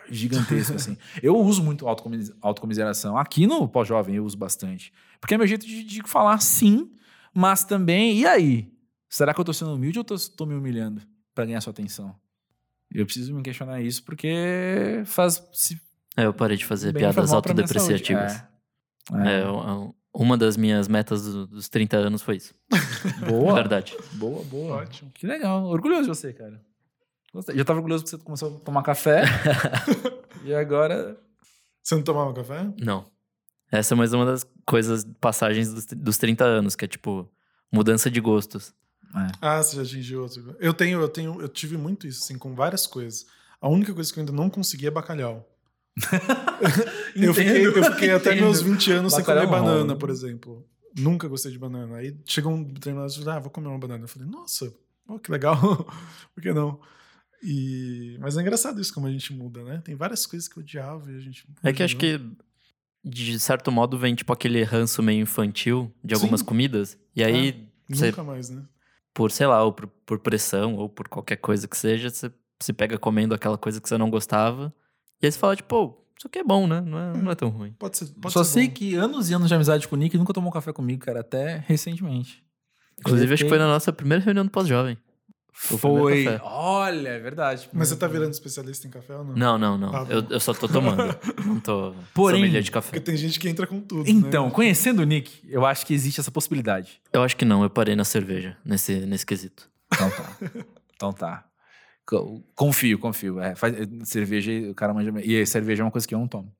gigantesco 0.10 0.76
assim. 0.76 0.97
Eu 1.24 1.38
uso 1.38 1.64
muito 1.64 1.88
autocomiseração. 1.88 3.18
Aqui 3.18 3.47
no 3.47 3.68
pós-jovem 3.68 4.16
eu 4.16 4.26
uso 4.26 4.38
bastante. 4.38 4.91
Porque 5.22 5.36
é 5.36 5.38
meu 5.38 5.47
jeito 5.47 5.66
de, 5.66 5.84
de, 5.84 6.02
falar 6.04 6.41
sim, 6.41 6.91
mas 7.34 7.64
também, 7.64 8.20
e 8.20 8.26
aí? 8.26 8.72
Será 9.10 9.34
que 9.34 9.39
eu 9.39 9.45
tô 9.45 9.53
sendo 9.53 9.74
humilde 9.74 9.97
ou 9.97 10.05
tô, 10.05 10.16
tô 10.38 10.45
me 10.45 10.53
humilhando 10.53 11.01
para 11.34 11.45
ganhar 11.45 11.62
sua 11.62 11.72
atenção? 11.72 12.16
Eu 12.93 13.05
preciso 13.05 13.34
me 13.34 13.41
questionar 13.41 13.82
isso 13.82 14.03
porque 14.03 15.01
faz. 15.05 15.43
Se 15.51 15.80
é, 16.18 16.26
eu 16.26 16.34
parei 16.34 16.57
de 16.57 16.66
fazer 16.66 16.93
piadas 16.93 17.32
autodepreciativas. 17.32 18.34
É. 18.34 19.38
É, 19.38 19.39
é 19.41 19.89
uma 20.14 20.38
das 20.38 20.57
minhas 20.57 20.88
metas 20.88 21.24
dos 21.24 21.70
30 21.70 21.97
anos 21.97 22.22
foi 22.22 22.38
isso. 22.38 22.53
Boa. 23.28 23.55
Verdade. 23.55 23.95
Boa, 24.14 24.43
boa. 24.43 24.78
Ótimo. 24.78 25.12
Que 25.12 25.26
legal. 25.26 25.64
Orgulhoso 25.66 26.03
de 26.03 26.07
você, 26.10 26.34
cara. 26.34 26.62
Gostei. 27.34 27.55
Já 27.55 27.64
tava 27.64 27.80
orgulhoso 27.80 28.03
porque 28.03 28.18
você 28.18 28.24
começou 28.24 28.57
a 28.57 28.60
tomar 28.60 28.84
café. 28.84 29.24
e 30.43 30.53
agora. 30.53 31.18
Você 31.82 31.95
não 31.95 32.03
tomava 32.03 32.34
café? 32.34 32.72
Não. 32.80 33.05
Essa 33.72 33.93
é 33.93 33.97
mais 33.97 34.14
uma 34.14 34.26
das 34.26 34.45
coisas, 34.66 35.05
passagens 35.22 35.72
dos, 35.72 35.86
dos 35.86 36.18
30 36.18 36.43
anos, 36.43 36.76
que 36.76 36.86
é 36.86 36.88
tipo, 36.88 37.32
mudança 37.72 38.10
de 38.10 38.20
gostos. 38.20 38.74
É. 39.16 39.32
Ah, 39.41 39.62
você 39.62 39.76
já 39.76 39.82
atingiu 39.82 40.22
outro. 40.22 40.55
Eu 40.60 40.74
tenho, 40.74 40.99
eu 41.01 41.10
tenho, 41.10 41.41
eu 41.41 41.49
tive 41.49 41.78
muito 41.78 42.07
isso, 42.07 42.24
assim, 42.24 42.38
com 42.38 42.53
várias 42.53 42.86
coisas. 42.86 43.26
A 43.62 43.68
única 43.68 43.93
coisa 43.93 44.12
que 44.12 44.20
eu 44.20 44.22
ainda 44.22 44.34
não 44.34 44.49
consegui 44.49 44.88
é 44.88 44.91
bacalhau. 44.91 45.47
eu, 47.16 47.34
fiquei, 47.34 47.68
eu 47.68 47.84
fiquei 47.84 48.12
até 48.12 48.36
meus 48.36 48.62
20 48.62 48.91
anos 48.91 49.14
sem 49.14 49.24
comer 49.24 49.47
banana, 49.47 49.95
por 49.95 50.10
exemplo. 50.10 50.66
Nunca 50.97 51.28
gostei 51.28 51.51
de 51.51 51.60
banana. 51.60 51.97
Aí 51.97 52.16
chegou 52.26 52.53
um 52.53 52.64
determinado 52.64 53.12
dia, 53.12 53.34
ah, 53.34 53.39
vou 53.39 53.49
comer 53.49 53.68
uma 53.68 53.80
banana. 53.80 54.03
Eu 54.03 54.07
falei, 54.07 54.28
nossa, 54.28 54.74
oh, 55.07 55.20
que 55.20 55.32
legal. 55.32 55.57
por 56.34 56.41
que 56.41 56.53
não? 56.53 56.80
E... 57.43 58.18
Mas 58.20 58.38
é 58.38 58.41
engraçado 58.41 58.80
isso 58.82 58.93
como 58.93 59.07
a 59.07 59.12
gente 59.12 59.34
muda, 59.34 59.64
né? 59.64 59.82
Tem 59.84 59.95
várias 59.95 60.26
coisas 60.26 60.47
que 60.47 60.57
eu 60.57 60.64
odiava 60.64 61.12
e 61.12 61.16
a 61.16 61.20
gente. 61.20 61.45
É 61.64 61.74
que 61.74 61.84
acho 61.84 61.97
que, 61.97 62.20
de 63.03 63.39
certo 63.39 63.72
modo, 63.72 63.97
vem 63.97 64.16
tipo 64.16 64.32
aquele 64.32 64.64
ranço 64.64 65.01
meio 65.01 65.22
infantil 65.22 65.91
de 66.03 66.14
algumas 66.14 66.41
Sim. 66.41 66.45
comidas. 66.45 66.97
E 67.16 67.24
aí. 67.24 67.49
É, 67.49 67.93
você, 67.93 68.07
nunca 68.07 68.24
mais, 68.24 68.49
né? 68.49 68.64
Por, 69.14 69.32
sei 69.32 69.47
lá, 69.47 69.64
ou 69.64 69.74
por, 69.74 69.88
por 69.88 70.20
pressão, 70.20 70.76
ou 70.76 70.88
por 70.88 71.07
qualquer 71.07 71.38
coisa 71.38 71.68
que 71.68 71.78
seja, 71.78 72.10
você 72.10 72.32
se 72.62 72.74
pega 72.74 72.97
comendo 72.97 73.34
aquela 73.34 73.57
coisa 73.57 73.82
que 73.82 73.88
você 73.88 73.97
não 73.97 74.10
gostava. 74.10 74.74
E 75.22 75.26
aí 75.26 75.32
você 75.32 75.39
fala, 75.39 75.55
tipo, 75.55 75.68
pô, 75.68 76.05
isso 76.18 76.28
aqui 76.28 76.39
é 76.39 76.43
bom, 76.43 76.68
né? 76.68 76.82
Não 76.82 76.99
é, 76.99 77.18
não 77.18 77.32
é 77.32 77.36
tão 77.36 77.49
ruim. 77.49 77.74
Pode 77.80 77.97
ser. 77.97 78.07
Pode 78.22 78.34
Só 78.34 78.43
ser 78.43 78.51
sei 78.51 78.68
bom. 78.68 78.74
que 78.74 78.95
anos 78.95 79.30
e 79.30 79.34
anos 79.34 79.47
de 79.47 79.55
amizade 79.55 79.88
com 79.88 79.95
o 79.95 79.99
Nick 79.99 80.18
nunca 80.18 80.34
tomou 80.34 80.51
café 80.51 80.72
comigo, 80.74 81.03
cara, 81.05 81.22
até 81.22 81.64
recentemente. 81.68 82.43
Inclusive, 82.99 83.34
acho 83.34 83.43
que 83.43 83.49
foi 83.49 83.57
na 83.57 83.68
nossa 83.68 83.93
primeira 83.93 84.24
reunião 84.24 84.45
do 84.45 84.51
pós-jovem. 84.51 84.97
Foi. 85.54 86.26
Olha, 86.41 87.10
é 87.10 87.20
verdade. 87.20 87.70
Mas 87.74 87.89
você 87.89 87.95
tá 87.95 88.08
virando 88.08 88.32
especialista 88.32 88.88
em 88.88 88.89
café 88.89 89.16
ou 89.16 89.26
não? 89.26 89.36
Não, 89.36 89.58
não, 89.58 89.78
não. 89.78 89.95
Ah, 89.95 90.06
eu, 90.10 90.26
eu 90.30 90.39
só 90.39 90.54
tô 90.54 90.68
tomando. 90.68 91.16
não 91.45 91.60
tô 91.60 91.93
Porém, 92.14 92.50
de 92.50 92.72
café. 92.72 92.91
Porque 92.91 93.00
tem 93.02 93.18
gente 93.18 93.39
que 93.39 93.50
entra 93.50 93.68
com 93.68 93.82
tudo. 93.82 94.10
Então, 94.10 94.45
né? 94.45 94.52
conhecendo 94.52 95.02
o 95.02 95.06
Nick, 95.06 95.41
eu 95.47 95.66
acho 95.66 95.86
que 95.86 95.93
existe 95.93 96.20
essa 96.20 96.32
possibilidade. 96.32 97.02
Eu 97.12 97.24
acho 97.24 97.36
que 97.36 97.43
não, 97.43 97.62
eu 97.64 97.70
parei 97.70 97.95
na 97.95 98.06
cerveja, 98.06 98.58
nesse, 98.64 99.02
nesse 99.02 99.26
quesito. 99.26 99.70
Então 99.93 100.10
tá. 100.10 100.38
então 100.95 101.14
tá. 101.14 101.45
Confio, 102.56 102.97
confio. 102.97 103.39
É, 103.39 103.54
faz, 103.56 103.76
cerveja, 104.04 104.52
o 104.70 104.74
cara 104.74 104.93
manja. 104.93 105.14
E 105.22 105.45
cerveja 105.45 105.84
é 105.84 105.86
uma 105.86 105.91
coisa 105.91 106.08
que 106.08 106.16
eu 106.16 106.20
não 106.20 106.28
tomo. 106.28 106.52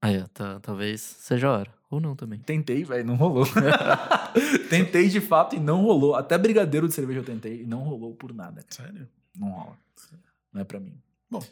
Aí, 0.00 0.22
tá, 0.34 0.60
talvez 0.60 1.00
seja 1.00 1.48
a 1.48 1.52
hora. 1.52 1.74
Ou 1.90 2.00
não 2.00 2.14
também. 2.14 2.38
Tentei, 2.40 2.84
velho, 2.84 3.06
não 3.06 3.14
rolou. 3.14 3.46
tentei 4.68 5.08
de 5.08 5.20
fato 5.20 5.56
e 5.56 5.60
não 5.60 5.82
rolou. 5.82 6.14
Até 6.14 6.36
brigadeiro 6.36 6.88
de 6.88 6.94
cerveja 6.94 7.20
eu 7.20 7.24
tentei 7.24 7.62
e 7.62 7.66
não 7.66 7.80
rolou 7.80 8.14
por 8.14 8.32
nada. 8.32 8.62
Cara. 8.62 8.88
Sério? 8.88 9.08
Não 9.36 9.50
rola. 9.50 9.78
Não 10.52 10.60
é 10.60 10.64
pra 10.64 10.78
mim. 10.78 10.94
Bom, 11.30 11.42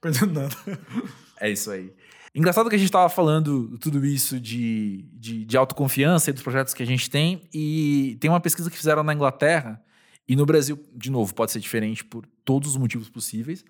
perdendo 0.00 0.40
nada. 0.40 0.54
é 1.40 1.50
isso 1.50 1.70
aí. 1.70 1.92
Engraçado 2.34 2.68
que 2.68 2.74
a 2.74 2.78
gente 2.78 2.90
tava 2.90 3.08
falando 3.08 3.78
tudo 3.78 4.04
isso 4.04 4.40
de, 4.40 5.04
de, 5.12 5.44
de 5.44 5.56
autoconfiança 5.56 6.30
e 6.30 6.32
dos 6.32 6.42
projetos 6.42 6.74
que 6.74 6.82
a 6.82 6.86
gente 6.86 7.08
tem. 7.08 7.42
E 7.52 8.16
tem 8.20 8.28
uma 8.28 8.40
pesquisa 8.40 8.70
que 8.70 8.76
fizeram 8.76 9.02
na 9.04 9.14
Inglaterra 9.14 9.80
e 10.28 10.34
no 10.34 10.46
Brasil, 10.46 10.82
de 10.94 11.10
novo, 11.10 11.34
pode 11.34 11.52
ser 11.52 11.60
diferente 11.60 12.04
por 12.04 12.26
todos 12.44 12.70
os 12.70 12.76
motivos 12.76 13.08
possíveis, 13.08 13.64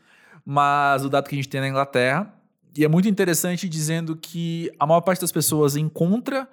mas 0.44 1.04
o 1.04 1.08
dado 1.08 1.28
que 1.28 1.34
a 1.34 1.38
gente 1.38 1.48
tem 1.48 1.60
na 1.60 1.68
Inglaterra, 1.68 2.32
e 2.76 2.84
é 2.84 2.88
muito 2.88 3.08
interessante 3.08 3.68
dizendo 3.68 4.16
que 4.16 4.70
a 4.78 4.86
maior 4.86 5.00
parte 5.00 5.20
das 5.20 5.32
pessoas 5.32 5.76
encontra 5.76 6.48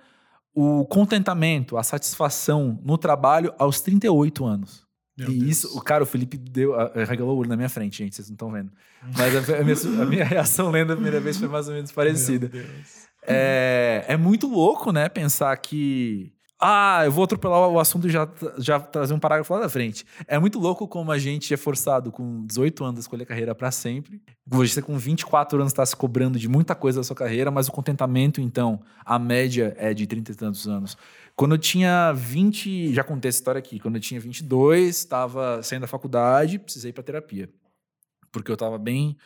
o 0.53 0.85
contentamento, 0.85 1.77
a 1.77 1.83
satisfação 1.83 2.79
no 2.83 2.97
trabalho 2.97 3.53
aos 3.57 3.81
38 3.81 4.45
anos. 4.45 4.85
Meu 5.17 5.29
e 5.29 5.39
Deus. 5.39 5.51
isso, 5.51 5.77
o 5.77 5.81
cara, 5.81 6.03
o 6.03 6.07
Felipe 6.07 6.37
deu, 6.37 6.73
regalou 7.05 7.35
o 7.35 7.39
olho 7.39 7.49
na 7.49 7.57
minha 7.57 7.69
frente, 7.69 7.97
gente, 7.97 8.15
vocês 8.15 8.29
não 8.29 8.35
estão 8.35 8.51
vendo. 8.51 8.71
Mas 9.17 9.35
a, 9.35 9.59
a, 9.59 9.63
minha, 9.63 10.03
a, 10.03 10.05
minha, 10.05 10.23
reação 10.25 10.71
lendo 10.71 10.93
a 10.93 10.95
primeira 10.95 11.19
vez 11.19 11.37
foi 11.37 11.47
mais 11.47 11.67
ou 11.67 11.73
menos 11.73 11.91
parecida. 11.91 12.49
É, 13.23 14.05
é 14.07 14.17
muito 14.17 14.47
louco, 14.47 14.91
né, 14.91 15.07
pensar 15.09 15.55
que 15.57 16.33
ah, 16.63 17.01
eu 17.03 17.11
vou 17.11 17.23
atropelar 17.23 17.67
o 17.67 17.79
assunto 17.79 18.07
e 18.07 18.11
já, 18.11 18.29
já 18.59 18.79
trazer 18.79 19.15
um 19.15 19.19
parágrafo 19.19 19.51
lá 19.51 19.61
da 19.61 19.69
frente. 19.69 20.05
É 20.27 20.37
muito 20.37 20.59
louco 20.59 20.87
como 20.87 21.11
a 21.11 21.17
gente 21.17 21.51
é 21.51 21.57
forçado 21.57 22.11
com 22.11 22.45
18 22.45 22.83
anos 22.83 22.99
a 22.99 23.01
escolher 23.01 23.25
carreira 23.25 23.55
para 23.55 23.71
sempre. 23.71 24.21
Você 24.45 24.79
com 24.79 24.95
24 24.95 25.59
anos 25.59 25.71
está 25.71 25.83
se 25.83 25.95
cobrando 25.95 26.37
de 26.37 26.47
muita 26.47 26.75
coisa 26.75 26.99
da 26.99 27.03
sua 27.03 27.15
carreira, 27.15 27.49
mas 27.49 27.67
o 27.67 27.71
contentamento, 27.71 28.39
então, 28.39 28.79
a 29.03 29.17
média 29.17 29.75
é 29.75 29.91
de 29.91 30.05
30 30.05 30.31
e 30.31 30.35
tantos 30.35 30.67
anos. 30.67 30.95
Quando 31.35 31.55
eu 31.55 31.57
tinha 31.57 32.11
20, 32.13 32.93
já 32.93 33.03
contei 33.03 33.29
essa 33.29 33.39
história 33.39 33.57
aqui, 33.57 33.79
quando 33.79 33.95
eu 33.95 34.01
tinha 34.01 34.19
22, 34.19 34.95
estava 34.95 35.63
saindo 35.63 35.81
da 35.81 35.87
faculdade, 35.87 36.59
precisei 36.59 36.91
ir 36.91 36.93
para 36.93 37.03
terapia. 37.03 37.49
Porque 38.31 38.51
eu 38.51 38.55
estava 38.55 38.77
bem 38.77 39.17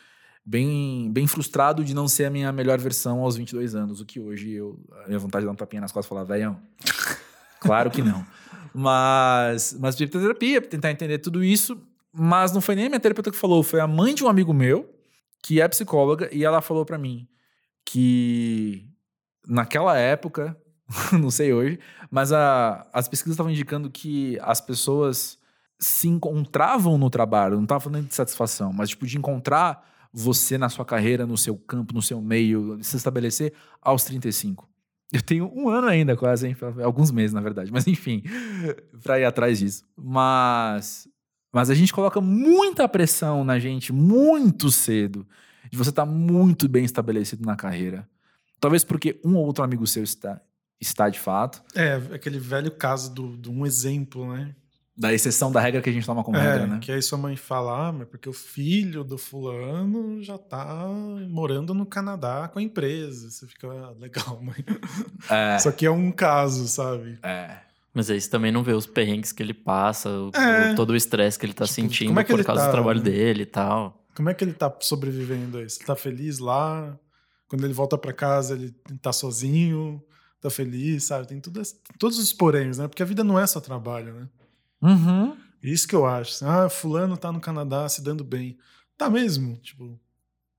bem, 0.45 1.11
bem 1.11 1.25
frustrado 1.25 1.83
de 1.83 1.95
não 1.95 2.07
ser 2.07 2.25
a 2.25 2.29
minha 2.29 2.51
melhor 2.51 2.79
versão 2.79 3.21
aos 3.21 3.35
22 3.35 3.73
anos, 3.73 3.99
o 3.99 4.05
que 4.05 4.19
hoje 4.19 4.51
eu, 4.51 4.79
a 5.03 5.07
minha 5.07 5.17
vontade 5.17 5.41
de 5.41 5.47
dar 5.47 5.53
um 5.53 5.55
tapinha 5.55 5.81
nas 5.81 5.91
costas 5.91 6.05
e 6.05 6.09
falar, 6.09 6.23
velho, 6.23 6.55
claro 7.59 7.89
que 7.89 8.01
não. 8.01 8.25
Mas, 8.77 9.73
mas 9.79 9.95
tive 9.95 10.11
terapia 10.11 10.61
tentar 10.61 10.91
entender 10.91 11.19
tudo 11.19 11.41
isso, 11.41 11.81
mas 12.11 12.51
não 12.51 12.59
foi 12.59 12.75
nem 12.75 12.87
a 12.87 12.89
minha 12.89 12.99
terapeuta 12.99 13.31
que 13.31 13.37
falou, 13.37 13.63
foi 13.63 13.79
a 13.79 13.87
mãe 13.87 14.13
de 14.13 14.21
um 14.21 14.27
amigo 14.27 14.53
meu, 14.53 14.93
que 15.41 15.61
é 15.61 15.67
psicóloga, 15.69 16.27
e 16.29 16.43
ela 16.43 16.59
falou 16.59 16.85
para 16.85 16.97
mim 16.97 17.25
que 17.85 18.85
naquela 19.47 19.97
época, 19.97 20.57
não 21.17 21.31
sei 21.31 21.53
hoje, 21.53 21.79
mas 22.11 22.33
a, 22.33 22.85
as 22.91 23.07
pesquisas 23.07 23.35
estavam 23.35 23.49
indicando 23.49 23.89
que 23.89 24.37
as 24.41 24.59
pessoas 24.59 25.37
se 25.79 26.09
encontravam 26.09 26.97
no 26.97 27.09
trabalho, 27.09 27.55
não 27.55 27.63
estava 27.63 27.79
falando 27.79 28.09
de 28.09 28.15
satisfação, 28.15 28.73
mas 28.73 28.89
tipo 28.89 29.07
de 29.07 29.17
encontrar 29.17 29.94
você 30.17 30.57
na 30.57 30.69
sua 30.69 30.85
carreira, 30.85 31.25
no 31.25 31.37
seu 31.37 31.57
campo, 31.57 31.93
no 31.93 32.01
seu 32.01 32.21
meio, 32.21 32.79
se 32.81 32.95
estabelecer 32.95 33.51
aos 33.81 34.05
35. 34.05 34.67
Eu 35.11 35.21
tenho 35.21 35.51
um 35.53 35.67
ano 35.67 35.87
ainda, 35.87 36.15
quase, 36.15 36.47
hein? 36.47 36.55
Alguns 36.81 37.11
meses, 37.11 37.33
na 37.33 37.41
verdade. 37.41 37.69
Mas 37.71 37.85
enfim, 37.85 38.23
para 39.03 39.19
ir 39.19 39.25
atrás 39.25 39.59
disso. 39.59 39.83
Mas, 39.95 41.05
mas 41.51 41.69
a 41.69 41.75
gente 41.75 41.93
coloca 41.93 42.21
muita 42.21 42.87
pressão 42.87 43.43
na 43.43 43.59
gente 43.59 43.91
muito 43.91 44.71
cedo. 44.71 45.27
De 45.69 45.77
você 45.77 45.89
estar 45.89 46.05
tá 46.05 46.11
muito 46.11 46.69
bem 46.69 46.85
estabelecido 46.85 47.45
na 47.45 47.55
carreira. 47.55 48.07
Talvez 48.59 48.83
porque 48.85 49.19
um 49.23 49.35
ou 49.35 49.45
outro 49.45 49.63
amigo 49.63 49.85
seu 49.85 50.03
está, 50.03 50.39
está 50.79 51.09
de 51.09 51.19
fato. 51.19 51.61
É, 51.75 51.95
aquele 52.13 52.39
velho 52.39 52.71
caso 52.71 53.13
do, 53.13 53.35
de 53.35 53.49
um 53.49 53.65
exemplo, 53.65 54.33
né? 54.33 54.55
Da 54.97 55.13
exceção 55.13 55.51
da 55.51 55.59
regra 55.59 55.81
que 55.81 55.89
a 55.89 55.93
gente 55.93 56.05
toma 56.05 56.23
como 56.23 56.37
é, 56.37 56.41
regra, 56.41 56.67
né? 56.67 56.79
Que 56.79 56.91
aí 56.91 57.01
sua 57.01 57.17
mãe 57.17 57.35
fala, 57.35 57.89
ah, 57.89 57.91
mas 57.91 58.07
porque 58.07 58.29
o 58.29 58.33
filho 58.33 59.03
do 59.03 59.17
fulano 59.17 60.23
já 60.23 60.37
tá 60.37 60.87
morando 61.29 61.73
no 61.73 61.85
Canadá 61.85 62.47
com 62.47 62.59
a 62.59 62.61
empresa. 62.61 63.29
Você 63.29 63.45
fica, 63.45 63.67
ah, 63.67 63.93
legal, 63.99 64.41
mãe. 64.41 64.63
É. 65.29 65.59
Só 65.59 65.71
que 65.71 65.85
é 65.85 65.91
um 65.91 66.11
caso, 66.11 66.67
sabe? 66.67 67.19
É. 67.21 67.57
Mas 67.93 68.09
aí 68.09 68.19
você 68.19 68.29
também 68.29 68.51
não 68.51 68.63
vê 68.63 68.73
os 68.73 68.85
perrengues 68.85 69.31
que 69.31 69.41
ele 69.43 69.53
passa, 69.53 70.09
é. 70.09 70.71
o, 70.71 70.75
todo 70.75 70.91
o 70.91 70.95
estresse 70.95 71.37
que 71.37 71.45
ele 71.45 71.53
tá 71.53 71.65
tipo, 71.65 71.75
sentindo 71.75 72.19
é 72.19 72.23
por 72.23 72.43
causa 72.43 72.61
tá, 72.63 72.67
do 72.67 72.71
trabalho 72.71 72.99
né? 72.99 73.05
dele 73.05 73.43
e 73.43 73.45
tal. 73.45 74.05
Como 74.15 74.29
é 74.29 74.33
que 74.33 74.43
ele 74.43 74.53
tá 74.53 74.73
sobrevivendo 74.79 75.57
aí? 75.57 75.69
Você 75.69 75.83
tá 75.83 75.95
feliz 75.95 76.39
lá? 76.39 76.97
Quando 77.47 77.63
ele 77.65 77.73
volta 77.73 77.97
para 77.97 78.13
casa, 78.13 78.53
ele 78.53 78.73
tá 79.01 79.11
sozinho, 79.11 80.01
tá 80.41 80.49
feliz, 80.49 81.05
sabe? 81.05 81.27
Tem 81.27 81.39
tudo, 81.39 81.61
todos 81.99 82.17
os 82.17 82.31
poréns, 82.31 82.77
né? 82.77 82.87
Porque 82.87 83.03
a 83.03 83.05
vida 83.05 83.23
não 83.23 83.39
é 83.39 83.45
só 83.45 83.59
trabalho, 83.59 84.13
né? 84.13 84.27
Uhum. 84.85 85.35
Isso 85.63 85.87
que 85.87 85.95
eu 85.95 86.05
acho. 86.05 86.35
Assim, 86.35 86.45
ah, 86.45 86.69
fulano 86.69 87.17
tá 87.17 87.31
no 87.31 87.41
Canadá 87.41 87.89
se 87.89 88.01
dando 88.03 88.23
bem. 88.23 88.57
Tá 88.95 89.09
mesmo, 89.09 89.57
tipo, 89.57 89.99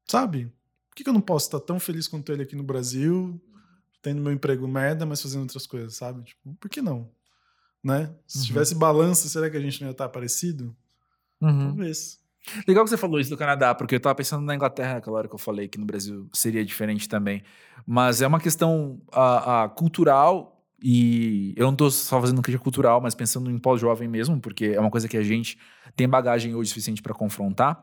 sabe? 0.04 0.52
Por 0.88 0.96
que, 0.96 1.04
que 1.04 1.08
eu 1.08 1.14
não 1.14 1.20
posso 1.20 1.46
estar 1.46 1.60
tão 1.60 1.78
feliz 1.78 2.08
quanto 2.08 2.32
ele 2.32 2.42
aqui 2.42 2.56
no 2.56 2.62
Brasil, 2.62 3.40
tendo 4.02 4.20
meu 4.20 4.32
emprego 4.32 4.66
merda, 4.66 5.06
mas 5.06 5.22
fazendo 5.22 5.42
outras 5.42 5.66
coisas, 5.66 5.94
sabe? 5.94 6.22
Tipo, 6.24 6.54
por 6.54 6.68
que 6.68 6.82
não? 6.82 7.08
Né? 7.82 8.12
Se 8.26 8.38
uhum. 8.38 8.44
tivesse 8.44 8.74
balança, 8.74 9.28
será 9.28 9.48
que 9.48 9.56
a 9.56 9.60
gente 9.60 9.80
não 9.80 9.88
ia 9.88 9.92
estar 9.92 10.08
parecido? 10.08 10.74
Uhum. 11.40 11.68
Talvez. 11.68 12.18
Legal 12.66 12.84
que 12.84 12.90
você 12.90 12.96
falou 12.96 13.20
isso 13.20 13.30
do 13.30 13.36
Canadá, 13.36 13.74
porque 13.74 13.94
eu 13.94 14.00
tava 14.00 14.14
pensando 14.14 14.44
na 14.44 14.54
Inglaterra 14.54 14.98
aquela 14.98 15.18
hora 15.18 15.28
que 15.28 15.34
eu 15.34 15.38
falei 15.38 15.68
que 15.68 15.78
no 15.78 15.86
Brasil 15.86 16.28
seria 16.32 16.64
diferente 16.64 17.08
também. 17.08 17.42
Mas 17.86 18.22
é 18.22 18.26
uma 18.26 18.40
questão 18.40 19.00
a, 19.12 19.64
a 19.64 19.68
cultural 19.68 20.55
e 20.82 21.54
eu 21.56 21.66
não 21.66 21.74
tô 21.74 21.90
só 21.90 22.20
fazendo 22.20 22.42
crítica 22.42 22.62
cultural, 22.62 23.00
mas 23.00 23.14
pensando 23.14 23.50
em 23.50 23.58
pós-jovem 23.58 24.08
mesmo, 24.08 24.40
porque 24.40 24.66
é 24.66 24.80
uma 24.80 24.90
coisa 24.90 25.08
que 25.08 25.16
a 25.16 25.22
gente 25.22 25.58
tem 25.94 26.08
bagagem 26.08 26.54
hoje 26.54 26.68
suficiente 26.68 27.02
para 27.02 27.14
confrontar, 27.14 27.82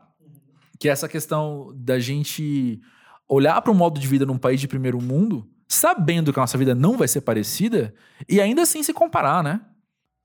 que 0.78 0.88
é 0.88 0.92
essa 0.92 1.08
questão 1.08 1.72
da 1.74 1.98
gente 1.98 2.80
olhar 3.28 3.60
para 3.62 3.72
o 3.72 3.74
modo 3.74 3.98
de 3.98 4.06
vida 4.06 4.24
num 4.24 4.38
país 4.38 4.60
de 4.60 4.68
primeiro 4.68 5.00
mundo, 5.00 5.48
sabendo 5.66 6.32
que 6.32 6.38
a 6.38 6.42
nossa 6.42 6.58
vida 6.58 6.74
não 6.74 6.96
vai 6.96 7.08
ser 7.08 7.22
parecida 7.22 7.94
e 8.28 8.40
ainda 8.40 8.62
assim 8.62 8.82
se 8.82 8.92
comparar, 8.92 9.42
né? 9.42 9.60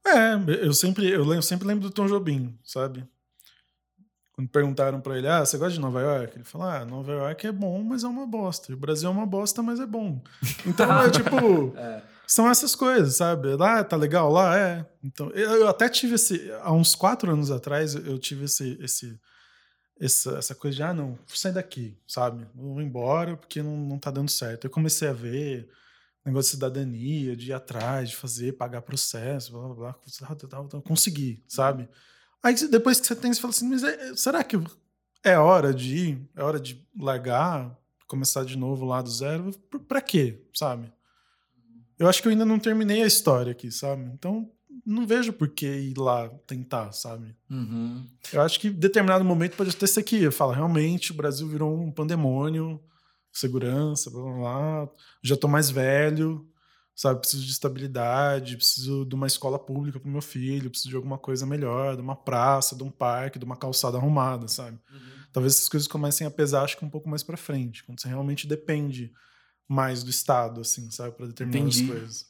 É, 0.05 0.33
eu 0.63 0.73
sempre, 0.73 1.09
eu 1.09 1.23
lembro, 1.23 1.43
sempre 1.43 1.67
lembro 1.67 1.87
do 1.87 1.93
Tom 1.93 2.07
Jobim, 2.07 2.57
sabe? 2.63 3.05
Quando 4.33 4.49
perguntaram 4.49 5.01
para 5.01 5.17
ele, 5.17 5.27
ah, 5.27 5.45
você 5.45 5.57
gosta 5.57 5.73
de 5.73 5.81
Nova 5.81 6.01
York? 6.01 6.37
Ele 6.37 6.45
falou, 6.45 6.67
ah, 6.67 6.85
Nova 6.85 7.11
York 7.11 7.45
é 7.45 7.51
bom, 7.51 7.83
mas 7.83 8.03
é 8.03 8.07
uma 8.07 8.25
bosta. 8.25 8.71
E 8.71 8.75
o 8.75 8.77
Brasil 8.77 9.09
é 9.09 9.11
uma 9.11 9.25
bosta, 9.25 9.61
mas 9.61 9.79
é 9.79 9.85
bom. 9.85 10.21
Então, 10.65 11.01
é 11.01 11.09
tipo, 11.11 11.73
é. 11.75 12.01
São 12.31 12.49
essas 12.49 12.75
coisas, 12.75 13.15
sabe? 13.15 13.55
Lá, 13.55 13.83
tá 13.83 13.95
legal? 13.95 14.31
Lá, 14.31 14.57
é. 14.57 14.85
Então, 15.03 15.29
eu, 15.31 15.67
até 15.67 15.89
tive 15.89 16.15
esse, 16.15 16.51
há 16.61 16.71
uns 16.71 16.95
quatro 16.95 17.31
anos 17.31 17.49
atrás, 17.49 17.95
eu 17.95 18.19
tive 18.19 18.45
esse, 18.45 18.77
esse 18.81 19.19
essa, 19.99 20.37
essa 20.37 20.55
coisa 20.55 20.77
de, 20.77 20.83
ah, 20.83 20.93
não, 20.93 21.19
sair 21.27 21.51
daqui, 21.51 21.97
sabe? 22.07 22.47
Vou 22.55 22.81
embora 22.81 23.35
porque 23.35 23.61
não, 23.61 23.75
não 23.75 23.99
tá 23.99 24.09
dando 24.09 24.29
certo. 24.29 24.65
Eu 24.65 24.69
comecei 24.69 25.07
a 25.09 25.13
ver 25.13 25.69
negócio 26.25 26.51
de 26.51 26.55
cidadania, 26.55 27.35
de 27.35 27.49
ir 27.49 27.53
atrás, 27.53 28.09
de 28.09 28.15
fazer, 28.15 28.53
pagar 28.53 28.81
processo, 28.81 29.51
blá, 29.51 29.61
blá, 29.61 29.75
blá, 29.75 29.95
blá, 30.19 30.35
blá, 30.35 30.63
blá 30.63 30.81
consegui, 30.81 31.43
sabe? 31.47 31.89
Aí 32.41 32.55
depois 32.69 32.99
que 32.99 33.07
você 33.07 33.15
tem, 33.15 33.33
você 33.33 33.41
fala 33.41 33.51
assim, 33.51 33.67
mas 33.67 33.83
é, 33.83 34.15
será 34.15 34.43
que 34.43 34.55
é 35.23 35.37
hora 35.37 35.73
de 35.73 35.95
ir? 35.95 36.29
É 36.35 36.43
hora 36.43 36.59
de 36.59 36.85
largar, 36.97 37.75
começar 38.07 38.45
de 38.45 38.57
novo 38.57 38.85
lá 38.85 39.01
do 39.01 39.09
zero? 39.09 39.51
Pra 39.87 40.01
quê, 40.01 40.41
sabe? 40.53 40.91
Eu 41.99 42.07
acho 42.07 42.21
que 42.21 42.27
eu 42.27 42.31
ainda 42.31 42.45
não 42.45 42.57
terminei 42.57 43.03
a 43.03 43.07
história 43.07 43.51
aqui, 43.51 43.69
sabe? 43.69 44.03
Então, 44.13 44.49
não 44.85 45.05
vejo 45.05 45.33
por 45.33 45.49
que 45.49 45.67
ir 45.67 45.97
lá 45.97 46.29
tentar, 46.47 46.93
sabe? 46.93 47.35
Uhum. 47.49 48.07
Eu 48.31 48.41
acho 48.41 48.59
que 48.59 48.69
em 48.69 48.73
determinado 48.73 49.25
momento 49.25 49.57
pode 49.57 49.71
até 49.71 49.85
ser 49.85 50.03
que 50.03 50.31
fala, 50.31 50.55
realmente, 50.55 51.11
o 51.11 51.15
Brasil 51.15 51.47
virou 51.47 51.77
um 51.77 51.91
pandemônio, 51.91 52.81
segurança, 53.31 54.09
blá 54.09 54.23
blá 54.23 54.33
blá. 54.33 54.89
Já 55.21 55.35
tô 55.35 55.47
mais 55.47 55.69
velho, 55.69 56.47
sabe? 56.95 57.19
Preciso 57.19 57.45
de 57.45 57.51
estabilidade, 57.51 58.55
preciso 58.55 59.05
de 59.05 59.15
uma 59.15 59.27
escola 59.27 59.59
pública 59.59 59.99
para 59.99 60.09
meu 60.09 60.21
filho, 60.21 60.69
preciso 60.69 60.89
de 60.89 60.95
alguma 60.95 61.17
coisa 61.17 61.45
melhor, 61.45 61.95
de 61.95 62.01
uma 62.01 62.15
praça, 62.15 62.75
de 62.75 62.83
um 62.83 62.89
parque, 62.89 63.39
de 63.39 63.45
uma 63.45 63.57
calçada 63.57 63.97
arrumada, 63.97 64.47
sabe? 64.47 64.79
Uhum. 64.91 64.99
Talvez 65.31 65.55
essas 65.55 65.69
coisas 65.69 65.87
comecem 65.87 66.25
a 66.25 66.31
pesar, 66.31 66.63
acho 66.63 66.77
que 66.77 66.85
um 66.85 66.89
pouco 66.89 67.09
mais 67.09 67.23
para 67.23 67.37
frente, 67.37 67.83
quando 67.83 68.01
você 68.01 68.07
realmente 68.07 68.47
depende 68.47 69.11
mais 69.69 70.03
do 70.03 70.09
Estado, 70.09 70.61
assim, 70.61 70.89
sabe, 70.89 71.15
para 71.15 71.27
determinadas 71.27 71.77
Entendi. 71.77 71.91
coisas. 71.91 72.25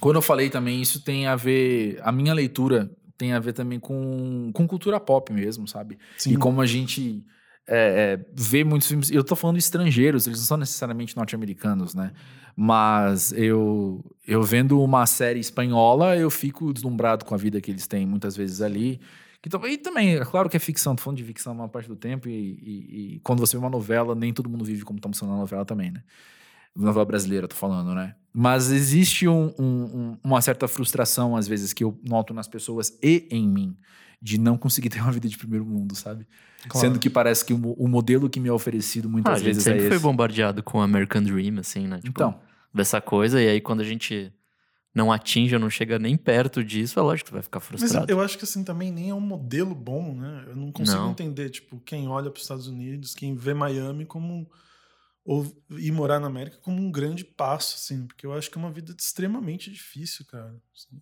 Quando 0.00 0.16
eu 0.16 0.22
falei 0.22 0.48
também, 0.48 0.80
isso 0.80 1.02
tem 1.02 1.26
a 1.26 1.34
ver, 1.34 2.00
a 2.02 2.12
minha 2.12 2.32
leitura 2.32 2.90
tem 3.18 3.32
a 3.32 3.40
ver 3.40 3.52
também 3.52 3.80
com, 3.80 4.50
com 4.52 4.66
cultura 4.66 5.00
pop 5.00 5.32
mesmo, 5.32 5.66
sabe? 5.66 5.98
Sim. 6.16 6.34
E 6.34 6.36
como 6.36 6.60
a 6.60 6.66
gente 6.66 7.24
é, 7.66 8.18
é, 8.20 8.26
vê 8.34 8.62
muitos 8.62 8.88
filmes. 8.88 9.10
Eu 9.10 9.24
tô 9.24 9.34
falando 9.34 9.56
estrangeiros, 9.56 10.26
eles 10.26 10.38
não 10.38 10.46
são 10.46 10.56
necessariamente 10.56 11.16
norte-americanos, 11.16 11.94
né? 11.94 12.12
Mas 12.56 13.32
eu, 13.32 14.04
eu 14.26 14.42
vendo 14.42 14.80
uma 14.80 15.06
série 15.06 15.40
espanhola, 15.40 16.16
eu 16.16 16.30
fico 16.30 16.72
deslumbrado 16.72 17.24
com 17.24 17.34
a 17.34 17.38
vida 17.38 17.60
que 17.60 17.70
eles 17.70 17.86
têm 17.86 18.06
muitas 18.06 18.36
vezes 18.36 18.60
ali. 18.60 19.00
Que, 19.42 19.48
e 19.66 19.78
também, 19.78 20.16
é 20.16 20.24
claro 20.24 20.48
que 20.48 20.56
é 20.56 20.60
ficção, 20.60 20.94
tô 20.94 21.02
falando 21.02 21.18
de 21.18 21.24
ficção 21.24 21.52
uma 21.52 21.68
parte 21.68 21.88
do 21.88 21.96
tempo, 21.96 22.28
e, 22.28 22.32
e, 22.32 23.14
e, 23.16 23.20
quando 23.20 23.40
você 23.40 23.56
vê 23.56 23.62
uma 23.62 23.70
novela, 23.70 24.14
nem 24.14 24.32
todo 24.32 24.48
mundo 24.48 24.64
vive 24.64 24.84
como 24.84 24.98
estamos 24.98 25.18
falando 25.18 25.34
na 25.34 25.40
novela 25.40 25.64
também, 25.64 25.90
né? 25.90 26.02
Novela 26.74 27.04
brasileira, 27.04 27.46
tô 27.46 27.54
falando, 27.54 27.94
né? 27.94 28.14
Mas 28.32 28.72
existe 28.72 29.28
um, 29.28 29.54
um, 29.58 30.18
uma 30.24 30.40
certa 30.40 30.66
frustração, 30.66 31.36
às 31.36 31.46
vezes, 31.46 31.72
que 31.72 31.84
eu 31.84 31.98
noto 32.02 32.34
nas 32.34 32.48
pessoas 32.48 32.98
e 33.00 33.28
em 33.30 33.46
mim, 33.46 33.76
de 34.20 34.38
não 34.38 34.58
conseguir 34.58 34.88
ter 34.90 35.00
uma 35.00 35.12
vida 35.12 35.28
de 35.28 35.38
primeiro 35.38 35.64
mundo, 35.64 35.94
sabe? 35.94 36.26
Claro. 36.68 36.86
Sendo 36.86 36.98
que 36.98 37.08
parece 37.08 37.44
que 37.44 37.52
o, 37.52 37.72
o, 37.72 37.86
modelo 37.86 38.28
que 38.28 38.40
me 38.40 38.48
é 38.48 38.52
oferecido 38.52 39.08
muitas 39.08 39.40
ah, 39.40 39.44
vezes 39.44 39.66
é 39.66 39.70
esse. 39.70 39.80
sempre 39.80 39.98
foi 39.98 39.98
bombardeado 39.98 40.62
com 40.62 40.80
American 40.80 41.22
Dream, 41.22 41.58
assim, 41.58 41.86
né? 41.86 41.96
Tipo, 41.96 42.08
então. 42.10 42.40
Dessa 42.72 43.00
coisa, 43.00 43.40
e 43.40 43.46
aí 43.46 43.60
quando 43.60 43.82
a 43.82 43.84
gente 43.84 44.32
não 44.94 45.12
atinge 45.12 45.54
ou 45.54 45.60
não 45.60 45.68
chega 45.68 45.98
nem 45.98 46.16
perto 46.16 46.64
disso, 46.64 46.98
é 46.98 47.02
lógico 47.02 47.28
que 47.28 47.34
vai 47.34 47.42
ficar 47.42 47.60
frustrado. 47.60 48.00
Mas 48.00 48.08
eu 48.08 48.20
acho 48.20 48.38
que 48.38 48.44
assim 48.44 48.64
também 48.64 48.90
nem 48.90 49.10
é 49.10 49.14
um 49.14 49.20
modelo 49.20 49.74
bom, 49.74 50.14
né? 50.14 50.44
Eu 50.48 50.56
não 50.56 50.72
consigo 50.72 50.98
não. 50.98 51.10
entender, 51.10 51.50
tipo, 51.50 51.80
quem 51.84 52.08
olha 52.08 52.30
para 52.30 52.38
os 52.38 52.42
Estados 52.42 52.66
Unidos, 52.66 53.14
quem 53.14 53.36
vê 53.36 53.54
Miami 53.54 54.04
como 54.04 54.48
ou 55.24 55.50
ir 55.78 55.90
morar 55.90 56.20
na 56.20 56.26
América 56.26 56.58
como 56.60 56.76
um 56.76 56.90
grande 56.92 57.24
passo, 57.24 57.76
assim, 57.76 58.06
porque 58.06 58.26
eu 58.26 58.32
acho 58.34 58.50
que 58.50 58.58
é 58.58 58.60
uma 58.60 58.70
vida 58.70 58.94
extremamente 58.96 59.70
difícil, 59.70 60.26
cara. 60.26 60.54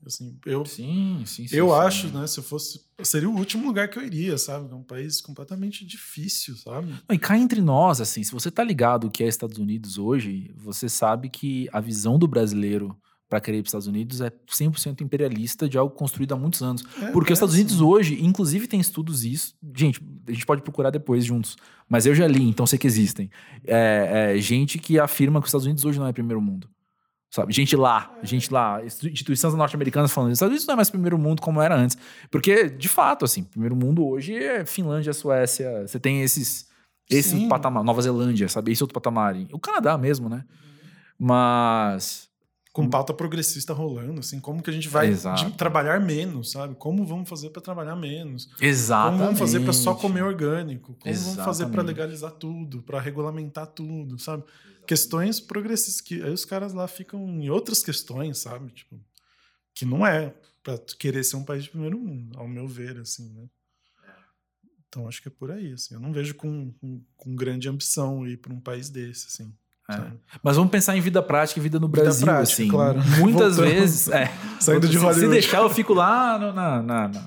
Assim, 0.07 0.39
eu, 0.47 0.64
sim, 0.64 1.25
sim, 1.27 1.49
sim 1.49 1.57
Eu 1.57 1.68
sim, 1.68 1.75
acho, 1.75 2.09
né, 2.09 2.27
se 2.29 2.39
eu 2.39 2.45
fosse, 2.45 2.81
seria 3.03 3.29
o 3.29 3.37
último 3.37 3.66
lugar 3.66 3.89
que 3.89 3.99
eu 3.99 4.05
iria, 4.05 4.39
sabe? 4.39 4.70
É 4.70 4.75
um 4.77 4.85
país 4.85 5.20
completamente 5.20 5.85
difícil, 5.85 6.57
sabe? 6.57 6.95
E 7.11 7.18
cá 7.18 7.37
entre 7.37 7.61
nós, 7.61 8.01
assim, 8.01 8.23
se 8.23 8.31
você 8.31 8.49
tá 8.49 8.62
ligado 8.62 9.09
o 9.09 9.11
que 9.11 9.25
é 9.25 9.27
Estados 9.27 9.59
Unidos 9.59 9.99
hoje, 9.99 10.55
você 10.57 10.89
sabe 10.89 11.29
que 11.29 11.68
a 11.73 11.81
visão 11.81 12.16
do 12.16 12.29
brasileiro 12.29 12.97
para 13.33 13.41
querer 13.41 13.57
ir 13.57 13.62
para 13.62 13.68
os 13.68 13.70
Estados 13.70 13.87
Unidos 13.87 14.20
é 14.20 14.30
100% 14.30 15.01
imperialista 15.01 15.66
de 15.66 15.78
algo 15.78 15.95
construído 15.95 16.33
há 16.33 16.37
muitos 16.37 16.61
anos. 16.61 16.85
É, 17.01 17.11
Porque 17.12 17.33
é, 17.33 17.33
os 17.33 17.39
Estados 17.39 17.55
Unidos 17.55 17.80
hoje, 17.80 18.22
inclusive, 18.22 18.66
tem 18.66 18.78
estudos 18.78 19.24
isso. 19.24 19.55
Gente, 19.74 20.03
a 20.28 20.33
gente 20.33 20.45
pode 20.45 20.61
procurar 20.61 20.91
depois 20.91 21.24
juntos. 21.24 21.57
Mas 21.89 22.05
eu 22.05 22.14
já 22.14 22.26
li, 22.26 22.47
então 22.47 22.66
sei 22.66 22.78
que 22.78 22.87
existem. 22.87 23.30
É, 23.64 24.35
é, 24.37 24.39
gente 24.39 24.78
que 24.78 24.99
afirma 24.99 25.41
que 25.41 25.47
os 25.47 25.49
Estados 25.49 25.64
Unidos 25.64 25.83
hoje 25.83 25.99
não 25.99 26.07
é 26.07 26.12
primeiro 26.12 26.43
mundo. 26.43 26.68
Sabe? 27.30 27.55
Gente 27.55 27.74
lá, 27.74 28.14
gente 28.22 28.53
lá, 28.53 28.83
instituições 28.85 29.55
norte-americanas 29.55 30.12
falando, 30.12 30.33
os 30.33 30.37
Estados 30.37 30.51
Unidos 30.51 30.66
não 30.66 30.74
é 30.74 30.76
mais 30.76 30.91
primeiro 30.91 31.16
mundo 31.16 31.41
como 31.41 31.62
era 31.62 31.74
antes. 31.74 31.97
Porque, 32.30 32.68
de 32.68 32.89
fato, 32.91 33.24
assim, 33.24 33.45
primeiro 33.45 33.74
mundo 33.74 34.07
hoje 34.07 34.35
é 34.35 34.66
Finlândia, 34.66 35.14
Suécia, 35.14 35.87
você 35.87 35.99
tem 35.99 36.20
esses, 36.20 36.68
esse 37.09 37.30
Sim. 37.30 37.49
patamar, 37.49 37.83
Nova 37.83 38.03
Zelândia, 38.03 38.47
sabe? 38.51 38.72
Esse 38.72 38.83
outro 38.83 38.93
patamar. 38.93 39.35
O 39.53 39.59
Canadá 39.59 39.97
mesmo, 39.97 40.28
né? 40.28 40.45
Mas 41.18 42.30
com 42.73 42.89
pauta 42.89 43.12
progressista 43.12 43.75
rolando, 43.75 44.20
assim, 44.20 44.41
como 44.41 44.62
que 44.62 44.70
a 44.70 44.73
gente 44.73 44.89
vai 44.89 45.14
trabalhar 45.59 46.01
menos, 46.01 46.53
sabe? 46.53 46.75
Como 46.75 47.05
vamos 47.05 47.29
fazer 47.29 47.51
para 47.51 47.61
trabalhar 47.61 47.95
menos? 47.95 48.49
Exatamente. 48.61 49.12
Como 49.12 49.25
vamos 49.25 49.39
fazer 49.39 49.61
para 49.61 49.73
só 49.75 49.95
comer 49.95 50.23
orgânico? 50.23 50.95
Como 50.95 51.12
Exatamente. 51.12 51.37
vamos 51.37 51.45
fazer 51.45 51.70
para 51.70 51.83
legalizar 51.83 52.31
tudo, 52.33 52.83
para 52.83 52.99
regulamentar 52.99 53.66
tudo, 53.66 54.18
sabe? 54.18 54.45
Exatamente. 54.45 54.87
Questões 54.87 55.39
progressistas 55.39 56.01
que 56.01 56.23
aí 56.23 56.33
os 56.33 56.47
caras 56.47 56.73
lá 56.73 56.89
ficam 56.89 57.20
em 57.29 57.51
outras 57.51 57.83
questões, 57.83 58.39
sabe? 58.39 58.70
Tipo, 58.73 58.99
que 59.75 59.85
não 59.85 60.07
é 60.07 60.35
para 60.62 60.79
querer 60.99 61.25
ser 61.25 61.37
um 61.37 61.45
país 61.45 61.64
de 61.64 61.70
primeiro 61.70 61.99
mundo, 61.99 62.39
ao 62.39 62.49
meu 62.49 62.66
ver, 62.66 62.99
assim, 62.99 63.29
né? 63.35 63.49
Então 64.89 65.07
acho 65.07 65.20
que 65.20 65.29
é 65.29 65.31
por 65.31 65.51
aí, 65.51 65.73
assim. 65.73 65.95
Eu 65.95 66.01
não 66.01 66.12
vejo 66.12 66.35
com, 66.35 66.73
com, 66.73 67.05
com 67.16 67.35
grande 67.35 67.68
ambição 67.68 68.27
ir 68.27 68.39
para 68.39 68.53
um 68.53 68.61
país 68.61 68.89
desse, 68.89 69.27
assim. 69.27 69.55
É. 69.91 70.12
Mas 70.43 70.57
vamos 70.57 70.70
pensar 70.70 70.97
em 70.97 71.01
vida 71.01 71.22
prática 71.22 71.59
e 71.59 71.62
vida 71.62 71.78
no 71.78 71.89
vida 71.89 72.03
Brasil, 72.03 72.24
prática, 72.24 72.43
assim. 72.43 72.68
Claro. 72.68 73.01
Muitas 73.18 73.57
Voltando. 73.57 73.74
vezes. 73.74 74.09
É, 74.09 74.33
Saindo 74.61 74.89
de 74.89 74.97
Hollywood. 74.97 75.20
Se 75.20 75.28
deixar, 75.28 75.62
eu 75.62 75.70
fico 75.70 75.93
lá 75.93 76.39
no, 76.39 76.53
na, 76.53 76.83
na, 76.83 77.09
na 77.09 77.26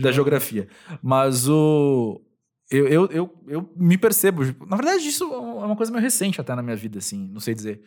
da 0.00 0.12
geografia. 0.12 0.68
Mas 1.02 1.48
o. 1.48 2.20
Eu, 2.70 2.88
eu, 2.88 3.06
eu, 3.06 3.42
eu 3.46 3.70
me 3.76 3.96
percebo. 3.96 4.42
Na 4.66 4.76
verdade, 4.76 5.06
isso 5.06 5.24
é 5.24 5.36
uma 5.36 5.76
coisa 5.76 5.92
meio 5.92 6.02
recente 6.02 6.40
até 6.40 6.54
na 6.54 6.62
minha 6.62 6.76
vida, 6.76 6.98
assim. 6.98 7.28
Não 7.32 7.40
sei 7.40 7.54
dizer. 7.54 7.82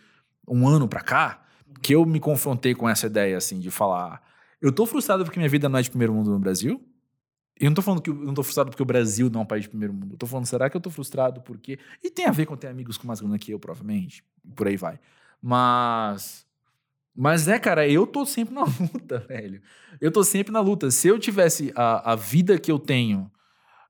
Um 0.47 0.67
ano 0.67 0.87
pra 0.87 1.01
cá, 1.01 1.41
que 1.81 1.93
eu 1.93 2.05
me 2.05 2.19
confrontei 2.19 2.73
com 2.73 2.87
essa 2.89 3.07
ideia, 3.07 3.37
assim, 3.37 3.59
de 3.59 3.69
falar. 3.69 4.21
Eu 4.61 4.71
tô 4.71 4.85
frustrado 4.85 5.23
porque 5.23 5.39
minha 5.39 5.49
vida 5.49 5.69
não 5.69 5.79
é 5.79 5.81
de 5.81 5.89
primeiro 5.89 6.13
mundo 6.13 6.31
no 6.31 6.39
Brasil. 6.39 6.81
Eu 7.59 7.69
não 7.69 7.75
tô 7.75 7.81
falando 7.81 8.01
que 8.01 8.09
eu 8.09 8.15
não 8.15 8.33
tô 8.33 8.41
frustrado 8.41 8.69
porque 8.69 8.81
o 8.81 8.85
Brasil 8.85 9.29
não 9.29 9.41
é 9.41 9.43
um 9.43 9.45
país 9.45 9.63
de 9.63 9.69
primeiro 9.69 9.93
mundo. 9.93 10.13
Eu 10.13 10.17
tô 10.17 10.25
falando, 10.25 10.45
será 10.45 10.69
que 10.69 10.77
eu 10.77 10.81
tô 10.81 10.89
frustrado 10.89 11.41
porque. 11.41 11.77
E 12.01 12.09
tem 12.09 12.25
a 12.25 12.31
ver 12.31 12.45
com 12.45 12.55
ter 12.55 12.67
amigos 12.67 12.97
com 12.97 13.05
mais 13.05 13.19
grana 13.19 13.37
que 13.37 13.51
eu, 13.51 13.59
provavelmente. 13.59 14.23
Por 14.55 14.67
aí 14.67 14.77
vai. 14.77 14.99
Mas. 15.41 16.47
Mas 17.13 17.49
é, 17.49 17.59
cara, 17.59 17.85
eu 17.85 18.07
tô 18.07 18.25
sempre 18.25 18.55
na 18.55 18.63
luta, 18.79 19.19
velho. 19.19 19.61
Eu 19.99 20.09
tô 20.09 20.23
sempre 20.23 20.53
na 20.53 20.61
luta. 20.61 20.89
Se 20.89 21.09
eu 21.09 21.19
tivesse 21.19 21.73
a, 21.75 22.13
a 22.13 22.15
vida 22.15 22.57
que 22.57 22.71
eu 22.71 22.79
tenho, 22.79 23.29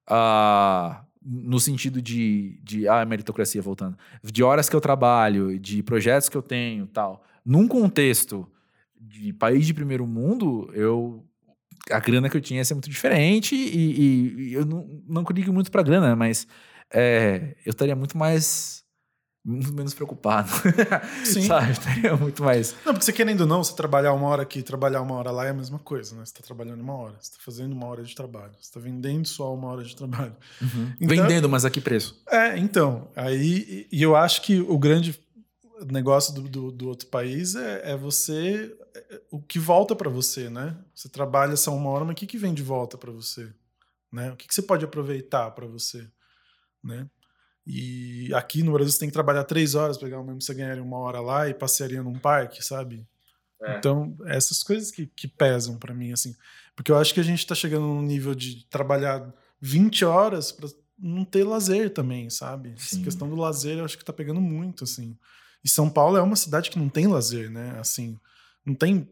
a, 0.07 1.05
no 1.21 1.59
sentido 1.59 2.01
de, 2.01 2.59
de 2.63 2.87
ah, 2.87 3.05
meritocracia 3.05 3.61
voltando, 3.61 3.95
de 4.23 4.41
horas 4.41 4.67
que 4.67 4.75
eu 4.75 4.81
trabalho, 4.81 5.59
de 5.59 5.83
projetos 5.83 6.27
que 6.27 6.35
eu 6.35 6.41
tenho, 6.41 6.87
tal. 6.87 7.23
Num 7.45 7.67
contexto 7.67 8.49
de 8.99 9.31
país 9.31 9.67
de 9.67 9.75
primeiro 9.75 10.07
mundo, 10.07 10.71
eu 10.73 11.23
a 11.89 11.99
grana 11.99 12.29
que 12.29 12.37
eu 12.37 12.41
tinha 12.41 12.59
ia 12.59 12.65
ser 12.65 12.73
muito 12.73 12.89
diferente 12.89 13.55
e, 13.55 13.77
e, 13.77 14.49
e 14.49 14.53
eu 14.53 14.65
não, 14.65 14.87
não 15.07 15.25
ligo 15.31 15.53
muito 15.53 15.71
pra 15.71 15.83
grana, 15.83 16.15
mas 16.15 16.47
é, 16.93 17.55
eu 17.65 17.71
estaria 17.71 17.95
muito 17.95 18.17
mais 18.17 18.79
muito 19.45 19.73
menos 19.73 19.93
preocupado. 19.93 20.49
Sim. 21.23 21.41
Sabe? 21.47 21.71
Estaria 21.71 22.15
muito 22.15 22.43
mais. 22.43 22.75
Não, 22.85 22.93
porque 22.93 23.05
você 23.05 23.13
querendo 23.13 23.41
ou 23.41 23.47
não, 23.47 23.63
você 23.63 23.75
trabalhar 23.75 24.13
uma 24.13 24.27
hora 24.27 24.43
aqui 24.43 24.61
trabalhar 24.61 25.01
uma 25.01 25.15
hora 25.15 25.31
lá 25.31 25.45
é 25.45 25.49
a 25.49 25.53
mesma 25.53 25.79
coisa, 25.79 26.15
né? 26.15 26.25
Você 26.25 26.33
está 26.33 26.41
trabalhando 26.43 26.81
uma 26.81 26.93
hora, 26.93 27.15
você 27.19 27.31
está 27.31 27.37
fazendo 27.43 27.73
uma 27.73 27.87
hora 27.87 28.03
de 28.03 28.13
trabalho, 28.13 28.51
você 28.59 28.67
está 28.67 28.79
vendendo 28.79 29.27
só 29.27 29.53
uma 29.53 29.69
hora 29.69 29.83
de 29.83 29.95
trabalho. 29.95 30.35
Uhum. 30.61 30.93
Então, 30.99 31.17
vendendo, 31.17 31.49
mas 31.49 31.65
a 31.65 31.69
que 31.69 31.81
preço? 31.81 32.21
É, 32.29 32.57
então. 32.57 33.07
Aí, 33.15 33.87
e 33.91 34.01
eu 34.01 34.15
acho 34.15 34.41
que 34.41 34.59
o 34.59 34.77
grande 34.77 35.19
negócio 35.85 36.33
do, 36.33 36.41
do, 36.49 36.71
do 36.71 36.87
outro 36.87 37.07
país 37.07 37.55
é, 37.55 37.91
é 37.91 37.97
você. 37.97 38.75
É, 38.95 39.21
o 39.31 39.41
que 39.41 39.59
volta 39.59 39.95
para 39.95 40.09
você, 40.09 40.49
né? 40.49 40.77
Você 40.93 41.09
trabalha 41.09 41.55
só 41.55 41.75
uma 41.75 41.89
hora, 41.89 42.05
mas 42.05 42.13
o 42.13 42.15
que, 42.15 42.27
que 42.27 42.37
vem 42.37 42.53
de 42.53 42.63
volta 42.63 42.97
para 42.97 43.11
você? 43.11 43.51
Né? 44.11 44.31
O 44.31 44.35
que, 44.35 44.47
que 44.47 44.53
você 44.53 44.61
pode 44.61 44.83
aproveitar 44.83 45.51
para 45.51 45.67
você? 45.67 46.07
Né? 46.83 47.07
E 47.65 48.33
aqui 48.33 48.63
no 48.63 48.71
Brasil 48.71 48.91
você 48.91 48.99
tem 48.99 49.09
que 49.09 49.13
trabalhar 49.13 49.43
três 49.43 49.75
horas 49.75 49.97
ganhar 49.97 50.19
o 50.19 50.23
mesmo 50.23 50.41
você 50.41 50.53
ganharia 50.53 50.81
uma 50.81 50.97
hora 50.97 51.19
lá 51.19 51.47
e 51.47 51.53
passearia 51.53 52.01
num 52.01 52.17
parque, 52.17 52.63
sabe? 52.63 53.07
É. 53.61 53.77
Então, 53.77 54.15
essas 54.25 54.63
coisas 54.63 54.89
que, 54.89 55.05
que 55.05 55.27
pesam 55.27 55.77
para 55.77 55.93
mim, 55.93 56.11
assim. 56.11 56.35
Porque 56.75 56.91
eu 56.91 56.97
acho 56.97 57.13
que 57.13 57.19
a 57.19 57.23
gente 57.23 57.45
tá 57.45 57.53
chegando 57.53 57.85
num 57.85 58.01
nível 58.01 58.33
de 58.33 58.65
trabalhar 58.67 59.31
20 59.61 60.05
horas 60.05 60.51
para 60.51 60.69
não 60.97 61.23
ter 61.23 61.43
lazer 61.43 61.91
também, 61.91 62.29
sabe? 62.29 62.69
Sim. 62.69 62.97
Essa 62.97 63.03
questão 63.03 63.29
do 63.29 63.35
lazer 63.35 63.77
eu 63.77 63.85
acho 63.85 63.97
que 63.97 64.05
tá 64.05 64.13
pegando 64.13 64.41
muito, 64.41 64.83
assim. 64.83 65.17
E 65.63 65.69
São 65.69 65.89
Paulo 65.89 66.17
é 66.17 66.21
uma 66.21 66.35
cidade 66.35 66.69
que 66.69 66.79
não 66.79 66.89
tem 66.89 67.07
lazer, 67.07 67.49
né? 67.49 67.77
Assim, 67.79 68.17
não 68.65 68.73
tem 68.73 69.07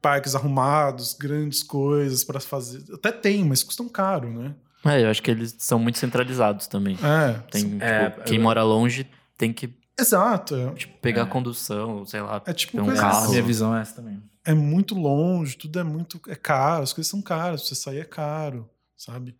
parques 0.00 0.34
arrumados, 0.34 1.14
grandes 1.14 1.62
coisas 1.62 2.24
para 2.24 2.40
fazer. 2.40 2.82
Até 2.92 3.12
tem, 3.12 3.44
mas 3.44 3.62
custam 3.62 3.88
caro, 3.88 4.30
né? 4.30 4.54
É, 4.84 5.02
eu 5.02 5.10
acho 5.10 5.22
que 5.22 5.30
eles 5.30 5.54
são 5.58 5.78
muito 5.78 5.98
centralizados 5.98 6.66
também. 6.66 6.96
É. 7.02 7.32
Tem, 7.50 7.62
tipo, 7.62 7.82
é, 7.82 8.10
quem 8.24 8.38
é, 8.38 8.40
mora 8.40 8.62
longe 8.62 9.08
tem 9.36 9.52
que. 9.52 9.74
Exato. 9.98 10.74
Tipo, 10.76 10.98
pegar 10.98 11.22
a 11.22 11.26
condução, 11.26 12.04
sei 12.04 12.20
lá. 12.20 12.42
É 12.46 12.52
tipo 12.52 12.80
um 12.80 12.94
carro. 12.94 13.18
Assim. 13.18 13.30
Minha 13.30 13.42
visão 13.42 13.76
é 13.76 13.80
essa 13.80 13.96
também. 13.96 14.22
É 14.44 14.54
muito 14.54 14.94
longe, 14.94 15.56
tudo 15.56 15.78
é 15.78 15.82
muito. 15.82 16.20
É 16.28 16.36
caro, 16.36 16.84
as 16.84 16.92
coisas 16.92 17.10
são 17.10 17.20
caras, 17.20 17.66
você 17.66 17.74
sair 17.74 17.98
é 17.98 18.04
caro, 18.04 18.68
sabe? 18.96 19.36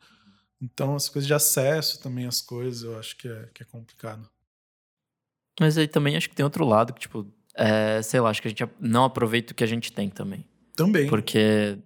Então, 0.61 0.97
as 0.97 1.09
coisas 1.09 1.27
de 1.27 1.35
acesso 1.35 2.01
também, 2.01 2.27
as 2.27 2.41
coisas, 2.41 2.83
eu 2.83 2.99
acho 2.99 3.17
que 3.17 3.29
é, 3.29 3.49
que 3.55 3.63
é 3.63 3.67
complicado. 3.67 4.29
Mas 5.61 5.79
aí 5.79 5.89
também 5.89 6.17
acho 6.17 6.29
que 6.29 6.37
tem 6.37 6.45
outro 6.45 6.65
lado 6.65 6.93
que, 6.93 7.01
tipo, 7.01 7.27
é, 7.55 8.03
sei 8.03 8.21
lá, 8.21 8.31
acho 8.31 8.43
que 8.43 8.49
a 8.49 8.51
gente 8.51 8.69
não 8.79 9.05
aproveita 9.05 9.53
o 9.53 9.57
que 9.57 9.65
a 9.65 9.67
gente 9.67 9.93
tem 9.93 10.11
também. 10.11 10.45
Também. 10.75 11.09
Porque 11.09 11.79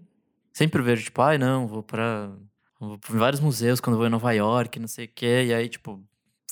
sempre 0.53 0.83
vejo, 0.83 1.05
tipo, 1.05 1.23
ai, 1.23 1.37
ah, 1.37 1.39
não, 1.39 1.67
vou 1.67 1.83
pra, 1.83 2.31
vou 2.79 2.99
pra 2.99 3.19
vários 3.19 3.41
museus 3.41 3.81
quando 3.81 3.97
vou 3.97 4.07
em 4.07 4.11
Nova 4.11 4.33
York, 4.33 4.79
não 4.81 4.89
sei 4.89 5.05
o 5.05 5.11
quê. 5.15 5.45
E 5.47 5.55
aí, 5.55 5.69
tipo, 5.69 6.05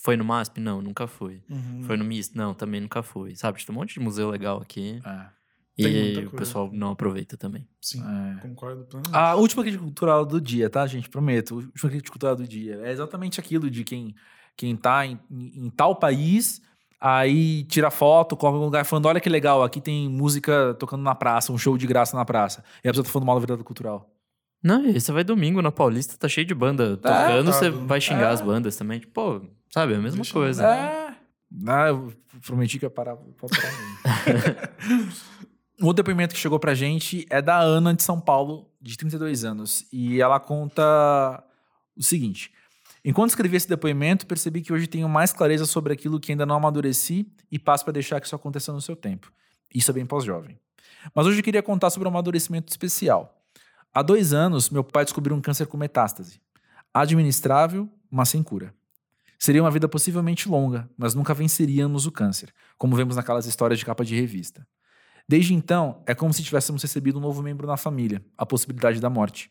foi 0.03 0.17
no 0.17 0.25
MASP? 0.25 0.61
Não, 0.61 0.81
nunca 0.81 1.07
fui. 1.07 1.43
Uhum. 1.51 1.83
Foi 1.83 1.97
no 1.97 2.05
MIST? 2.05 2.37
Não, 2.37 2.55
também 2.55 2.81
nunca 2.81 3.03
fui. 3.03 3.35
Sabe, 3.35 3.65
tem 3.65 3.75
um 3.75 3.79
monte 3.79 3.95
de 3.95 4.01
museu 4.01 4.31
legal 4.31 4.61
aqui. 4.61 5.01
É. 5.05 5.39
E 5.81 6.27
o 6.27 6.31
pessoal 6.31 6.71
não 6.73 6.91
aproveita 6.91 7.37
também. 7.37 7.69
Sim, 7.81 8.03
é. 8.03 8.41
concordo 8.41 8.85
plenamente. 8.85 9.15
A 9.17 9.37
última 9.37 9.63
crítica 9.63 9.85
cultural 9.85 10.27
do 10.27 10.41
dia, 10.41 10.69
tá, 10.69 10.85
gente? 10.87 11.09
Prometo. 11.09 11.55
A 11.55 11.57
última 11.57 11.91
crítica 11.91 12.11
cultural 12.11 12.35
do 12.35 12.49
dia. 12.49 12.81
É 12.83 12.91
exatamente 12.91 13.39
aquilo 13.39 13.71
de 13.71 13.85
quem, 13.85 14.15
quem 14.57 14.77
tá 14.77 15.07
em, 15.07 15.21
em 15.31 15.71
tal 15.71 15.95
país 15.95 16.61
Aí 17.01 17.65
tira 17.65 17.91
foto, 17.91 18.37
coloca 18.37 18.59
um 18.59 18.65
lugar 18.65 18.85
falando: 18.85 19.07
olha 19.07 19.21
que 19.21 19.29
legal, 19.29 19.63
aqui 19.63 19.81
tem 19.81 20.09
música 20.09 20.75
tocando 20.79 21.03
na 21.03 21.15
praça, 21.15 21.53
um 21.53 21.59
show 21.59 21.77
de 21.79 21.87
graça 21.87 22.17
na 22.17 22.25
praça. 22.25 22.65
E 22.83 22.89
a 22.89 22.93
pessoa 22.93 23.05
tá 23.05 23.11
falando 23.11 23.27
mal 23.27 23.37
da 23.37 23.41
verdade 23.41 23.63
cultural. 23.63 24.11
Não, 24.63 24.93
você 24.93 25.13
vai 25.13 25.23
domingo 25.23 25.63
na 25.63 25.71
Paulista, 25.71 26.17
tá 26.19 26.29
cheio 26.29 26.47
de 26.47 26.55
banda 26.55 26.97
tocando, 26.97 27.51
é, 27.51 27.53
tá, 27.53 27.53
você 27.53 27.71
vai 27.71 28.01
xingar 28.01 28.31
é. 28.31 28.33
as 28.33 28.41
bandas 28.41 28.77
também. 28.77 28.99
Tipo, 28.99 29.13
pô, 29.13 29.41
sabe, 29.71 29.93
é 29.93 29.97
a 29.97 30.01
mesma 30.01 30.23
Deixa 30.23 30.33
coisa. 30.33 30.67
É. 30.67 31.15
Ah, 31.67 31.89
eu 31.89 32.13
prometi 32.45 32.79
que 32.79 32.85
ia 32.85 32.91
parar. 32.91 33.17
parar 33.17 33.25
um 35.81 35.87
outro 35.87 36.03
depoimento 36.03 36.35
que 36.35 36.41
chegou 36.41 36.59
pra 36.59 36.75
gente 36.75 37.25
é 37.31 37.41
da 37.41 37.59
Ana 37.59 37.95
de 37.95 38.03
São 38.03 38.21
Paulo, 38.21 38.69
de 38.81 38.97
32 38.97 39.45
anos. 39.45 39.87
E 39.93 40.21
ela 40.21 40.41
conta 40.41 41.43
o 41.97 42.03
seguinte: 42.03 42.53
Enquanto 43.09 43.31
escrevi 43.31 43.57
esse 43.57 43.67
depoimento, 43.67 44.27
percebi 44.27 44.61
que 44.61 44.71
hoje 44.71 44.87
tenho 44.87 45.09
mais 45.09 45.33
clareza 45.33 45.65
sobre 45.65 45.95
aquilo 45.95 46.21
que 46.21 46.31
ainda 46.31 46.45
não 46.45 46.57
amadureci 46.57 47.27
e 47.51 47.59
passo 47.59 47.83
para 47.83 47.95
deixar 47.95 48.21
que 48.21 48.27
isso 48.27 48.37
aconteça 48.37 48.71
no 48.71 48.83
seu 48.83 48.95
tempo. 48.95 49.33
Isso 49.75 49.91
é 49.91 49.95
bem 49.95 50.05
pós-jovem. 50.05 50.61
Mas 51.15 51.25
hoje 51.25 51.39
eu 51.39 51.43
queria 51.43 51.63
contar 51.63 51.89
sobre 51.89 52.07
um 52.07 52.11
amadurecimento 52.11 52.71
especial. 52.71 53.43
Há 53.95 54.03
dois 54.03 54.35
anos, 54.35 54.69
meu 54.69 54.85
pai 54.85 55.05
descobriu 55.05 55.35
um 55.35 55.41
câncer 55.41 55.67
com 55.67 55.79
metástase. 55.79 56.39
Administrável, 56.93 57.89
mas 58.11 58.29
sem 58.29 58.43
cura. 58.43 58.75
Seria 59.39 59.63
uma 59.63 59.71
vida 59.71 59.89
possivelmente 59.89 60.47
longa, 60.47 60.87
mas 60.95 61.15
nunca 61.15 61.33
venceríamos 61.33 62.05
o 62.05 62.13
câncer, 62.13 62.53
como 62.77 62.95
vemos 62.95 63.17
naquelas 63.17 63.47
histórias 63.47 63.79
de 63.79 63.87
capa 63.87 64.05
de 64.05 64.15
revista. 64.15 64.69
Desde 65.27 65.55
então, 65.55 66.03
é 66.05 66.15
como 66.15 66.35
se 66.35 66.43
tivéssemos 66.43 66.83
recebido 66.83 67.17
um 67.17 67.23
novo 67.23 67.43
membro 67.43 67.67
na 67.67 67.79
família, 67.79 68.23
a 68.37 68.45
possibilidade 68.45 69.01
da 69.01 69.09
morte. 69.09 69.51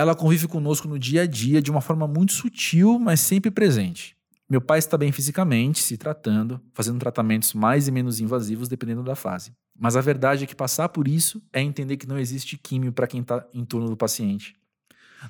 Ela 0.00 0.14
convive 0.14 0.48
conosco 0.48 0.88
no 0.88 0.98
dia 0.98 1.24
a 1.24 1.26
dia 1.26 1.60
de 1.60 1.70
uma 1.70 1.82
forma 1.82 2.08
muito 2.08 2.32
sutil, 2.32 2.98
mas 2.98 3.20
sempre 3.20 3.50
presente. 3.50 4.16
Meu 4.48 4.58
pai 4.58 4.78
está 4.78 4.96
bem 4.96 5.12
fisicamente, 5.12 5.82
se 5.82 5.98
tratando, 5.98 6.58
fazendo 6.72 6.98
tratamentos 6.98 7.52
mais 7.52 7.86
e 7.86 7.90
menos 7.92 8.18
invasivos 8.18 8.66
dependendo 8.66 9.02
da 9.02 9.14
fase. 9.14 9.52
Mas 9.78 9.96
a 9.96 10.00
verdade 10.00 10.44
é 10.44 10.46
que 10.46 10.56
passar 10.56 10.88
por 10.88 11.06
isso 11.06 11.42
é 11.52 11.60
entender 11.60 11.98
que 11.98 12.08
não 12.08 12.18
existe 12.18 12.56
químio 12.56 12.94
para 12.94 13.06
quem 13.06 13.20
está 13.20 13.46
em 13.52 13.62
torno 13.62 13.90
do 13.90 13.96
paciente. 13.96 14.56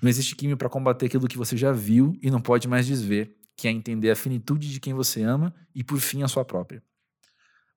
Não 0.00 0.08
existe 0.08 0.36
químio 0.36 0.56
para 0.56 0.68
combater 0.68 1.06
aquilo 1.06 1.26
que 1.26 1.36
você 1.36 1.56
já 1.56 1.72
viu 1.72 2.16
e 2.22 2.30
não 2.30 2.40
pode 2.40 2.68
mais 2.68 2.86
desver, 2.86 3.34
que 3.56 3.66
é 3.66 3.72
entender 3.72 4.12
a 4.12 4.14
finitude 4.14 4.70
de 4.70 4.78
quem 4.78 4.94
você 4.94 5.24
ama 5.24 5.52
e, 5.74 5.82
por 5.82 5.98
fim, 5.98 6.22
a 6.22 6.28
sua 6.28 6.44
própria. 6.44 6.80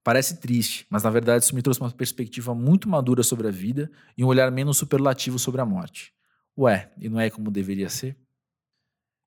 Parece 0.03 0.39
triste, 0.39 0.85
mas 0.91 1.01
na 1.01 1.09
verdade 1.09 1.43
isso 1.43 1.55
me 1.55 1.63
trouxe 1.63 1.81
uma 1.81 1.89
perspectiva 1.89 2.53
muito 2.53 2.87
madura 2.87 3.23
sobre 3.23 3.47
a 3.47 3.51
vida 3.51 3.89
e 4.15 4.23
um 4.23 4.27
olhar 4.27 4.51
menos 4.51 4.77
superlativo 4.77 5.39
sobre 5.39 5.59
a 5.59 5.65
morte. 5.65 6.13
Ué, 6.57 6.91
e 6.97 7.09
não 7.09 7.19
é 7.19 7.29
como 7.29 7.49
deveria 7.49 7.89
ser? 7.89 8.17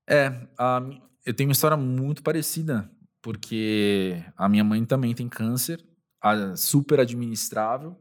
É, 0.08 0.28
a, 0.58 0.80
eu 1.24 1.34
tenho 1.34 1.48
uma 1.48 1.52
história 1.52 1.76
muito 1.76 2.22
parecida, 2.22 2.90
porque 3.20 4.22
a 4.36 4.48
minha 4.48 4.62
mãe 4.62 4.84
também 4.84 5.14
tem 5.14 5.28
câncer, 5.28 5.84
a, 6.20 6.56
super 6.56 7.00
administrável. 7.00 8.00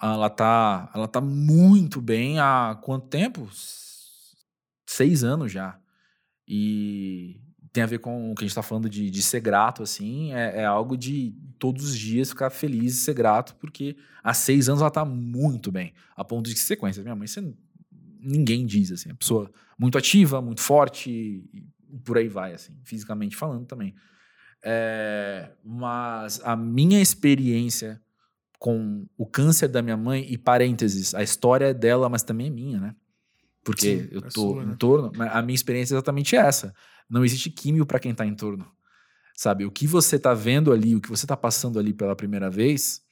Ela 0.00 0.28
tá, 0.28 0.90
ela 0.94 1.08
tá 1.08 1.20
muito 1.20 2.00
bem 2.00 2.38
há 2.38 2.78
quanto 2.82 3.06
tempo? 3.06 3.48
Seis 4.86 5.24
anos 5.24 5.50
já. 5.50 5.78
E 6.46 7.40
tem 7.72 7.82
a 7.82 7.86
ver 7.86 8.00
com 8.00 8.30
o 8.30 8.34
que 8.34 8.42
a 8.42 8.44
gente 8.44 8.50
está 8.50 8.62
falando 8.62 8.90
de, 8.90 9.08
de 9.10 9.22
ser 9.22 9.40
grato, 9.40 9.82
assim, 9.82 10.34
é, 10.34 10.60
é, 10.60 10.64
algo 10.66 10.96
de 10.96 11.34
todos 11.58 11.84
os 11.84 11.98
dias 11.98 12.28
ficar 12.28 12.50
feliz 12.50 12.94
e 12.94 12.96
ser 12.98 13.14
grato, 13.14 13.54
porque 13.56 13.96
há 14.22 14.34
seis 14.34 14.68
anos 14.68 14.82
ela 14.82 14.88
está 14.88 15.04
muito 15.04 15.72
bem, 15.72 15.94
a 16.14 16.22
ponto 16.22 16.50
de 16.50 16.58
sequência. 16.58 17.02
Minha 17.02 17.16
mãe, 17.16 17.26
você 17.26 17.40
ninguém 18.22 18.64
diz, 18.64 18.92
assim. 18.92 19.10
A 19.10 19.14
pessoa 19.14 19.50
muito 19.78 19.98
ativa, 19.98 20.40
muito 20.40 20.60
forte, 20.60 21.10
e 21.10 21.98
por 22.04 22.16
aí 22.16 22.28
vai, 22.28 22.54
assim, 22.54 22.74
fisicamente 22.84 23.36
falando 23.36 23.66
também. 23.66 23.94
É, 24.62 25.50
mas 25.64 26.40
a 26.44 26.54
minha 26.54 27.00
experiência 27.00 28.00
com 28.62 29.04
o 29.18 29.26
câncer 29.26 29.66
da 29.66 29.82
minha 29.82 29.96
mãe, 29.96 30.24
e 30.28 30.38
parênteses, 30.38 31.16
a 31.16 31.22
história 31.22 31.70
é 31.70 31.74
dela, 31.74 32.08
mas 32.08 32.22
também 32.22 32.46
é 32.46 32.50
minha, 32.50 32.80
né? 32.80 32.94
Porque 33.64 34.02
Sim, 34.02 34.08
eu 34.12 34.20
é 34.20 34.22
tô 34.22 34.30
sua, 34.30 34.62
em 34.62 34.66
né? 34.66 34.76
torno. 34.78 35.10
A 35.20 35.42
minha 35.42 35.54
experiência 35.54 35.94
é 35.94 35.96
exatamente 35.96 36.36
essa. 36.36 36.72
Não 37.10 37.24
existe 37.24 37.50
químio 37.50 37.84
para 37.84 37.98
quem 37.98 38.14
tá 38.14 38.24
em 38.24 38.36
torno. 38.36 38.64
Sabe? 39.34 39.64
O 39.64 39.70
que 39.70 39.84
você 39.84 40.16
tá 40.16 40.32
vendo 40.32 40.72
ali, 40.72 40.94
o 40.94 41.00
que 41.00 41.08
você 41.08 41.26
tá 41.26 41.36
passando 41.36 41.76
ali 41.76 41.92
pela 41.92 42.14
primeira 42.14 42.48
vez, 42.48 43.02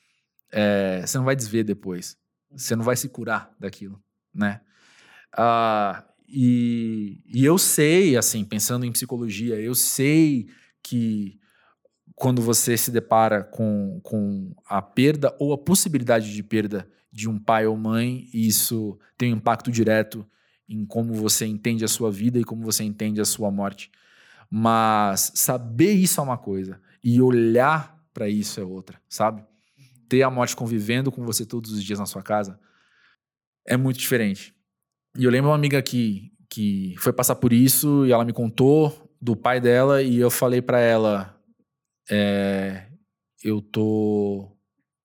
é, 0.52 1.04
você 1.04 1.18
não 1.18 1.24
vai 1.24 1.34
desver 1.34 1.64
depois. 1.64 2.16
Você 2.52 2.76
não 2.76 2.84
vai 2.84 2.96
se 2.96 3.08
curar 3.08 3.52
daquilo, 3.58 4.00
né? 4.32 4.61
Uh, 5.37 6.03
e, 6.28 7.20
e 7.26 7.45
eu 7.45 7.59
sei, 7.59 8.16
assim, 8.16 8.45
pensando 8.45 8.85
em 8.85 8.93
psicologia, 8.93 9.61
eu 9.61 9.74
sei 9.74 10.49
que 10.83 11.39
quando 12.14 12.43
você 12.43 12.76
se 12.76 12.91
depara 12.91 13.43
com, 13.43 14.01
com 14.03 14.55
a 14.66 14.83
perda 14.83 15.35
ou 15.39 15.53
a 15.53 15.59
possibilidade 15.59 16.33
de 16.33 16.43
perda 16.43 16.89
de 17.11 17.28
um 17.28 17.39
pai 17.39 17.66
ou 17.66 17.76
mãe, 17.76 18.28
isso 18.33 18.99
tem 19.16 19.33
um 19.33 19.39
impacto 19.39 19.72
direto 19.72 20.24
em 20.68 20.85
como 20.85 21.14
você 21.14 21.47
entende 21.47 21.85
a 21.85 21.89
sua 21.89 22.12
vida 22.12 22.39
e 22.39 22.45
como 22.45 22.62
você 22.62 22.85
entende 22.85 23.20
a 23.20 23.24
sua 23.24 23.51
morte. 23.51 23.91
Mas 24.49 25.33
saber 25.35 25.93
isso 25.93 26.20
é 26.20 26.22
uma 26.22 26.39
coisa 26.39 26.81
e 27.03 27.20
olhar 27.20 27.99
para 28.12 28.28
isso 28.28 28.61
é 28.61 28.64
outra, 28.64 29.01
sabe? 29.09 29.43
Ter 30.09 30.22
a 30.22 30.31
morte 30.31 30.55
convivendo 30.55 31.11
com 31.11 31.24
você 31.24 31.45
todos 31.47 31.72
os 31.72 31.83
dias 31.83 31.99
na 31.99 32.07
sua 32.07 32.22
casa 32.22 32.61
é 33.66 33.76
muito 33.76 33.99
diferente. 33.99 34.55
E 35.16 35.24
eu 35.24 35.30
lembro 35.30 35.50
uma 35.50 35.56
amiga 35.56 35.82
que, 35.82 36.32
que 36.48 36.94
foi 36.98 37.12
passar 37.12 37.36
por 37.36 37.52
isso 37.52 38.06
e 38.06 38.12
ela 38.12 38.24
me 38.24 38.32
contou 38.32 39.11
do 39.20 39.36
pai 39.36 39.61
dela 39.61 40.02
e 40.02 40.16
eu 40.16 40.30
falei 40.30 40.62
para 40.62 40.80
ela, 40.80 41.38
é, 42.08 42.86
eu 43.42 43.61
tô, 43.61 44.56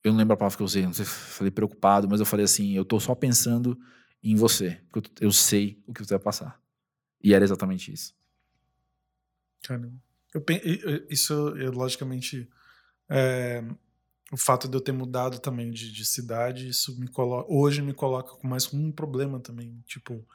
eu 0.03 0.11
não 0.11 0.19
lembro 0.19 0.33
a 0.33 0.37
palavra 0.37 0.55
que 0.55 0.61
eu 0.61 0.65
usei, 0.65 0.83
não 0.85 0.93
sei, 0.93 1.05
falei 1.05 1.51
preocupado, 1.51 2.07
mas 2.07 2.19
eu 2.19 2.25
falei 2.25 2.45
assim, 2.45 2.73
eu 2.73 2.85
tô 2.85 2.99
só 2.99 3.13
pensando 3.13 3.77
em 4.23 4.35
você, 4.35 4.81
porque 4.91 5.09
eu, 5.21 5.27
eu 5.27 5.31
sei 5.31 5.83
o 5.85 5.93
que 5.93 6.03
você 6.03 6.13
vai 6.15 6.23
passar. 6.23 6.59
E 7.23 7.33
era 7.33 7.43
exatamente 7.43 7.91
isso. 7.91 8.13
Caramba. 9.63 9.91
Eu, 10.33 10.43
isso, 11.09 11.33
eu, 11.57 11.71
logicamente, 11.71 12.49
é, 13.09 13.63
o 14.31 14.37
fato 14.37 14.67
de 14.67 14.75
eu 14.75 14.81
ter 14.81 14.91
mudado 14.91 15.39
também 15.39 15.71
de, 15.71 15.91
de 15.91 16.05
cidade, 16.05 16.67
isso 16.69 16.99
me 16.99 17.07
coloca, 17.07 17.51
hoje 17.51 17.81
me 17.81 17.93
coloca 17.93 18.35
com 18.35 18.47
mais 18.47 18.73
um 18.73 18.91
problema 18.91 19.39
também. 19.39 19.83
Tipo, 19.85 20.25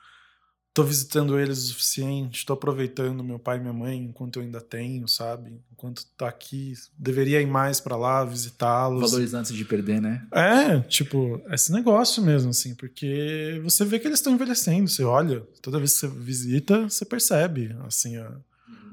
tô 0.72 0.84
visitando 0.84 1.38
eles 1.38 1.58
o 1.64 1.68
suficiente, 1.68 2.46
tô 2.46 2.52
aproveitando 2.52 3.24
meu 3.24 3.38
pai 3.38 3.56
e 3.56 3.60
minha 3.60 3.72
mãe 3.72 3.98
enquanto 3.98 4.36
eu 4.36 4.42
ainda 4.42 4.60
tenho, 4.60 5.08
sabe? 5.08 5.60
Enquanto 5.72 6.06
tá 6.16 6.28
aqui, 6.28 6.74
deveria 6.96 7.40
ir 7.40 7.46
mais 7.46 7.80
para 7.80 7.96
lá, 7.96 8.24
visitá-los. 8.24 9.10
Valorizar 9.10 9.40
antes 9.40 9.52
de 9.52 9.64
perder, 9.64 10.00
né? 10.00 10.26
É, 10.32 10.80
tipo, 10.82 11.42
esse 11.50 11.72
negócio 11.72 12.22
mesmo, 12.22 12.50
assim, 12.50 12.74
porque 12.74 13.60
você 13.64 13.84
vê 13.84 13.98
que 13.98 14.06
eles 14.06 14.20
estão 14.20 14.32
envelhecendo, 14.32 14.88
você 14.88 15.02
olha, 15.02 15.40
toda 15.60 15.78
vez 15.78 15.94
que 15.94 16.00
você 16.00 16.08
visita, 16.08 16.88
você 16.88 17.04
percebe, 17.04 17.76
assim, 17.84 18.16
a, 18.16 18.32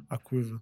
a 0.09 0.17
curva. 0.17 0.61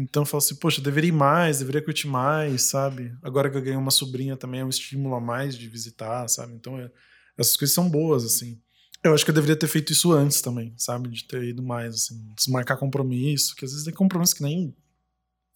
Então 0.00 0.22
eu 0.22 0.26
falo 0.26 0.38
assim, 0.38 0.54
poxa, 0.56 0.80
deveria 0.80 1.08
ir 1.08 1.12
mais, 1.12 1.58
deveria 1.58 1.82
curtir 1.82 2.08
mais, 2.08 2.62
sabe? 2.62 3.14
Agora 3.22 3.50
que 3.50 3.56
eu 3.56 3.62
ganhei 3.62 3.76
uma 3.76 3.90
sobrinha 3.90 4.36
também 4.36 4.60
é 4.60 4.64
um 4.64 4.68
estímulo 4.68 5.14
a 5.14 5.20
mais 5.20 5.56
de 5.56 5.68
visitar, 5.68 6.26
sabe? 6.28 6.54
Então 6.54 6.78
é, 6.78 6.90
essas 7.36 7.56
coisas 7.56 7.74
são 7.74 7.88
boas, 7.88 8.24
assim. 8.24 8.60
Eu 9.02 9.14
acho 9.14 9.24
que 9.24 9.30
eu 9.30 9.34
deveria 9.34 9.56
ter 9.56 9.66
feito 9.66 9.92
isso 9.92 10.12
antes 10.12 10.40
também, 10.40 10.74
sabe? 10.76 11.08
De 11.08 11.24
ter 11.24 11.42
ido 11.44 11.62
mais, 11.62 11.94
assim, 11.94 12.32
desmarcar 12.36 12.78
compromisso, 12.78 13.54
que 13.54 13.64
às 13.64 13.70
vezes 13.70 13.84
tem 13.84 13.94
compromisso 13.94 14.34
que 14.34 14.42
nem 14.42 14.74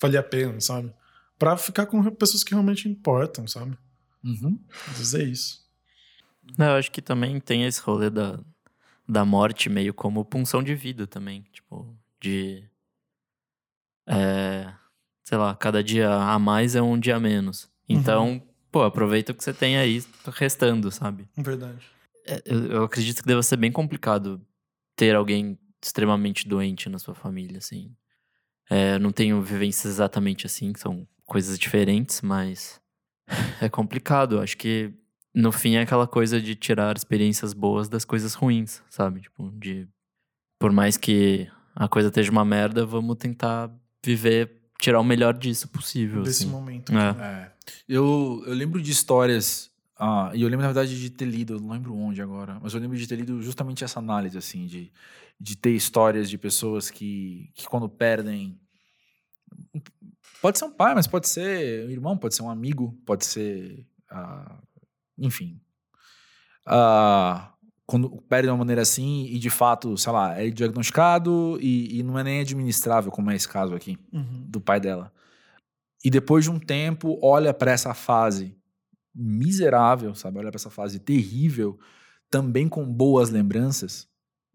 valia 0.00 0.20
a 0.20 0.22
pena, 0.22 0.60
sabe? 0.60 0.92
Pra 1.38 1.56
ficar 1.56 1.86
com 1.86 2.02
pessoas 2.10 2.44
que 2.44 2.52
realmente 2.52 2.88
importam, 2.88 3.46
sabe? 3.46 3.76
Uhum. 4.22 4.58
Às 4.88 4.98
vezes 4.98 5.14
é 5.14 5.22
isso. 5.22 5.64
Não, 6.56 6.66
eu 6.66 6.76
acho 6.76 6.90
que 6.90 7.02
também 7.02 7.40
tem 7.40 7.64
esse 7.64 7.80
rolê 7.80 8.10
da, 8.10 8.38
da 9.08 9.24
morte 9.24 9.68
meio 9.68 9.92
como 9.92 10.24
punção 10.24 10.62
de 10.62 10.74
vida 10.74 11.06
também. 11.06 11.42
Tipo, 11.52 11.96
de. 12.20 12.64
É, 14.06 14.72
sei 15.24 15.38
lá, 15.38 15.54
cada 15.54 15.82
dia 15.82 16.10
a 16.10 16.38
mais 16.38 16.74
é 16.74 16.82
um 16.82 16.98
dia 16.98 17.16
a 17.16 17.20
menos. 17.20 17.70
Então, 17.88 18.32
uhum. 18.32 18.42
pô, 18.70 18.82
aproveita 18.82 19.32
o 19.32 19.34
que 19.34 19.42
você 19.42 19.52
tem 19.52 19.76
aí 19.76 20.02
restando, 20.26 20.90
sabe? 20.90 21.28
Verdade. 21.36 21.86
É, 22.26 22.42
eu, 22.44 22.66
eu 22.66 22.84
acredito 22.84 23.22
que 23.22 23.28
deva 23.28 23.42
ser 23.42 23.56
bem 23.56 23.72
complicado 23.72 24.40
ter 24.96 25.14
alguém 25.14 25.58
extremamente 25.82 26.48
doente 26.48 26.88
na 26.88 26.98
sua 26.98 27.14
família, 27.14 27.58
assim. 27.58 27.94
É, 28.70 28.98
não 28.98 29.12
tenho 29.12 29.42
vivências 29.42 29.94
exatamente 29.94 30.46
assim, 30.46 30.72
são 30.74 31.06
coisas 31.26 31.58
diferentes, 31.58 32.22
mas 32.22 32.80
é 33.60 33.68
complicado. 33.68 34.40
Acho 34.40 34.56
que 34.56 34.92
no 35.34 35.52
fim 35.52 35.74
é 35.74 35.82
aquela 35.82 36.06
coisa 36.06 36.40
de 36.40 36.54
tirar 36.54 36.96
experiências 36.96 37.52
boas 37.52 37.88
das 37.88 38.04
coisas 38.04 38.34
ruins, 38.34 38.82
sabe? 38.88 39.20
Tipo, 39.20 39.50
de 39.50 39.86
por 40.58 40.72
mais 40.72 40.96
que 40.96 41.50
a 41.74 41.88
coisa 41.88 42.08
esteja 42.08 42.30
uma 42.30 42.44
merda, 42.44 42.86
vamos 42.86 43.16
tentar 43.16 43.70
viver, 44.04 44.60
tirar 44.78 45.00
o 45.00 45.04
melhor 45.04 45.34
disso 45.34 45.68
possível. 45.68 46.22
Desse 46.22 46.44
assim. 46.44 46.52
momento. 46.52 46.92
É. 46.92 47.22
É. 47.22 47.52
Eu, 47.88 48.42
eu 48.46 48.52
lembro 48.52 48.80
de 48.80 48.90
histórias 48.90 49.70
ah, 49.96 50.32
e 50.34 50.42
eu 50.42 50.48
lembro, 50.48 50.66
na 50.66 50.72
verdade, 50.72 51.00
de 51.00 51.08
ter 51.08 51.24
lido, 51.24 51.54
eu 51.54 51.60
não 51.60 51.70
lembro 51.70 51.94
onde 51.94 52.20
agora, 52.20 52.58
mas 52.60 52.74
eu 52.74 52.80
lembro 52.80 52.96
de 52.96 53.06
ter 53.06 53.16
lido 53.16 53.40
justamente 53.42 53.84
essa 53.84 54.00
análise, 54.00 54.36
assim, 54.36 54.66
de, 54.66 54.92
de 55.40 55.56
ter 55.56 55.70
histórias 55.70 56.28
de 56.28 56.36
pessoas 56.36 56.90
que, 56.90 57.50
que 57.54 57.66
quando 57.66 57.88
perdem. 57.88 58.58
Pode 60.42 60.58
ser 60.58 60.64
um 60.64 60.72
pai, 60.72 60.94
mas 60.94 61.06
pode 61.06 61.28
ser 61.28 61.86
um 61.86 61.90
irmão, 61.90 62.18
pode 62.18 62.34
ser 62.34 62.42
um 62.42 62.50
amigo, 62.50 62.92
pode 63.06 63.24
ser. 63.24 63.86
Ah, 64.10 64.58
enfim. 65.16 65.60
Ah, 66.66 67.53
quando 67.86 68.10
perde 68.28 68.46
de 68.46 68.50
uma 68.50 68.58
maneira 68.58 68.82
assim 68.82 69.26
e 69.26 69.38
de 69.38 69.50
fato, 69.50 69.96
sei 69.96 70.12
lá, 70.12 70.40
é 70.40 70.48
diagnosticado 70.48 71.58
e, 71.60 71.98
e 71.98 72.02
não 72.02 72.18
é 72.18 72.24
nem 72.24 72.40
administrável, 72.40 73.12
como 73.12 73.30
é 73.30 73.36
esse 73.36 73.48
caso 73.48 73.74
aqui, 73.74 73.98
uhum. 74.12 74.46
do 74.48 74.60
pai 74.60 74.80
dela. 74.80 75.12
E 76.02 76.10
depois 76.10 76.44
de 76.44 76.50
um 76.50 76.58
tempo, 76.58 77.18
olha 77.22 77.52
para 77.52 77.72
essa 77.72 77.94
fase 77.94 78.56
miserável, 79.14 80.14
sabe? 80.14 80.38
Olha 80.38 80.50
para 80.50 80.58
essa 80.58 80.70
fase 80.70 80.98
terrível, 80.98 81.78
também 82.30 82.68
com 82.68 82.84
boas 82.84 83.30
lembranças, 83.30 84.08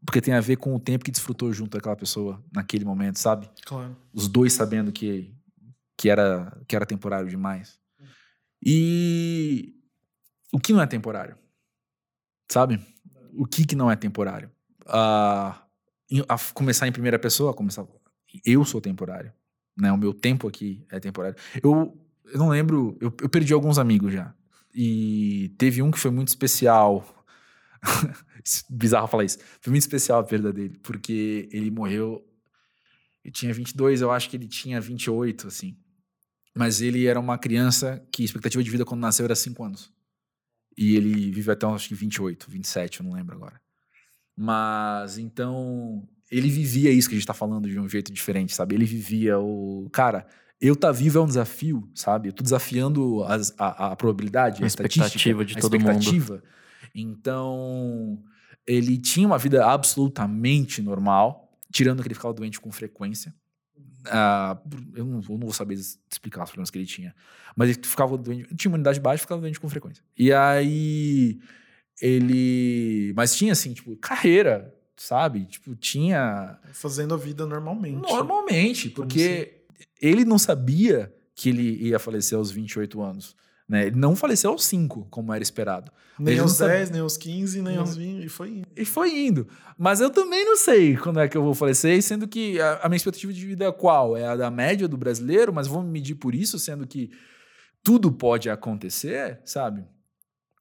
porque 0.06 0.22
tem 0.22 0.34
a 0.34 0.42
ver 0.42 0.58
com 0.58 0.76
o 0.76 0.80
tempo 0.80 1.06
que 1.06 1.12
desfrutou 1.12 1.52
junto 1.54 1.78
daquela 1.78 1.96
pessoa 1.96 2.44
naquele 2.52 2.86
momento, 2.86 3.20
sabe? 3.20 3.50
Claro. 3.66 3.96
Os 4.14 4.28
dois 4.28 4.54
sabendo 4.54 4.92
que 4.92 5.34
que 5.98 6.10
era 6.10 6.58
que 6.68 6.76
era 6.76 6.86
temporário 6.86 7.30
demais. 7.30 7.80
E 8.64 9.76
o 10.52 10.60
que 10.60 10.74
não 10.74 10.82
é 10.82 10.88
temporário? 10.88 11.38
Sabe? 12.52 12.80
O 13.40 13.46
que 13.46 13.66
que 13.66 13.74
não 13.74 13.90
é 13.90 13.96
temporário? 13.96 14.52
a 14.86 15.64
começar 16.54 16.88
em 16.88 16.92
primeira 16.92 17.18
pessoa, 17.18 17.54
começar 17.54 17.86
eu 18.44 18.66
sou 18.66 18.82
temporário, 18.82 19.32
né? 19.78 19.92
O 19.94 19.98
meu 19.98 20.14
tempo 20.14 20.46
aqui 20.46 20.86
é 20.92 21.00
temporário. 21.00 21.38
Eu, 21.64 21.98
eu 22.26 22.38
não 22.38 22.50
lembro, 22.50 22.98
eu, 23.00 23.14
eu 23.22 23.30
perdi 23.30 23.54
alguns 23.54 23.78
amigos 23.80 24.12
já. 24.12 24.34
E 24.76 25.54
teve 25.58 25.82
um 25.82 25.90
que 25.90 25.98
foi 25.98 26.12
muito 26.12 26.28
especial. 26.28 27.26
Bizarro 28.70 29.08
falar 29.08 29.24
isso. 29.24 29.38
Foi 29.62 29.72
muito 29.72 29.84
especial 29.84 30.20
a 30.20 30.24
perda 30.24 30.52
dele, 30.52 30.78
porque 30.84 31.48
ele 31.52 31.72
morreu. 31.72 32.28
Ele 33.24 33.32
tinha 33.32 33.54
22, 33.54 34.02
eu 34.02 34.12
acho 34.12 34.30
que 34.30 34.36
ele 34.36 34.48
tinha 34.48 34.82
28, 34.82 35.48
assim. 35.48 35.78
Mas 36.54 36.82
ele 36.82 37.06
era 37.06 37.20
uma 37.20 37.38
criança 37.38 38.06
que 38.12 38.22
a 38.22 38.26
expectativa 38.26 38.62
de 38.62 38.70
vida 38.70 38.84
quando 38.84 39.02
nasceu 39.02 39.24
era 39.24 39.36
5 39.36 39.64
anos. 39.64 39.94
E 40.78 40.96
ele 40.96 41.32
vive 41.32 41.52
até, 41.52 41.66
acho 41.68 41.90
que 41.90 41.96
28, 41.96 42.50
27, 42.50 43.00
eu 43.00 43.06
não 43.06 43.14
lembro 43.14 43.36
agora. 43.36 43.60
Mas 44.36 45.18
então. 45.18 46.08
Ele 46.32 46.48
vivia 46.48 46.92
isso 46.92 47.10
que 47.10 47.16
a 47.16 47.18
gente 47.18 47.28
tá 47.28 47.34
falando 47.34 47.68
de 47.68 47.80
um 47.80 47.90
jeito 47.90 48.14
diferente, 48.14 48.54
sabe? 48.54 48.76
Ele 48.76 48.86
vivia 48.86 49.40
o. 49.40 49.90
Cara, 49.92 50.28
eu 50.62 50.76
tá 50.76 50.92
vivo 50.92 51.18
é 51.18 51.22
um 51.22 51.26
desafio, 51.26 51.90
sabe? 51.96 52.30
Eu 52.30 52.34
tô 52.34 52.44
desafiando 52.44 53.24
as, 53.24 53.54
a, 53.58 53.92
a, 53.92 53.96
probabilidade, 53.96 54.62
a, 54.62 54.66
a 54.66 54.68
expectativa 54.68 55.44
de 55.44 55.58
a 55.58 55.62
todo 55.62 55.76
expectativa. 55.76 56.36
mundo. 56.36 56.44
Então, 56.94 58.22
ele 58.68 58.98
tinha 58.98 59.26
uma 59.26 59.38
vida 59.38 59.66
absolutamente 59.66 60.82
normal, 60.82 61.52
tirando 61.72 62.02
que 62.02 62.08
ele 62.08 62.16
ficava 62.16 62.34
doente 62.34 62.60
com 62.60 62.72
frequência. 62.72 63.34
Uh, 64.06 64.58
eu, 64.96 65.06
não, 65.06 65.22
eu, 65.22 65.38
não, 65.38 65.46
vou 65.46 65.54
saber 65.54 65.74
explicar 65.74 66.44
os 66.44 66.50
problemas 66.50 66.70
que 66.70 66.78
ele 66.78 66.86
tinha. 66.86 67.14
Mas 67.56 67.70
ele 67.70 67.80
ficava 67.84 68.18
doente, 68.18 68.56
tinha 68.56 68.70
imunidade 68.70 69.00
baixa 69.00 69.22
e 69.22 69.26
ficava 69.26 69.42
doente 69.42 69.60
com 69.60 69.70
frequência. 69.70 70.04
E 70.18 70.32
aí, 70.32 71.40
ele. 72.02 73.14
Mas 73.16 73.36
tinha, 73.36 73.52
assim, 73.52 73.74
tipo, 73.74 73.96
carreira, 73.98 74.74
sabe? 74.96 75.46
Tipo, 75.46 75.76
tinha. 75.76 76.58
Fazendo 76.72 77.14
a 77.14 77.18
vida 77.18 77.46
normalmente. 77.46 78.02
Normalmente, 78.02 78.90
porque 78.90 79.64
ele 80.02 80.24
não 80.24 80.38
sabia 80.38 81.14
que 81.36 81.50
ele 81.50 81.88
ia 81.88 82.00
falecer 82.00 82.38
aos 82.38 82.52
28 82.52 83.02
anos. 83.02 83.36
Né? 83.70 83.86
Ele 83.86 83.96
não 83.96 84.16
faleceu 84.16 84.50
aos 84.50 84.66
5, 84.66 85.08
como 85.12 85.32
era 85.32 85.44
esperado. 85.44 85.92
Nem 86.18 86.34
ele 86.34 86.42
aos 86.42 86.58
10, 86.58 86.90
nem 86.90 87.02
aos 87.02 87.16
15, 87.16 87.62
nem 87.62 87.78
aos 87.78 87.96
20, 87.96 88.26
e 88.26 88.28
foi 88.28 88.50
indo. 88.50 88.68
E 88.76 88.84
foi 88.84 89.26
indo. 89.28 89.48
Mas 89.78 90.02
eu 90.02 90.10
também 90.10 90.44
não 90.44 90.58
sei 90.58 90.98
quando 90.98 91.20
é 91.20 91.28
que 91.28 91.38
eu 91.38 91.44
vou 91.44 91.54
falecer, 91.54 92.02
sendo 92.02 92.28
que 92.28 92.60
a, 92.60 92.80
a 92.84 92.90
minha 92.90 92.98
expectativa 92.98 93.32
de 93.32 93.46
vida 93.46 93.66
é 93.66 93.72
qual? 93.72 94.18
É 94.18 94.26
a 94.26 94.36
da 94.36 94.50
média 94.50 94.88
do 94.88 94.98
brasileiro, 94.98 95.54
mas 95.54 95.68
vou 95.68 95.84
me 95.84 95.92
medir 95.92 96.16
por 96.16 96.34
isso, 96.34 96.58
sendo 96.58 96.88
que 96.88 97.12
tudo 97.84 98.12
pode 98.12 98.50
acontecer, 98.50 99.40
sabe? 99.46 99.86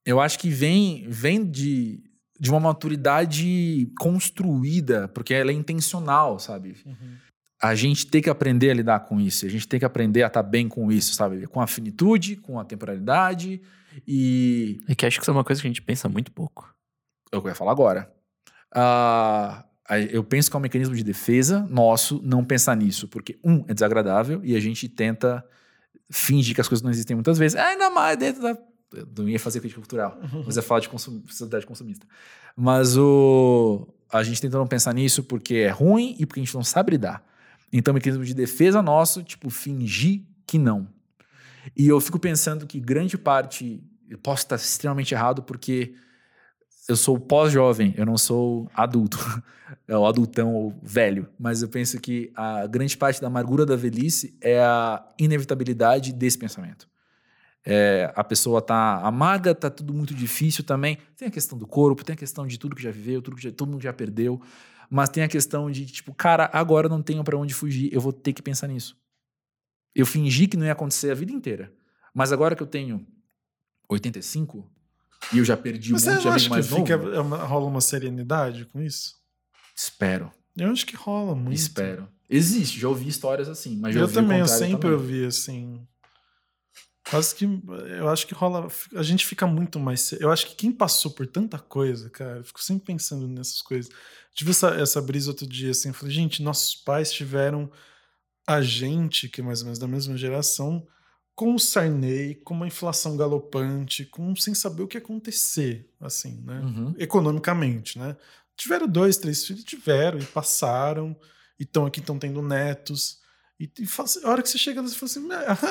Eu 0.04 0.20
acho 0.20 0.38
que 0.38 0.50
vem, 0.50 1.06
vem 1.08 1.44
de, 1.44 2.02
de 2.38 2.50
uma 2.50 2.60
maturidade 2.60 3.90
construída, 3.98 5.08
porque 5.08 5.32
ela 5.32 5.50
é 5.50 5.54
intencional, 5.54 6.38
sabe? 6.38 6.76
Uhum 6.84 7.27
a 7.60 7.74
gente 7.74 8.06
tem 8.06 8.22
que 8.22 8.30
aprender 8.30 8.70
a 8.70 8.74
lidar 8.74 9.00
com 9.00 9.20
isso, 9.20 9.44
a 9.44 9.48
gente 9.48 9.66
tem 9.66 9.80
que 9.80 9.86
aprender 9.86 10.22
a 10.22 10.28
estar 10.28 10.42
tá 10.42 10.48
bem 10.48 10.68
com 10.68 10.90
isso, 10.92 11.14
sabe? 11.14 11.46
Com 11.46 11.60
a 11.60 11.66
finitude, 11.66 12.36
com 12.36 12.58
a 12.58 12.64
temporalidade 12.64 13.60
e. 14.06 14.80
É 14.88 14.94
que 14.94 15.04
acho 15.04 15.18
que 15.18 15.24
isso 15.24 15.30
é 15.30 15.34
uma 15.34 15.44
coisa 15.44 15.60
que 15.60 15.66
a 15.66 15.70
gente 15.70 15.82
pensa 15.82 16.08
muito 16.08 16.30
pouco. 16.30 16.72
É 17.32 17.36
o 17.36 17.40
que 17.40 17.48
eu 17.48 17.50
ia 17.50 17.54
falar 17.54 17.72
agora. 17.72 18.12
Uh, 18.74 19.64
eu 20.10 20.22
penso 20.22 20.50
que 20.50 20.56
é 20.56 20.58
um 20.58 20.62
mecanismo 20.62 20.94
de 20.94 21.02
defesa 21.02 21.66
nosso 21.70 22.20
não 22.22 22.44
pensar 22.44 22.76
nisso, 22.76 23.08
porque, 23.08 23.38
um, 23.42 23.64
é 23.66 23.74
desagradável 23.74 24.40
e 24.44 24.54
a 24.54 24.60
gente 24.60 24.88
tenta 24.88 25.44
fingir 26.10 26.54
que 26.54 26.60
as 26.60 26.68
coisas 26.68 26.82
não 26.82 26.90
existem 26.90 27.16
muitas 27.16 27.38
vezes, 27.38 27.58
ainda 27.58 27.90
mais 27.90 28.16
dentro 28.16 28.42
da. 28.42 28.56
Eu 28.92 29.06
não 29.18 29.28
ia 29.28 29.38
fazer 29.38 29.60
crítica 29.60 29.80
cultural, 29.80 30.18
mas 30.46 30.56
ia 30.56 30.62
falar 30.62 30.80
de 30.80 30.88
consum... 30.88 31.22
sociedade 31.26 31.66
consumista. 31.66 32.06
Mas 32.56 32.96
o... 32.96 33.86
a 34.10 34.22
gente 34.22 34.40
tenta 34.40 34.56
não 34.56 34.66
pensar 34.66 34.94
nisso 34.94 35.22
porque 35.22 35.56
é 35.56 35.70
ruim 35.70 36.16
e 36.18 36.24
porque 36.24 36.40
a 36.40 36.44
gente 36.44 36.54
não 36.54 36.64
sabe 36.64 36.92
lidar. 36.92 37.24
Então, 37.72 37.92
mecanismo 37.92 38.24
de 38.24 38.34
defesa 38.34 38.82
nosso, 38.82 39.22
tipo, 39.22 39.50
fingir 39.50 40.22
que 40.46 40.58
não. 40.58 40.88
E 41.76 41.86
eu 41.86 42.00
fico 42.00 42.18
pensando 42.18 42.66
que 42.66 42.80
grande 42.80 43.18
parte, 43.18 43.82
eu 44.08 44.18
posso 44.18 44.44
estar 44.44 44.56
extremamente 44.56 45.14
errado, 45.14 45.42
porque 45.42 45.94
eu 46.88 46.96
sou 46.96 47.18
pós-jovem, 47.20 47.94
eu 47.96 48.06
não 48.06 48.16
sou 48.16 48.70
adulto, 48.74 49.18
é 49.86 49.96
o 49.96 50.06
adultão 50.06 50.54
ou 50.54 50.74
velho, 50.82 51.28
mas 51.38 51.60
eu 51.60 51.68
penso 51.68 52.00
que 52.00 52.32
a 52.34 52.66
grande 52.66 52.96
parte 52.96 53.20
da 53.20 53.26
amargura 53.26 53.66
da 53.66 53.76
velhice 53.76 54.36
é 54.40 54.58
a 54.62 55.04
inevitabilidade 55.18 56.12
desse 56.12 56.38
pensamento. 56.38 56.88
É, 57.70 58.10
a 58.16 58.24
pessoa 58.24 58.62
tá 58.62 59.00
amarga, 59.02 59.54
tá 59.54 59.68
tudo 59.68 59.92
muito 59.92 60.14
difícil 60.14 60.64
também. 60.64 60.96
Tem 61.14 61.28
a 61.28 61.30
questão 61.30 61.58
do 61.58 61.66
corpo, 61.66 62.02
tem 62.02 62.14
a 62.14 62.16
questão 62.16 62.46
de 62.46 62.58
tudo 62.58 62.74
que 62.74 62.82
já 62.82 62.90
viveu, 62.90 63.20
tudo 63.20 63.36
que 63.36 63.42
já, 63.42 63.52
todo 63.52 63.70
mundo 63.70 63.82
já 63.82 63.92
perdeu, 63.92 64.40
mas 64.90 65.08
tem 65.10 65.22
a 65.22 65.28
questão 65.28 65.70
de 65.70 65.84
tipo, 65.86 66.14
cara, 66.14 66.48
agora 66.52 66.88
não 66.88 67.02
tenho 67.02 67.22
para 67.24 67.36
onde 67.36 67.52
fugir, 67.54 67.92
eu 67.92 68.00
vou 68.00 68.12
ter 68.12 68.32
que 68.32 68.42
pensar 68.42 68.68
nisso. 68.68 68.96
Eu 69.94 70.06
fingi 70.06 70.46
que 70.46 70.56
não 70.56 70.64
ia 70.66 70.72
acontecer 70.72 71.10
a 71.10 71.14
vida 71.14 71.32
inteira, 71.32 71.72
mas 72.14 72.32
agora 72.32 72.54
que 72.54 72.62
eu 72.62 72.66
tenho 72.66 73.06
85, 73.88 74.70
e 75.32 75.38
eu 75.38 75.44
já 75.44 75.56
perdi 75.56 75.92
Mas 75.92 76.06
um 76.06 76.10
monte 76.12 76.22
de 76.22 76.28
amigo 76.28 76.44
que 76.44 76.50
mais 76.50 76.66
fica, 76.68 76.96
novo. 76.96 77.12
é 77.14 77.20
uma- 77.20 77.44
rola 77.44 77.66
uma 77.66 77.80
serenidade 77.80 78.64
com 78.66 78.80
isso? 78.80 79.14
Espero, 79.74 80.30
Eu 80.56 80.70
acho 80.70 80.84
que 80.86 80.96
rola 80.96 81.34
muito. 81.34 81.56
espero. 81.56 82.08
Existe, 82.28 82.78
já 82.78 82.88
ouvi 82.88 83.08
histórias 83.08 83.48
assim, 83.48 83.76
mas 83.78 83.94
já 83.94 84.00
Eu 84.00 84.04
ouvi 84.04 84.14
também, 84.14 84.38
eu 84.40 84.46
sempre 84.48 84.78
também. 84.78 84.92
ouvi 84.92 85.24
assim. 85.24 85.86
Quase 87.10 87.34
que. 87.34 87.44
Eu 87.98 88.08
acho 88.08 88.26
que 88.26 88.34
rola. 88.34 88.68
A 88.94 89.02
gente 89.02 89.26
fica 89.26 89.46
muito 89.46 89.78
mais. 89.78 90.12
Eu 90.12 90.30
acho 90.30 90.46
que 90.46 90.54
quem 90.54 90.72
passou 90.72 91.10
por 91.10 91.26
tanta 91.26 91.58
coisa, 91.58 92.10
cara, 92.10 92.38
eu 92.38 92.44
fico 92.44 92.62
sempre 92.62 92.86
pensando 92.86 93.26
nessas 93.26 93.62
coisas. 93.62 93.90
Tive 94.34 94.50
essa, 94.50 94.68
essa 94.70 95.00
brisa 95.00 95.30
outro 95.30 95.46
dia, 95.46 95.70
assim. 95.70 95.88
Eu 95.88 95.94
falei, 95.94 96.14
gente, 96.14 96.42
nossos 96.42 96.74
pais 96.74 97.12
tiveram 97.12 97.70
a 98.46 98.60
gente, 98.62 99.28
que 99.28 99.40
é 99.40 99.44
mais 99.44 99.60
ou 99.60 99.66
menos 99.66 99.78
da 99.78 99.86
mesma 99.86 100.16
geração, 100.16 100.86
com 101.34 101.54
o 101.54 101.58
Sarney, 101.58 102.34
com 102.34 102.54
uma 102.54 102.66
inflação 102.66 103.16
galopante, 103.16 104.04
com 104.04 104.34
sem 104.34 104.54
saber 104.54 104.82
o 104.82 104.88
que 104.88 104.96
ia 104.96 105.02
acontecer, 105.02 105.88
assim, 106.00 106.42
né? 106.44 106.60
Uhum. 106.60 106.94
economicamente, 106.98 107.98
né? 107.98 108.16
Tiveram 108.56 108.88
dois, 108.88 109.18
três 109.18 109.46
filhos, 109.46 109.64
tiveram 109.64 110.18
e 110.18 110.24
passaram, 110.24 111.16
e 111.58 111.62
estão 111.62 111.86
aqui, 111.86 112.00
estão 112.00 112.18
tendo 112.18 112.42
netos. 112.42 113.20
E, 113.58 113.70
e 113.80 113.86
fala 113.86 114.08
assim, 114.08 114.20
a 114.24 114.28
hora 114.30 114.42
que 114.42 114.48
você 114.48 114.58
chega 114.58 114.80
lá, 114.80 114.86
você 114.86 114.94
fala 114.94 115.10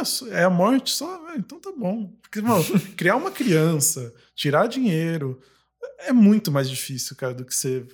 assim, 0.02 0.30
"Ah, 0.32 0.38
é 0.38 0.44
a 0.44 0.50
morte 0.50 0.92
só? 0.92 1.26
Ah, 1.28 1.36
então 1.38 1.60
tá 1.60 1.72
bom. 1.72 2.08
Porque, 2.22 2.42
mano, 2.42 2.64
criar 2.98 3.16
uma 3.16 3.32
criança, 3.32 4.14
tirar 4.36 4.68
dinheiro, 4.68 5.42
é 6.00 6.12
muito 6.12 6.52
mais 6.52 6.70
difícil, 6.70 7.16
cara, 7.16 7.34
do 7.34 7.46
que 7.46 7.56
você 7.56 7.88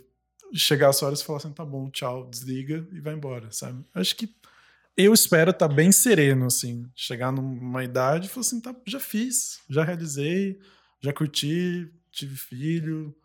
chegar 0.53 0.89
às 0.89 1.01
horas 1.01 1.21
e 1.21 1.25
falar 1.25 1.37
assim, 1.37 1.51
tá 1.51 1.65
bom, 1.65 1.89
tchau, 1.89 2.29
desliga 2.29 2.87
e 2.91 2.99
vai 2.99 3.13
embora, 3.13 3.51
sabe? 3.51 3.83
Acho 3.93 4.15
que 4.15 4.29
eu 4.95 5.13
espero 5.13 5.51
estar 5.51 5.67
bem 5.67 5.91
sereno, 5.91 6.45
assim, 6.45 6.85
chegar 6.95 7.31
numa 7.31 7.83
idade 7.83 8.27
e 8.27 8.29
falar 8.29 8.41
assim, 8.41 8.61
tá, 8.61 8.75
já 8.87 8.99
fiz, 8.99 9.59
já 9.69 9.83
realizei, 9.83 10.59
já 11.01 11.11
curti, 11.11 11.91
tive 12.11 12.35
filho, 12.35 13.15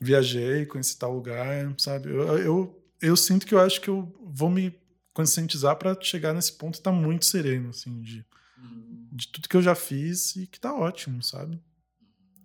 viajei, 0.00 0.64
conheci 0.64 0.98
tal 0.98 1.12
lugar, 1.14 1.74
sabe? 1.78 2.08
Eu, 2.08 2.38
eu, 2.38 2.82
eu 3.02 3.16
sinto 3.16 3.46
que 3.46 3.54
eu 3.54 3.60
acho 3.60 3.80
que 3.80 3.88
eu 3.88 4.10
vou 4.22 4.48
me 4.48 4.74
conscientizar 5.22 5.74
para 5.76 6.00
chegar 6.00 6.32
nesse 6.32 6.52
ponto 6.52 6.76
e 6.76 6.78
estar 6.78 6.92
muito 6.92 7.24
sereno, 7.26 7.70
assim, 7.70 8.00
de, 8.00 8.24
de 9.12 9.28
tudo 9.28 9.48
que 9.48 9.56
eu 9.56 9.62
já 9.62 9.74
fiz 9.74 10.36
e 10.36 10.46
que 10.46 10.60
tá 10.60 10.72
ótimo, 10.72 11.20
sabe? 11.22 11.60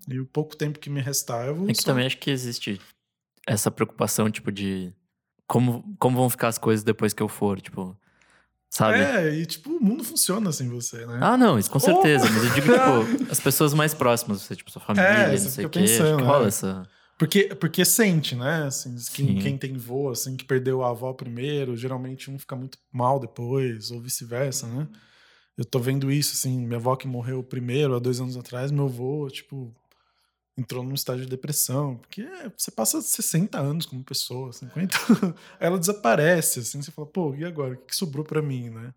E 0.08 0.20
o 0.20 0.26
pouco 0.26 0.56
tempo 0.56 0.80
que 0.80 0.90
me 0.90 1.00
restar, 1.00 1.46
eu 1.48 1.56
vou. 1.56 1.70
É 1.70 1.74
que 1.74 1.82
só- 1.82 1.86
também 1.92 2.06
acho 2.08 2.18
que 2.18 2.32
existe 2.32 2.82
essa 3.48 3.70
preocupação, 3.70 4.30
tipo, 4.32 4.52
de 4.52 4.92
como, 5.48 5.96
como 6.00 6.18
vão 6.18 6.30
ficar 6.32 6.48
as 6.48 6.58
coisas 6.58 6.84
depois 6.84 7.14
que 7.14 7.22
eu 7.22 7.28
for, 7.30 7.62
tipo, 7.62 7.96
sabe? 8.72 9.00
É, 9.02 9.36
e 9.36 9.46
tipo, 9.46 9.72
o 9.78 9.84
mundo 9.84 10.04
funciona 10.04 10.52
sem 10.52 10.68
você, 10.68 11.06
né? 11.06 11.20
Ah, 11.22 11.38
não, 11.38 11.60
isso 11.60 11.70
com 11.70 11.78
Oh! 11.78 11.82
certeza. 11.82 12.26
Mas 12.28 12.44
eu 12.44 12.50
digo, 12.56 12.70
tipo, 12.70 13.30
as 13.32 13.40
pessoas 13.40 13.74
mais 13.76 13.94
próximas, 13.94 14.42
você, 14.42 14.56
tipo, 14.56 14.72
sua 14.72 14.82
família, 14.82 15.06
É, 15.16 15.30
não 15.32 15.38
você 15.38 15.50
sei 15.52 15.66
o 15.66 15.70
quê. 15.70 15.80
Acho 15.80 15.88
pensando, 15.90 16.18
que 16.18 16.24
rola 16.24 16.46
é. 16.46 16.48
essa. 16.48 16.84
Porque, 17.24 17.56
porque 17.56 17.86
sente, 17.86 18.36
né? 18.36 18.66
Assim, 18.66 18.94
quem, 19.14 19.40
quem 19.40 19.58
tem 19.58 19.78
vô, 19.78 20.10
assim, 20.10 20.36
que 20.36 20.44
perdeu 20.44 20.84
a 20.84 20.90
avó 20.90 21.14
primeiro, 21.14 21.78
geralmente 21.78 22.30
um 22.30 22.38
fica 22.38 22.54
muito 22.54 22.78
mal 22.92 23.18
depois, 23.18 23.92
ou 23.92 24.02
vice-versa, 24.02 24.68
né? 24.68 24.90
Eu 25.58 25.64
tô 25.64 25.80
vendo 25.80 26.12
isso, 26.12 26.34
assim, 26.34 26.60
minha 26.60 26.76
avó 26.76 26.98
que 26.98 27.08
morreu 27.08 27.42
primeiro, 27.42 27.96
há 27.96 28.00
dois 28.00 28.20
anos 28.20 28.36
atrás, 28.36 28.72
meu 28.72 28.88
avô, 28.88 29.30
tipo, 29.30 29.74
entrou 30.58 30.84
num 30.84 30.94
estágio 30.94 31.24
de 31.24 31.30
depressão, 31.30 31.96
porque 31.96 32.24
é, 32.24 32.52
você 32.58 32.70
passa 32.70 33.02
60 33.02 33.58
anos 33.58 33.86
como 33.86 34.04
pessoa, 34.04 34.52
50, 34.52 34.98
ela 35.62 35.80
desaparece, 35.80 36.60
assim, 36.60 36.82
você 36.82 36.92
fala, 36.92 37.08
pô, 37.08 37.34
e 37.36 37.46
agora? 37.46 37.76
O 37.76 37.78
que 37.78 37.96
sobrou 37.96 38.26
pra 38.26 38.42
mim, 38.42 38.70
né? 38.70 38.94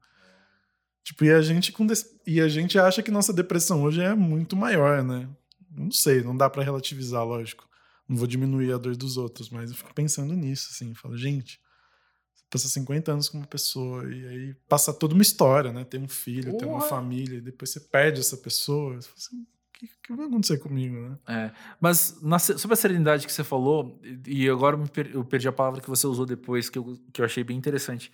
Tipo, 1.05 1.27
e 1.27 1.31
a 1.31 1.40
gente 1.40 1.70
com 1.70 1.86
e 2.27 2.40
a 2.40 2.48
gente 2.48 2.77
acha 2.77 3.05
que 3.05 3.11
nossa 3.12 3.32
depressão 3.32 3.85
hoje 3.85 4.03
é 4.03 4.16
muito 4.16 4.57
maior, 4.57 5.05
né? 5.05 5.28
Não 5.70 5.93
sei, 5.93 6.24
não 6.24 6.36
dá 6.36 6.51
pra 6.51 6.65
relativizar, 6.65 7.24
lógico. 7.24 7.66
Não 8.08 8.16
vou 8.16 8.26
diminuir 8.26 8.72
a 8.72 8.78
dor 8.78 8.96
dos 8.96 9.16
outros, 9.16 9.50
mas 9.50 9.70
eu 9.70 9.76
fico 9.76 9.92
pensando 9.94 10.34
nisso, 10.34 10.68
assim. 10.72 10.94
Falo, 10.94 11.16
gente, 11.16 11.60
você 12.34 12.44
passa 12.50 12.68
50 12.68 13.12
anos 13.12 13.28
com 13.28 13.38
uma 13.38 13.46
pessoa 13.46 14.04
e 14.12 14.26
aí 14.28 14.54
passa 14.68 14.92
toda 14.92 15.14
uma 15.14 15.22
história, 15.22 15.72
né? 15.72 15.84
Tem 15.84 16.00
um 16.00 16.08
filho, 16.08 16.52
tem 16.54 16.68
uma 16.68 16.78
Porra! 16.78 16.88
família, 16.88 17.38
e 17.38 17.40
depois 17.40 17.70
você 17.70 17.80
perde 17.80 18.20
essa 18.20 18.36
pessoa. 18.36 18.94
Você 18.96 19.08
fala 19.08 19.16
assim, 19.18 19.40
o 19.42 19.78
que, 19.78 19.88
que 20.02 20.14
vai 20.14 20.26
acontecer 20.26 20.58
comigo, 20.58 20.96
né? 20.96 21.18
É, 21.28 21.50
mas 21.80 22.20
na 22.22 22.38
se- 22.38 22.56
sobre 22.58 22.74
a 22.74 22.76
serenidade 22.76 23.26
que 23.26 23.32
você 23.32 23.44
falou, 23.44 24.00
e 24.26 24.48
agora 24.48 24.76
eu, 24.76 25.04
eu 25.12 25.24
perdi 25.24 25.48
a 25.48 25.52
palavra 25.52 25.80
que 25.80 25.88
você 25.90 26.06
usou 26.06 26.24
depois, 26.24 26.70
que 26.70 26.78
eu, 26.78 26.96
que 27.12 27.20
eu 27.20 27.24
achei 27.26 27.42
bem 27.44 27.56
interessante, 27.58 28.12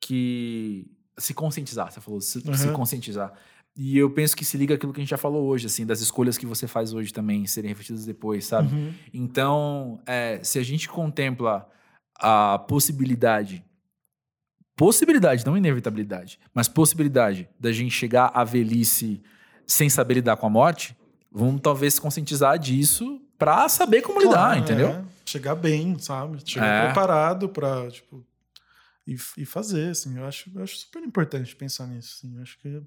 que 0.00 0.90
se 1.18 1.32
conscientizar, 1.34 1.92
você 1.92 2.00
falou, 2.00 2.20
se, 2.20 2.40
se 2.40 2.66
Uhum. 2.66 2.72
conscientizar. 2.72 3.32
E 3.76 3.98
eu 3.98 4.08
penso 4.08 4.36
que 4.36 4.44
se 4.44 4.56
liga 4.56 4.74
aquilo 4.76 4.92
que 4.92 5.00
a 5.00 5.02
gente 5.02 5.10
já 5.10 5.16
falou 5.18 5.46
hoje, 5.48 5.66
assim, 5.66 5.84
das 5.84 6.00
escolhas 6.00 6.38
que 6.38 6.46
você 6.46 6.66
faz 6.68 6.92
hoje 6.92 7.12
também 7.12 7.44
serem 7.46 7.68
refletidas 7.70 8.06
depois, 8.06 8.44
sabe? 8.46 8.72
Uhum. 8.72 8.94
Então, 9.12 10.00
é, 10.06 10.38
se 10.44 10.58
a 10.60 10.62
gente 10.62 10.88
contempla 10.88 11.68
a 12.16 12.56
possibilidade, 12.68 13.64
possibilidade, 14.76 15.44
não 15.44 15.56
inevitabilidade, 15.56 16.38
mas 16.52 16.68
possibilidade 16.68 17.48
da 17.58 17.72
gente 17.72 17.90
chegar 17.92 18.30
à 18.34 18.44
velhice 18.44 19.22
sem 19.66 19.88
saber 19.88 20.14
lidar 20.14 20.36
com 20.36 20.46
a 20.46 20.50
morte, 20.50 20.96
vamos 21.32 21.60
talvez 21.60 21.94
se 21.94 22.00
conscientizar 22.00 22.58
disso 22.58 23.20
pra 23.38 23.68
saber 23.68 24.02
como 24.02 24.20
lidar, 24.20 24.32
Claro, 24.32 24.60
entendeu? 24.60 24.88
é. 24.88 25.04
chegar 25.24 25.54
bem, 25.54 25.98
sabe? 25.98 26.38
Chegar 26.44 26.66
É. 26.66 26.86
preparado 26.86 27.48
pra, 27.48 27.90
tipo, 27.90 28.24
e, 29.06 29.16
e 29.38 29.44
fazer, 29.44 29.90
assim. 29.90 30.16
Eu 30.16 30.24
acho, 30.26 30.50
eu 30.54 30.62
acho 30.62 30.76
super 30.78 31.02
importante 31.02 31.54
pensar 31.56 31.86
nisso, 31.86 32.16
assim. 32.18 32.36
Eu 32.36 32.42
acho 32.42 32.58
que 32.58 32.80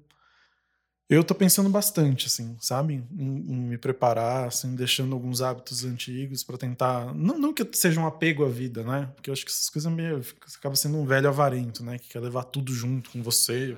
eu 1.08 1.24
tô 1.24 1.34
pensando 1.34 1.70
bastante, 1.70 2.26
assim, 2.26 2.56
sabe? 2.60 3.02
Em, 3.12 3.24
em 3.24 3.60
me 3.68 3.78
preparar, 3.78 4.48
assim, 4.48 4.74
deixando 4.74 5.14
alguns 5.14 5.40
hábitos 5.40 5.84
antigos 5.84 6.44
pra 6.44 6.58
tentar. 6.58 7.14
Não, 7.14 7.38
não 7.38 7.54
que 7.54 7.66
seja 7.72 7.98
um 7.98 8.06
apego 8.06 8.44
à 8.44 8.48
vida, 8.48 8.84
né? 8.84 9.10
Porque 9.14 9.30
eu 9.30 9.32
acho 9.32 9.44
que 9.44 9.50
essas 9.50 9.70
coisas 9.70 9.90
meio. 9.90 10.22
Você 10.22 10.58
acaba 10.58 10.76
sendo 10.76 10.98
um 10.98 11.06
velho 11.06 11.28
avarento, 11.28 11.82
né? 11.82 11.98
Que 11.98 12.10
quer 12.10 12.20
levar 12.20 12.44
tudo 12.44 12.72
junto 12.74 13.10
com 13.10 13.22
você, 13.22 13.76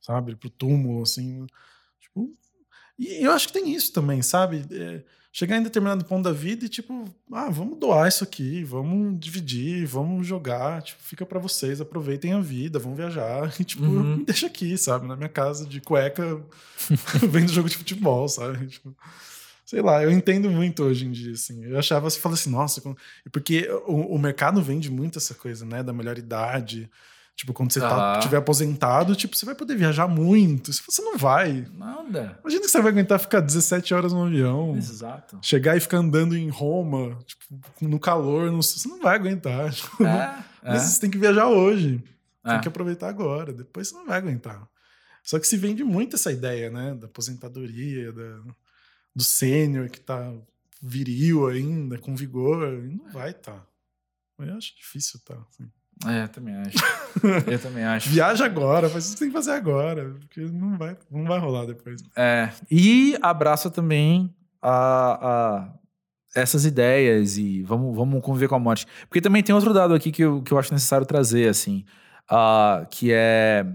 sabe? 0.00 0.36
Pro 0.36 0.50
túmulo, 0.50 1.02
assim. 1.02 1.46
Tipo. 2.00 2.36
E 2.98 3.24
eu 3.24 3.32
acho 3.32 3.46
que 3.46 3.52
tem 3.54 3.72
isso 3.72 3.92
também, 3.92 4.20
sabe? 4.20 4.64
É, 4.70 5.04
chegar 5.38 5.56
em 5.56 5.62
determinado 5.62 6.04
ponto 6.04 6.24
da 6.24 6.32
vida 6.32 6.64
e, 6.64 6.68
tipo, 6.68 7.04
ah, 7.32 7.48
vamos 7.48 7.78
doar 7.78 8.08
isso 8.08 8.24
aqui, 8.24 8.64
vamos 8.64 9.16
dividir, 9.20 9.86
vamos 9.86 10.26
jogar, 10.26 10.82
tipo, 10.82 11.00
fica 11.00 11.24
pra 11.24 11.38
vocês, 11.38 11.80
aproveitem 11.80 12.32
a 12.32 12.40
vida, 12.40 12.80
vão 12.80 12.92
viajar, 12.96 13.54
e, 13.60 13.62
tipo, 13.62 13.84
Uhum. 13.84 14.16
me 14.16 14.24
deixa 14.24 14.48
aqui, 14.48 14.76
sabe? 14.76 15.06
Na 15.06 15.14
minha 15.14 15.28
casa 15.28 15.64
de 15.64 15.80
cueca, 15.80 16.42
vendo 17.30 17.52
jogo 17.52 17.68
de 17.68 17.76
futebol, 17.76 18.28
sabe? 18.28 18.66
Tipo, 18.66 18.92
sei 19.64 19.80
lá, 19.80 20.02
eu 20.02 20.10
entendo 20.10 20.50
muito 20.50 20.82
hoje 20.82 21.06
em 21.06 21.12
dia, 21.12 21.34
assim. 21.34 21.64
Eu 21.66 21.78
achava, 21.78 22.10
você 22.10 22.18
fala 22.18 22.34
assim, 22.34 22.50
nossa, 22.50 22.82
porque 23.30 23.68
o, 23.86 24.16
o 24.16 24.18
mercado 24.18 24.60
vende 24.60 24.90
muito 24.90 25.18
essa 25.20 25.34
coisa, 25.34 25.64
né, 25.64 25.84
da 25.84 25.92
melhor 25.92 26.18
idade. 26.18 26.90
Tipo, 27.38 27.52
quando 27.54 27.72
você 27.72 27.78
tá, 27.78 28.16
Ah. 28.16 28.18
tiver 28.18 28.36
aposentado, 28.38 29.14
tipo, 29.14 29.36
você 29.36 29.46
vai 29.46 29.54
poder 29.54 29.76
viajar 29.76 30.08
muito. 30.08 30.72
Se 30.72 30.82
você 30.84 31.00
não 31.00 31.16
vai, 31.16 31.64
Nada. 31.72 32.36
Imagina 32.40 32.62
que 32.62 32.68
você 32.68 32.82
vai 32.82 32.90
aguentar 32.90 33.20
ficar 33.20 33.38
17 33.40 33.94
horas 33.94 34.12
no 34.12 34.24
avião. 34.24 34.76
Exato. 34.76 35.38
Chegar 35.40 35.76
e 35.76 35.80
ficar 35.80 35.98
andando 35.98 36.36
em 36.36 36.48
Roma, 36.48 37.16
tipo, 37.24 37.60
no 37.80 38.00
calor, 38.00 38.50
no- 38.50 38.60
você 38.60 38.88
não 38.88 38.98
vai 39.00 39.14
aguentar. 39.14 39.70
É, 40.64 40.70
Mas 40.72 40.82
é. 40.82 40.86
você 40.88 41.00
tem 41.00 41.08
que 41.10 41.16
viajar 41.18 41.46
hoje. 41.46 42.02
É. 42.44 42.50
Tem 42.54 42.60
que 42.62 42.68
aproveitar 42.68 43.08
agora. 43.08 43.52
Depois 43.52 43.86
você 43.88 43.94
não 43.94 44.06
vai 44.06 44.18
aguentar. 44.18 44.68
Só 45.22 45.38
que 45.38 45.46
se 45.46 45.56
vende 45.56 45.84
muito 45.84 46.16
essa 46.16 46.32
ideia, 46.32 46.68
né? 46.70 46.94
Da 46.96 47.06
aposentadoria, 47.06 48.12
da- 48.12 48.42
do 49.14 49.22
sênior 49.22 49.88
que 49.88 50.00
tá 50.00 50.32
viril 50.82 51.46
ainda, 51.46 51.98
com 51.98 52.16
vigor. 52.16 52.66
E 52.84 52.88
não 52.96 53.08
vai 53.12 53.30
estar. 53.30 53.64
Eu 54.40 54.56
acho 54.56 54.74
difícil 54.76 55.20
tá. 55.24 55.34
assim. 55.48 55.70
É, 56.06 56.26
também 56.28 56.54
acho. 56.54 56.78
Eu 57.50 57.58
também 57.58 57.82
acho. 57.84 58.08
Viaja 58.10 58.44
agora, 58.44 58.88
faz 58.88 59.06
o 59.06 59.08
que 59.08 59.12
você 59.14 59.18
tem 59.24 59.28
que 59.28 59.34
fazer 59.34 59.50
agora. 59.52 60.14
Porque 60.20 60.40
não 60.42 60.78
vai, 60.78 60.96
não 61.10 61.24
vai 61.24 61.38
rolar 61.38 61.66
depois. 61.66 62.00
É, 62.16 62.50
e 62.70 63.16
abraça 63.20 63.68
também 63.70 64.32
a, 64.62 65.58
a 65.64 65.72
essas 66.40 66.64
ideias 66.64 67.36
e 67.36 67.62
vamos, 67.62 67.96
vamos 67.96 68.22
conviver 68.22 68.48
com 68.48 68.54
a 68.54 68.58
morte. 68.60 68.86
Porque 69.08 69.20
também 69.20 69.42
tem 69.42 69.54
outro 69.54 69.74
dado 69.74 69.92
aqui 69.94 70.12
que 70.12 70.22
eu, 70.22 70.40
que 70.42 70.52
eu 70.52 70.58
acho 70.58 70.72
necessário 70.72 71.06
trazer, 71.06 71.48
assim, 71.48 71.84
ah, 72.30 72.86
que 72.90 73.10
é 73.12 73.66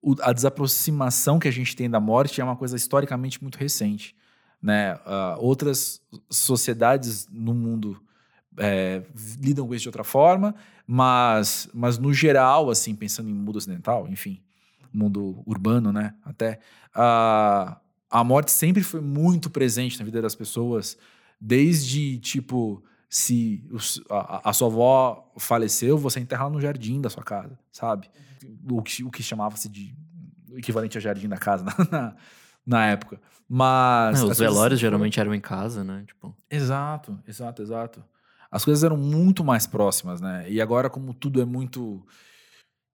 o- 0.00 0.14
a 0.22 0.32
desaproximação 0.32 1.38
que 1.38 1.48
a 1.48 1.52
gente 1.52 1.76
tem 1.76 1.90
da 1.90 2.00
morte 2.00 2.40
é 2.40 2.44
uma 2.44 2.56
coisa 2.56 2.76
historicamente 2.76 3.42
muito 3.42 3.56
recente. 3.58 4.16
né? 4.62 4.94
Uh, 4.94 5.36
outras 5.44 6.00
sociedades 6.30 7.28
no 7.30 7.52
mundo 7.54 8.00
é, 8.58 9.02
lidam 9.40 9.66
com 9.66 9.74
isso 9.74 9.82
de 9.82 9.88
outra 9.88 10.04
forma, 10.04 10.54
mas, 10.86 11.68
mas 11.72 11.98
no 11.98 12.12
geral, 12.12 12.70
assim, 12.70 12.94
pensando 12.94 13.28
em 13.28 13.34
mundo 13.34 13.56
ocidental, 13.56 14.08
enfim, 14.08 14.40
mundo 14.92 15.42
urbano, 15.46 15.92
né? 15.92 16.14
Até 16.24 16.60
a, 16.94 17.78
a 18.10 18.24
morte 18.24 18.50
sempre 18.50 18.82
foi 18.82 19.00
muito 19.00 19.50
presente 19.50 19.98
na 19.98 20.04
vida 20.04 20.22
das 20.22 20.34
pessoas, 20.34 20.96
desde 21.40 22.18
tipo 22.18 22.82
se 23.08 23.64
a, 24.10 24.50
a, 24.50 24.52
sua 24.52 24.68
avó 24.68 25.32
faleceu, 25.38 25.96
você 25.96 26.20
enterra 26.20 26.50
no 26.50 26.60
jardim 26.60 27.00
da 27.00 27.08
sua 27.08 27.22
casa, 27.22 27.58
sabe? 27.72 28.10
O 28.70 28.82
que, 28.82 29.02
o 29.02 29.10
que 29.10 29.22
chamava-se 29.22 29.68
de 29.68 29.94
equivalente 30.54 30.98
ao 30.98 31.02
jardim 31.02 31.28
da 31.28 31.38
casa 31.38 31.64
na, 31.90 31.90
na, 31.90 32.16
na 32.66 32.86
época. 32.86 33.20
Mas. 33.48 34.20
Não, 34.20 34.28
os 34.28 34.38
velórios 34.38 34.78
geralmente 34.78 35.18
eram 35.18 35.34
em 35.34 35.40
casa, 35.40 35.82
né? 35.82 36.04
Tipo... 36.06 36.36
Exato, 36.50 37.18
exato, 37.26 37.62
exato. 37.62 38.04
As 38.50 38.64
coisas 38.64 38.82
eram 38.82 38.96
muito 38.96 39.44
mais 39.44 39.66
próximas, 39.66 40.20
né? 40.20 40.46
E 40.50 40.60
agora, 40.60 40.88
como 40.88 41.12
tudo 41.12 41.40
é 41.40 41.44
muito 41.44 42.04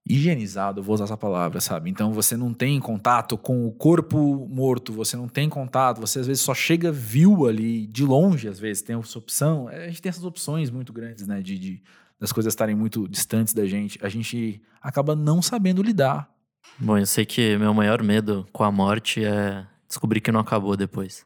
higienizado, 0.07 0.83
vou 0.83 0.93
usar 0.93 1.05
essa 1.05 1.17
palavra, 1.17 1.59
sabe? 1.59 1.89
Então 1.89 2.13
você 2.13 2.37
não 2.37 2.53
tem 2.53 2.79
contato 2.79 3.37
com 3.37 3.65
o 3.65 3.71
corpo 3.71 4.47
morto, 4.47 4.93
você 4.93 5.17
não 5.17 5.27
tem 5.27 5.49
contato, 5.49 5.99
você 5.99 6.19
às 6.19 6.27
vezes 6.27 6.43
só 6.43 6.53
chega, 6.53 6.91
viu 6.91 7.47
ali 7.47 7.87
de 7.87 8.03
longe, 8.03 8.47
às 8.47 8.59
vezes 8.59 8.83
tem 8.83 8.95
essa 8.95 9.17
opção. 9.17 9.67
É, 9.69 9.85
a 9.85 9.87
gente 9.87 10.01
tem 10.01 10.09
essas 10.09 10.23
opções 10.23 10.69
muito 10.69 10.93
grandes, 10.93 11.25
né? 11.25 11.41
De, 11.41 11.57
de 11.57 11.83
das 12.19 12.31
coisas 12.31 12.53
estarem 12.53 12.75
muito 12.75 13.07
distantes 13.07 13.53
da 13.53 13.65
gente. 13.65 13.99
A 14.01 14.09
gente 14.09 14.61
acaba 14.81 15.15
não 15.15 15.41
sabendo 15.41 15.81
lidar. 15.81 16.29
Bom, 16.79 16.97
eu 16.97 17.05
sei 17.05 17.25
que 17.25 17.57
meu 17.57 17.73
maior 17.73 18.01
medo 18.01 18.47
com 18.51 18.63
a 18.63 18.71
morte 18.71 19.23
é 19.23 19.65
descobrir 19.87 20.21
que 20.21 20.31
não 20.31 20.39
acabou 20.39 20.77
depois. 20.77 21.25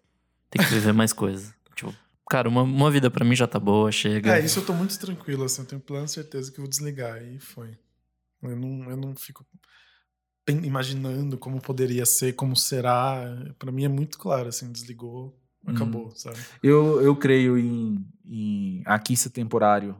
Tem 0.49 0.63
que 0.63 0.73
viver 0.73 0.93
mais 0.93 1.13
coisas. 1.13 1.53
Tipo, 1.75 1.93
cara, 2.29 2.47
uma, 2.47 2.61
uma 2.61 2.91
vida 2.91 3.09
para 3.09 3.25
mim 3.25 3.35
já 3.35 3.47
tá 3.47 3.59
boa, 3.59 3.91
chega. 3.91 4.37
É, 4.37 4.45
isso 4.45 4.59
eu 4.59 4.65
tô 4.65 4.73
muito 4.73 4.97
tranquilo, 4.99 5.43
assim, 5.43 5.63
eu 5.63 5.67
tenho 5.67 5.81
plena 5.81 6.07
certeza 6.07 6.51
que 6.51 6.59
eu 6.59 6.63
vou 6.63 6.69
desligar. 6.69 7.21
E 7.23 7.39
foi. 7.39 7.77
Eu 8.41 8.55
não, 8.55 8.89
eu 8.89 8.95
não 8.95 9.15
fico 9.15 9.45
imaginando 10.47 11.37
como 11.37 11.59
poderia 11.59 12.05
ser, 12.05 12.33
como 12.33 12.55
será. 12.55 13.23
Para 13.57 13.71
mim 13.71 13.83
é 13.83 13.89
muito 13.89 14.17
claro, 14.17 14.47
assim, 14.49 14.71
desligou, 14.71 15.37
acabou, 15.65 16.07
hum. 16.07 16.15
sabe? 16.15 16.37
Eu, 16.63 17.01
eu 17.01 17.15
creio 17.15 17.57
em, 17.57 18.05
em 18.25 18.81
aqui 18.85 19.17
ser 19.17 19.31
temporário, 19.31 19.95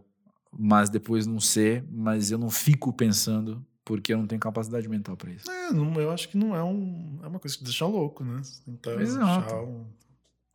mas 0.52 0.90
depois 0.90 1.26
não 1.26 1.40
ser, 1.40 1.84
mas 1.92 2.32
eu 2.32 2.38
não 2.38 2.50
fico 2.50 2.94
pensando 2.94 3.66
porque 3.84 4.14
eu 4.14 4.20
não 4.20 4.28
tenho 4.28 4.40
capacidade 4.40 4.88
mental 4.88 5.18
para 5.18 5.32
isso. 5.32 5.50
É, 5.50 5.72
não, 5.74 6.00
eu 6.00 6.12
acho 6.12 6.30
que 6.30 6.38
não 6.38 6.56
é 6.56 6.64
um. 6.64 7.20
É 7.24 7.28
uma 7.28 7.40
coisa 7.40 7.58
que 7.58 7.64
deixa 7.64 7.88
louco, 7.88 8.24
né? 8.24 8.40
Então, 8.68 9.00
Exato. 9.02 9.56
Um, 9.56 9.86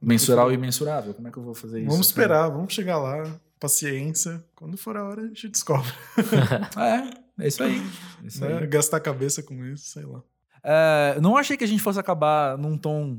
Mensural 0.05 0.51
e 0.51 0.55
imensurável. 0.55 1.15
Como 1.15 1.29
é 1.29 1.31
que 1.31 1.37
eu 1.37 1.43
vou 1.43 1.55
fazer 1.55 1.81
isso? 1.81 1.91
Vamos 1.91 2.07
esperar, 2.07 2.49
vamos 2.49 2.73
chegar 2.73 2.99
lá. 2.99 3.25
Paciência. 3.59 4.45
Quando 4.55 4.77
for 4.77 4.97
a 4.97 5.05
hora, 5.05 5.23
a 5.23 5.27
gente 5.27 5.49
descobre. 5.49 5.91
é, 6.77 7.45
é 7.45 7.49
isso 7.49 7.63
aí. 7.63 7.83
É 8.23 8.27
isso 8.27 8.45
né? 8.45 8.59
aí. 8.59 8.67
Gastar 8.67 9.01
cabeça 9.01 9.43
com 9.43 9.55
isso, 9.65 9.87
sei 9.87 10.05
lá. 10.05 10.23
É, 10.63 11.19
não 11.21 11.37
achei 11.37 11.57
que 11.57 11.65
a 11.65 11.69
gente 11.69 11.83
fosse 11.83 11.99
acabar 11.99 12.57
num 12.59 12.77
tom. 12.77 13.19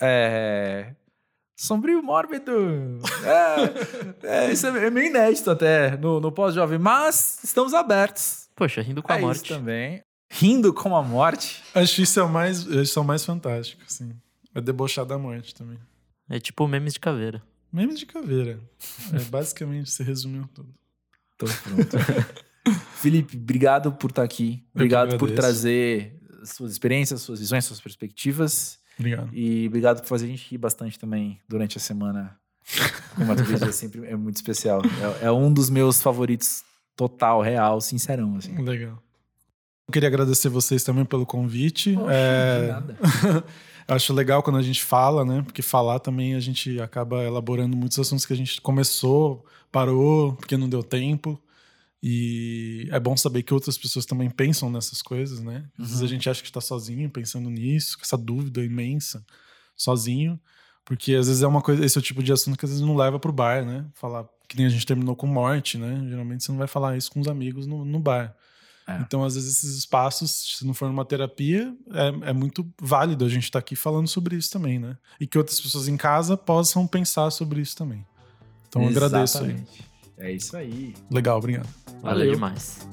É, 0.00 0.94
sombrio 1.56 2.02
mórbido. 2.02 2.98
É, 4.22 4.46
é, 4.46 4.52
isso 4.52 4.66
é 4.66 4.90
meio 4.90 5.06
inédito 5.06 5.50
até 5.50 5.96
no, 5.96 6.20
no 6.20 6.32
pós-jovem, 6.32 6.78
mas 6.78 7.38
estamos 7.44 7.72
abertos. 7.72 8.48
Poxa, 8.56 8.82
rindo 8.82 9.02
com 9.02 9.12
a 9.12 9.16
é 9.16 9.20
morte. 9.20 9.44
Isso 9.44 9.54
também. 9.54 10.02
Rindo 10.30 10.72
com 10.72 10.96
a 10.96 11.02
morte. 11.02 11.62
Acho 11.74 11.96
que 11.96 12.02
isso 12.02 12.18
é 12.18 12.22
o 12.22 12.28
mais, 12.28 12.60
isso 12.60 12.98
é 12.98 13.02
o 13.02 13.04
mais 13.04 13.24
fantástico, 13.24 13.82
assim. 13.86 14.12
É 14.54 14.60
debochar 14.60 15.04
da 15.04 15.16
morte 15.16 15.54
também. 15.54 15.78
É 16.32 16.40
tipo 16.40 16.66
memes 16.66 16.94
de 16.94 17.00
caveira. 17.00 17.42
Memes 17.70 17.98
de 17.98 18.06
caveira. 18.06 18.58
É, 19.12 19.22
basicamente, 19.24 19.90
você 19.90 20.02
resumiu 20.02 20.48
tudo. 20.54 20.74
Tô 21.36 21.44
pronto. 21.44 21.98
Felipe, 22.96 23.36
obrigado 23.36 23.92
por 23.92 24.08
estar 24.08 24.22
aqui. 24.22 24.64
Obrigado 24.74 25.18
por 25.18 25.30
trazer 25.30 26.18
suas 26.42 26.72
experiências, 26.72 27.20
suas 27.20 27.40
visões, 27.40 27.66
suas 27.66 27.82
perspectivas. 27.82 28.78
Obrigado. 28.98 29.28
E 29.34 29.66
obrigado 29.66 30.00
por 30.00 30.08
fazer 30.08 30.24
a 30.24 30.28
gente 30.28 30.48
rir 30.50 30.56
bastante 30.56 30.98
também 30.98 31.38
durante 31.46 31.76
a 31.76 31.80
semana. 31.80 32.34
Como 33.14 33.30
a 33.30 33.68
é 33.68 33.72
sempre 33.72 34.06
é 34.06 34.16
muito 34.16 34.36
especial. 34.36 34.80
É, 35.20 35.26
é, 35.26 35.30
um 35.30 35.52
dos 35.52 35.68
meus 35.68 36.00
favoritos 36.00 36.64
total, 36.96 37.42
real, 37.42 37.78
sincerão. 37.82 38.36
Assim. 38.36 38.56
Legal. 38.56 39.02
Eu 39.86 39.92
queria 39.92 40.08
agradecer 40.08 40.48
vocês 40.48 40.82
também 40.82 41.04
pelo 41.04 41.26
convite. 41.26 41.92
Poxa, 41.92 42.10
é... 42.10 42.82
acho 43.88 44.12
legal 44.12 44.42
quando 44.42 44.58
a 44.58 44.62
gente 44.62 44.82
fala, 44.82 45.24
né? 45.24 45.42
Porque 45.42 45.62
falar 45.62 45.98
também 45.98 46.34
a 46.34 46.40
gente 46.40 46.80
acaba 46.80 47.22
elaborando 47.24 47.76
muitos 47.76 47.98
assuntos 47.98 48.26
que 48.26 48.32
a 48.32 48.36
gente 48.36 48.60
começou, 48.60 49.44
parou, 49.70 50.34
porque 50.34 50.56
não 50.56 50.68
deu 50.68 50.82
tempo. 50.82 51.40
E 52.02 52.88
é 52.90 52.98
bom 52.98 53.16
saber 53.16 53.44
que 53.44 53.54
outras 53.54 53.78
pessoas 53.78 54.04
também 54.04 54.28
pensam 54.28 54.68
nessas 54.68 55.00
coisas, 55.00 55.40
né? 55.40 55.64
Às 55.78 55.86
vezes 55.86 56.00
a 56.00 56.02
uhum. 56.02 56.08
gente 56.08 56.28
acha 56.28 56.42
que 56.42 56.48
está 56.48 56.60
sozinho 56.60 57.08
pensando 57.08 57.48
nisso, 57.48 57.96
com 57.96 58.02
essa 58.02 58.18
dúvida 58.18 58.64
imensa, 58.64 59.24
sozinho. 59.76 60.40
Porque 60.84 61.14
às 61.14 61.28
vezes 61.28 61.42
é 61.42 61.46
uma 61.46 61.62
coisa, 61.62 61.84
esse 61.84 61.96
é 61.96 62.00
o 62.00 62.02
tipo 62.02 62.22
de 62.22 62.32
assunto 62.32 62.58
que 62.58 62.64
às 62.64 62.72
vezes 62.72 62.84
não 62.84 62.96
leva 62.96 63.20
pro 63.20 63.32
bar, 63.32 63.64
né? 63.64 63.86
Falar 63.94 64.26
que 64.48 64.56
nem 64.56 64.66
a 64.66 64.68
gente 64.68 64.84
terminou 64.84 65.14
com 65.14 65.26
morte, 65.28 65.78
né? 65.78 66.04
Geralmente 66.08 66.42
você 66.42 66.50
não 66.50 66.58
vai 66.58 66.66
falar 66.66 66.96
isso 66.96 67.10
com 67.10 67.20
os 67.20 67.28
amigos 67.28 67.66
no, 67.66 67.84
no 67.84 68.00
bar. 68.00 68.36
É. 68.86 68.98
Então, 69.00 69.22
às 69.22 69.34
vezes, 69.34 69.58
esses 69.58 69.76
espaços, 69.76 70.56
se 70.58 70.66
não 70.66 70.74
for 70.74 70.88
numa 70.88 71.04
terapia, 71.04 71.74
é, 71.92 72.30
é 72.30 72.32
muito 72.32 72.66
válido 72.80 73.24
a 73.24 73.28
gente 73.28 73.44
estar 73.44 73.60
tá 73.60 73.60
aqui 73.60 73.76
falando 73.76 74.08
sobre 74.08 74.36
isso 74.36 74.50
também, 74.50 74.78
né? 74.78 74.96
E 75.20 75.26
que 75.26 75.38
outras 75.38 75.60
pessoas 75.60 75.88
em 75.88 75.96
casa 75.96 76.36
possam 76.36 76.86
pensar 76.86 77.30
sobre 77.30 77.60
isso 77.60 77.76
também. 77.76 78.04
Então, 78.68 78.82
Exatamente. 78.82 79.36
agradeço 79.36 79.44
aí. 79.44 79.64
É 80.18 80.32
isso 80.32 80.56
aí. 80.56 80.94
Legal, 81.10 81.38
obrigado. 81.38 81.68
Valeu, 82.00 82.18
Valeu 82.18 82.34
demais. 82.34 82.86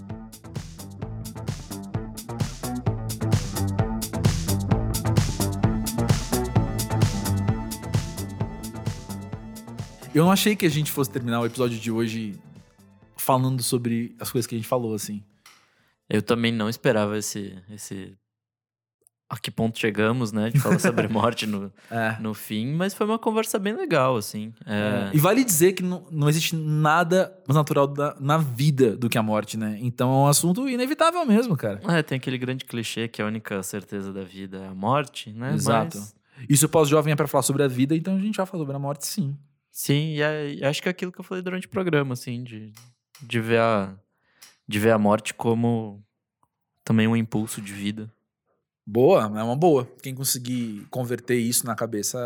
Eu 10.14 10.24
não 10.24 10.32
achei 10.32 10.56
que 10.56 10.66
a 10.66 10.70
gente 10.70 10.92
fosse 10.92 11.10
terminar 11.10 11.40
o 11.40 11.46
episódio 11.46 11.80
de 11.80 11.92
hoje 11.92 12.40
falando 13.16 13.62
sobre 13.62 14.16
as 14.20 14.32
coisas 14.32 14.48
que 14.48 14.56
a 14.56 14.58
gente 14.58 14.68
falou, 14.68 14.96
assim. 14.96 15.24
Eu 16.10 16.22
também 16.22 16.52
não 16.52 16.68
esperava 16.68 17.18
esse, 17.18 17.56
esse 17.70 18.18
a 19.30 19.38
que 19.38 19.52
ponto 19.52 19.78
chegamos, 19.78 20.32
né? 20.32 20.50
De 20.50 20.60
falar 20.60 20.80
sobre 20.80 21.08
morte 21.08 21.46
no, 21.46 21.72
é. 21.92 22.18
no 22.20 22.34
fim, 22.34 22.74
mas 22.74 22.96
foi 22.96 23.06
uma 23.06 23.20
conversa 23.20 23.60
bem 23.60 23.74
legal, 23.74 24.18
assim. 24.18 24.52
É... 24.66 25.12
E 25.14 25.20
vale 25.20 25.44
dizer 25.44 25.74
que 25.74 25.84
não, 25.84 26.08
não 26.10 26.28
existe 26.28 26.56
nada 26.56 27.32
mais 27.48 27.56
natural 27.56 27.86
da, 27.86 28.18
na 28.20 28.40
vida 28.40 28.98
do 28.98 29.08
que 29.08 29.20
a 29.20 29.24
morte, 29.24 29.56
né? 29.56 29.78
Então 29.82 30.10
é 30.10 30.16
um 30.16 30.28
assunto 30.28 30.68
inevitável 30.68 31.24
mesmo, 31.28 31.56
cara. 31.56 31.80
É, 31.88 32.02
tem 32.02 32.16
aquele 32.16 32.40
grande 32.40 32.66
clichê 32.66 33.08
que 33.08 33.22
a 33.22 33.26
única 33.26 33.62
certeza 33.62 34.12
da 34.12 34.24
vida 34.24 34.58
é 34.58 34.68
a 34.68 34.74
morte, 34.74 35.32
né? 35.32 35.54
Exato. 35.54 36.00
Mas... 36.00 36.16
Isso 36.50 36.68
pós-jovem 36.68 37.14
é 37.14 37.16
pra 37.16 37.28
falar 37.28 37.44
sobre 37.44 37.62
a 37.62 37.68
vida, 37.68 37.96
então 37.96 38.16
a 38.16 38.20
gente 38.20 38.38
vai 38.38 38.46
falar 38.48 38.64
sobre 38.64 38.76
a 38.76 38.80
morte, 38.80 39.06
sim. 39.06 39.38
Sim, 39.72 40.16
e 40.16 40.22
é, 40.22 40.68
acho 40.68 40.82
que 40.82 40.90
é 40.90 40.92
aquilo 40.92 41.12
que 41.12 41.20
eu 41.20 41.24
falei 41.24 41.44
durante 41.44 41.68
o 41.68 41.70
programa, 41.70 42.14
assim, 42.14 42.44
de, 42.44 42.72
de 43.22 43.40
ver 43.40 43.60
a 43.60 43.96
de 44.70 44.78
ver 44.78 44.92
a 44.92 45.00
morte 45.00 45.34
como 45.34 46.06
também 46.86 47.08
um 47.08 47.16
impulso 47.16 47.60
de 47.60 47.74
vida. 47.74 48.14
Boa, 48.86 49.24
é 49.24 49.44
uma 49.44 49.56
boa. 49.56 49.92
Quem 50.04 50.14
conseguir 50.14 50.86
converter 50.92 51.40
isso 51.40 51.66
na 51.66 51.74
cabeça 51.74 52.20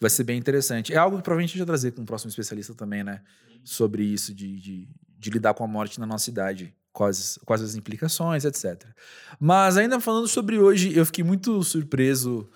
vai 0.00 0.10
ser 0.10 0.24
bem 0.24 0.36
interessante. 0.36 0.92
É 0.92 0.96
algo 0.96 1.16
que 1.16 1.22
provavelmente 1.22 1.50
a 1.50 1.52
gente 1.52 1.58
vai 1.60 1.66
trazer 1.66 1.92
com 1.92 2.02
um 2.02 2.04
próximo 2.04 2.30
especialista 2.30 2.74
também, 2.74 3.04
né? 3.04 3.22
Sobre 3.62 4.02
isso, 4.02 4.34
de, 4.34 4.60
de, 4.60 4.88
de 5.18 5.30
lidar 5.30 5.54
com 5.54 5.62
a 5.62 5.68
morte 5.68 6.00
na 6.00 6.06
nossa 6.06 6.28
idade, 6.28 6.74
quais, 6.92 7.38
quais 7.44 7.62
as 7.62 7.76
implicações, 7.76 8.44
etc. 8.44 8.84
Mas 9.38 9.76
ainda 9.76 10.00
falando 10.00 10.26
sobre 10.26 10.58
hoje, 10.58 10.96
eu 10.96 11.06
fiquei 11.06 11.22
muito 11.22 11.62
surpreso. 11.62 12.50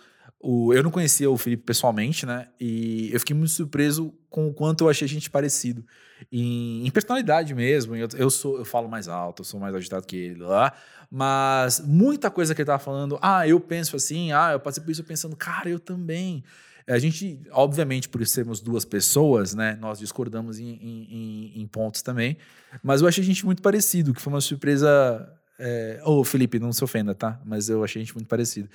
O, 0.47 0.75
eu 0.75 0.83
não 0.83 0.91
conhecia 0.91 1.31
o 1.31 1.39
Felipe 1.39 1.63
pessoalmente, 1.63 2.27
né? 2.27 2.49
E 2.61 3.09
eu 3.11 3.19
fiquei 3.19 3.35
muito 3.35 3.51
surpreso 3.51 4.13
com 4.29 4.47
o 4.47 4.53
quanto 4.53 4.85
eu 4.85 4.91
achei 4.91 5.07
a 5.07 5.09
gente 5.09 5.31
parecido 5.31 5.83
em, 6.31 6.87
em 6.87 6.91
personalidade 6.91 7.55
mesmo. 7.55 7.97
Eu, 7.97 8.09
eu, 8.15 8.29
sou, 8.29 8.59
eu 8.59 8.65
falo 8.65 8.87
mais 8.87 9.09
alto, 9.09 9.41
eu 9.41 9.45
sou 9.45 9.59
mais 9.59 9.75
agitado 9.75 10.07
que 10.07 10.15
ele 10.15 10.43
lá. 10.43 10.75
Mas 11.11 11.81
muita 11.81 12.31
coisa 12.31 12.55
que 12.55 12.61
ele 12.61 12.67
tava 12.67 12.79
falando, 12.79 13.19
ah, 13.23 13.49
eu 13.49 13.59
penso 13.59 13.97
assim, 13.97 14.33
ah, 14.33 14.51
eu 14.53 14.61
passei 14.61 14.83
por 14.83 14.91
isso 14.91 15.03
pensando, 15.03 15.35
cara, 15.35 15.71
eu 15.71 15.81
também. 15.81 16.45
A 16.87 16.99
gente, 16.99 17.41
obviamente, 17.51 18.07
por 18.07 18.25
sermos 18.27 18.61
duas 18.61 18.85
pessoas, 18.85 19.55
né, 19.55 19.79
nós 19.81 19.99
discordamos 19.99 20.59
em, 20.59 20.69
em, 20.69 21.53
em 21.63 21.67
pontos 21.67 22.03
também, 22.03 22.37
mas 22.83 23.01
eu 23.01 23.09
achei 23.09 23.25
a 23.25 23.27
gente 23.27 23.47
muito 23.47 23.63
parecido, 23.63 24.13
que 24.13 24.21
foi 24.21 24.31
uma 24.31 24.43
surpresa. 24.43 25.27
É... 25.59 26.03
Ô, 26.05 26.19
oh, 26.19 26.25
Felipe, 26.25 26.59
não 26.59 26.71
se 26.71 26.85
ofenda, 26.85 27.15
tá? 27.15 27.41
Mas 27.47 27.71
eu 27.71 27.83
achei 27.83 28.03
a 28.03 28.05
gente 28.05 28.15
muito 28.15 28.29
parecido. 28.29 28.69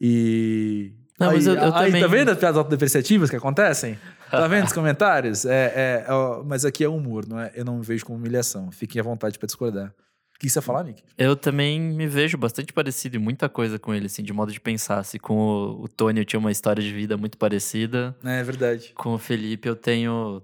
E 0.00 0.92
não, 1.18 1.30
aí, 1.30 1.36
mas 1.36 1.46
eu, 1.46 1.54
eu 1.54 1.74
aí, 1.74 1.86
também... 1.86 2.02
Tá 2.02 2.08
vendo 2.08 2.30
as 2.30 2.38
piadas 2.38 2.56
autodepreciativas 2.56 3.30
que 3.30 3.36
acontecem? 3.36 3.98
Tá 4.30 4.46
vendo 4.46 4.66
os 4.66 4.72
comentários? 4.74 5.44
É, 5.44 6.04
é, 6.06 6.12
ó, 6.12 6.42
mas 6.44 6.64
aqui 6.64 6.84
é 6.84 6.88
humor, 6.88 7.26
não 7.26 7.40
é? 7.40 7.52
Eu 7.54 7.64
não 7.64 7.78
me 7.78 7.84
vejo 7.84 8.04
como 8.04 8.18
humilhação. 8.18 8.70
Fiquem 8.70 9.00
à 9.00 9.04
vontade 9.04 9.38
para 9.38 9.46
discordar. 9.46 9.94
O 10.34 10.38
que 10.38 10.50
você 10.50 10.58
ia 10.58 10.62
falar, 10.62 10.84
Nick? 10.84 11.02
Eu 11.16 11.34
também 11.34 11.80
me 11.80 12.06
vejo 12.06 12.36
bastante 12.36 12.70
parecido 12.70 13.16
em 13.16 13.20
muita 13.20 13.48
coisa 13.48 13.78
com 13.78 13.94
ele, 13.94 14.06
assim, 14.06 14.22
de 14.22 14.34
modo 14.34 14.52
de 14.52 14.60
pensar. 14.60 15.02
Se 15.02 15.18
com 15.18 15.34
o, 15.34 15.84
o 15.84 15.88
Tony 15.88 16.20
eu 16.20 16.24
tinha 16.26 16.38
uma 16.38 16.52
história 16.52 16.82
de 16.82 16.92
vida 16.92 17.16
muito 17.16 17.38
parecida. 17.38 18.14
É 18.22 18.42
verdade. 18.42 18.92
Com 18.94 19.14
o 19.14 19.18
Felipe 19.18 19.66
eu 19.66 19.74
tenho 19.74 20.42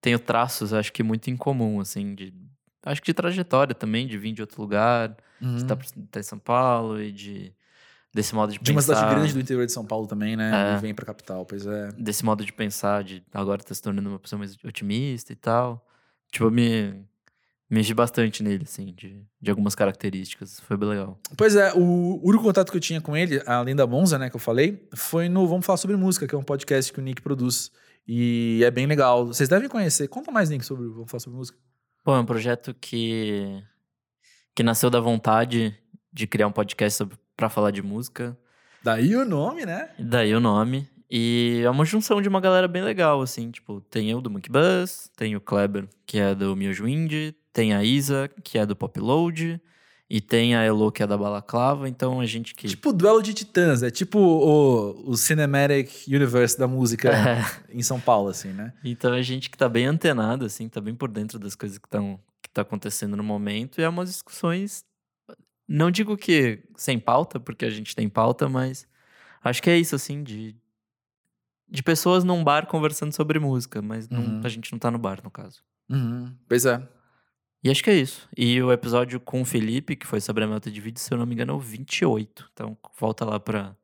tenho 0.00 0.18
traços, 0.18 0.74
acho 0.74 0.92
que 0.92 1.04
muito 1.04 1.30
em 1.30 1.36
comum, 1.36 1.78
assim, 1.78 2.16
de 2.16 2.34
acho 2.84 3.00
que 3.00 3.06
de 3.06 3.14
trajetória 3.14 3.72
também, 3.72 4.04
de 4.08 4.18
vir 4.18 4.32
de 4.32 4.40
outro 4.40 4.60
lugar, 4.60 5.16
Uhum. 5.42 5.56
de 5.56 5.62
estar 5.62 5.76
tá 6.10 6.20
em 6.20 6.22
São 6.22 6.38
Paulo 6.38 7.02
e 7.02 7.10
de 7.10 7.52
desse 8.14 8.34
modo 8.34 8.52
de, 8.52 8.58
De 8.58 8.70
uma 8.72 8.80
pensar. 8.80 8.94
cidade 8.96 9.14
grande 9.14 9.32
do 9.32 9.40
interior 9.40 9.66
de 9.66 9.72
São 9.72 9.84
Paulo 9.84 10.06
também, 10.06 10.36
né? 10.36 10.72
É. 10.72 10.76
E 10.76 10.80
vem 10.80 10.94
pra 10.94 11.06
capital, 11.06 11.44
pois 11.46 11.66
é. 11.66 11.88
desse 11.92 12.24
modo 12.24 12.44
de 12.44 12.52
pensar, 12.52 13.02
de 13.02 13.22
agora 13.32 13.62
tá 13.62 13.74
se 13.74 13.80
tornando 13.82 14.08
uma 14.08 14.18
pessoa 14.18 14.38
mais 14.38 14.56
otimista 14.64 15.32
e 15.32 15.36
tal. 15.36 15.86
Tipo, 16.30 16.50
me 16.50 16.94
mexi 17.70 17.94
bastante 17.94 18.42
nele, 18.42 18.64
assim, 18.64 18.92
de, 18.92 19.24
de 19.40 19.50
algumas 19.50 19.74
características. 19.74 20.60
Foi 20.60 20.76
bem 20.76 20.90
legal. 20.90 21.18
Pois 21.36 21.56
é, 21.56 21.72
o 21.74 22.20
único 22.22 22.44
contato 22.44 22.70
que 22.70 22.76
eu 22.76 22.80
tinha 22.80 23.00
com 23.00 23.16
ele, 23.16 23.42
além 23.46 23.74
da 23.74 23.86
Monza, 23.86 24.18
né, 24.18 24.28
que 24.28 24.36
eu 24.36 24.40
falei, 24.40 24.86
foi 24.94 25.28
no 25.28 25.46
Vamos 25.48 25.64
Falar 25.64 25.78
Sobre 25.78 25.96
Música, 25.96 26.26
que 26.26 26.34
é 26.34 26.38
um 26.38 26.42
podcast 26.42 26.92
que 26.92 26.98
o 26.98 27.02
Nick 27.02 27.22
produz. 27.22 27.70
E 28.06 28.60
é 28.64 28.70
bem 28.70 28.86
legal. 28.86 29.26
Vocês 29.26 29.48
devem 29.48 29.68
conhecer. 29.68 30.08
Conta 30.08 30.30
mais, 30.30 30.50
Nick, 30.50 30.66
sobre 30.66 30.86
o 30.86 30.92
Vamos 30.92 31.10
Falar 31.10 31.20
Sobre 31.20 31.38
Música. 31.38 31.58
Bom, 32.04 32.16
é 32.16 32.20
um 32.20 32.26
projeto 32.26 32.74
que, 32.74 33.62
que 34.54 34.62
nasceu 34.62 34.90
da 34.90 35.00
vontade 35.00 35.74
de 36.12 36.26
criar 36.26 36.48
um 36.48 36.52
podcast 36.52 36.98
sobre, 36.98 37.16
pra 37.36 37.48
falar 37.48 37.70
de 37.70 37.82
música. 37.82 38.36
Daí 38.82 39.14
o 39.16 39.24
nome, 39.24 39.64
né? 39.64 39.90
Daí 39.98 40.34
o 40.34 40.40
nome. 40.40 40.88
E 41.10 41.60
é 41.62 41.68
uma 41.68 41.84
junção 41.84 42.22
de 42.22 42.28
uma 42.28 42.40
galera 42.40 42.66
bem 42.66 42.82
legal, 42.82 43.20
assim. 43.20 43.50
Tipo, 43.50 43.80
tem 43.82 44.10
eu 44.10 44.20
do 44.20 44.30
Monkey 44.30 44.50
Buzz, 44.50 45.10
tem 45.16 45.36
o 45.36 45.40
Kleber, 45.40 45.86
que 46.06 46.18
é 46.18 46.34
do 46.34 46.56
Miojo 46.56 46.88
Indie, 46.88 47.36
tem 47.52 47.74
a 47.74 47.84
Isa, 47.84 48.30
que 48.42 48.56
é 48.56 48.64
do 48.64 48.74
Pop 48.74 48.98
Load, 48.98 49.60
e 50.08 50.20
tem 50.20 50.54
a 50.56 50.62
Elo, 50.62 50.90
que 50.90 51.02
é 51.02 51.06
da 51.06 51.16
Balaclava. 51.16 51.86
Então 51.88 52.18
a 52.18 52.24
gente 52.26 52.54
que. 52.54 52.66
Tipo 52.66 52.92
duelo 52.92 53.22
de 53.22 53.34
titãs, 53.34 53.82
é 53.82 53.90
tipo 53.90 54.18
o, 54.18 55.10
o 55.10 55.16
Cinematic 55.16 56.06
Universe 56.08 56.58
da 56.58 56.66
música 56.66 57.10
É. 57.12 57.44
em 57.70 57.82
São 57.82 58.00
Paulo, 58.00 58.28
assim, 58.30 58.48
né? 58.48 58.72
Então 58.82 59.12
a 59.12 59.20
gente 59.22 59.50
que 59.50 59.58
tá 59.58 59.68
bem 59.68 59.84
antenado, 59.86 60.46
assim, 60.46 60.66
tá 60.68 60.80
bem 60.80 60.94
por 60.94 61.10
dentro 61.10 61.38
das 61.38 61.54
coisas 61.54 61.76
que 61.76 61.86
estão 61.86 62.18
que 62.42 62.48
tá 62.50 62.62
acontecendo 62.62 63.16
no 63.16 63.22
momento. 63.22 63.80
E 63.80 63.84
é 63.84 63.88
umas 63.88 64.08
discussões. 64.08 64.84
Não 65.72 65.90
digo 65.90 66.16
que 66.16 66.62
sem 66.76 66.98
pauta, 66.98 67.40
porque 67.40 67.64
a 67.64 67.70
gente 67.70 67.94
tem 67.96 68.08
pauta, 68.08 68.48
mas 68.48 68.86
acho 69.42 69.62
que 69.62 69.70
é 69.70 69.78
isso, 69.78 69.94
assim, 69.94 70.22
de. 70.22 70.54
De 71.68 71.82
pessoas 71.82 72.22
num 72.22 72.44
bar 72.44 72.66
conversando 72.66 73.12
sobre 73.14 73.38
música, 73.38 73.80
mas 73.80 74.06
não- 74.08 74.20
Uhum. 74.20 74.40
a 74.44 74.48
gente 74.48 74.70
não 74.72 74.78
tá 74.78 74.90
no 74.90 74.98
bar, 74.98 75.20
no 75.24 75.30
caso. 75.30 75.62
Uhum. 75.88 76.34
Pois 76.46 76.66
é. 76.66 76.86
E 77.64 77.70
acho 77.70 77.82
que 77.82 77.88
é 77.88 77.94
isso. 77.94 78.28
E 78.36 78.60
o 78.60 78.70
episódio 78.70 79.18
com 79.18 79.40
o 79.40 79.44
Felipe, 79.44 79.96
que 79.96 80.06
foi 80.06 80.20
sobre 80.20 80.44
a 80.44 80.46
melta 80.46 80.70
de 80.70 80.80
vídeo, 80.80 81.00
se 81.00 81.12
eu 81.14 81.16
não 81.16 81.24
me 81.24 81.32
engano, 81.34 81.52
é 81.52 81.56
o 81.56 81.60
28. 81.60 82.50
Então 82.52 82.76
volta 82.98 83.24
lá 83.24 83.40
pra, 83.40 83.74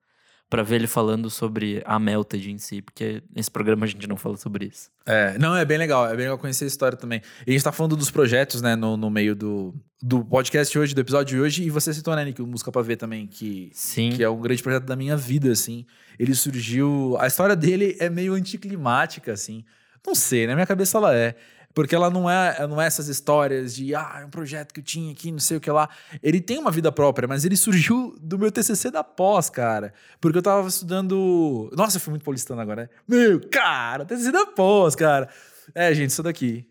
pra 0.49 0.62
ver 0.62 0.77
ele 0.77 0.87
falando 0.87 1.29
sobre 1.29 1.83
a 1.85 1.99
Melted 1.99 2.51
em 2.51 2.59
si, 2.59 2.81
porque 2.81 3.23
nesse 3.35 3.51
programa 3.51 3.85
a 3.85 3.89
gente 3.89 4.07
não 4.07 4.16
fala 4.16 4.37
sobre 4.37 4.66
isso. 4.66 4.91
É, 5.05 5.39
não, 5.39 5.55
é 5.55 5.65
bem 5.65 5.77
legal, 5.77 6.07
é 6.07 6.11
bem 6.11 6.20
legal 6.20 6.39
conhecer 6.39 6.65
a 6.65 6.66
história 6.66 6.97
também. 6.97 7.20
E 7.47 7.51
a 7.51 7.53
gente 7.53 7.62
tá 7.62 7.73
falando 7.73 7.97
dos 7.97 8.11
projetos, 8.11 8.62
né, 8.62 8.75
no, 8.75 8.97
no 8.97 9.11
meio 9.11 9.37
do, 9.37 9.75
do 10.03 10.25
podcast 10.25 10.79
hoje, 10.79 10.95
do 10.95 11.01
episódio 11.01 11.37
de 11.37 11.43
hoje, 11.43 11.62
e 11.65 11.70
você 11.70 11.93
citou, 11.93 12.16
né, 12.16 12.25
Nick, 12.25 12.41
o 12.41 12.47
Música 12.47 12.73
Pra 12.73 12.81
Ver 12.81 12.97
também, 12.97 13.27
que, 13.27 13.70
Sim. 13.75 14.11
que 14.11 14.23
é 14.23 14.31
um 14.31 14.41
grande 14.41 14.62
projeto 14.62 14.85
da 14.85 14.97
minha 14.97 15.16
vida, 15.16 15.53
assim. 15.53 15.85
Ele 16.19 16.35
surgiu. 16.35 17.16
A 17.20 17.27
história 17.27 17.55
dele 17.55 17.97
é 18.01 18.09
meio 18.09 18.33
anticlimática, 18.33 19.33
assim. 19.33 19.65
Não 20.07 20.15
sei, 20.15 20.47
na 20.47 20.55
minha 20.55 20.66
cabeça 20.66 20.97
ela 20.97 21.15
é. 21.15 21.35
Porque 21.78 21.94
ela 21.94 22.10
não 22.10 22.28
é, 22.28 22.66
não 22.66 22.82
é 22.82 22.88
essas 22.88 23.06
histórias 23.06 23.76
de, 23.76 23.94
ah, 23.94 24.18
é 24.20 24.24
um 24.24 24.30
projeto 24.30 24.74
que 24.74 24.80
eu 24.80 24.84
tinha 24.84 25.12
aqui, 25.12 25.30
não 25.30 25.38
sei 25.38 25.59
o 25.59 25.60
que 25.60 25.70
lá. 25.70 25.88
Ele 26.20 26.40
tem 26.40 26.59
uma 26.59 26.72
vida 26.72 26.90
própria, 26.90 27.28
mas 27.28 27.44
ele 27.44 27.56
surgiu 27.56 28.16
do 28.20 28.36
meu 28.36 28.50
TCC 28.50 28.90
da 28.90 29.05
pós, 29.05 29.48
cara. 29.48 29.94
Porque 30.20 30.36
eu 30.36 30.42
tava 30.42 30.66
estudando. 30.66 31.70
Nossa, 31.76 31.98
eu 31.98 32.00
fui 32.00 32.10
muito 32.10 32.24
paulistano 32.24 32.60
agora, 32.60 32.82
né? 32.82 32.88
Meu, 33.06 33.40
cara, 33.48 34.05
TCC 34.05 34.32
da 34.32 34.44
pós, 34.44 34.96
cara. 34.96 35.28
É, 35.72 35.94
gente, 35.94 36.10
isso 36.10 36.20
daqui. 36.20 36.68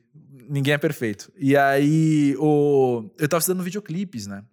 Ninguém 0.49 0.73
é 0.73 0.77
perfeito. 0.77 1.31
E 1.37 1.55
aí, 1.55 2.35
o... 2.37 3.09
eu 3.17 3.29
tava 3.29 3.39
estudando 3.39 3.63
videoclipes, 3.63 4.27
né? 4.27 4.43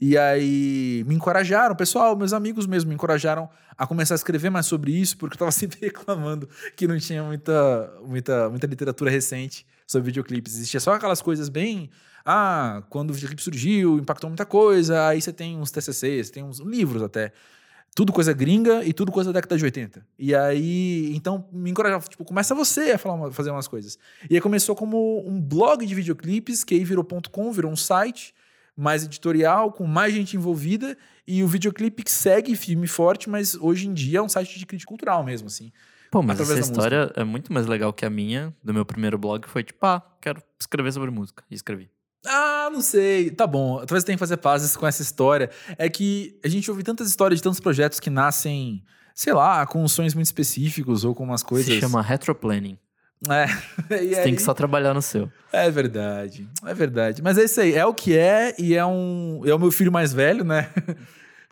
E 0.00 0.18
aí 0.18 1.04
me 1.06 1.14
encorajaram, 1.14 1.76
pessoal, 1.76 2.16
meus 2.16 2.32
amigos 2.32 2.66
mesmo 2.66 2.88
me 2.88 2.96
encorajaram 2.96 3.48
a 3.78 3.86
começar 3.86 4.14
a 4.14 4.16
escrever 4.16 4.50
mais 4.50 4.66
sobre 4.66 4.90
isso, 4.90 5.16
porque 5.16 5.34
eu 5.34 5.38
tava 5.38 5.52
sempre 5.52 5.78
reclamando 5.80 6.48
que 6.74 6.88
não 6.88 6.98
tinha 6.98 7.22
muita, 7.22 7.94
muita, 8.04 8.50
muita 8.50 8.66
literatura 8.66 9.08
recente 9.08 9.64
sobre 9.90 10.06
videoclipes. 10.06 10.54
Existia 10.54 10.78
só 10.78 10.94
aquelas 10.94 11.20
coisas 11.20 11.48
bem. 11.48 11.90
Ah, 12.24 12.82
quando 12.88 13.10
o 13.10 13.12
videoclipe 13.12 13.42
surgiu, 13.42 13.98
impactou 13.98 14.30
muita 14.30 14.46
coisa, 14.46 15.08
aí 15.08 15.20
você 15.20 15.32
tem 15.32 15.58
uns 15.58 15.72
TCCs, 15.72 16.30
tem 16.30 16.44
uns 16.44 16.60
livros 16.60 17.02
até. 17.02 17.32
Tudo 17.92 18.12
coisa 18.12 18.32
gringa 18.32 18.84
e 18.84 18.92
tudo 18.92 19.10
coisa 19.10 19.32
da 19.32 19.40
década 19.40 19.58
de 19.58 19.64
80. 19.64 20.06
E 20.16 20.32
aí, 20.32 21.12
então, 21.16 21.44
me 21.52 21.70
encorajava, 21.70 22.06
tipo, 22.06 22.24
começa 22.24 22.54
você 22.54 22.92
a 22.92 22.98
falar 22.98 23.32
fazer 23.32 23.50
umas 23.50 23.66
coisas. 23.66 23.98
E 24.30 24.36
aí 24.36 24.40
começou 24.40 24.76
como 24.76 25.28
um 25.28 25.40
blog 25.40 25.84
de 25.84 25.92
videoclipes, 25.92 26.62
que 26.62 26.74
aí 26.74 26.84
virou 26.84 27.04
.com, 27.04 27.50
virou 27.50 27.72
um 27.72 27.76
site 27.76 28.32
mais 28.76 29.04
editorial, 29.04 29.72
com 29.72 29.86
mais 29.86 30.14
gente 30.14 30.36
envolvida, 30.36 30.96
e 31.26 31.42
o 31.42 31.48
videoclipe 31.48 32.08
segue 32.08 32.54
filme 32.54 32.86
forte, 32.86 33.28
mas 33.28 33.56
hoje 33.56 33.88
em 33.88 33.92
dia 33.92 34.20
é 34.20 34.22
um 34.22 34.28
site 34.28 34.56
de 34.56 34.64
crítica 34.64 34.88
cultural 34.88 35.24
mesmo, 35.24 35.48
assim. 35.48 35.72
Pô, 36.10 36.22
mas 36.22 36.40
essa 36.40 36.58
história 36.58 37.12
é 37.14 37.22
muito 37.24 37.52
mais 37.52 37.66
legal 37.66 37.92
que 37.92 38.04
a 38.04 38.10
minha, 38.10 38.52
do 38.64 38.74
meu 38.74 38.84
primeiro 38.84 39.16
blog, 39.16 39.46
foi 39.48 39.62
tipo, 39.62 39.78
ah, 39.86 40.02
quero 40.20 40.42
escrever 40.58 40.92
sobre 40.92 41.10
música. 41.10 41.44
E 41.50 41.54
escrevi. 41.54 41.88
Ah, 42.26 42.68
não 42.72 42.80
sei. 42.80 43.30
Tá 43.30 43.46
bom. 43.46 43.76
Talvez 43.78 44.04
tenha 44.04 44.16
que 44.16 44.20
fazer 44.20 44.36
pazes 44.38 44.76
com 44.76 44.86
essa 44.86 45.00
história. 45.02 45.48
É 45.78 45.88
que 45.88 46.38
a 46.44 46.48
gente 46.48 46.70
ouve 46.70 46.82
tantas 46.82 47.08
histórias 47.08 47.38
de 47.38 47.42
tantos 47.44 47.60
projetos 47.60 48.00
que 48.00 48.10
nascem, 48.10 48.82
sei 49.14 49.32
lá, 49.32 49.64
com 49.66 49.86
sonhos 49.88 50.12
muito 50.14 50.26
específicos 50.26 51.04
ou 51.04 51.14
com 51.14 51.24
umas 51.24 51.42
coisas. 51.42 51.72
Se 51.72 51.80
chama 51.80 52.02
retroplanning. 52.02 52.76
É. 53.28 53.46
Você 53.88 54.14
tem 54.22 54.24
aí- 54.24 54.36
que 54.36 54.42
só 54.42 54.52
trabalhar 54.52 54.92
no 54.94 55.00
seu. 55.02 55.30
É 55.52 55.70
verdade. 55.70 56.48
É 56.66 56.74
verdade. 56.74 57.22
Mas 57.22 57.38
é 57.38 57.44
isso 57.44 57.60
aí. 57.60 57.74
É 57.74 57.86
o 57.86 57.94
que 57.94 58.16
é 58.16 58.54
e 58.58 58.74
é 58.74 58.84
um. 58.84 59.42
É 59.46 59.54
o 59.54 59.58
meu 59.58 59.70
filho 59.70 59.92
mais 59.92 60.12
velho, 60.12 60.42
né? 60.44 60.70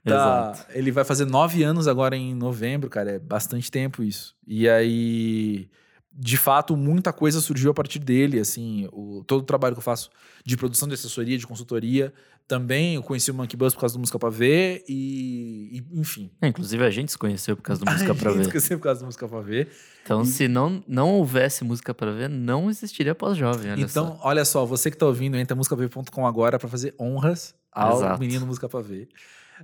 Tá, 0.09 0.53
Exato. 0.55 0.73
ele 0.79 0.91
vai 0.91 1.05
fazer 1.05 1.25
nove 1.25 1.63
anos 1.63 1.87
agora 1.89 2.17
em 2.17 2.35
novembro, 2.35 2.89
cara. 2.91 3.13
É 3.13 3.19
bastante 3.19 3.71
tempo 3.71 4.03
isso. 4.03 4.35
E 4.47 4.69
aí, 4.69 5.69
de 6.13 6.37
fato, 6.37 6.77
muita 6.77 7.13
coisa 7.13 7.41
surgiu 7.41 7.71
a 7.71 7.75
partir 7.75 7.99
dele. 7.99 8.41
Assim, 8.41 8.89
o, 8.93 9.23
todo 9.27 9.41
o 9.43 9.45
trabalho 9.45 9.75
que 9.75 9.81
eu 9.81 9.85
faço 9.85 10.11
de 10.45 10.57
produção 10.57 10.89
de 10.89 10.95
assessoria, 10.95 11.37
de 11.39 11.47
consultoria, 11.47 12.13
também 12.47 12.95
eu 12.95 13.03
conheci 13.03 13.31
o 13.31 13.35
Monkey 13.35 13.57
Bus 13.59 13.75
por 13.75 13.81
causa 13.81 13.95
do 13.95 13.99
Música 13.99 14.19
Pra 14.19 14.31
Ver 14.31 14.83
e, 14.89 15.83
e, 15.93 16.01
enfim. 16.01 16.31
É, 16.41 16.49
inclusive 16.49 16.83
a 16.83 16.89
gente 16.91 17.13
se 17.13 17.19
conheceu 17.19 17.55
por 17.55 17.63
causa 17.63 17.85
do 17.85 17.89
Música 17.93 18.15
Pra 18.15 18.31
A 18.31 18.33
gente 18.33 18.43
Ver. 18.43 18.47
esqueceu 18.49 18.79
por 18.79 18.85
causa 18.85 19.01
do 19.01 19.07
Música 19.07 19.29
Pra 19.29 19.41
Ver. 19.43 19.69
Então, 20.03 20.25
se 20.25 20.49
não, 20.49 20.83
não 20.89 21.11
houvesse 21.11 21.63
Música 21.63 21.93
Pra 21.93 22.11
Ver, 22.11 22.31
não 22.31 22.71
existiria 22.71 23.15
pós-jovem, 23.15 23.73
então, 23.79 24.17
só. 24.17 24.21
olha 24.23 24.45
só, 24.47 24.65
você 24.65 24.91
que 24.91 24.97
tá 24.97 25.05
ouvindo, 25.05 25.37
entra 25.37 25.55
musicapavê.com 25.55 26.27
agora 26.27 26.59
para 26.59 26.69
fazer 26.71 26.95
honras 26.99 27.55
ao 27.71 27.99
Exato. 27.99 28.19
menino 28.19 28.47
Música 28.47 28.67
Pra 28.67 28.81
Ver. 28.81 29.09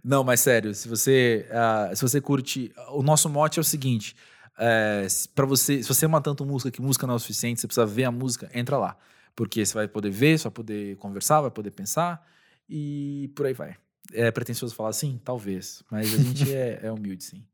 Não, 0.02 0.24
mas 0.24 0.40
sério, 0.40 0.74
se 0.74 0.88
você, 0.88 1.46
ah, 1.52 1.90
se 1.94 2.02
você 2.02 2.20
curte. 2.20 2.72
O 2.90 3.02
nosso 3.02 3.28
mote 3.28 3.58
é 3.58 3.62
o 3.62 3.64
seguinte: 3.64 4.16
é, 4.58 5.06
para 5.34 5.46
você, 5.46 5.82
se 5.82 5.88
você 5.88 6.06
ama 6.06 6.20
tanto 6.20 6.44
música 6.44 6.70
que 6.70 6.80
música 6.82 7.06
não 7.06 7.14
é 7.14 7.16
o 7.16 7.20
suficiente, 7.20 7.60
você 7.60 7.66
precisa 7.66 7.86
ver 7.86 8.04
a 8.04 8.10
música, 8.10 8.50
entra 8.54 8.78
lá. 8.78 8.96
Porque 9.36 9.64
você 9.64 9.74
vai 9.74 9.88
poder 9.88 10.10
ver, 10.10 10.38
você 10.38 10.44
vai 10.44 10.52
poder 10.52 10.96
conversar, 10.96 11.40
vai 11.40 11.50
poder 11.50 11.70
pensar 11.70 12.24
e 12.68 13.30
por 13.34 13.46
aí 13.46 13.52
vai. 13.52 13.76
É 14.12 14.30
pretensioso 14.30 14.74
falar 14.74 14.90
assim? 14.90 15.20
Talvez. 15.24 15.82
Mas 15.90 16.14
a 16.14 16.16
gente 16.18 16.54
é, 16.54 16.80
é 16.84 16.92
humilde, 16.92 17.24
sim. 17.24 17.44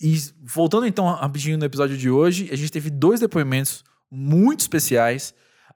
E 0.00 0.16
voltando 0.42 0.86
então 0.86 1.06
rapidinho 1.06 1.58
no 1.58 1.64
episódio 1.64 1.96
de 1.96 2.10
hoje, 2.10 2.48
a 2.52 2.56
gente 2.56 2.70
teve 2.70 2.90
dois 2.90 3.20
depoimentos 3.20 3.84
muito 4.10 4.60
especiais. 4.60 5.34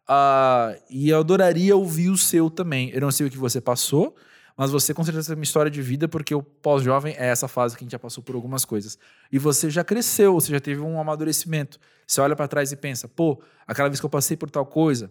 ah, 0.08 0.76
e 0.88 1.08
eu 1.10 1.18
adoraria 1.18 1.76
ouvir 1.76 2.10
o 2.10 2.16
seu 2.16 2.50
também. 2.50 2.90
Eu 2.90 3.00
não 3.00 3.10
sei 3.10 3.26
o 3.26 3.30
que 3.30 3.38
você 3.38 3.60
passou, 3.60 4.14
mas 4.60 4.70
você 4.70 4.92
com 4.92 5.02
certeza 5.02 5.28
tem 5.28 5.36
uma 5.36 5.42
história 5.42 5.70
de 5.70 5.80
vida, 5.80 6.06
porque 6.06 6.34
o 6.34 6.42
pós-jovem 6.42 7.14
é 7.16 7.28
essa 7.28 7.48
fase 7.48 7.74
que 7.74 7.82
a 7.82 7.86
gente 7.86 7.92
já 7.92 7.98
passou 7.98 8.22
por 8.22 8.34
algumas 8.34 8.62
coisas. 8.62 8.98
E 9.32 9.38
você 9.38 9.70
já 9.70 9.82
cresceu, 9.82 10.34
você 10.34 10.52
já 10.52 10.60
teve 10.60 10.82
um 10.82 11.00
amadurecimento. 11.00 11.80
Você 12.06 12.20
olha 12.20 12.36
para 12.36 12.46
trás 12.46 12.70
e 12.70 12.76
pensa, 12.76 13.08
pô, 13.08 13.42
aquela 13.66 13.88
vez 13.88 13.98
que 13.98 14.04
eu 14.04 14.10
passei 14.10 14.36
por 14.36 14.50
tal 14.50 14.66
coisa, 14.66 15.10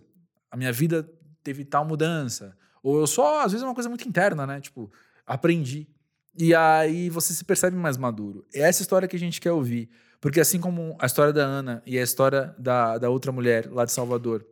a 0.52 0.56
minha 0.56 0.72
vida 0.72 1.10
teve 1.44 1.66
tal 1.66 1.84
mudança. 1.84 2.56
Ou 2.84 3.00
eu 3.00 3.08
só, 3.08 3.44
às 3.44 3.52
vezes 3.52 3.64
é 3.64 3.68
uma 3.68 3.74
coisa 3.74 3.90
muito 3.90 4.08
interna, 4.08 4.46
né? 4.46 4.62
Tipo, 4.62 4.92
aprendi. 5.26 5.88
E 6.38 6.54
aí 6.54 7.10
você 7.10 7.34
se 7.34 7.44
percebe 7.44 7.76
mais 7.76 7.98
maduro. 7.98 8.46
É 8.54 8.60
essa 8.60 8.84
história 8.84 9.08
que 9.08 9.16
a 9.16 9.20
gente 9.20 9.42
quer 9.42 9.52
ouvir. 9.52 9.90
Porque 10.22 10.40
assim 10.40 10.60
como 10.60 10.96
a 11.00 11.08
história 11.08 11.34
da 11.34 11.44
Ana 11.44 11.82
e 11.88 11.98
a 11.98 12.04
história 12.04 12.54
da, 12.60 13.00
da 13.00 13.10
outra 13.10 13.32
mulher 13.32 13.68
lá 13.72 13.84
de 13.84 13.92
Salvador 13.92 14.46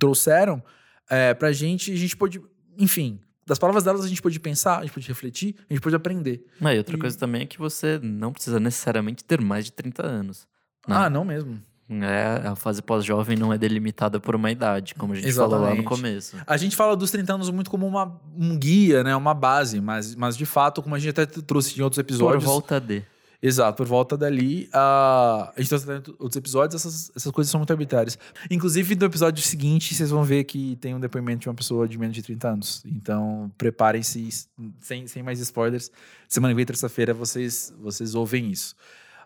trouxeram 0.00 0.64
é, 1.10 1.34
pra 1.34 1.52
gente, 1.52 1.92
a 1.92 1.96
gente 1.96 2.16
pôde, 2.16 2.40
enfim, 2.78 3.20
das 3.46 3.58
palavras 3.58 3.84
delas 3.84 4.04
a 4.04 4.08
gente 4.08 4.22
pôde 4.22 4.38
pensar, 4.40 4.78
a 4.78 4.82
gente 4.82 4.92
pôde 4.92 5.06
refletir, 5.08 5.54
a 5.68 5.72
gente 5.72 5.82
pôde 5.82 5.94
aprender. 5.96 6.44
Ah, 6.60 6.74
e 6.74 6.78
outra 6.78 6.96
E- 6.96 6.98
coisa 6.98 7.18
também 7.18 7.42
é 7.42 7.46
que 7.46 7.58
você 7.58 7.98
não 8.02 8.32
precisa 8.32 8.58
necessariamente 8.60 9.22
ter 9.24 9.40
mais 9.40 9.64
de 9.66 9.72
30 9.72 10.04
anos. 10.06 10.46
né? 10.88 10.96
Ah, 10.96 11.08
não 11.10 11.24
mesmo. 11.24 11.60
É, 11.88 12.46
a 12.48 12.56
fase 12.56 12.80
pós-jovem 12.80 13.36
não 13.36 13.52
é 13.52 13.58
delimitada 13.58 14.18
por 14.18 14.34
uma 14.34 14.50
idade, 14.50 14.94
como 14.94 15.12
a 15.12 15.16
gente 15.16 15.30
falou 15.34 15.50
lá 15.52 15.58
no 15.58 15.64
Exatamente. 15.74 15.86
começo. 15.88 16.36
A 16.46 16.56
gente 16.56 16.74
fala 16.74 16.96
dos 16.96 17.10
30 17.10 17.34
anos 17.34 17.50
muito 17.50 17.70
como 17.70 17.86
uma, 17.86 18.18
um 18.34 18.56
guia, 18.58 19.04
né? 19.04 19.14
Uma 19.14 19.34
base, 19.34 19.80
mas, 19.82 20.14
mas 20.14 20.34
de 20.36 20.46
fato, 20.46 20.82
como 20.82 20.94
a 20.94 20.98
gente 20.98 21.10
até 21.20 21.26
trouxe 21.26 21.78
em 21.78 21.82
outros 21.82 21.96
Por 21.96 22.00
episódios. 22.00 22.44
volta 22.44 22.80
de. 22.80 23.02
Exato, 23.46 23.76
por 23.76 23.86
volta 23.86 24.16
dali, 24.16 24.70
a, 24.72 25.52
a 25.54 25.60
gente 25.60 25.68
tá 25.68 25.78
trazendo 25.78 26.16
outros 26.18 26.36
episódios, 26.36 26.80
essas, 26.80 27.12
essas 27.14 27.30
coisas 27.30 27.50
são 27.50 27.60
muito 27.60 27.70
arbitrárias. 27.70 28.18
Inclusive, 28.50 28.96
no 28.96 29.04
episódio 29.04 29.44
seguinte, 29.44 29.94
vocês 29.94 30.08
vão 30.08 30.24
ver 30.24 30.44
que 30.44 30.76
tem 30.76 30.94
um 30.94 30.98
depoimento 30.98 31.40
de 31.40 31.48
uma 31.50 31.54
pessoa 31.54 31.86
de 31.86 31.98
menos 31.98 32.14
de 32.16 32.22
30 32.22 32.48
anos. 32.48 32.82
Então, 32.86 33.52
preparem-se, 33.58 34.48
sem, 34.80 35.06
sem 35.06 35.22
mais 35.22 35.40
spoilers. 35.40 35.90
Semana 36.26 36.54
que 36.54 36.56
vem, 36.56 36.64
terça-feira, 36.64 37.12
vocês, 37.12 37.70
vocês 37.78 38.14
ouvem 38.14 38.50
isso. 38.50 38.74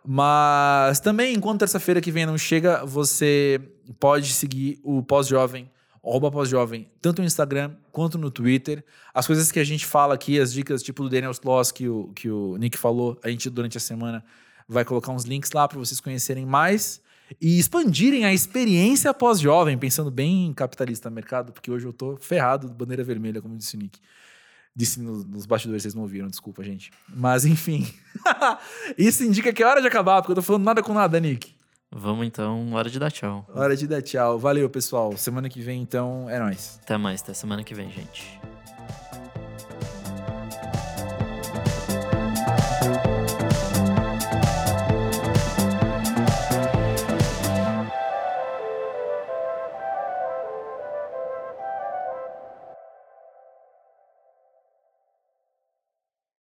Mas 0.04 0.98
também, 0.98 1.36
enquanto 1.36 1.60
terça-feira 1.60 2.00
que 2.00 2.10
vem 2.10 2.26
não 2.26 2.36
chega, 2.36 2.84
você 2.84 3.60
pode 4.00 4.32
seguir 4.32 4.80
o 4.82 5.00
Pós-Jovem, 5.00 5.70
arroba 6.08 6.30
Pós-Jovem, 6.30 6.88
tanto 7.00 7.20
no 7.20 7.26
Instagram 7.26 7.72
quanto 7.92 8.16
no 8.18 8.30
Twitter. 8.30 8.84
As 9.12 9.26
coisas 9.26 9.50
que 9.52 9.58
a 9.60 9.64
gente 9.64 9.84
fala 9.86 10.14
aqui, 10.14 10.40
as 10.40 10.52
dicas 10.52 10.82
tipo 10.82 11.02
do 11.02 11.08
Daniel 11.08 11.30
Sloss 11.32 11.70
que 11.72 11.88
o, 11.88 12.08
que 12.14 12.30
o 12.30 12.56
Nick 12.56 12.76
falou, 12.78 13.18
a 13.22 13.28
gente 13.28 13.48
durante 13.50 13.76
a 13.76 13.80
semana 13.80 14.24
vai 14.68 14.84
colocar 14.84 15.12
uns 15.12 15.24
links 15.24 15.50
lá 15.52 15.66
para 15.68 15.78
vocês 15.78 16.00
conhecerem 16.00 16.44
mais 16.46 17.00
e 17.40 17.58
expandirem 17.58 18.24
a 18.24 18.32
experiência 18.32 19.12
pós-jovem, 19.12 19.76
pensando 19.76 20.10
bem 20.10 20.46
em 20.46 20.52
capitalista 20.54 21.10
mercado, 21.10 21.52
porque 21.52 21.70
hoje 21.70 21.86
eu 21.86 21.92
tô 21.92 22.16
ferrado, 22.16 22.68
bandeira 22.68 23.04
vermelha, 23.04 23.40
como 23.42 23.56
disse 23.56 23.76
o 23.76 23.78
Nick. 23.78 23.98
Disse 24.74 25.00
no- 25.00 25.24
nos 25.24 25.44
bastidores, 25.44 25.82
vocês 25.82 25.94
não 25.94 26.02
ouviram, 26.02 26.28
desculpa, 26.28 26.62
gente. 26.62 26.90
Mas 27.08 27.44
enfim. 27.44 27.86
Isso 28.96 29.24
indica 29.24 29.52
que 29.52 29.62
é 29.62 29.66
hora 29.66 29.80
de 29.80 29.88
acabar, 29.88 30.22
porque 30.22 30.32
eu 30.32 30.36
tô 30.36 30.42
falando 30.42 30.64
nada 30.64 30.82
com 30.82 30.94
nada, 30.94 31.18
Nick. 31.20 31.52
Vamos 31.90 32.26
então, 32.26 32.72
hora 32.74 32.90
de 32.90 32.98
dar 32.98 33.10
tchau. 33.10 33.46
Hora 33.54 33.76
de 33.76 33.86
dar 33.86 34.02
tchau. 34.02 34.38
Valeu, 34.38 34.68
pessoal. 34.68 35.16
Semana 35.16 35.48
que 35.48 35.60
vem, 35.60 35.80
então, 35.80 36.28
é 36.28 36.38
nóis. 36.38 36.78
Até 36.82 36.98
mais, 36.98 37.22
até 37.22 37.32
semana 37.32 37.64
que 37.64 37.74
vem, 37.74 37.90
gente. 37.90 38.38